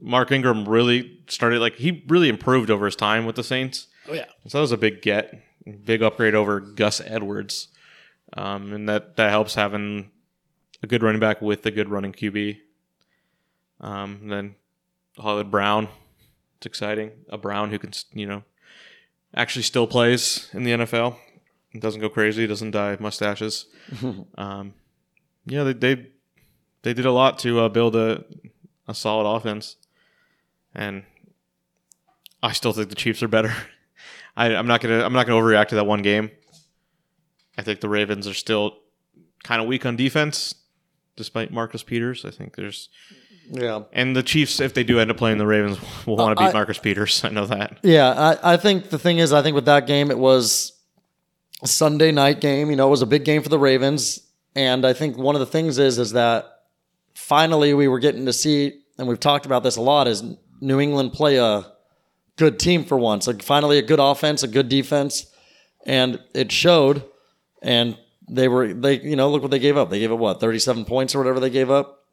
Mark 0.00 0.30
Ingram 0.30 0.68
really 0.68 1.18
started 1.28 1.58
like 1.60 1.74
he 1.76 2.04
really 2.06 2.28
improved 2.28 2.70
over 2.70 2.84
his 2.84 2.94
time 2.94 3.26
with 3.26 3.34
the 3.36 3.42
Saints. 3.42 3.88
Oh 4.08 4.12
yeah. 4.14 4.26
So 4.46 4.58
that 4.58 4.62
was 4.62 4.70
a 4.72 4.76
big 4.76 5.02
get, 5.02 5.34
big 5.84 6.02
upgrade 6.02 6.36
over 6.36 6.60
Gus 6.60 7.00
Edwards, 7.04 7.68
um, 8.36 8.72
and 8.72 8.88
that 8.88 9.16
that 9.16 9.30
helps 9.30 9.56
having 9.56 10.12
a 10.82 10.86
good 10.86 11.02
running 11.02 11.20
back 11.20 11.40
with 11.42 11.64
a 11.66 11.70
good 11.70 11.88
running 11.88 12.12
QB. 12.12 12.58
Um, 13.80 14.18
and 14.22 14.32
then 14.32 14.54
Hollywood 15.18 15.50
Brown, 15.50 15.88
it's 16.58 16.66
exciting. 16.66 17.12
A 17.28 17.38
Brown 17.38 17.70
who 17.70 17.78
can 17.78 17.92
you 18.12 18.26
know 18.26 18.42
actually 19.34 19.62
still 19.62 19.86
plays 19.86 20.48
in 20.52 20.64
the 20.64 20.72
NFL. 20.72 21.16
Doesn't 21.78 22.00
go 22.00 22.08
crazy. 22.08 22.46
Doesn't 22.46 22.70
dye 22.70 22.96
mustaches. 22.98 23.66
um, 24.38 24.74
yeah, 25.44 25.62
they, 25.64 25.72
they 25.72 26.06
they 26.82 26.94
did 26.94 27.06
a 27.06 27.12
lot 27.12 27.38
to 27.40 27.60
uh, 27.60 27.68
build 27.68 27.96
a 27.96 28.24
a 28.88 28.94
solid 28.94 29.28
offense, 29.28 29.76
and 30.74 31.04
I 32.42 32.52
still 32.52 32.72
think 32.72 32.88
the 32.88 32.94
Chiefs 32.94 33.22
are 33.22 33.28
better. 33.28 33.52
I, 34.36 34.54
I'm 34.54 34.66
not 34.66 34.80
gonna 34.80 35.04
I'm 35.04 35.12
not 35.12 35.26
gonna 35.26 35.40
overreact 35.40 35.68
to 35.68 35.74
that 35.76 35.86
one 35.86 36.02
game. 36.02 36.30
I 37.58 37.62
think 37.62 37.80
the 37.80 37.88
Ravens 37.88 38.26
are 38.26 38.34
still 38.34 38.78
kind 39.42 39.62
of 39.62 39.68
weak 39.68 39.86
on 39.86 39.96
defense, 39.96 40.54
despite 41.16 41.52
Marcus 41.52 41.82
Peters. 41.82 42.24
I 42.24 42.30
think 42.30 42.56
there's 42.56 42.88
Yeah. 43.50 43.82
and 43.92 44.14
the 44.16 44.22
Chiefs, 44.22 44.60
if 44.60 44.74
they 44.74 44.84
do 44.84 44.98
end 45.00 45.10
up 45.10 45.16
playing 45.16 45.38
the 45.38 45.46
Ravens, 45.46 45.78
will 46.06 46.16
want 46.16 46.36
to 46.36 46.42
beat 46.44 46.50
I- 46.50 46.52
Marcus 46.52 46.78
Peters. 46.78 47.22
I 47.24 47.30
know 47.30 47.46
that. 47.46 47.78
Yeah, 47.82 48.10
I, 48.42 48.54
I 48.54 48.56
think 48.56 48.90
the 48.90 48.98
thing 48.98 49.18
is, 49.18 49.32
I 49.32 49.42
think 49.42 49.54
with 49.54 49.64
that 49.66 49.86
game, 49.86 50.10
it 50.10 50.18
was 50.18 50.72
a 51.62 51.66
Sunday 51.66 52.12
night 52.12 52.40
game. 52.40 52.70
You 52.70 52.76
know, 52.76 52.86
it 52.88 52.90
was 52.90 53.02
a 53.02 53.06
big 53.06 53.24
game 53.24 53.42
for 53.42 53.48
the 53.48 53.58
Ravens, 53.58 54.20
and 54.54 54.84
I 54.86 54.92
think 54.92 55.16
one 55.16 55.34
of 55.34 55.40
the 55.40 55.46
things 55.46 55.78
is 55.78 55.98
is 55.98 56.12
that 56.12 56.44
finally 57.14 57.72
we 57.74 57.88
were 57.88 57.98
getting 57.98 58.26
to 58.26 58.32
see, 58.32 58.80
and 58.98 59.08
we've 59.08 59.20
talked 59.20 59.46
about 59.46 59.62
this 59.62 59.76
a 59.76 59.82
lot, 59.82 60.06
is 60.08 60.22
New 60.60 60.80
England 60.80 61.12
play 61.12 61.36
a 61.36 61.64
good 62.36 62.58
team 62.58 62.84
for 62.84 62.98
once. 62.98 63.26
Like 63.26 63.42
finally, 63.42 63.78
a 63.78 63.82
good 63.82 64.00
offense, 64.00 64.42
a 64.42 64.48
good 64.48 64.68
defense, 64.68 65.26
and 65.86 66.18
it 66.34 66.52
showed. 66.52 67.04
And 67.62 67.96
they 68.28 68.48
were 68.48 68.72
they 68.72 69.00
you 69.00 69.16
know 69.16 69.30
look 69.30 69.42
what 69.42 69.50
they 69.50 69.58
gave 69.58 69.76
up. 69.76 69.90
They 69.90 69.98
gave 69.98 70.12
up 70.12 70.18
what 70.18 70.40
thirty 70.40 70.58
seven 70.58 70.84
points 70.84 71.14
or 71.14 71.18
whatever 71.18 71.40
they 71.40 71.50
gave 71.50 71.70
up. 71.70 72.04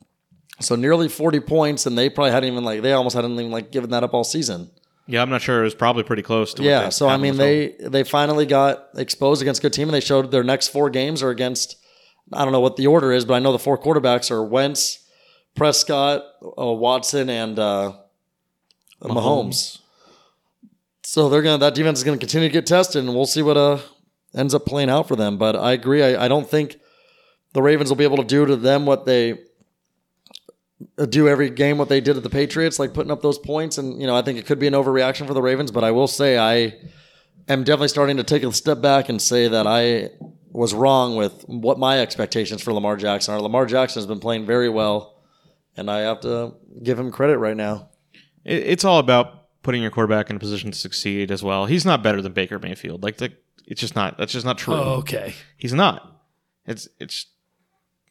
So 0.60 0.76
nearly 0.76 1.10
forty 1.10 1.40
points, 1.40 1.86
and 1.86 1.98
they 1.98 2.10
probably 2.10 2.32
hadn't 2.32 2.52
even 2.52 2.64
like 2.64 2.82
they 2.82 2.94
almost 2.94 3.16
hadn't 3.16 3.34
even 3.34 3.52
like 3.52 3.72
given 3.72 3.90
that 3.92 4.04
up 4.04 4.14
all 4.14 4.24
season. 4.24 4.70
Yeah, 5.06 5.22
I'm 5.22 5.30
not 5.30 5.42
sure. 5.42 5.62
It 5.62 5.66
was 5.66 5.76
probably 5.76 6.04
pretty 6.04 6.22
close 6.22 6.54
to. 6.54 6.62
what 6.62 6.68
Yeah, 6.68 6.90
so 6.90 7.10
I 7.10 7.18
mean 7.18 7.38
they 7.38 7.76
they 7.80 8.04
finally 8.04 8.46
got 8.46 8.90
exposed 8.96 9.42
against 9.42 9.60
a 9.60 9.64
good 9.64 9.74
team, 9.74 9.88
and 9.90 9.94
they 9.94 10.00
showed 10.00 10.32
their 10.32 10.44
next 10.44 10.70
four 10.70 10.90
games 10.90 11.22
are 11.24 11.30
against. 11.30 11.78
I 12.32 12.44
don't 12.44 12.54
know 12.54 12.62
what 12.62 12.78
the 12.78 12.88
order 12.88 13.12
is, 13.12 13.26
but 13.26 13.34
I 13.34 13.40
know 13.40 13.52
the 13.52 13.60
four 13.60 13.78
quarterbacks 13.78 14.32
are 14.32 14.44
Wentz, 14.44 15.06
Prescott, 15.56 16.24
uh, 16.58 16.72
Watson, 16.72 17.30
and 17.30 17.60
uh, 17.60 17.94
Mahomes. 19.02 19.80
So 21.04 21.28
they're 21.28 21.42
gonna 21.42 21.58
that 21.58 21.76
defense 21.76 22.00
is 22.00 22.04
gonna 22.06 22.18
continue 22.18 22.48
to 22.48 22.54
get 22.54 22.66
tested, 22.66 23.04
and 23.04 23.14
we'll 23.14 23.26
see 23.26 23.42
what 23.42 23.58
uh 23.58 23.80
ends 24.36 24.54
up 24.54 24.66
playing 24.66 24.90
out 24.90 25.08
for 25.08 25.16
them. 25.16 25.38
But 25.38 25.56
I 25.56 25.74
agree. 25.74 26.04
I, 26.04 26.26
I 26.26 26.28
don't 26.28 26.50
think 26.50 26.78
the 27.54 27.62
Ravens 27.62 27.90
will 27.90 27.98
be 27.98 28.04
able 28.04 28.18
to 28.18 28.24
do 28.24 28.46
to 28.46 28.56
them 28.56 28.86
what 28.86 29.06
they 29.06 29.40
uh, 30.98 31.06
do 31.06 31.28
every 31.28 31.50
game 31.50 31.78
what 31.78 31.90
they 31.90 32.02
did 32.02 32.18
at 32.18 32.24
the 32.24 32.30
Patriots, 32.30 32.80
like 32.80 32.94
putting 32.94 33.12
up 33.12 33.22
those 33.22 33.38
points. 33.38 33.78
And 33.78 34.00
you 34.02 34.08
know, 34.08 34.16
I 34.16 34.22
think 34.22 34.40
it 34.40 34.46
could 34.46 34.60
be 34.60 34.68
an 34.68 34.74
overreaction 34.74 35.28
for 35.28 35.34
the 35.34 35.42
Ravens, 35.42 35.72
but 35.72 35.84
I 35.84 35.92
will 35.92 36.08
say 36.08 36.38
I 36.38 36.76
am 37.48 37.64
definitely 37.64 37.88
starting 37.90 38.18
to 38.18 38.24
take 38.24 38.44
a 38.44 38.52
step 38.52 38.82
back 38.82 39.10
and 39.10 39.22
say 39.22 39.48
that 39.48 39.68
I 39.68 40.10
was 40.52 40.74
wrong 40.74 41.16
with 41.16 41.44
what 41.48 41.80
my 41.80 42.00
expectations 42.00 42.62
for 42.62 42.74
Lamar 42.74 42.96
Jackson 42.96 43.34
are. 43.34 43.42
Lamar 43.42 43.66
Jackson 43.66 44.00
has 44.00 44.08
been 44.08 44.20
playing 44.20 44.46
very 44.46 44.70
well, 44.70 45.24
and 45.76 45.90
I 45.90 46.00
have 46.00 46.22
to 46.22 46.54
give 46.82 47.00
him 47.00 47.12
credit 47.12 47.38
right 47.38 47.58
now. 47.58 47.90
It's 48.46 48.84
all 48.84 49.00
about 49.00 49.43
putting 49.64 49.82
your 49.82 49.92
quarterback 49.92 50.30
in 50.30 50.36
a 50.36 50.40
position 50.40 50.72
to 50.72 50.78
succeed 50.78 51.32
as 51.32 51.42
well. 51.42 51.66
He's 51.66 51.86
not 51.86 52.04
better 52.04 52.22
than 52.22 52.34
Baker 52.34 52.60
Mayfield. 52.60 53.02
Like 53.02 53.18
the, 53.18 53.34
it's 53.66 53.82
just 53.82 53.96
not. 53.96 54.18
That's 54.18 54.34
just 54.34 54.46
not 54.46 54.58
true. 54.58 54.76
Oh, 54.76 54.96
okay. 54.98 55.34
He's 55.58 55.74
not. 55.74 56.22
It's 56.66 56.88
it's. 57.00 57.28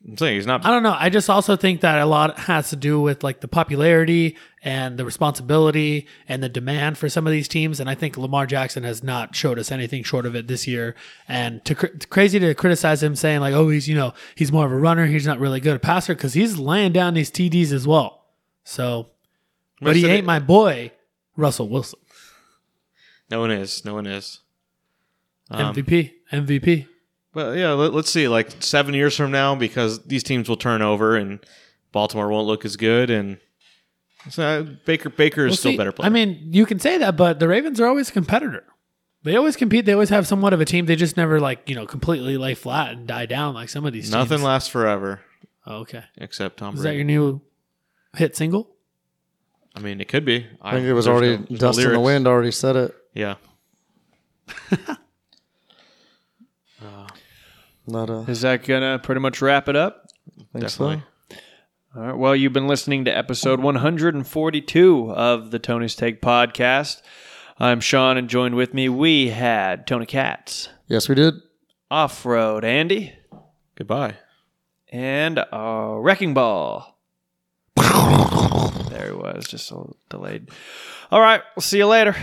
I'm 0.05 0.16
saying 0.16 0.34
he's 0.34 0.46
not. 0.46 0.66
I 0.66 0.70
don't 0.70 0.82
know. 0.82 0.96
I 0.98 1.11
just 1.11 1.30
also 1.30 1.55
think 1.55 1.82
that 1.82 2.00
a 2.00 2.07
lot 2.07 2.36
has 2.40 2.70
to 2.70 2.76
do 2.76 3.00
with 3.00 3.22
like 3.22 3.40
the 3.40 3.46
popularity 3.46 4.36
and 4.64 4.98
the 4.98 5.05
responsibility 5.05 6.09
and 6.28 6.42
the 6.42 6.48
demand 6.48 6.98
for 6.98 7.09
some 7.09 7.24
of 7.24 7.32
these 7.32 7.46
teams. 7.46 7.78
And 7.78 7.88
I 7.88 7.94
think 7.94 8.16
Lamar 8.16 8.46
Jackson 8.46 8.82
has 8.82 9.05
not 9.05 9.36
showed 9.36 9.61
us 9.61 9.70
anything 9.70 10.03
short 10.03 10.26
of 10.26 10.34
it 10.34 10.48
this 10.48 10.66
year. 10.66 10.96
And 11.28 11.64
to 11.66 11.76
cr- 11.76 11.86
crazy 12.11 12.40
to 12.40 12.53
criticize 12.55 13.00
him 13.00 13.14
saying 13.14 13.40
like, 13.40 13.55
oh, 13.55 13.68
he's 13.68 13.88
you 13.88 13.94
know 13.94 14.12
he's 14.34 14.50
more 14.50 14.66
of 14.66 14.72
a 14.72 14.76
runner. 14.76 15.07
He's 15.07 15.26
not 15.26 15.38
really 15.38 15.61
good 15.61 15.76
a 15.76 15.78
passer 15.78 16.16
because 16.16 16.34
he's 16.34 16.59
laying 16.59 16.92
down 16.92 17.14
these 17.14 17.30
TDs 17.30 17.70
as 17.70 17.86
well. 17.86 18.24
So, 18.64 19.11
but 19.80 19.94
he 19.94 20.07
ain't 20.07 20.26
my 20.26 20.40
boy 20.40 20.90
Russell 21.37 21.68
Wilson. 21.68 21.99
No 23.30 23.41
one 23.41 23.51
is. 23.51 23.85
No 23.85 23.95
one 23.95 24.07
is. 24.07 24.41
Um, 25.51 25.74
MVP. 25.74 26.12
MVP. 26.33 26.87
But 27.33 27.57
yeah, 27.57 27.72
let, 27.72 27.95
us 27.95 28.11
see. 28.11 28.28
Like 28.28 28.51
seven 28.62 28.95
years 28.95 29.16
from 29.16 29.30
now, 29.30 29.55
because 29.55 30.05
these 30.05 30.22
teams 30.22 30.49
will 30.49 30.57
turn 30.57 30.83
over 30.83 31.16
and 31.16 31.41
Baltimore 31.93 32.28
won't 32.28 32.47
look 32.47 32.64
as 32.64 32.76
good, 32.76 33.09
and 33.11 33.39
so 34.28 34.43
uh, 34.43 34.62
Baker 34.85 35.09
Baker 35.11 35.47
is 35.47 35.53
Well, 35.53 35.57
still 35.57 35.72
see, 35.72 35.76
better 35.78 35.93
player. 35.93 36.07
I 36.07 36.11
mean, 36.11 36.49
you 36.51 36.66
can 36.66 36.78
say 36.78 36.99
that, 36.99 37.16
but 37.16 37.39
the 37.39 37.49
Ravens 37.49 37.80
are 37.80 37.87
always 37.87 38.11
a 38.11 38.12
competitor. 38.12 38.64
They 39.24 39.37
always 39.37 39.57
compete. 39.57 39.87
They 39.87 39.93
always 39.93 40.09
have 40.11 40.26
somewhat 40.26 40.53
of 40.53 40.61
a 40.61 40.64
team. 40.64 40.87
They 40.87 40.97
just 40.97 41.16
never 41.16 41.39
like 41.41 41.68
you 41.68 41.74
know 41.74 41.87
completely 41.87 42.37
lay 42.37 42.55
flat 42.55 42.93
and 42.93 43.07
die 43.07 43.26
down 43.26 43.55
like 43.55 43.68
some 43.70 43.87
of 43.87 43.93
these. 43.93 44.11
nothing 44.11 44.39
teams. 44.39 44.43
lasts 44.43 44.68
forever 44.68 45.20
Oh, 45.66 45.76
okay. 45.76 46.05
except 46.18 46.59
Tom 46.59 46.74
Is 46.74 46.83
that 46.83 46.95
your 46.97 47.05
new 47.05 47.41
hit 48.16 48.37
single? 48.37 48.72
I 49.75 49.81
mean, 49.81 50.01
it 50.01 50.09
could 50.09 50.25
be. 50.25 50.47
I 50.61 50.73
think 50.73 50.87
it 50.87 50.93
was 50.93 51.09
already 51.09 51.39
no- 51.39 51.45
there's 51.49 51.51
no 51.51 51.57
Dust 51.68 51.79
in 51.81 51.93
the. 51.93 52.01
Wind 52.01 52.27
already 52.27 52.51
said 52.53 52.77
it. 52.77 52.95
Yeah. 53.14 53.35
Not 57.87 58.11
a 58.11 58.18
Is 58.31 58.43
that 58.43 58.64
gonna 58.64 58.99
pretty 59.03 59.20
much 59.20 59.43
wrap 59.43 59.68
it 59.68 59.77
up? 59.77 60.07
think 60.53 60.64
Definitely. 60.64 61.03
so. 61.31 61.37
All 61.97 62.03
right. 62.03 62.16
Well, 62.16 62.35
you've 62.37 62.53
been 62.53 62.68
listening 62.68 63.05
to 63.07 63.11
episode 63.16 63.61
142 63.61 65.12
of 65.12 65.51
the 65.51 65.59
Tony's 65.59 65.95
Take 65.97 66.23
podcast. 66.23 67.03
I'm 67.59 67.81
Sean, 67.81 68.16
and 68.16 68.29
joined 68.29 68.55
with 68.55 68.73
me 68.73 68.89
we 68.89 69.29
had 69.31 69.87
Tony 69.87 70.07
Katz, 70.07 70.68
Yes, 70.87 71.09
we 71.09 71.14
did. 71.14 71.35
Off 71.91 72.25
Road 72.25 72.64
Andy, 72.64 73.12
Goodbye. 73.75 74.14
and 74.91 75.39
a 75.39 75.97
Wrecking 76.01 76.35
Ball. 76.35 76.97
there 79.03 79.12
he 79.12 79.16
was, 79.16 79.46
just 79.46 79.70
a 79.70 79.76
little 79.76 79.96
delayed. 80.09 80.50
All 81.11 81.20
right. 81.20 81.42
We'll 81.57 81.62
see 81.62 81.78
you 81.78 81.86
later. 81.86 82.16